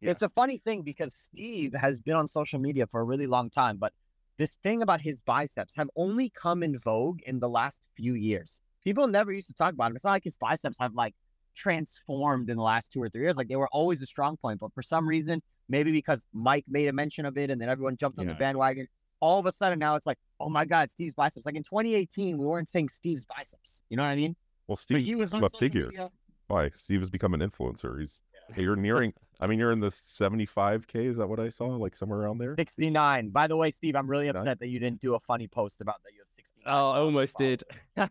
Yeah. 0.00 0.10
It's 0.10 0.22
a 0.22 0.28
funny 0.30 0.58
thing 0.58 0.82
because 0.82 1.14
Steve 1.14 1.72
has 1.74 2.00
been 2.00 2.16
on 2.16 2.26
social 2.26 2.58
media 2.58 2.88
for 2.88 3.00
a 3.00 3.04
really 3.04 3.28
long 3.28 3.50
time, 3.50 3.76
but 3.76 3.92
this 4.36 4.56
thing 4.64 4.82
about 4.82 5.00
his 5.00 5.20
biceps 5.20 5.74
have 5.76 5.88
only 5.94 6.28
come 6.30 6.64
in 6.64 6.76
vogue 6.80 7.20
in 7.22 7.38
the 7.38 7.48
last 7.48 7.86
few 7.96 8.14
years. 8.14 8.60
People 8.82 9.06
never 9.06 9.32
used 9.32 9.46
to 9.46 9.54
talk 9.54 9.74
about 9.74 9.90
him. 9.90 9.96
It's 9.96 10.04
not 10.04 10.10
like 10.10 10.24
his 10.24 10.36
biceps 10.36 10.76
have 10.80 10.94
like 10.94 11.14
transformed 11.54 12.50
in 12.50 12.56
the 12.56 12.62
last 12.62 12.90
two 12.90 13.00
or 13.00 13.08
three 13.08 13.22
years. 13.22 13.36
Like 13.36 13.48
they 13.48 13.56
were 13.56 13.68
always 13.68 14.02
a 14.02 14.06
strong 14.06 14.36
point, 14.36 14.58
but 14.58 14.74
for 14.74 14.82
some 14.82 15.06
reason, 15.06 15.40
maybe 15.68 15.92
because 15.92 16.24
Mike 16.32 16.64
made 16.68 16.88
a 16.88 16.92
mention 16.92 17.26
of 17.26 17.38
it 17.38 17.50
and 17.50 17.60
then 17.60 17.68
everyone 17.68 17.96
jumped 17.96 18.18
on 18.18 18.26
the 18.26 18.34
bandwagon. 18.34 18.88
All 19.20 19.38
of 19.38 19.46
a 19.46 19.52
sudden 19.52 19.78
now 19.78 19.94
it's 19.96 20.06
like, 20.06 20.18
oh 20.40 20.48
my 20.48 20.64
God, 20.64 20.90
Steve's 20.90 21.14
biceps. 21.14 21.44
Like 21.46 21.54
in 21.56 21.62
2018, 21.62 22.38
we 22.38 22.46
weren't 22.46 22.68
saying 22.70 22.88
Steve's 22.88 23.26
biceps. 23.26 23.82
You 23.90 23.96
know 23.96 24.02
what 24.02 24.08
I 24.10 24.16
mean? 24.16 24.34
Well, 24.66 24.74
But 24.74 24.78
Steve, 24.78 25.04
he 25.04 25.14
was 25.14 25.32
on 25.34 25.44
a 25.44 25.50
figure. 25.50 25.86
media. 25.86 26.10
Why? 26.48 26.70
Steve 26.70 27.00
has 27.00 27.10
become 27.10 27.34
an 27.34 27.40
influencer. 27.40 28.00
He's 28.00 28.22
you're 28.56 28.76
nearing. 28.76 29.12
I 29.40 29.46
mean, 29.46 29.58
you're 29.58 29.72
in 29.72 29.80
the 29.80 29.88
75k. 29.88 30.96
Is 31.06 31.16
that 31.18 31.26
what 31.28 31.38
I 31.40 31.48
saw? 31.48 31.66
Like 31.66 31.94
somewhere 31.96 32.20
around 32.20 32.38
there. 32.38 32.54
69. 32.58 33.30
By 33.30 33.46
the 33.46 33.56
way, 33.56 33.70
Steve, 33.70 33.94
I'm 33.96 34.06
really 34.08 34.26
69? 34.26 34.40
upset 34.42 34.58
that 34.60 34.68
you 34.68 34.78
didn't 34.80 35.00
do 35.00 35.14
a 35.14 35.20
funny 35.20 35.46
post 35.48 35.80
about 35.80 35.96
that 36.04 36.12
you 36.12 36.18
have 36.20 36.28
69. 36.36 36.64
oh, 36.74 36.90
I 36.90 36.98
almost 36.98 37.38
did. 37.38 37.62
I'm 37.96 38.08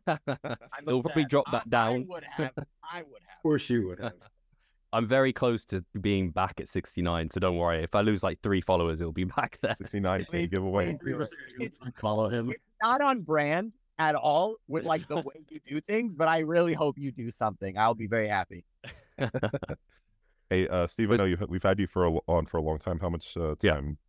It'll 0.87 1.01
probably 1.03 1.23
upset. 1.23 1.29
drop 1.29 1.45
I- 1.47 1.51
that 1.51 1.69
down. 1.69 1.93
I 1.95 2.05
would 2.07 2.23
have. 2.23 2.51
I 2.83 2.97
would 3.03 3.21
have. 3.21 3.29
Of 3.39 3.43
course 3.43 3.69
you 3.69 3.87
would 3.87 3.99
have. 3.99 4.13
I'm 4.91 5.07
very 5.07 5.31
close 5.31 5.65
to 5.65 5.83
being 6.01 6.31
back 6.31 6.59
at 6.59 6.67
69, 6.67 7.29
so 7.29 7.39
don't 7.39 7.57
worry. 7.57 7.83
If 7.83 7.93
I 7.93 8.01
lose 8.01 8.23
like 8.23 8.39
three 8.41 8.59
followers, 8.61 9.01
it'll 9.01 9.13
be 9.13 9.23
back 9.37 9.57
there. 9.59 9.75
69k 9.79 10.27
Please- 10.27 10.49
giveaway. 10.49 10.85
please 10.87 10.99
do 11.05 11.21
it. 11.21 11.29
It's, 11.59 11.79
Follow 11.99 12.27
him. 12.29 12.49
it's 12.49 12.71
not 12.81 13.01
on 13.01 13.21
brand 13.21 13.73
at 13.99 14.15
all 14.15 14.55
with 14.67 14.85
like 14.85 15.07
the 15.07 15.17
way 15.17 15.33
you 15.49 15.59
do 15.59 15.79
things, 15.81 16.15
but 16.15 16.27
I 16.27 16.39
really 16.39 16.73
hope 16.73 16.97
you 16.97 17.11
do 17.11 17.29
something. 17.31 17.77
I'll 17.77 17.93
be 17.95 18.07
very 18.07 18.27
happy. 18.27 18.65
Hey, 20.49 20.67
uh, 20.67 20.87
Steve, 20.87 21.11
I 21.11 21.17
know 21.17 21.25
you've, 21.25 21.43
we've 21.47 21.61
had 21.61 21.77
you 21.79 21.85
for 21.85 22.05
a, 22.05 22.11
l- 22.11 22.23
on 22.27 22.47
for 22.47 22.57
a 22.57 22.61
long 22.63 22.79
time. 22.79 22.97
How 22.99 23.07
much 23.09 23.37
uh, 23.37 23.53
Yeah. 23.61 23.75
time? 23.75 23.99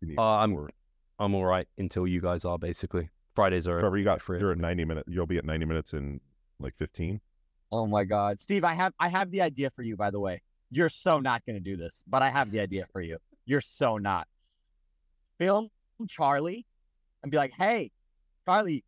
you 0.00 0.08
need 0.08 0.18
Uh, 0.18 0.22
I'm- 0.22 0.54
for- 0.54 0.70
I'm 1.18 1.34
all 1.34 1.44
right 1.44 1.68
until 1.76 2.06
you 2.06 2.22
guys 2.22 2.46
are 2.46 2.58
basically. 2.58 3.10
Fridays 3.34 3.68
are. 3.68 3.76
Whatever 3.76 3.98
you 3.98 4.04
got 4.04 4.22
free. 4.22 4.38
you're 4.40 4.52
at 4.52 4.56
90 4.56 4.86
minutes. 4.86 5.08
You'll 5.10 5.26
be 5.26 5.36
at 5.36 5.44
90 5.44 5.66
minutes 5.66 5.92
in 5.92 6.22
like 6.58 6.74
15. 6.78 7.20
Oh 7.72 7.86
my 7.86 8.04
God, 8.04 8.40
Steve, 8.40 8.64
I 8.64 8.74
have 8.74 8.92
I 8.98 9.08
have 9.08 9.30
the 9.30 9.40
idea 9.42 9.70
for 9.70 9.82
you. 9.82 9.96
By 9.96 10.10
the 10.10 10.18
way, 10.20 10.42
you're 10.70 10.88
so 10.88 11.20
not 11.20 11.44
going 11.46 11.54
to 11.56 11.60
do 11.60 11.76
this, 11.76 12.02
but 12.06 12.22
I 12.22 12.28
have 12.30 12.50
the 12.50 12.60
idea 12.60 12.86
for 12.92 13.00
you. 13.00 13.18
You're 13.46 13.60
so 13.60 13.96
not. 13.98 14.26
Film 15.38 15.68
Charlie 16.08 16.66
and 17.22 17.30
be 17.30 17.38
like, 17.38 17.52
"Hey, 17.52 17.92
Charlie, 18.44 18.84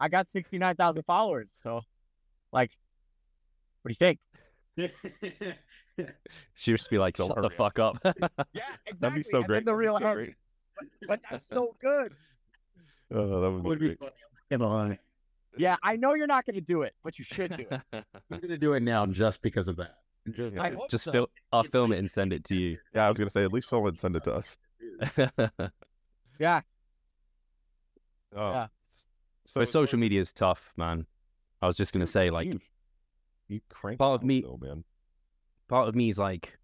I 0.00 0.08
got 0.08 0.30
sixty 0.30 0.58
nine 0.58 0.74
thousand 0.76 1.04
followers. 1.04 1.50
So, 1.52 1.82
like, 2.52 2.70
what 3.82 3.90
do 3.90 3.92
you 3.92 3.96
think?" 3.96 4.18
She'll 6.54 6.76
just 6.76 6.90
be 6.90 6.98
like, 6.98 7.16
Shut 7.16 7.26
shut 7.28 7.36
the 7.36 7.46
up. 7.46 7.52
fuck 7.54 7.78
up. 7.78 7.98
Yeah, 8.52 8.62
exactly. 8.86 8.98
That'd 8.98 9.14
be 9.16 9.22
so 9.22 9.38
and 9.38 9.46
great. 9.46 9.64
The 9.64 9.74
real 9.74 9.98
so 9.98 10.04
head- 10.06 10.14
great. 10.14 10.34
but 11.06 11.20
that's 11.30 11.46
so 11.46 11.74
good. 11.80 12.14
Oh, 13.12 13.40
that 13.42 13.50
would 13.50 13.62
be, 13.62 13.68
would 13.68 13.78
be 13.80 13.86
great. 13.96 13.98
funny. 14.58 14.98
Come 15.52 15.56
on. 15.58 15.62
Yeah, 15.62 15.76
I 15.82 15.96
know 15.96 16.14
you're 16.14 16.26
not 16.26 16.44
going 16.46 16.54
to 16.54 16.60
do 16.60 16.82
it, 16.82 16.94
but 17.02 17.18
you 17.18 17.24
should 17.24 17.56
do 17.56 17.66
it. 17.70 17.80
I'm 18.30 18.40
gonna 18.40 18.56
do 18.58 18.74
it 18.74 18.82
now 18.82 19.04
just 19.06 19.42
because 19.42 19.68
of 19.68 19.76
that. 19.76 19.96
Just, 20.30 20.56
I 20.58 20.76
just 20.90 21.04
so. 21.04 21.12
fil- 21.12 21.30
I'll 21.52 21.62
film 21.62 21.92
it 21.92 21.98
and 21.98 22.10
send 22.10 22.32
it 22.32 22.44
to 22.44 22.54
you. 22.54 22.76
Yeah, 22.94 23.06
I 23.06 23.08
was 23.08 23.18
gonna 23.18 23.30
say 23.30 23.42
at 23.44 23.52
least 23.52 23.68
film 23.70 23.86
it 23.86 23.90
and 23.90 23.98
send 23.98 24.16
it 24.16 24.24
to 24.24 24.34
us. 24.34 24.58
Yeah, 26.38 26.60
Oh, 28.34 28.50
Yeah. 28.52 28.66
So 29.44 29.60
but 29.60 29.68
social 29.68 29.98
media 29.98 30.20
is 30.20 30.32
tough, 30.32 30.72
man. 30.76 31.06
I 31.60 31.66
was 31.66 31.76
just 31.76 31.92
gonna 31.92 32.06
say, 32.06 32.30
like, 32.30 32.46
you, 32.46 32.60
you 33.48 33.60
crank 33.68 33.98
part 33.98 34.20
of 34.20 34.26
me- 34.26 34.42
though, 34.42 34.58
man. 34.60 34.84
part 35.68 35.88
of 35.88 35.94
me 35.96 36.08
is 36.08 36.18
like 36.18 36.56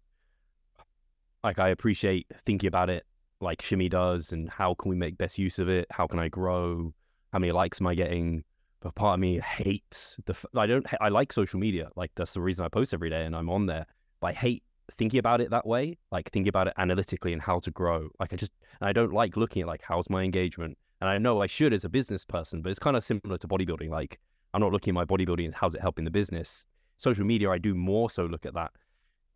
like 1.43 1.59
I 1.59 1.69
appreciate 1.69 2.27
thinking 2.45 2.67
about 2.67 2.89
it 2.89 3.05
like 3.41 3.61
Shimmy 3.61 3.89
does 3.89 4.31
and 4.31 4.49
how 4.49 4.73
can 4.73 4.89
we 4.89 4.95
make 4.95 5.17
best 5.17 5.37
use 5.37 5.59
of 5.59 5.67
it? 5.69 5.85
How 5.91 6.07
can 6.07 6.17
I 6.19 6.27
grow? 6.29 6.93
How 7.33 7.39
many 7.39 7.51
likes 7.51 7.79
am 7.81 7.87
I 7.87 7.95
getting? 7.95 8.43
But 8.79 8.95
part 8.95 9.15
of 9.15 9.19
me 9.19 9.39
hates 9.39 10.17
the 10.25 10.35
I 10.55 10.65
don't 10.67 10.85
I 11.01 11.09
like 11.09 11.33
social 11.33 11.59
media. 11.59 11.89
Like 11.95 12.11
that's 12.15 12.33
the 12.33 12.41
reason 12.41 12.65
I 12.65 12.69
post 12.69 12.93
every 12.93 13.09
day 13.09 13.25
and 13.25 13.35
I'm 13.35 13.49
on 13.49 13.65
there. 13.65 13.85
But 14.19 14.27
I 14.27 14.33
hate 14.33 14.63
thinking 14.95 15.19
about 15.19 15.41
it 15.41 15.49
that 15.49 15.65
way, 15.65 15.97
like 16.11 16.31
thinking 16.31 16.49
about 16.49 16.67
it 16.67 16.73
analytically 16.77 17.33
and 17.33 17.41
how 17.41 17.59
to 17.59 17.71
grow. 17.71 18.09
Like 18.19 18.33
I 18.33 18.35
just 18.35 18.51
and 18.79 18.87
I 18.87 18.93
don't 18.93 19.13
like 19.13 19.35
looking 19.35 19.63
at 19.63 19.67
like 19.67 19.81
how's 19.81 20.09
my 20.09 20.23
engagement. 20.23 20.77
And 21.01 21.09
I 21.09 21.17
know 21.17 21.41
I 21.41 21.47
should 21.47 21.73
as 21.73 21.85
a 21.85 21.89
business 21.89 22.25
person, 22.25 22.61
but 22.61 22.69
it's 22.69 22.79
kind 22.79 22.97
of 22.97 23.03
similar 23.03 23.37
to 23.37 23.47
bodybuilding. 23.47 23.89
Like 23.89 24.19
I'm 24.53 24.61
not 24.61 24.71
looking 24.71 24.91
at 24.91 24.95
my 24.95 25.05
bodybuilding 25.05 25.47
as 25.47 25.53
how's 25.53 25.75
it 25.75 25.81
helping 25.81 26.05
the 26.05 26.11
business. 26.11 26.63
Social 26.97 27.25
media, 27.25 27.49
I 27.51 27.57
do 27.59 27.75
more 27.75 28.09
so 28.09 28.25
look 28.25 28.45
at 28.45 28.53
that 28.55 28.71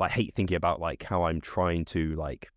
but 0.01 0.05
I 0.05 0.13
hate 0.13 0.33
thinking 0.33 0.57
about 0.57 0.79
like 0.81 1.03
how 1.03 1.25
I'm 1.25 1.39
trying 1.39 1.85
to 1.85 2.15
like 2.15 2.49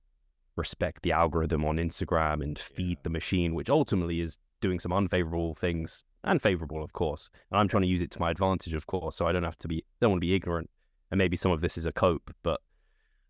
respect 0.57 1.03
the 1.03 1.13
algorithm 1.13 1.63
on 1.67 1.77
Instagram 1.77 2.43
and 2.43 2.59
feed 2.59 2.97
Yeah. 2.97 3.03
the 3.03 3.11
machine, 3.11 3.55
which 3.55 3.69
ultimately 3.69 4.21
is 4.21 4.39
doing 4.63 4.79
some 4.79 4.95
unfavorable 4.95 5.55
things 5.55 6.05
and 6.25 6.43
favorable, 6.43 6.83
of 6.83 6.93
course. 6.93 7.31
And 7.51 7.61
I'm 7.61 7.69
trying 7.69 7.83
to 7.83 7.89
use 7.89 8.03
it 8.03 8.11
to 8.13 8.21
my 8.21 8.31
advantage, 8.31 8.75
of 8.75 8.87
course. 8.87 9.17
So 9.17 9.27
I 9.27 9.33
don't 9.33 9.45
have 9.45 9.59
to 9.59 9.69
be, 9.69 9.85
don't 10.01 10.11
want 10.11 10.23
to 10.23 10.27
be 10.27 10.35
ignorant. 10.35 10.71
And 11.11 11.19
maybe 11.19 11.37
some 11.37 11.53
of 11.53 11.61
this 11.61 11.79
is 11.79 11.87
a 11.87 11.93
cope, 11.93 12.35
but 12.43 12.61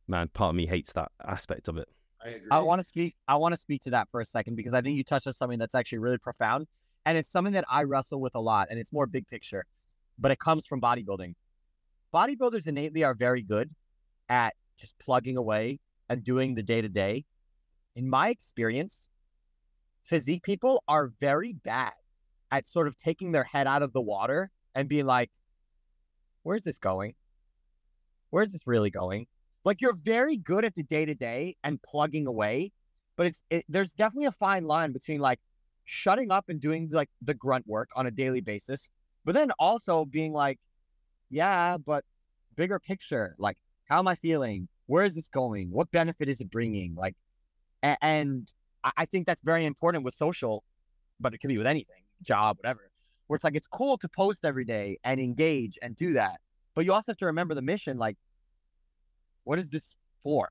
man, 0.08 0.28
part 0.32 0.50
of 0.50 0.56
me 0.56 0.66
hates 0.66 0.92
that 0.94 1.10
aspect 1.26 1.68
of 1.68 1.76
it. 1.76 1.88
I 2.24 2.28
agree. 2.28 2.48
I 2.50 2.60
want 2.60 2.80
to 2.80 2.86
speak. 2.86 3.16
I 3.28 3.36
want 3.36 3.52
to 3.52 3.60
speak 3.60 3.82
to 3.82 3.90
that 3.90 4.08
for 4.10 4.20
a 4.20 4.24
second 4.24 4.56
because 4.56 4.72
I 4.72 4.80
think 4.80 4.96
you 4.96 5.04
touched 5.04 5.26
on 5.26 5.34
something 5.34 5.58
that's 5.58 5.74
actually 5.74 5.98
really 5.98 6.18
profound, 6.18 6.66
and 7.04 7.18
it's 7.18 7.30
something 7.30 7.52
that 7.52 7.66
I 7.68 7.82
wrestle 7.82 8.20
with 8.20 8.34
a 8.34 8.40
lot, 8.40 8.68
and 8.70 8.78
it's 8.78 8.92
more 8.92 9.06
big 9.06 9.26
picture, 9.28 9.66
but 10.18 10.30
it 10.30 10.38
comes 10.38 10.64
from 10.64 10.80
bodybuilding. 10.80 11.34
Bodybuilders 12.14 12.66
innately 12.66 13.04
are 13.04 13.12
very 13.12 13.42
good 13.42 13.70
at 14.30 14.54
just 14.78 14.98
plugging 14.98 15.36
away 15.36 15.80
and 16.08 16.24
doing 16.24 16.54
the 16.54 16.62
day 16.62 16.80
to 16.80 16.88
day. 16.88 17.24
In 17.96 18.08
my 18.08 18.30
experience, 18.30 19.08
physique 20.04 20.42
people 20.42 20.82
are 20.88 21.12
very 21.20 21.52
bad 21.52 21.92
at 22.54 22.66
sort 22.66 22.86
of 22.86 22.96
taking 22.96 23.32
their 23.32 23.44
head 23.44 23.66
out 23.66 23.82
of 23.82 23.92
the 23.92 24.00
water 24.00 24.50
and 24.74 24.88
being 24.88 25.06
like, 25.06 25.30
"Where's 26.42 26.62
this 26.62 26.78
going? 26.78 27.14
Where's 28.30 28.50
this 28.50 28.66
really 28.66 28.90
going?" 28.90 29.26
Like 29.64 29.80
you're 29.80 29.94
very 29.94 30.36
good 30.36 30.64
at 30.64 30.74
the 30.74 30.82
day 30.82 31.04
to 31.04 31.14
day 31.14 31.56
and 31.64 31.82
plugging 31.82 32.26
away, 32.26 32.72
but 33.16 33.26
it's 33.26 33.42
it, 33.50 33.64
there's 33.68 33.92
definitely 33.92 34.26
a 34.26 34.32
fine 34.32 34.64
line 34.64 34.92
between 34.92 35.20
like 35.20 35.40
shutting 35.84 36.30
up 36.30 36.48
and 36.48 36.60
doing 36.60 36.88
like 36.90 37.10
the 37.22 37.34
grunt 37.34 37.66
work 37.66 37.88
on 37.96 38.06
a 38.06 38.10
daily 38.10 38.40
basis, 38.40 38.88
but 39.24 39.34
then 39.34 39.50
also 39.58 40.04
being 40.04 40.32
like, 40.32 40.58
yeah, 41.30 41.76
but 41.78 42.04
bigger 42.56 42.78
picture. 42.78 43.34
Like, 43.38 43.56
how 43.88 43.98
am 43.98 44.08
I 44.08 44.14
feeling? 44.14 44.68
Where 44.86 45.04
is 45.04 45.14
this 45.14 45.28
going? 45.28 45.70
What 45.70 45.90
benefit 45.90 46.28
is 46.28 46.40
it 46.40 46.50
bringing? 46.50 46.94
Like, 46.94 47.16
and 47.82 48.50
I, 48.96 49.06
think 49.06 49.26
that's 49.26 49.42
very 49.42 49.64
important 49.64 50.04
with 50.04 50.14
social, 50.14 50.62
but 51.20 51.34
it 51.34 51.38
could 51.38 51.48
be 51.48 51.58
with 51.58 51.66
anything, 51.66 52.03
job, 52.24 52.58
whatever. 52.58 52.90
Where 53.26 53.36
it's 53.36 53.44
like 53.44 53.56
it's 53.56 53.66
cool 53.66 53.96
to 53.98 54.08
post 54.08 54.44
every 54.44 54.64
day 54.64 54.98
and 55.04 55.18
engage 55.18 55.78
and 55.80 55.96
do 55.96 56.12
that, 56.14 56.40
but 56.74 56.84
you 56.84 56.92
also 56.92 57.12
have 57.12 57.18
to 57.18 57.26
remember 57.26 57.54
the 57.54 57.62
mission. 57.62 57.96
Like, 57.96 58.16
what 59.44 59.58
is 59.58 59.70
this 59.70 59.94
for? 60.22 60.50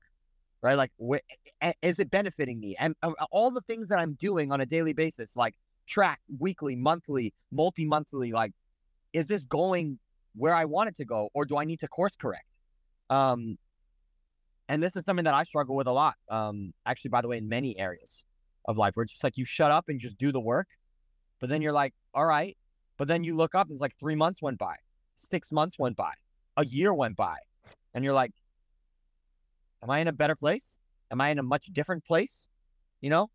Right? 0.62 0.76
Like, 0.76 0.90
wh- 0.98 1.74
is 1.82 1.98
it 1.98 2.10
benefiting 2.10 2.58
me? 2.58 2.74
And 2.78 2.96
uh, 3.02 3.12
all 3.30 3.50
the 3.50 3.60
things 3.62 3.88
that 3.88 3.98
I'm 3.98 4.14
doing 4.14 4.50
on 4.50 4.60
a 4.60 4.66
daily 4.66 4.92
basis, 4.92 5.36
like 5.36 5.54
track 5.86 6.20
weekly, 6.38 6.74
monthly, 6.74 7.32
multi 7.52 7.84
monthly, 7.84 8.32
like, 8.32 8.52
is 9.12 9.26
this 9.26 9.44
going 9.44 9.98
where 10.34 10.54
I 10.54 10.64
want 10.64 10.88
it 10.88 10.96
to 10.96 11.04
go, 11.04 11.28
or 11.34 11.44
do 11.44 11.56
I 11.58 11.64
need 11.64 11.80
to 11.80 11.88
course 11.88 12.16
correct? 12.16 12.46
Um, 13.10 13.56
and 14.68 14.82
this 14.82 14.96
is 14.96 15.04
something 15.04 15.24
that 15.24 15.34
I 15.34 15.44
struggle 15.44 15.76
with 15.76 15.86
a 15.86 15.92
lot. 15.92 16.14
Um, 16.28 16.72
actually, 16.86 17.10
by 17.10 17.20
the 17.20 17.28
way, 17.28 17.38
in 17.38 17.48
many 17.48 17.78
areas 17.78 18.24
of 18.64 18.76
life, 18.76 18.96
where 18.96 19.04
it's 19.04 19.12
just 19.12 19.22
like 19.22 19.36
you 19.36 19.44
shut 19.44 19.70
up 19.70 19.88
and 19.88 20.00
just 20.00 20.16
do 20.18 20.32
the 20.32 20.40
work, 20.40 20.66
but 21.44 21.50
then 21.50 21.60
you're 21.60 21.74
like, 21.74 21.92
all 22.14 22.24
right, 22.24 22.56
but 22.96 23.06
then 23.06 23.22
you 23.22 23.36
look 23.36 23.54
up, 23.54 23.66
and 23.66 23.74
it's 23.74 23.80
like 23.82 23.94
three 24.00 24.14
months 24.14 24.40
went 24.40 24.56
by, 24.56 24.76
six 25.16 25.52
months 25.52 25.78
went 25.78 25.94
by, 25.94 26.12
a 26.56 26.64
year 26.64 26.94
went 26.94 27.16
by, 27.16 27.36
and 27.92 28.02
you're 28.02 28.14
like, 28.14 28.32
am 29.82 29.90
I 29.90 29.98
in 29.98 30.08
a 30.08 30.12
better 30.14 30.34
place? 30.34 30.64
Am 31.10 31.20
I 31.20 31.28
in 31.28 31.38
a 31.38 31.42
much 31.42 31.66
different 31.66 32.02
place? 32.06 32.46
You 33.02 33.10
know? 33.10 33.30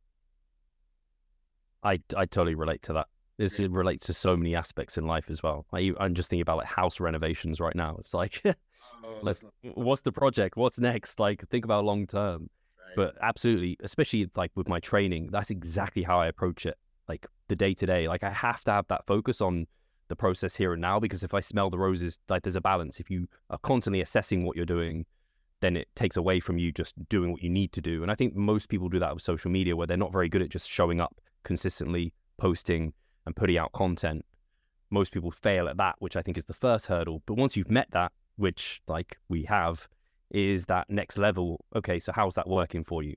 I 1.83 1.99
I 2.17 2.25
totally 2.25 2.55
relate 2.55 2.81
to 2.83 2.93
that. 2.93 3.05
This 3.37 3.59
it 3.59 3.69
relates 3.69 4.07
to 4.07 4.13
so 4.15 4.35
many 4.35 4.55
aspects 4.55 4.97
in 4.97 5.05
life 5.05 5.29
as 5.29 5.43
well. 5.43 5.67
Like, 5.71 5.83
you- 5.83 5.97
I'm 5.99 6.15
just 6.15 6.31
thinking 6.31 6.41
about 6.41 6.57
like 6.57 6.65
house 6.65 6.99
renovations 6.99 7.59
right 7.59 7.75
now. 7.75 7.95
It's 7.99 8.15
like, 8.15 8.41
let's 9.21 9.43
what's 9.75 10.01
the 10.01 10.11
project? 10.11 10.57
What's 10.57 10.79
next? 10.79 11.19
Like 11.19 11.47
think 11.49 11.63
about 11.63 11.85
long 11.85 12.07
term. 12.07 12.49
But 12.95 13.17
absolutely, 13.21 13.77
especially 13.81 14.31
like 14.35 14.51
with 14.55 14.67
my 14.67 14.79
training, 14.79 15.29
that's 15.31 15.51
exactly 15.51 16.01
how 16.01 16.19
I 16.19 16.25
approach 16.25 16.65
it. 16.65 16.75
Like 17.09 17.27
the 17.47 17.55
day 17.55 17.73
to 17.73 17.85
day, 17.85 18.07
like 18.07 18.23
I 18.23 18.29
have 18.29 18.63
to 18.65 18.71
have 18.71 18.87
that 18.87 19.05
focus 19.07 19.41
on 19.41 19.67
the 20.07 20.15
process 20.15 20.55
here 20.55 20.73
and 20.73 20.81
now 20.81 20.99
because 20.99 21.23
if 21.23 21.33
I 21.33 21.39
smell 21.39 21.69
the 21.69 21.77
roses, 21.77 22.19
like 22.29 22.43
there's 22.43 22.55
a 22.55 22.61
balance. 22.61 22.99
If 22.99 23.09
you 23.09 23.27
are 23.49 23.57
constantly 23.57 24.01
assessing 24.01 24.45
what 24.45 24.55
you're 24.55 24.65
doing, 24.65 25.05
then 25.61 25.75
it 25.75 25.87
takes 25.95 26.17
away 26.17 26.39
from 26.39 26.57
you 26.57 26.71
just 26.71 26.93
doing 27.09 27.31
what 27.31 27.43
you 27.43 27.49
need 27.49 27.71
to 27.73 27.81
do. 27.81 28.01
And 28.01 28.11
I 28.11 28.15
think 28.15 28.35
most 28.35 28.69
people 28.69 28.89
do 28.89 28.99
that 28.99 29.13
with 29.13 29.23
social 29.23 29.51
media 29.51 29.75
where 29.75 29.87
they're 29.87 29.97
not 29.97 30.13
very 30.13 30.29
good 30.29 30.41
at 30.41 30.49
just 30.49 30.69
showing 30.69 31.01
up 31.01 31.19
consistently, 31.43 32.13
posting 32.37 32.93
and 33.25 33.35
putting 33.35 33.57
out 33.57 33.71
content. 33.73 34.25
Most 34.89 35.11
people 35.11 35.31
fail 35.31 35.67
at 35.67 35.77
that, 35.77 35.95
which 35.99 36.15
I 36.15 36.21
think 36.21 36.37
is 36.37 36.45
the 36.45 36.53
first 36.53 36.87
hurdle. 36.87 37.21
But 37.25 37.35
once 37.35 37.57
you've 37.57 37.69
met 37.69 37.89
that, 37.91 38.11
which 38.37 38.81
like 38.87 39.17
we 39.27 39.43
have, 39.43 39.87
is 40.31 40.65
that 40.67 40.89
next 40.89 41.17
level. 41.17 41.65
Okay, 41.75 41.99
so 41.99 42.11
how's 42.11 42.35
that 42.35 42.47
working 42.47 42.83
for 42.83 43.03
you? 43.03 43.15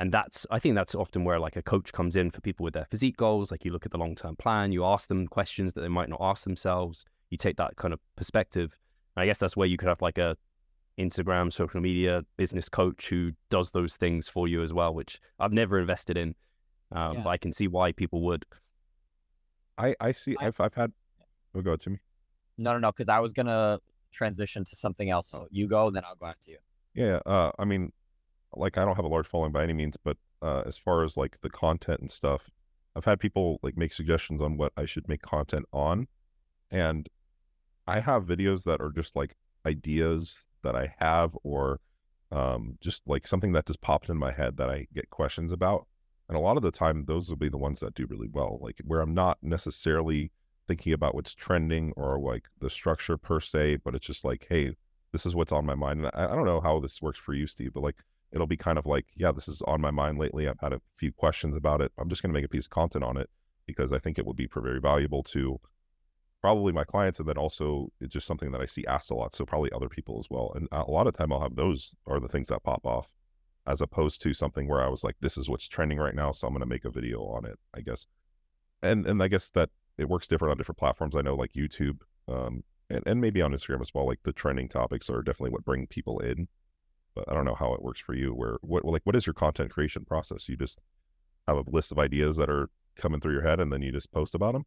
And 0.00 0.12
that's, 0.12 0.46
I 0.50 0.58
think 0.60 0.74
that's 0.76 0.94
often 0.94 1.24
where 1.24 1.40
like 1.40 1.56
a 1.56 1.62
coach 1.62 1.92
comes 1.92 2.14
in 2.14 2.30
for 2.30 2.40
people 2.40 2.62
with 2.64 2.74
their 2.74 2.86
physique 2.90 3.16
goals. 3.16 3.50
Like 3.50 3.64
you 3.64 3.72
look 3.72 3.84
at 3.84 3.90
the 3.92 3.98
long 3.98 4.14
term 4.14 4.36
plan, 4.36 4.70
you 4.70 4.84
ask 4.84 5.08
them 5.08 5.26
questions 5.26 5.72
that 5.72 5.80
they 5.80 5.88
might 5.88 6.08
not 6.08 6.20
ask 6.22 6.44
themselves. 6.44 7.04
You 7.30 7.36
take 7.38 7.56
that 7.56 7.76
kind 7.76 7.92
of 7.92 8.00
perspective. 8.16 8.78
And 9.16 9.22
I 9.22 9.26
guess 9.26 9.38
that's 9.38 9.56
where 9.56 9.66
you 9.66 9.76
could 9.76 9.88
have 9.88 10.00
like 10.00 10.18
a 10.18 10.36
Instagram, 10.98 11.52
social 11.52 11.80
media 11.80 12.24
business 12.36 12.68
coach 12.68 13.08
who 13.08 13.32
does 13.50 13.72
those 13.72 13.96
things 13.96 14.28
for 14.28 14.46
you 14.48 14.62
as 14.62 14.72
well, 14.72 14.94
which 14.94 15.20
I've 15.40 15.52
never 15.52 15.78
invested 15.80 16.16
in. 16.16 16.34
Um, 16.92 17.14
Yeah. 17.16 17.22
But 17.24 17.30
I 17.30 17.36
can 17.36 17.52
see 17.52 17.66
why 17.68 17.92
people 17.92 18.22
would. 18.22 18.44
I 19.76 19.94
I 20.00 20.12
see. 20.12 20.36
I- 20.40 20.46
I've 20.46 20.60
I've 20.60 20.74
had. 20.74 20.92
Oh, 21.54 21.60
go 21.62 21.76
me. 21.86 21.98
No, 22.56 22.72
no, 22.72 22.78
no, 22.78 22.92
because 22.92 23.08
I 23.08 23.20
was 23.20 23.32
gonna 23.32 23.78
transition 24.12 24.64
to 24.64 24.76
something 24.76 25.10
else. 25.10 25.28
So 25.28 25.46
you 25.50 25.68
go, 25.68 25.90
then 25.90 26.04
I'll 26.04 26.16
go 26.16 26.26
after 26.26 26.50
you. 26.50 26.58
Yeah. 26.94 27.20
Uh, 27.26 27.52
I 27.58 27.64
mean, 27.64 27.92
like 28.54 28.78
I 28.78 28.84
don't 28.84 28.96
have 28.96 29.04
a 29.04 29.08
large 29.08 29.26
following 29.26 29.52
by 29.52 29.62
any 29.62 29.72
means, 29.72 29.96
but 29.96 30.16
uh, 30.42 30.62
as 30.66 30.78
far 30.78 31.04
as 31.04 31.16
like 31.16 31.38
the 31.42 31.50
content 31.50 32.00
and 32.00 32.10
stuff, 32.10 32.50
I've 32.96 33.04
had 33.04 33.20
people 33.20 33.58
like 33.62 33.76
make 33.76 33.92
suggestions 33.92 34.40
on 34.40 34.56
what 34.56 34.72
I 34.76 34.86
should 34.86 35.08
make 35.08 35.22
content 35.22 35.66
on, 35.72 36.08
and 36.70 37.08
I 37.86 38.00
have 38.00 38.24
videos 38.24 38.64
that 38.64 38.80
are 38.80 38.90
just 38.90 39.16
like 39.16 39.34
ideas 39.66 40.46
that 40.62 40.74
I 40.74 40.94
have 40.98 41.36
or 41.42 41.80
um, 42.30 42.76
just 42.80 43.02
like 43.06 43.26
something 43.26 43.52
that 43.52 43.66
just 43.66 43.80
popped 43.80 44.08
in 44.08 44.16
my 44.16 44.32
head 44.32 44.56
that 44.58 44.68
I 44.68 44.86
get 44.94 45.10
questions 45.10 45.52
about. 45.52 45.86
And 46.28 46.36
a 46.36 46.40
lot 46.40 46.58
of 46.58 46.62
the 46.62 46.70
time, 46.70 47.06
those 47.06 47.30
will 47.30 47.36
be 47.36 47.48
the 47.48 47.56
ones 47.56 47.80
that 47.80 47.94
do 47.94 48.06
really 48.06 48.28
well, 48.30 48.58
like 48.60 48.80
where 48.84 49.00
I'm 49.00 49.14
not 49.14 49.38
necessarily 49.42 50.30
thinking 50.66 50.92
about 50.92 51.14
what's 51.14 51.34
trending 51.34 51.92
or 51.96 52.18
like 52.20 52.48
the 52.60 52.68
structure 52.68 53.16
per 53.16 53.40
se, 53.40 53.76
but 53.76 53.94
it's 53.94 54.06
just 54.06 54.24
like, 54.24 54.46
hey, 54.50 54.74
this 55.12 55.24
is 55.24 55.34
what's 55.34 55.52
on 55.52 55.64
my 55.64 55.74
mind. 55.74 56.04
And 56.04 56.10
I, 56.14 56.24
I 56.24 56.36
don't 56.36 56.44
know 56.44 56.60
how 56.60 56.80
this 56.80 57.00
works 57.00 57.18
for 57.18 57.32
you, 57.32 57.46
Steve, 57.46 57.72
but 57.72 57.82
like 57.82 57.96
it'll 58.32 58.46
be 58.46 58.56
kind 58.56 58.78
of 58.78 58.86
like, 58.86 59.06
yeah, 59.16 59.32
this 59.32 59.48
is 59.48 59.62
on 59.62 59.80
my 59.80 59.90
mind 59.90 60.18
lately. 60.18 60.48
I've 60.48 60.60
had 60.60 60.72
a 60.72 60.80
few 60.96 61.12
questions 61.12 61.56
about 61.56 61.80
it. 61.80 61.92
I'm 61.98 62.08
just 62.08 62.22
going 62.22 62.32
to 62.32 62.38
make 62.38 62.44
a 62.44 62.48
piece 62.48 62.66
of 62.66 62.70
content 62.70 63.04
on 63.04 63.16
it 63.16 63.30
because 63.66 63.92
I 63.92 63.98
think 63.98 64.18
it 64.18 64.26
would 64.26 64.36
be 64.36 64.48
very 64.52 64.80
valuable 64.80 65.22
to 65.24 65.58
probably 66.40 66.72
my 66.72 66.84
clients. 66.84 67.18
And 67.18 67.28
then 67.28 67.38
also 67.38 67.88
it's 68.00 68.12
just 68.12 68.26
something 68.26 68.52
that 68.52 68.60
I 68.60 68.66
see 68.66 68.84
asked 68.86 69.10
a 69.10 69.14
lot. 69.14 69.34
So 69.34 69.44
probably 69.44 69.72
other 69.72 69.88
people 69.88 70.18
as 70.18 70.28
well. 70.30 70.52
And 70.54 70.68
a 70.72 70.90
lot 70.90 71.06
of 71.06 71.14
time 71.14 71.32
I'll 71.32 71.40
have 71.40 71.56
those 71.56 71.94
are 72.06 72.20
the 72.20 72.28
things 72.28 72.48
that 72.48 72.62
pop 72.62 72.84
off 72.84 73.14
as 73.66 73.80
opposed 73.80 74.22
to 74.22 74.32
something 74.32 74.66
where 74.66 74.82
I 74.82 74.88
was 74.88 75.04
like, 75.04 75.16
this 75.20 75.36
is 75.36 75.48
what's 75.48 75.68
trending 75.68 75.98
right 75.98 76.14
now. 76.14 76.32
So 76.32 76.46
I'm 76.46 76.54
going 76.54 76.60
to 76.60 76.66
make 76.66 76.84
a 76.84 76.90
video 76.90 77.20
on 77.24 77.44
it, 77.44 77.58
I 77.74 77.80
guess. 77.80 78.06
And, 78.82 79.06
and 79.06 79.22
I 79.22 79.28
guess 79.28 79.50
that 79.50 79.70
it 79.98 80.08
works 80.08 80.28
different 80.28 80.52
on 80.52 80.56
different 80.56 80.78
platforms. 80.78 81.16
I 81.16 81.22
know 81.22 81.34
like 81.34 81.52
YouTube, 81.52 81.98
um, 82.28 82.62
and, 82.88 83.02
and 83.06 83.20
maybe 83.20 83.42
on 83.42 83.52
Instagram 83.52 83.80
as 83.80 83.92
well. 83.92 84.06
Like 84.06 84.20
the 84.22 84.32
trending 84.32 84.68
topics 84.68 85.10
are 85.10 85.22
definitely 85.22 85.50
what 85.50 85.64
bring 85.64 85.86
people 85.86 86.20
in. 86.20 86.48
But 87.18 87.32
I 87.32 87.34
don't 87.34 87.44
know 87.44 87.56
how 87.56 87.74
it 87.74 87.82
works 87.82 88.00
for 88.00 88.14
you. 88.14 88.32
Where 88.32 88.58
what 88.60 88.84
like 88.84 89.02
what 89.04 89.16
is 89.16 89.26
your 89.26 89.34
content 89.34 89.72
creation 89.72 90.04
process? 90.04 90.48
You 90.48 90.56
just 90.56 90.78
have 91.48 91.56
a 91.56 91.64
list 91.66 91.90
of 91.90 91.98
ideas 91.98 92.36
that 92.36 92.48
are 92.48 92.70
coming 92.96 93.20
through 93.20 93.32
your 93.32 93.42
head, 93.42 93.58
and 93.58 93.72
then 93.72 93.82
you 93.82 93.90
just 93.90 94.12
post 94.12 94.36
about 94.36 94.52
them. 94.52 94.64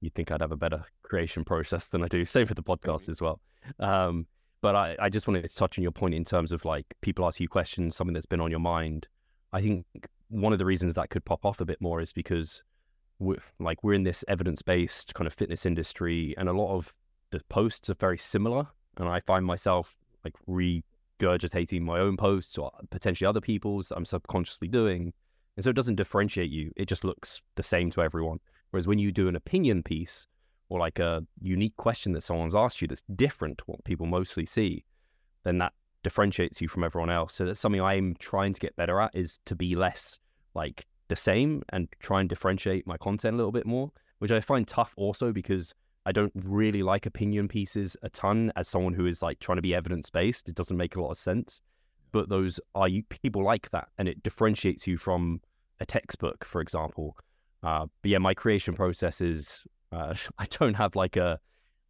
You'd 0.00 0.14
think 0.14 0.30
I'd 0.30 0.40
have 0.40 0.52
a 0.52 0.56
better 0.56 0.82
creation 1.02 1.44
process 1.44 1.90
than 1.90 2.02
I 2.02 2.08
do. 2.08 2.24
Same 2.24 2.46
for 2.46 2.54
the 2.54 2.62
podcast 2.62 3.10
as 3.10 3.20
well. 3.20 3.40
Um, 3.78 4.26
but 4.62 4.74
I, 4.74 4.96
I 4.98 5.08
just 5.10 5.28
wanted 5.28 5.42
to 5.42 5.54
touch 5.54 5.78
on 5.78 5.82
your 5.82 5.92
point 5.92 6.14
in 6.14 6.24
terms 6.24 6.50
of 6.50 6.64
like 6.64 6.86
people 7.02 7.26
ask 7.26 7.40
you 7.40 7.48
questions, 7.48 7.94
something 7.94 8.14
that's 8.14 8.24
been 8.24 8.40
on 8.40 8.50
your 8.50 8.60
mind. 8.60 9.06
I 9.52 9.60
think 9.60 9.84
one 10.28 10.54
of 10.54 10.58
the 10.58 10.64
reasons 10.64 10.94
that 10.94 11.10
could 11.10 11.26
pop 11.26 11.44
off 11.44 11.60
a 11.60 11.66
bit 11.66 11.80
more 11.80 12.00
is 12.00 12.12
because 12.12 12.62
we're 13.18 13.36
like 13.60 13.84
we're 13.84 13.92
in 13.92 14.04
this 14.04 14.24
evidence-based 14.28 15.12
kind 15.12 15.26
of 15.26 15.34
fitness 15.34 15.66
industry, 15.66 16.34
and 16.38 16.48
a 16.48 16.52
lot 16.52 16.74
of 16.74 16.94
the 17.30 17.40
posts 17.50 17.90
are 17.90 17.96
very 17.96 18.18
similar. 18.18 18.66
And 18.96 19.08
I 19.08 19.20
find 19.20 19.44
myself 19.44 19.94
like 20.24 20.34
regurgitating 21.20 21.82
my 21.82 22.00
own 22.00 22.16
posts 22.16 22.58
or 22.58 22.70
potentially 22.90 23.26
other 23.26 23.40
people's 23.40 23.90
I'm 23.90 24.04
subconsciously 24.04 24.68
doing, 24.68 25.12
and 25.56 25.64
so 25.64 25.70
it 25.70 25.76
doesn't 25.76 25.96
differentiate 25.96 26.50
you. 26.50 26.72
It 26.76 26.86
just 26.86 27.04
looks 27.04 27.40
the 27.54 27.62
same 27.62 27.90
to 27.92 28.02
everyone. 28.02 28.40
Whereas 28.70 28.86
when 28.86 28.98
you 28.98 29.12
do 29.12 29.28
an 29.28 29.36
opinion 29.36 29.82
piece 29.82 30.26
or 30.68 30.80
like 30.80 30.98
a 30.98 31.24
unique 31.40 31.76
question 31.76 32.12
that 32.12 32.22
someone's 32.22 32.56
asked 32.56 32.82
you 32.82 32.88
that's 32.88 33.04
different 33.14 33.58
to 33.58 33.64
what 33.66 33.84
people 33.84 34.06
mostly 34.06 34.46
see, 34.46 34.84
then 35.44 35.58
that 35.58 35.72
differentiates 36.02 36.60
you 36.60 36.68
from 36.68 36.84
everyone 36.84 37.10
else. 37.10 37.34
So 37.34 37.44
that's 37.44 37.60
something 37.60 37.80
I'm 37.80 38.16
trying 38.18 38.52
to 38.52 38.60
get 38.60 38.74
better 38.76 39.00
at 39.00 39.14
is 39.14 39.38
to 39.46 39.54
be 39.54 39.76
less 39.76 40.18
like 40.54 40.86
the 41.08 41.16
same 41.16 41.62
and 41.70 41.88
try 42.00 42.20
and 42.20 42.28
differentiate 42.28 42.86
my 42.86 42.96
content 42.96 43.34
a 43.34 43.36
little 43.36 43.52
bit 43.52 43.66
more, 43.66 43.92
which 44.18 44.32
I 44.32 44.40
find 44.40 44.66
tough 44.66 44.92
also 44.96 45.32
because 45.32 45.74
I 46.06 46.12
don't 46.12 46.32
really 46.34 46.82
like 46.82 47.06
opinion 47.06 47.48
pieces 47.48 47.96
a 48.02 48.08
ton 48.10 48.52
as 48.56 48.68
someone 48.68 48.94
who 48.94 49.06
is 49.06 49.22
like 49.22 49.38
trying 49.40 49.56
to 49.56 49.62
be 49.62 49.74
evidence 49.74 50.10
based. 50.10 50.48
It 50.48 50.54
doesn't 50.54 50.76
make 50.76 50.96
a 50.96 51.00
lot 51.00 51.10
of 51.10 51.18
sense. 51.18 51.60
But 52.12 52.28
those 52.28 52.60
are 52.74 52.88
you 52.88 53.02
people 53.04 53.42
like 53.44 53.70
that 53.70 53.88
and 53.98 54.08
it 54.08 54.22
differentiates 54.22 54.86
you 54.86 54.98
from 54.98 55.40
a 55.80 55.86
textbook, 55.86 56.44
for 56.44 56.60
example. 56.60 57.16
Uh, 57.62 57.86
but 58.02 58.10
yeah, 58.10 58.18
my 58.18 58.34
creation 58.34 58.74
process 58.74 59.20
is 59.20 59.64
uh, 59.92 60.14
I 60.38 60.46
don't 60.46 60.74
have 60.74 60.94
like 60.94 61.16
a 61.16 61.40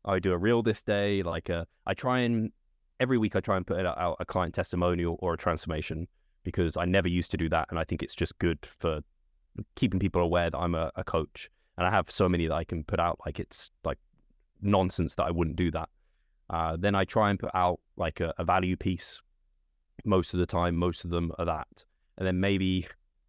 I 0.05 0.19
do 0.19 0.33
a 0.33 0.39
reel 0.39 0.63
this 0.63 0.83
day. 0.83 1.23
Like 1.23 1.49
a 1.49 1.67
I 1.87 1.95
try 1.95 2.21
and 2.21 2.53
every 3.01 3.19
week 3.19 3.37
I 3.37 3.41
try 3.41 3.57
and 3.57 3.67
put 3.67 3.85
out 3.85 4.17
a 4.21 4.25
client 4.25 4.55
testimonial 4.55 5.17
or 5.21 5.35
a 5.35 5.37
transformation 5.37 6.07
because 6.45 6.77
I 6.77 6.85
never 6.85 7.09
used 7.09 7.31
to 7.33 7.37
do 7.37 7.49
that, 7.49 7.67
and 7.71 7.79
I 7.79 7.85
think 7.85 8.03
it's 8.03 8.15
just 8.15 8.39
good 8.39 8.59
for 8.79 9.01
keeping 9.77 9.99
people 9.99 10.21
aware 10.21 10.51
that 10.51 10.59
I'm 10.59 10.75
a, 10.75 10.93
a 10.95 11.03
coach, 11.03 11.51
and 11.77 11.87
I 11.87 11.91
have 11.91 12.11
so 12.11 12.29
many 12.29 12.47
that 12.47 12.55
I 12.55 12.65
can 12.65 12.85
put 12.85 13.01
out. 13.01 13.19
Like 13.25 13.41
it's 13.41 13.71
like 13.85 13.99
nonsense 14.61 15.15
that 15.17 15.25
I 15.25 15.31
wouldn't 15.31 15.57
do 15.57 15.71
that. 15.73 15.89
Uh, 16.51 16.77
then 16.79 16.95
I 16.95 17.05
try 17.05 17.31
and 17.31 17.39
put 17.39 17.51
out 17.55 17.81
like 17.97 18.21
a, 18.21 18.35
a 18.39 18.45
value 18.45 18.77
piece. 18.77 19.21
Most 20.05 20.35
of 20.35 20.41
the 20.41 20.47
time, 20.47 20.77
most 20.77 21.05
of 21.05 21.11
them 21.11 21.33
are 21.39 21.45
that, 21.45 21.85
and 22.19 22.27
then 22.27 22.41
maybe 22.41 22.87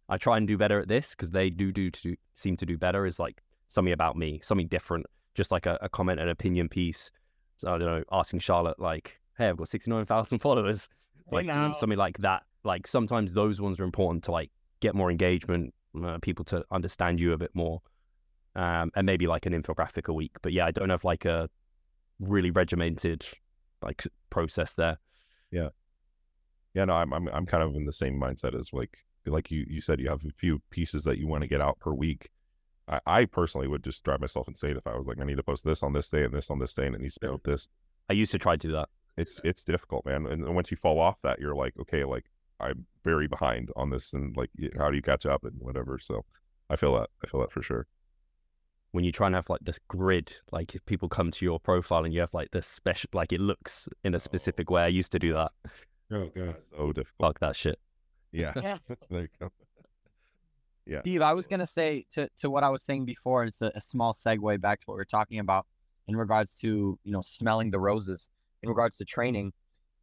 I 0.08 0.18
try 0.18 0.36
and 0.36 0.46
do 0.46 0.58
better 0.58 0.80
at 0.80 0.88
this 0.88 1.14
because 1.14 1.30
they 1.30 1.48
do 1.48 1.72
do 1.72 1.90
to 1.90 2.16
seem 2.34 2.56
to 2.58 2.66
do 2.66 2.76
better. 2.76 3.06
Is 3.06 3.18
like 3.18 3.42
something 3.68 3.92
about 3.92 4.16
me, 4.16 4.40
something 4.42 4.68
different, 4.68 5.06
just 5.34 5.50
like 5.50 5.66
a, 5.66 5.78
a 5.80 5.88
comment, 5.88 6.20
an 6.20 6.28
opinion 6.28 6.68
piece. 6.68 7.10
So 7.58 7.72
I 7.72 7.78
don't 7.78 7.86
know, 7.86 8.04
asking 8.12 8.40
Charlotte 8.40 8.78
like, 8.78 9.18
"Hey, 9.38 9.48
I've 9.48 9.56
got 9.56 9.68
sixty 9.68 9.90
nine 9.90 10.04
thousand 10.04 10.38
followers," 10.40 10.88
like 11.30 11.46
something 11.74 11.98
like 11.98 12.18
that. 12.18 12.42
Like 12.64 12.86
sometimes 12.86 13.32
those 13.32 13.60
ones 13.60 13.80
are 13.80 13.84
important 13.84 14.24
to 14.24 14.32
like 14.32 14.50
get 14.80 14.94
more 14.94 15.10
engagement, 15.10 15.72
uh, 16.04 16.18
people 16.20 16.44
to 16.46 16.64
understand 16.70 17.20
you 17.20 17.32
a 17.32 17.38
bit 17.38 17.54
more, 17.54 17.80
um, 18.56 18.90
and 18.96 19.06
maybe 19.06 19.28
like 19.28 19.46
an 19.46 19.52
infographic 19.52 20.08
a 20.08 20.12
week. 20.12 20.32
But 20.42 20.52
yeah, 20.52 20.66
I 20.66 20.72
don't 20.72 20.90
have 20.90 21.04
like 21.04 21.24
a 21.24 21.48
really 22.18 22.50
regimented 22.50 23.24
like 23.82 24.06
process 24.30 24.74
there. 24.74 24.96
yeah 25.50 25.68
yeah. 26.74 26.84
no 26.86 26.94
I'm, 26.94 27.12
I'm 27.12 27.28
i'm 27.28 27.46
kind 27.46 27.62
of 27.62 27.74
in 27.74 27.84
the 27.84 27.92
same 27.92 28.18
mindset 28.18 28.58
as 28.58 28.72
like 28.72 28.96
like 29.26 29.50
you 29.50 29.66
you 29.68 29.80
said 29.80 30.00
you 30.00 30.08
have 30.08 30.24
a 30.24 30.30
few 30.30 30.60
pieces 30.70 31.04
that 31.04 31.18
you 31.18 31.26
want 31.26 31.42
to 31.42 31.46
get 31.48 31.60
out 31.60 31.78
per 31.78 31.92
week 31.92 32.30
I, 32.88 33.00
I 33.06 33.24
personally 33.26 33.68
would 33.68 33.84
just 33.84 34.02
drive 34.02 34.20
myself 34.20 34.48
insane 34.48 34.76
if 34.76 34.86
i 34.86 34.96
was 34.96 35.06
like 35.06 35.20
i 35.20 35.24
need 35.24 35.36
to 35.36 35.42
post 35.42 35.62
this 35.64 35.82
on 35.82 35.92
this 35.92 36.08
day 36.08 36.24
and 36.24 36.32
this 36.32 36.50
on 36.50 36.58
this 36.58 36.72
day 36.72 36.86
and 36.86 36.94
it 36.94 37.00
needs 37.02 37.16
to 37.16 37.32
out 37.32 37.44
this 37.44 37.68
I 38.08 38.14
used 38.14 38.32
to 38.32 38.38
try 38.38 38.56
to 38.56 38.66
do 38.68 38.72
that. 38.72 38.88
it's 39.18 39.40
it's 39.44 39.62
difficult 39.64 40.06
man 40.06 40.26
and, 40.26 40.44
and 40.44 40.54
once 40.54 40.70
you 40.70 40.76
fall 40.78 40.98
off 40.98 41.20
that 41.22 41.38
you're 41.38 41.54
like 41.54 41.74
okay 41.78 42.02
like 42.04 42.24
i'm 42.60 42.86
very 43.04 43.26
behind 43.28 43.70
on 43.76 43.90
this 43.90 44.14
and 44.14 44.34
like 44.36 44.50
how 44.78 44.88
do 44.90 44.96
you 44.96 45.02
catch 45.02 45.26
up 45.26 45.44
and 45.44 45.52
whatever 45.58 45.98
so 45.98 46.24
i 46.70 46.76
feel 46.76 46.94
that 46.94 47.10
i 47.22 47.26
feel 47.26 47.40
that 47.40 47.52
for 47.52 47.62
sure 47.62 47.86
when 48.96 49.04
you 49.04 49.12
try 49.12 49.26
and 49.26 49.36
have 49.36 49.50
like 49.50 49.60
this 49.60 49.78
grid, 49.88 50.32
like 50.52 50.74
if 50.74 50.84
people 50.86 51.06
come 51.06 51.30
to 51.30 51.44
your 51.44 51.60
profile 51.60 52.04
and 52.06 52.14
you 52.14 52.20
have 52.20 52.32
like 52.32 52.50
this 52.50 52.66
special, 52.66 53.10
like 53.12 53.30
it 53.30 53.40
looks 53.40 53.90
in 54.04 54.14
a 54.14 54.18
specific 54.18 54.70
way. 54.70 54.82
I 54.82 54.86
used 54.86 55.12
to 55.12 55.18
do 55.18 55.34
that. 55.34 55.52
Oh 56.10 56.30
god. 56.34 56.56
so 56.70 56.92
difficult 56.92 57.34
Fuck 57.34 57.40
that 57.40 57.56
shit. 57.56 57.78
yeah 58.32 58.52
Yeah. 58.62 58.78
there 59.10 59.22
you 59.22 59.28
go 59.38 59.50
yeah 60.86 61.00
Steve, 61.00 61.20
I 61.20 61.34
was 61.34 61.46
gonna 61.46 61.66
say 61.66 62.06
to 62.14 62.28
to 62.38 62.48
what 62.48 62.64
I 62.64 62.70
was 62.70 62.82
saying 62.82 63.04
before. 63.04 63.44
It's 63.44 63.60
a, 63.60 63.70
a 63.74 63.80
small 63.80 64.14
segue 64.14 64.60
back 64.60 64.80
to 64.80 64.84
what 64.86 64.94
we 64.94 65.02
are 65.02 65.04
talking 65.04 65.40
about 65.40 65.66
in 66.08 66.16
regards 66.16 66.54
to 66.60 66.98
you 67.02 67.12
know 67.12 67.20
smelling 67.20 67.70
the 67.70 67.80
roses. 67.80 68.30
In 68.62 68.70
regards 68.70 68.96
to 68.96 69.04
training, 69.04 69.52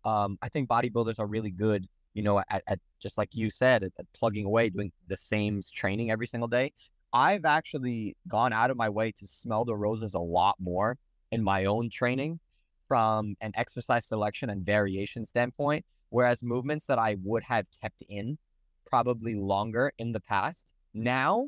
um, 0.05 0.37
I 0.43 0.49
think 0.49 0.69
bodybuilders 0.69 1.17
are 1.17 1.25
really 1.25 1.51
good. 1.51 1.87
You 2.13 2.21
know, 2.21 2.43
at, 2.49 2.61
at 2.67 2.79
just 2.99 3.17
like 3.17 3.29
you 3.33 3.49
said, 3.49 3.83
at, 3.83 3.91
at 3.97 4.05
plugging 4.13 4.45
away, 4.45 4.69
doing 4.69 4.91
the 5.07 5.17
same 5.17 5.61
training 5.73 6.11
every 6.11 6.27
single 6.27 6.47
day. 6.47 6.73
I've 7.13 7.45
actually 7.45 8.15
gone 8.27 8.53
out 8.53 8.71
of 8.71 8.77
my 8.77 8.89
way 8.89 9.11
to 9.11 9.27
smell 9.27 9.65
the 9.65 9.75
roses 9.75 10.15
a 10.15 10.19
lot 10.19 10.55
more 10.59 10.97
in 11.31 11.43
my 11.43 11.65
own 11.65 11.89
training 11.89 12.39
from 12.87 13.35
an 13.41 13.51
exercise 13.55 14.07
selection 14.07 14.49
and 14.49 14.65
variation 14.65 15.23
standpoint. 15.25 15.85
Whereas 16.09 16.43
movements 16.43 16.85
that 16.87 16.99
I 16.99 17.17
would 17.23 17.43
have 17.43 17.65
kept 17.81 18.03
in 18.09 18.37
probably 18.85 19.35
longer 19.35 19.91
in 19.97 20.11
the 20.11 20.19
past, 20.19 20.65
now, 20.93 21.47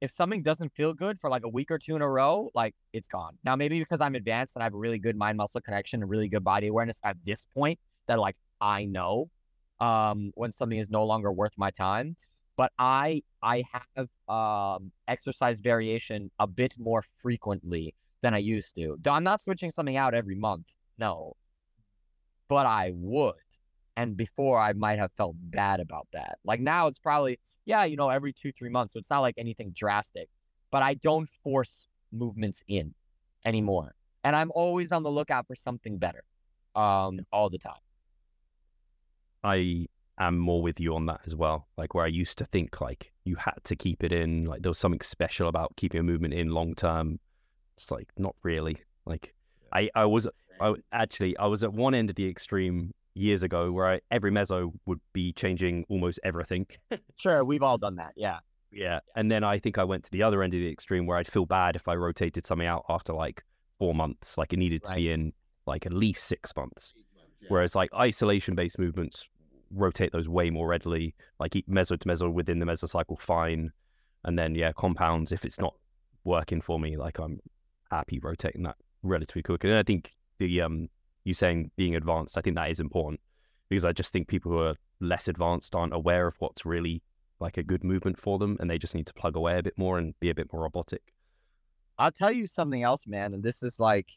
if 0.00 0.10
something 0.10 0.42
doesn't 0.42 0.72
feel 0.74 0.92
good 0.92 1.18
for 1.20 1.30
like 1.30 1.44
a 1.44 1.48
week 1.48 1.70
or 1.70 1.78
two 1.78 1.96
in 1.96 2.02
a 2.02 2.08
row, 2.08 2.50
like 2.54 2.74
it's 2.92 3.08
gone. 3.08 3.38
Now, 3.44 3.56
maybe 3.56 3.78
because 3.78 4.00
I'm 4.00 4.14
advanced 4.14 4.56
and 4.56 4.62
I 4.62 4.66
have 4.66 4.74
a 4.74 4.78
really 4.78 4.98
good 4.98 5.16
mind 5.16 5.36
muscle 5.38 5.60
connection 5.60 6.02
and 6.02 6.10
really 6.10 6.28
good 6.28 6.44
body 6.44 6.66
awareness 6.68 7.00
at 7.04 7.16
this 7.24 7.46
point 7.54 7.78
that 8.08 8.18
like 8.18 8.36
I 8.60 8.84
know 8.84 9.30
um 9.80 10.30
when 10.34 10.52
something 10.52 10.78
is 10.78 10.90
no 10.90 11.04
longer 11.04 11.32
worth 11.32 11.52
my 11.56 11.70
time. 11.70 12.16
But 12.56 12.72
I 12.78 13.22
I 13.42 13.64
have 13.72 14.08
um 14.28 14.92
exercise 15.08 15.60
variation 15.60 16.30
a 16.38 16.46
bit 16.46 16.74
more 16.78 17.02
frequently 17.18 17.94
than 18.22 18.34
I 18.34 18.38
used 18.38 18.74
to. 18.76 18.98
I'm 19.06 19.24
not 19.24 19.40
switching 19.40 19.70
something 19.70 19.96
out 19.96 20.14
every 20.14 20.36
month. 20.36 20.66
No. 20.98 21.36
But 22.48 22.66
I 22.66 22.92
would. 22.94 23.34
And 23.96 24.16
before 24.16 24.58
I 24.58 24.72
might 24.72 24.98
have 24.98 25.12
felt 25.12 25.36
bad 25.38 25.80
about 25.80 26.06
that. 26.12 26.38
Like 26.44 26.60
now 26.60 26.86
it's 26.86 26.98
probably 26.98 27.38
yeah, 27.64 27.84
you 27.84 27.96
know, 27.96 28.08
every 28.08 28.32
two, 28.32 28.52
three 28.52 28.70
months. 28.70 28.92
So 28.92 28.98
it's 28.98 29.10
not 29.10 29.20
like 29.20 29.34
anything 29.38 29.72
drastic, 29.74 30.28
but 30.70 30.82
I 30.82 30.94
don't 30.94 31.28
force 31.42 31.86
movements 32.10 32.62
in 32.68 32.94
anymore. 33.44 33.94
And 34.24 34.36
I'm 34.36 34.52
always 34.54 34.92
on 34.92 35.02
the 35.02 35.10
lookout 35.10 35.46
for 35.46 35.54
something 35.54 35.98
better 35.98 36.24
um, 36.74 37.20
all 37.32 37.50
the 37.50 37.58
time. 37.58 37.74
I 39.44 39.86
am 40.18 40.38
more 40.38 40.62
with 40.62 40.80
you 40.80 40.94
on 40.94 41.06
that 41.06 41.20
as 41.26 41.34
well. 41.34 41.68
Like 41.76 41.94
where 41.94 42.04
I 42.04 42.08
used 42.08 42.38
to 42.38 42.44
think 42.44 42.80
like 42.80 43.12
you 43.24 43.36
had 43.36 43.58
to 43.64 43.76
keep 43.76 44.04
it 44.04 44.12
in, 44.12 44.44
like 44.44 44.62
there 44.62 44.70
was 44.70 44.78
something 44.78 45.00
special 45.00 45.48
about 45.48 45.76
keeping 45.76 46.00
a 46.00 46.04
movement 46.04 46.34
in 46.34 46.50
long 46.50 46.74
term. 46.74 47.18
It's 47.74 47.90
like 47.90 48.08
not 48.16 48.34
really. 48.42 48.78
Like 49.06 49.34
I, 49.72 49.90
I 49.94 50.04
was 50.04 50.28
I 50.60 50.74
actually 50.92 51.36
I 51.38 51.46
was 51.46 51.64
at 51.64 51.72
one 51.72 51.94
end 51.94 52.10
of 52.10 52.16
the 52.16 52.28
extreme 52.28 52.92
years 53.14 53.42
ago 53.42 53.72
where 53.72 53.86
I, 53.86 54.00
every 54.10 54.30
meso 54.30 54.72
would 54.86 55.00
be 55.12 55.32
changing 55.32 55.84
almost 55.88 56.20
everything. 56.24 56.66
Sure, 57.16 57.44
we've 57.44 57.62
all 57.62 57.78
done 57.86 57.96
that. 57.96 58.12
Yeah. 58.16 58.38
Yeah. 58.70 59.00
And 59.16 59.30
then 59.30 59.44
I 59.44 59.58
think 59.58 59.76
I 59.76 59.84
went 59.84 60.04
to 60.04 60.10
the 60.10 60.22
other 60.22 60.42
end 60.42 60.54
of 60.54 60.60
the 60.60 60.70
extreme 60.70 61.06
where 61.06 61.18
I'd 61.18 61.30
feel 61.30 61.44
bad 61.44 61.76
if 61.76 61.88
I 61.88 61.94
rotated 61.94 62.46
something 62.46 62.66
out 62.66 62.84
after 62.88 63.12
like 63.12 63.42
four 63.78 63.94
months. 63.94 64.38
Like 64.38 64.52
it 64.52 64.58
needed 64.58 64.82
to 64.84 64.94
be 64.94 65.10
in 65.10 65.32
like 65.66 65.84
at 65.84 65.92
least 65.92 66.24
six 66.24 66.54
months. 66.56 66.94
Whereas 67.48 67.74
like 67.74 67.92
isolation 67.92 68.54
based 68.54 68.78
movements 68.78 69.28
rotate 69.74 70.12
those 70.12 70.28
way 70.28 70.50
more 70.50 70.68
readily, 70.68 71.14
like 71.38 71.56
eat 71.56 71.68
meso 71.68 71.98
to 71.98 72.08
meso 72.08 72.32
within 72.32 72.58
the 72.58 72.66
mesocycle, 72.66 73.20
fine. 73.20 73.72
And 74.24 74.38
then 74.38 74.54
yeah, 74.54 74.72
compounds, 74.72 75.32
if 75.32 75.44
it's 75.44 75.60
not 75.60 75.74
working 76.24 76.60
for 76.60 76.78
me, 76.78 76.96
like 76.96 77.18
I'm 77.18 77.40
happy 77.90 78.18
rotating 78.18 78.62
that 78.64 78.76
relatively 79.02 79.42
quick. 79.42 79.64
And 79.64 79.74
I 79.74 79.82
think 79.82 80.14
the 80.38 80.60
um 80.60 80.88
you 81.24 81.34
saying 81.34 81.70
being 81.76 81.96
advanced, 81.96 82.36
I 82.36 82.40
think 82.40 82.56
that 82.56 82.70
is 82.70 82.80
important 82.80 83.20
because 83.68 83.84
I 83.84 83.92
just 83.92 84.12
think 84.12 84.28
people 84.28 84.52
who 84.52 84.58
are 84.58 84.74
less 85.00 85.28
advanced 85.28 85.74
aren't 85.74 85.94
aware 85.94 86.26
of 86.26 86.36
what's 86.38 86.64
really 86.64 87.02
like 87.40 87.56
a 87.56 87.62
good 87.62 87.82
movement 87.82 88.18
for 88.18 88.38
them 88.38 88.56
and 88.60 88.70
they 88.70 88.78
just 88.78 88.94
need 88.94 89.06
to 89.06 89.14
plug 89.14 89.36
away 89.36 89.58
a 89.58 89.62
bit 89.62 89.76
more 89.76 89.98
and 89.98 90.14
be 90.20 90.30
a 90.30 90.34
bit 90.34 90.52
more 90.52 90.62
robotic. 90.62 91.02
I'll 91.98 92.12
tell 92.12 92.32
you 92.32 92.46
something 92.46 92.82
else, 92.82 93.06
man, 93.06 93.34
and 93.34 93.42
this 93.42 93.62
is 93.62 93.78
like 93.78 94.08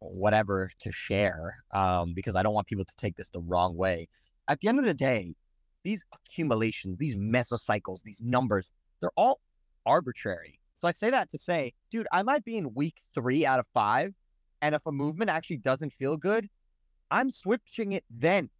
whatever 0.00 0.70
to 0.80 0.90
share, 0.90 1.62
um, 1.72 2.14
because 2.14 2.34
I 2.34 2.42
don't 2.42 2.54
want 2.54 2.66
people 2.66 2.84
to 2.84 2.96
take 2.96 3.16
this 3.16 3.30
the 3.30 3.40
wrong 3.40 3.76
way. 3.76 4.08
At 4.48 4.60
the 4.60 4.68
end 4.68 4.78
of 4.78 4.84
the 4.84 4.94
day, 4.94 5.34
these 5.84 6.02
accumulations, 6.12 6.98
these 6.98 7.16
mesocycles, 7.16 8.02
these 8.02 8.22
numbers, 8.22 8.72
they're 9.00 9.10
all 9.16 9.40
arbitrary. 9.86 10.58
So 10.76 10.88
I 10.88 10.92
say 10.92 11.10
that 11.10 11.30
to 11.30 11.38
say, 11.38 11.72
dude, 11.90 12.08
I 12.12 12.22
might 12.22 12.44
be 12.44 12.56
in 12.56 12.74
week 12.74 13.00
three 13.14 13.44
out 13.46 13.60
of 13.60 13.66
five, 13.74 14.12
and 14.62 14.74
if 14.74 14.82
a 14.86 14.92
movement 14.92 15.30
actually 15.30 15.58
doesn't 15.58 15.92
feel 15.94 16.16
good, 16.16 16.48
I'm 17.10 17.32
switching 17.32 17.92
it 17.92 18.04
then. 18.10 18.50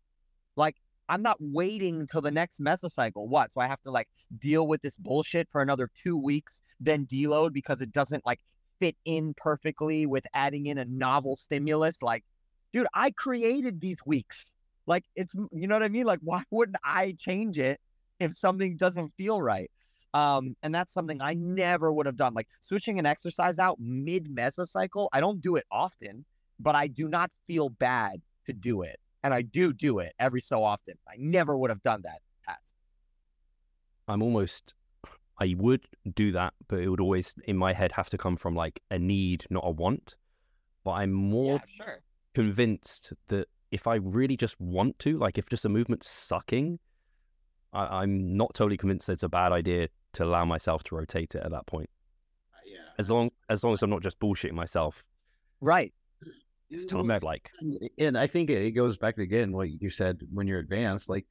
Like 0.57 0.76
I'm 1.09 1.22
not 1.22 1.39
waiting 1.41 2.01
until 2.01 2.20
the 2.20 2.31
next 2.31 2.61
mesocycle. 2.61 3.26
What? 3.26 3.53
So 3.53 3.61
I 3.61 3.66
have 3.66 3.81
to 3.83 3.91
like 3.91 4.09
deal 4.39 4.66
with 4.66 4.83
this 4.83 4.97
bullshit 4.97 5.49
for 5.51 5.61
another 5.61 5.91
two 6.03 6.16
weeks, 6.16 6.61
then 6.78 7.07
deload 7.07 7.53
because 7.53 7.81
it 7.81 7.93
doesn't 7.93 8.24
like 8.24 8.41
fit 8.81 8.97
in 9.05 9.35
perfectly 9.37 10.07
with 10.07 10.24
adding 10.35 10.66
in 10.66 10.78
a 10.78 10.85
novel 10.85 11.37
stimulus. 11.37 11.97
Like, 12.01 12.24
dude, 12.72 12.87
I 12.95 13.11
created 13.11 13.81
these 13.81 13.99
weeks. 14.07 14.53
Like, 14.87 15.05
it's 15.16 15.35
you 15.53 15.68
know 15.68 15.74
what 15.74 15.83
I 15.83 15.89
mean? 15.89 16.07
Like, 16.07 16.20
why 16.22 16.43
wouldn't 16.51 16.78
I 16.85 17.16
change 17.18 17.59
it 17.59 17.81
if 18.18 18.37
something 18.37 18.76
doesn't 18.76 19.12
feel 19.16 19.41
right? 19.41 19.70
Um, 20.12 20.57
and 20.62 20.74
that's 20.74 20.93
something 20.93 21.22
I 21.22 21.35
never 21.35 21.93
would 21.93 22.07
have 22.07 22.16
done. 22.16 22.35
Like 22.35 22.49
switching 22.61 22.99
an 22.99 23.07
exercise 23.07 23.59
out 23.59 23.78
mid 23.78 24.28
mesocycle, 24.28 25.09
I 25.12 25.20
don't 25.20 25.41
do 25.41 25.57
it 25.57 25.64
often, 25.70 26.24
but 26.59 26.74
I 26.74 26.89
do 26.89 27.09
not 27.09 27.31
feel 27.47 27.68
bad 27.68 28.20
to 28.47 28.53
do 28.53 28.83
it. 28.83 28.99
And 29.22 29.33
I 29.35 29.43
do 29.43 29.72
do 29.72 29.99
it 29.99 30.12
every 30.18 30.41
so 30.41 30.64
often. 30.64 30.95
I 31.07 31.14
never 31.18 31.57
would 31.57 31.70
have 31.70 31.83
done 31.83 32.03
that 32.03 32.20
past. 32.47 32.61
I'm 34.09 34.22
almost 34.22 34.74
I 35.39 35.55
would 35.57 35.87
do 36.14 36.33
that, 36.33 36.55
but 36.68 36.80
it 36.80 36.88
would 36.88 37.00
always 37.00 37.34
in 37.45 37.57
my 37.57 37.72
head 37.72 37.92
have 37.92 38.11
to 38.11 38.18
come 38.18 38.37
from 38.37 38.55
like 38.55 38.80
a 38.91 38.99
need, 38.99 39.46
not 39.50 39.63
a 39.64 39.71
want. 39.71 40.17
But 40.84 40.92
I'm 40.92 41.13
more 41.13 41.63
sure. 41.76 42.03
convinced 42.34 43.13
that 43.29 43.49
if 43.71 43.87
I 43.87 43.97
really 43.97 44.37
just 44.37 44.61
want 44.61 44.99
to, 45.01 45.18
like 45.18 45.38
if 45.38 45.47
just 45.49 45.64
a 45.64 45.68
movement's 45.68 46.09
sucking, 46.09 46.79
I, 47.72 48.03
I'm 48.03 48.37
not 48.37 48.55
totally 48.55 48.76
convinced 48.76 49.07
that 49.07 49.14
it's 49.14 49.22
a 49.22 49.29
bad 49.29 49.53
idea 49.53 49.88
to 50.14 50.25
allow 50.25 50.45
myself 50.45 50.83
to 50.84 50.97
rotate 50.97 51.34
it 51.34 51.42
at 51.45 51.51
that 51.53 51.67
point. 51.67 51.88
Yeah. 52.67 52.79
As 52.99 53.11
long 53.11 53.30
as 53.49 53.63
long 53.64 53.72
as 53.75 53.83
I'm 53.83 53.91
not 53.91 54.03
just 54.03 54.18
bullshitting 54.21 54.53
myself. 54.53 55.05
Right. 55.61 55.92
It's 56.72 56.84
totally 56.84 57.09
med 57.09 57.25
like 57.25 57.51
and 57.99 58.17
I 58.17 58.29
think 58.29 58.49
it 58.49 58.71
goes 58.76 58.97
back 58.97 59.18
again 59.18 59.51
what 59.51 59.83
you 59.83 59.91
said 59.91 60.21
when 60.33 60.47
you're 60.47 60.61
advanced, 60.61 61.09
like 61.09 61.26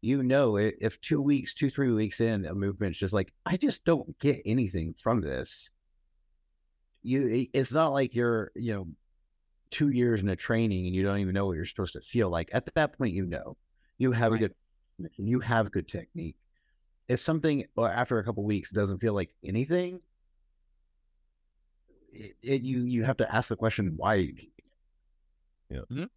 you 0.00 0.22
know, 0.22 0.56
i- 0.56 0.72
if 0.80 0.98
two 1.02 1.20
weeks, 1.20 1.52
two 1.52 1.68
three 1.68 1.92
weeks 1.92 2.22
in, 2.22 2.46
a 2.46 2.54
movement's 2.54 2.98
just 2.98 3.12
like 3.12 3.30
I 3.44 3.58
just 3.58 3.84
don't 3.84 4.18
get 4.18 4.40
anything 4.46 4.94
from 5.02 5.20
this. 5.20 5.68
You, 7.02 7.46
it's 7.52 7.70
not 7.72 7.92
like 7.92 8.14
you're 8.14 8.50
you 8.54 8.74
know 8.74 8.86
two 9.70 9.90
years 9.90 10.22
in 10.22 10.28
a 10.28 10.36
training 10.36 10.86
and 10.86 10.94
you 10.94 11.02
don't 11.02 11.18
even 11.18 11.34
know 11.34 11.46
what 11.46 11.56
you're 11.56 11.64
supposed 11.64 11.92
to 11.94 12.00
feel 12.00 12.28
like. 12.30 12.48
At 12.52 12.72
that 12.74 12.96
point, 12.96 13.14
you 13.14 13.26
know, 13.26 13.56
you 13.98 14.12
have 14.12 14.32
Right. 14.32 14.42
a 14.42 14.48
good, 14.48 15.10
you 15.16 15.40
have 15.40 15.70
good 15.70 15.88
technique. 15.88 16.36
If 17.08 17.20
something 17.20 17.64
or 17.76 17.90
after 17.90 18.18
a 18.18 18.24
couple 18.24 18.44
weeks 18.44 18.70
doesn't 18.70 18.98
feel 18.98 19.14
like 19.14 19.34
anything, 19.44 20.00
it, 22.12 22.36
it, 22.42 22.62
you 22.62 22.82
you 22.84 23.04
have 23.04 23.16
to 23.18 23.34
ask 23.34 23.48
the 23.48 23.56
question 23.56 23.92
why. 23.96 24.14
are 24.14 24.18
you 24.18 24.32
keeping 24.34 24.52
it? 25.70 26.10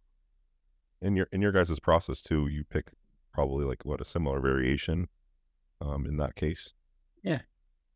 in 1.00 1.16
your 1.16 1.26
in 1.32 1.42
your 1.42 1.52
guys' 1.52 1.78
process 1.80 2.22
too 2.22 2.46
you 2.48 2.64
pick 2.64 2.90
probably 3.32 3.64
like 3.64 3.84
what 3.84 4.00
a 4.00 4.04
similar 4.04 4.40
variation 4.40 5.08
um 5.80 6.06
in 6.06 6.16
that 6.16 6.34
case 6.36 6.72
Yeah. 7.22 7.40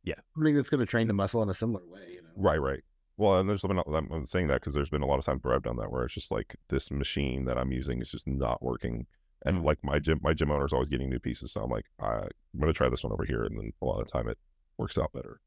Yeah. 0.05 0.15
something 0.35 0.55
that's 0.55 0.69
going 0.71 0.81
to 0.81 0.87
train 0.87 1.07
the 1.09 1.13
muscle 1.15 1.43
in 1.43 1.49
a 1.49 1.55
similar 1.55 1.85
way. 1.87 2.13
You 2.15 2.23
know, 2.23 2.29
right 2.37 2.61
right 2.61 2.83
well 3.17 3.39
and 3.39 3.49
there's 3.49 3.63
been 3.63 3.79
i'm 3.79 4.13
I'm 4.13 4.27
saying 4.27 4.49
that 4.49 4.61
because 4.61 4.75
there's 4.75 4.91
been 4.91 5.03
a 5.03 5.07
lot 5.07 5.19
of 5.19 5.25
times 5.25 5.43
where 5.43 5.55
i've 5.55 5.63
done 5.63 5.77
that 5.77 5.91
where 5.91 6.05
it's 6.05 6.15
just 6.15 6.31
like 6.31 6.57
this 6.69 6.91
machine 6.91 7.45
that 7.47 7.59
i'm 7.59 7.73
using 7.73 8.01
is 8.01 8.11
just 8.11 8.27
not 8.27 8.63
working 8.63 9.07
and 9.45 9.59
mm. 9.59 9.65
like 9.65 9.79
my 9.83 9.99
gym 9.99 10.21
my 10.23 10.33
gym 10.33 10.51
owner's 10.51 10.73
always 10.73 10.89
getting 10.89 11.11
new 11.11 11.21
pieces 11.21 11.53
so 11.53 11.63
i'm 11.63 11.71
like 11.71 11.87
I, 12.01 12.23
i'm 12.23 12.61
gonna 12.61 12.73
try 12.73 12.89
this 12.89 13.05
one 13.05 13.13
over 13.13 13.25
here 13.25 13.45
and 13.45 13.59
then 13.59 13.73
a 13.81 13.85
lot 13.85 14.01
of 14.01 14.07
the 14.07 14.13
time 14.13 14.29
it 14.29 14.39
works 14.79 14.99
out 14.99 15.13
better 15.13 15.41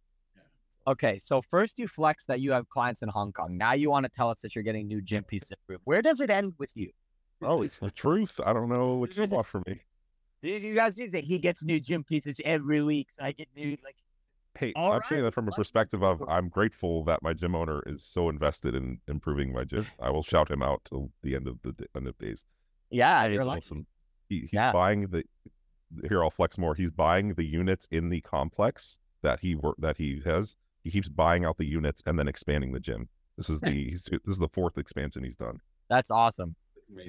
Okay, 0.88 1.20
so 1.24 1.42
first 1.42 1.78
you 1.78 1.88
flex 1.88 2.26
that 2.26 2.40
you 2.40 2.52
have 2.52 2.68
clients 2.70 3.04
in 3.04 3.10
Hong 3.10 3.32
Kong. 3.32 3.56
Now 3.56 3.74
you 3.74 3.92
want 3.92 4.06
to 4.06 4.12
tell 4.12 4.30
us 4.30 4.42
that 4.42 4.56
you're 4.56 4.64
getting 4.64 4.88
new 4.88 5.02
gym 5.02 5.24
pieces. 5.24 5.52
approved. 5.52 5.82
Where 5.84 6.02
does 6.02 6.20
it 6.20 6.32
end 6.32 6.54
with 6.58 6.72
you? 6.74 6.90
Oh, 7.44 7.62
it's 7.62 7.78
the 7.78 7.92
truth. 7.92 8.40
I 8.44 8.54
don't 8.54 8.70
know 8.70 8.96
what 8.96 9.16
you 9.16 9.26
want 9.26 9.46
from 9.46 9.64
me. 9.68 9.82
These 10.42 10.64
you 10.64 10.74
guys 10.74 10.96
do 10.96 11.08
say 11.10 11.22
he 11.22 11.38
gets 11.38 11.64
new 11.64 11.80
gym 11.80 12.04
pieces 12.04 12.42
every 12.44 12.82
week. 12.82 13.10
So 13.12 13.24
I 13.24 13.34
get 13.34 13.50
new 13.56 13.78
like 13.84 13.98
Hey, 14.58 14.74
All 14.76 14.94
I'm 14.94 15.02
saying 15.08 15.24
that 15.24 15.34
from 15.34 15.48
a 15.48 15.52
perspective 15.52 16.04
of 16.04 16.22
I'm 16.28 16.50
grateful 16.50 17.04
that 17.06 17.22
my 17.22 17.34
gym 17.34 17.56
owner 17.56 17.82
is 17.86 18.04
so 18.04 18.30
invested 18.30 18.76
in 18.76 19.00
improving 19.08 19.54
my 19.54 19.64
gym. 19.64 19.86
I 20.02 20.10
will 20.10 20.24
shout 20.24 20.50
him 20.52 20.62
out 20.62 20.82
till 20.86 21.12
the 21.24 21.36
end 21.36 21.48
of 21.48 21.62
the 21.62 21.72
d- 21.72 21.86
end 21.96 22.08
of 22.08 22.18
days. 22.18 22.46
yeah, 22.90 23.26
you're 23.28 23.48
awesome. 23.48 23.86
He, 24.28 24.42
he's 24.42 24.54
Yeah. 24.54 24.72
buying 24.74 25.08
the 25.08 25.24
here. 26.08 26.24
I'll 26.24 26.30
flex 26.30 26.58
more. 26.58 26.76
He's 26.76 26.92
buying 26.92 27.36
the 27.36 27.46
units 27.46 27.88
in 27.92 28.10
the 28.10 28.22
complex 28.22 28.98
that 29.24 29.40
he 29.40 29.56
work 29.56 29.76
that 29.80 29.98
he 29.98 30.22
has. 30.26 30.56
He 30.84 30.92
keeps 30.92 31.10
buying 31.10 31.46
out 31.46 31.58
the 31.58 31.66
units 31.66 32.02
and 32.06 32.18
then 32.20 32.28
expanding 32.28 32.72
the 32.74 32.80
gym. 32.80 33.08
This 33.38 33.50
is 33.50 33.62
the 33.62 33.72
he's 33.72 34.04
this 34.04 34.20
is 34.28 34.40
the 34.40 34.50
fourth 34.50 34.78
expansion 34.78 35.24
he's 35.24 35.36
done. 35.38 35.60
that's 35.90 36.12
awesome. 36.12 36.56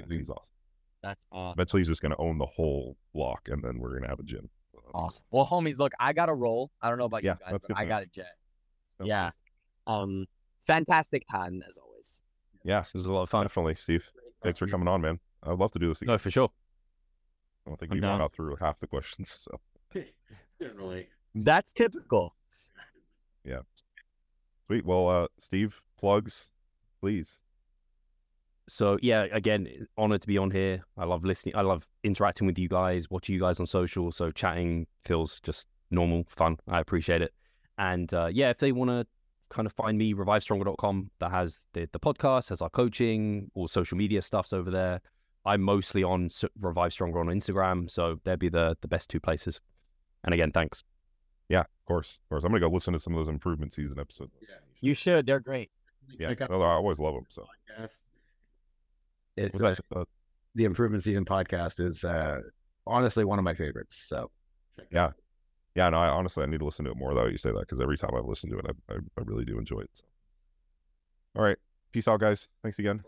He's 0.08 0.30
awesome. 0.30 0.54
That's 1.02 1.24
awesome. 1.32 1.56
Eventually, 1.58 1.80
he's 1.80 1.88
just 1.88 2.02
going 2.02 2.12
to 2.12 2.18
own 2.18 2.36
the 2.36 2.46
whole 2.46 2.96
block, 3.14 3.48
and 3.48 3.64
then 3.64 3.78
we're 3.78 3.90
going 3.90 4.02
to 4.02 4.08
have 4.08 4.20
a 4.20 4.24
gym. 4.24 4.50
Awesome. 4.94 5.24
Well, 5.30 5.46
homies, 5.46 5.78
look, 5.78 5.92
I 6.00 6.12
got 6.12 6.28
a 6.28 6.34
roll. 6.34 6.70
I 6.82 6.88
don't 6.88 6.98
know 6.98 7.04
about 7.04 7.22
Yeah, 7.22 7.34
you 7.46 7.52
guys, 7.52 7.66
but 7.68 7.76
I 7.78 7.84
got 7.84 8.02
a 8.02 8.06
jet. 8.06 8.36
Sounds 8.98 9.08
Yeah. 9.08 9.30
good. 9.86 9.92
Um, 9.92 10.26
fantastic 10.60 11.24
time 11.30 11.62
as 11.68 11.78
always. 11.78 12.22
Yeah, 12.64 12.80
This 12.80 12.94
was 12.94 13.06
a 13.06 13.12
lot 13.12 13.22
of 13.22 13.30
fun. 13.30 13.44
definitely, 13.44 13.74
Steve. 13.74 14.10
Thanks 14.42 14.58
for 14.58 14.66
coming 14.66 14.88
on, 14.88 15.00
man. 15.00 15.20
I'd 15.42 15.58
love 15.58 15.72
to 15.72 15.78
do 15.78 15.88
this 15.88 16.02
again. 16.02 16.12
No, 16.14 16.18
for 16.18 16.30
sure. 16.30 16.50
I 17.66 17.70
don't 17.70 17.78
think 17.80 17.92
we 17.92 18.00
down. 18.00 18.18
got 18.18 18.32
through 18.32 18.56
half 18.56 18.78
the 18.80 18.86
questions. 18.86 19.46
So 19.48 19.60
Generally. 20.60 21.08
That's 21.34 21.72
typical. 21.72 22.34
Yeah. 23.44 23.60
Sweet. 24.66 24.84
Well, 24.84 25.08
uh, 25.08 25.28
Steve, 25.38 25.80
plugs, 25.98 26.50
please. 27.00 27.40
So 28.70 28.98
yeah, 29.02 29.26
again, 29.32 29.86
honored 29.98 30.20
to 30.22 30.26
be 30.26 30.38
on 30.38 30.50
here. 30.50 30.84
I 30.96 31.04
love 31.04 31.24
listening. 31.24 31.56
I 31.56 31.62
love 31.62 31.86
interacting 32.04 32.46
with 32.46 32.58
you 32.58 32.68
guys, 32.68 33.10
watching 33.10 33.34
you 33.34 33.40
guys 33.40 33.58
on 33.58 33.66
social. 33.66 34.12
So 34.12 34.30
chatting 34.30 34.86
feels 35.04 35.40
just 35.40 35.66
normal, 35.90 36.24
fun. 36.28 36.56
I 36.68 36.78
appreciate 36.78 37.20
it. 37.20 37.34
And 37.78 38.12
uh, 38.14 38.28
yeah, 38.30 38.50
if 38.50 38.58
they 38.58 38.72
want 38.72 38.90
to 38.90 39.06
kind 39.48 39.66
of 39.66 39.72
find 39.72 39.98
me, 39.98 40.14
revivestronger.com, 40.14 41.10
that 41.18 41.30
has 41.32 41.64
the, 41.72 41.88
the 41.92 41.98
podcast, 41.98 42.50
has 42.50 42.62
our 42.62 42.70
coaching, 42.70 43.50
all 43.54 43.66
social 43.66 43.98
media 43.98 44.22
stuff's 44.22 44.52
over 44.52 44.70
there. 44.70 45.00
I'm 45.44 45.62
mostly 45.62 46.04
on 46.04 46.28
Revive 46.60 46.92
Stronger 46.92 47.18
on 47.18 47.26
Instagram, 47.26 47.90
so 47.90 48.20
they'd 48.24 48.38
be 48.38 48.50
the 48.50 48.76
the 48.82 48.88
best 48.88 49.08
two 49.10 49.20
places. 49.20 49.60
And 50.22 50.34
again, 50.34 50.52
thanks. 50.52 50.84
Yeah, 51.48 51.60
of 51.60 51.84
course, 51.86 52.20
of 52.22 52.28
course. 52.28 52.44
I'm 52.44 52.50
gonna 52.50 52.60
go 52.60 52.68
listen 52.68 52.92
to 52.92 53.00
some 53.00 53.14
of 53.14 53.18
those 53.18 53.28
improvement 53.28 53.72
season 53.72 53.98
episodes. 53.98 54.32
Yeah, 54.42 54.56
You 54.80 54.94
should. 54.94 55.26
They're 55.26 55.40
great. 55.40 55.70
Yeah, 56.18 56.34
I 56.38 56.44
I 56.44 56.56
always 56.56 56.98
love 56.98 57.14
them. 57.14 57.26
So 57.30 57.46
It's, 59.44 59.58
What 59.88 60.08
the 60.54 60.64
improvement 60.64 61.02
season 61.02 61.24
podcast 61.24 61.80
is 61.80 62.04
uh, 62.04 62.40
honestly 62.86 63.24
one 63.24 63.38
of 63.38 63.44
my 63.44 63.54
favorites. 63.54 64.04
So 64.06 64.30
Yeah. 64.90 65.12
yeah, 65.74 65.88
no, 65.88 65.98
I 65.98 66.08
honestly 66.08 66.42
I 66.42 66.46
need 66.46 66.58
to 66.58 66.64
listen 66.64 66.84
to 66.84 66.90
it 66.90 66.96
more 66.96 67.14
though. 67.14 67.26
You 67.26 67.38
say 67.38 67.50
that 67.52 67.60
because 67.60 67.80
every 67.80 67.96
time 67.96 68.10
I've 68.14 68.26
listened 68.26 68.52
to 68.52 68.58
it, 68.58 68.66
I, 68.68 68.94
I, 68.94 68.96
I 68.96 69.22
really 69.24 69.44
do 69.44 69.58
enjoy 69.58 69.80
it. 69.80 69.90
So. 69.94 70.04
All 71.36 71.42
right, 71.42 71.56
peace 71.92 72.08
out, 72.08 72.20
guys. 72.20 72.48
Thanks 72.62 72.78
again. 72.78 73.02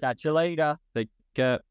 Catch 0.00 0.24
you 0.24 0.32
later. 0.32 0.78
Take 0.94 1.08
care. 1.34 1.60